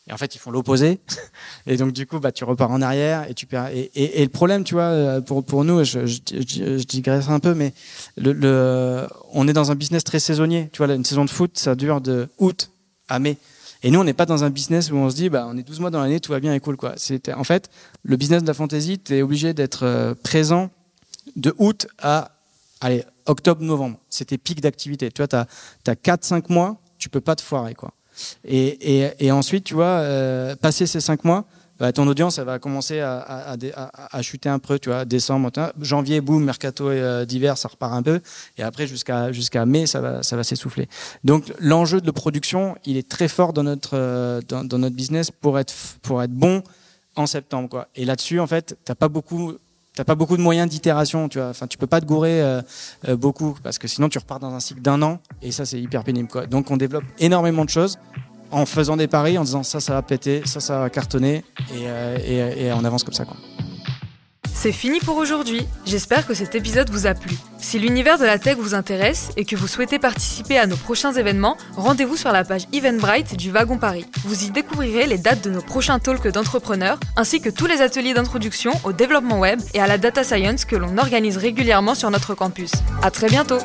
Et 0.09 0.13
en 0.13 0.17
fait, 0.17 0.35
ils 0.35 0.39
font 0.39 0.51
l'opposé. 0.51 1.01
Et 1.67 1.77
donc, 1.77 1.93
du 1.93 2.07
coup, 2.07 2.21
bah, 2.21 2.33
tu 2.33 2.45
repars 2.45 2.71
en 2.71 2.81
arrière 2.81 3.29
et 3.29 3.35
tu 3.35 3.47
perds. 3.47 3.71
Et, 3.75 4.23
le 4.23 4.29
problème, 4.29 4.63
tu 4.63 4.75
vois, 4.75 4.85
euh, 4.85 5.21
pour, 5.21 5.45
pour 5.45 5.65
nous, 5.65 5.83
je, 5.85 5.99
digresse 6.85 7.29
un 7.29 7.41
peu, 7.41 7.55
mais 7.55 7.73
le, 8.17 9.07
on 9.33 9.49
est 9.49 9.53
dans 9.53 9.73
un 9.73 9.75
business 9.75 10.05
très 10.05 10.21
saisonnier. 10.21 10.69
Tu 10.73 10.85
vois, 10.85 10.95
une 10.95 11.05
saison 11.05 11.25
de 11.25 11.31
foot, 11.31 11.59
ça 11.59 11.75
dure 11.75 12.01
de 12.01 12.29
août 12.39 12.71
à 13.09 13.19
mai. 13.19 13.37
Et 13.83 13.91
nous, 13.91 14.01
on 14.01 14.05
n'est 14.05 14.15
pas 14.15 14.27
dans 14.27 14.45
un 14.45 14.51
business 14.51 14.91
où 14.91 14.97
on 14.97 15.11
se 15.11 15.17
dit, 15.17 15.29
bah, 15.29 15.47
on 15.49 15.57
est 15.57 15.63
12 15.63 15.81
mois 15.81 15.91
dans 15.91 16.01
l'année, 16.01 16.21
tout 16.21 16.33
va 16.33 16.41
bien 16.41 16.55
et 16.55 16.61
cool, 16.61 16.77
quoi. 16.77 16.95
En 17.35 17.45
fait, 17.45 17.71
le 18.03 18.17
business 18.17 18.43
de 18.43 18.47
la 18.47 18.55
fantasy, 18.55 18.99
tu 18.99 19.17
es 19.17 19.23
obligé 19.23 19.55
d'être 19.55 19.85
euh, 19.85 20.15
présent 20.15 20.71
de 21.35 21.55
août 21.59 21.87
à, 21.99 22.33
allez, 22.81 23.05
octobre-novembre. 23.27 23.99
C'est 24.09 24.27
tes 24.27 24.39
pics 24.39 24.61
d'activité. 24.61 25.11
Tu 25.11 25.23
vois, 25.23 25.29
tu 25.29 25.37
as, 25.91 25.95
4-5 25.95 26.53
mois, 26.53 26.81
tu 26.99 27.09
peux 27.09 27.21
pas 27.21 27.37
te 27.37 27.43
foirer, 27.43 27.75
quoi. 27.75 27.93
Et, 28.45 29.13
et, 29.19 29.31
ensuite, 29.33 29.65
tu 29.65 29.75
vois, 29.75 29.85
euh, 29.87 30.57
passer 30.57 30.87
ces 30.87 31.01
5 31.01 31.25
mois, 31.25 31.45
bah, 31.79 31.93
ton 31.93 32.07
audience, 32.09 32.39
elle 32.39 32.47
va 32.47 32.59
commencer 32.59 33.01
à, 33.01 33.19
à, 33.19 34.17
à, 34.17 34.23
chuter 34.23 34.49
un 34.49 34.59
peu, 34.59 34.79
tu 34.79 34.89
vois, 34.89 35.05
décembre, 35.05 35.51
janvier, 35.81 36.23
boum, 36.23 36.43
mercato 36.43 36.89
euh, 36.89 37.27
d'hiver, 37.27 37.59
ça 37.59 37.69
repart 37.69 37.93
un 37.93 38.03
peu, 38.03 38.21
et 38.57 38.63
après 38.63 38.87
jusqu'à 38.87 39.31
jusqu'à 39.31 39.67
mai, 39.67 39.87
ça 39.87 40.01
va, 40.01 40.23
ça 40.23 40.37
va 40.37 40.45
s'essouffler. 40.45 40.89
Donc 41.23 41.53
l'enjeu 41.61 42.01
de 42.01 42.11
production, 42.11 42.77
il 42.87 42.97
est 42.97 43.07
très 43.07 43.29
fort 43.29 43.53
dans 43.53 43.63
notre 43.63 43.91
euh, 43.95 44.41
dans, 44.49 44.65
notre 44.79 44.97
business 44.97 45.31
pour 45.31 45.59
être 45.59 45.75
pour 46.01 46.23
être 46.23 46.33
bon 46.33 46.63
en 47.15 47.27
septembre, 47.27 47.69
quoi. 47.69 47.89
Et 47.95 48.07
là-dessus, 48.07 48.41
en 48.41 48.47
fait, 48.47 48.79
t'as 48.85 48.95
pas 48.95 49.09
beaucoup 49.09 49.55
t'as 49.97 50.05
pas 50.05 50.15
beaucoup 50.15 50.37
de 50.37 50.43
moyens 50.43 50.69
d'itération, 50.69 51.29
tu 51.29 51.39
vois. 51.39 51.49
Enfin, 51.49 51.67
tu 51.67 51.77
peux 51.79 51.89
pas 51.89 52.01
te 52.01 52.07
gourer 52.07 52.41
euh, 52.41 52.63
euh, 53.09 53.17
beaucoup 53.17 53.57
parce 53.63 53.79
que 53.79 53.89
sinon 53.89 54.09
tu 54.09 54.19
repars 54.19 54.39
dans 54.39 54.53
un 54.55 54.61
cycle 54.61 54.83
d'un 54.83 55.03
an 55.03 55.19
et 55.43 55.51
ça 55.51 55.65
c'est 55.65 55.81
hyper 55.81 56.05
pénible, 56.05 56.29
quoi. 56.29 56.47
Donc 56.47 56.71
on 56.71 56.77
développe 56.77 57.05
énormément 57.19 57.65
de 57.65 57.71
choses 57.71 57.99
en 58.53 58.67
faisant 58.67 58.97
des 58.97 59.09
paris, 59.09 59.39
en 59.39 59.45
disant 59.45 59.65
ça, 59.65 59.81
ça 59.81 59.95
va 59.95 60.03
péter, 60.03 60.43
ça, 60.45 60.61
ça 60.61 60.79
va 60.79 60.91
cartonner 60.91 61.45
et, 61.75 61.87
euh, 61.89 62.75
on 62.77 62.85
avance 62.85 63.03
comme 63.03 63.15
ça, 63.15 63.25
quoi. 63.25 63.37
C'est 64.59 64.73
fini 64.73 65.01
pour 65.01 65.19
aujourd'hui. 65.19 65.69
J'espère 65.85 66.27
que 66.27 66.33
cet 66.33 66.55
épisode 66.55 66.89
vous 66.89 67.07
a 67.07 67.13
plu. 67.13 67.37
Si 67.59 67.79
l'univers 67.79 68.19
de 68.19 68.25
la 68.25 68.39
tech 68.39 68.57
vous 68.57 68.75
intéresse 68.75 69.29
et 69.37 69.45
que 69.45 69.55
vous 69.55 69.67
souhaitez 69.67 69.99
participer 69.99 70.57
à 70.57 70.67
nos 70.67 70.77
prochains 70.77 71.13
événements, 71.13 71.59
rendez-vous 71.77 72.17
sur 72.17 72.33
la 72.33 72.43
page 72.43 72.67
Eventbrite 72.73 73.37
du 73.37 73.51
Wagon 73.51 73.77
Paris. 73.77 74.07
Vous 74.25 74.45
y 74.45 74.51
découvrirez 74.51 75.07
les 75.07 75.19
dates 75.19 75.45
de 75.45 75.51
nos 75.51 75.61
prochains 75.61 75.99
talks 75.99 76.29
d'entrepreneurs 76.29 76.99
ainsi 77.17 77.43
que 77.43 77.51
tous 77.51 77.67
les 77.67 77.83
ateliers 77.83 78.15
d'introduction 78.15 78.73
au 78.85 78.93
développement 78.93 79.39
web 79.39 79.61
et 79.75 79.81
à 79.81 79.87
la 79.87 79.99
data 79.99 80.25
science 80.25 80.65
que 80.65 80.75
l'on 80.75 80.97
organise 80.97 81.37
régulièrement 81.37 81.95
sur 81.95 82.11
notre 82.11 82.35
campus. 82.35 82.73
À 83.03 83.11
très 83.11 83.29
bientôt! 83.29 83.59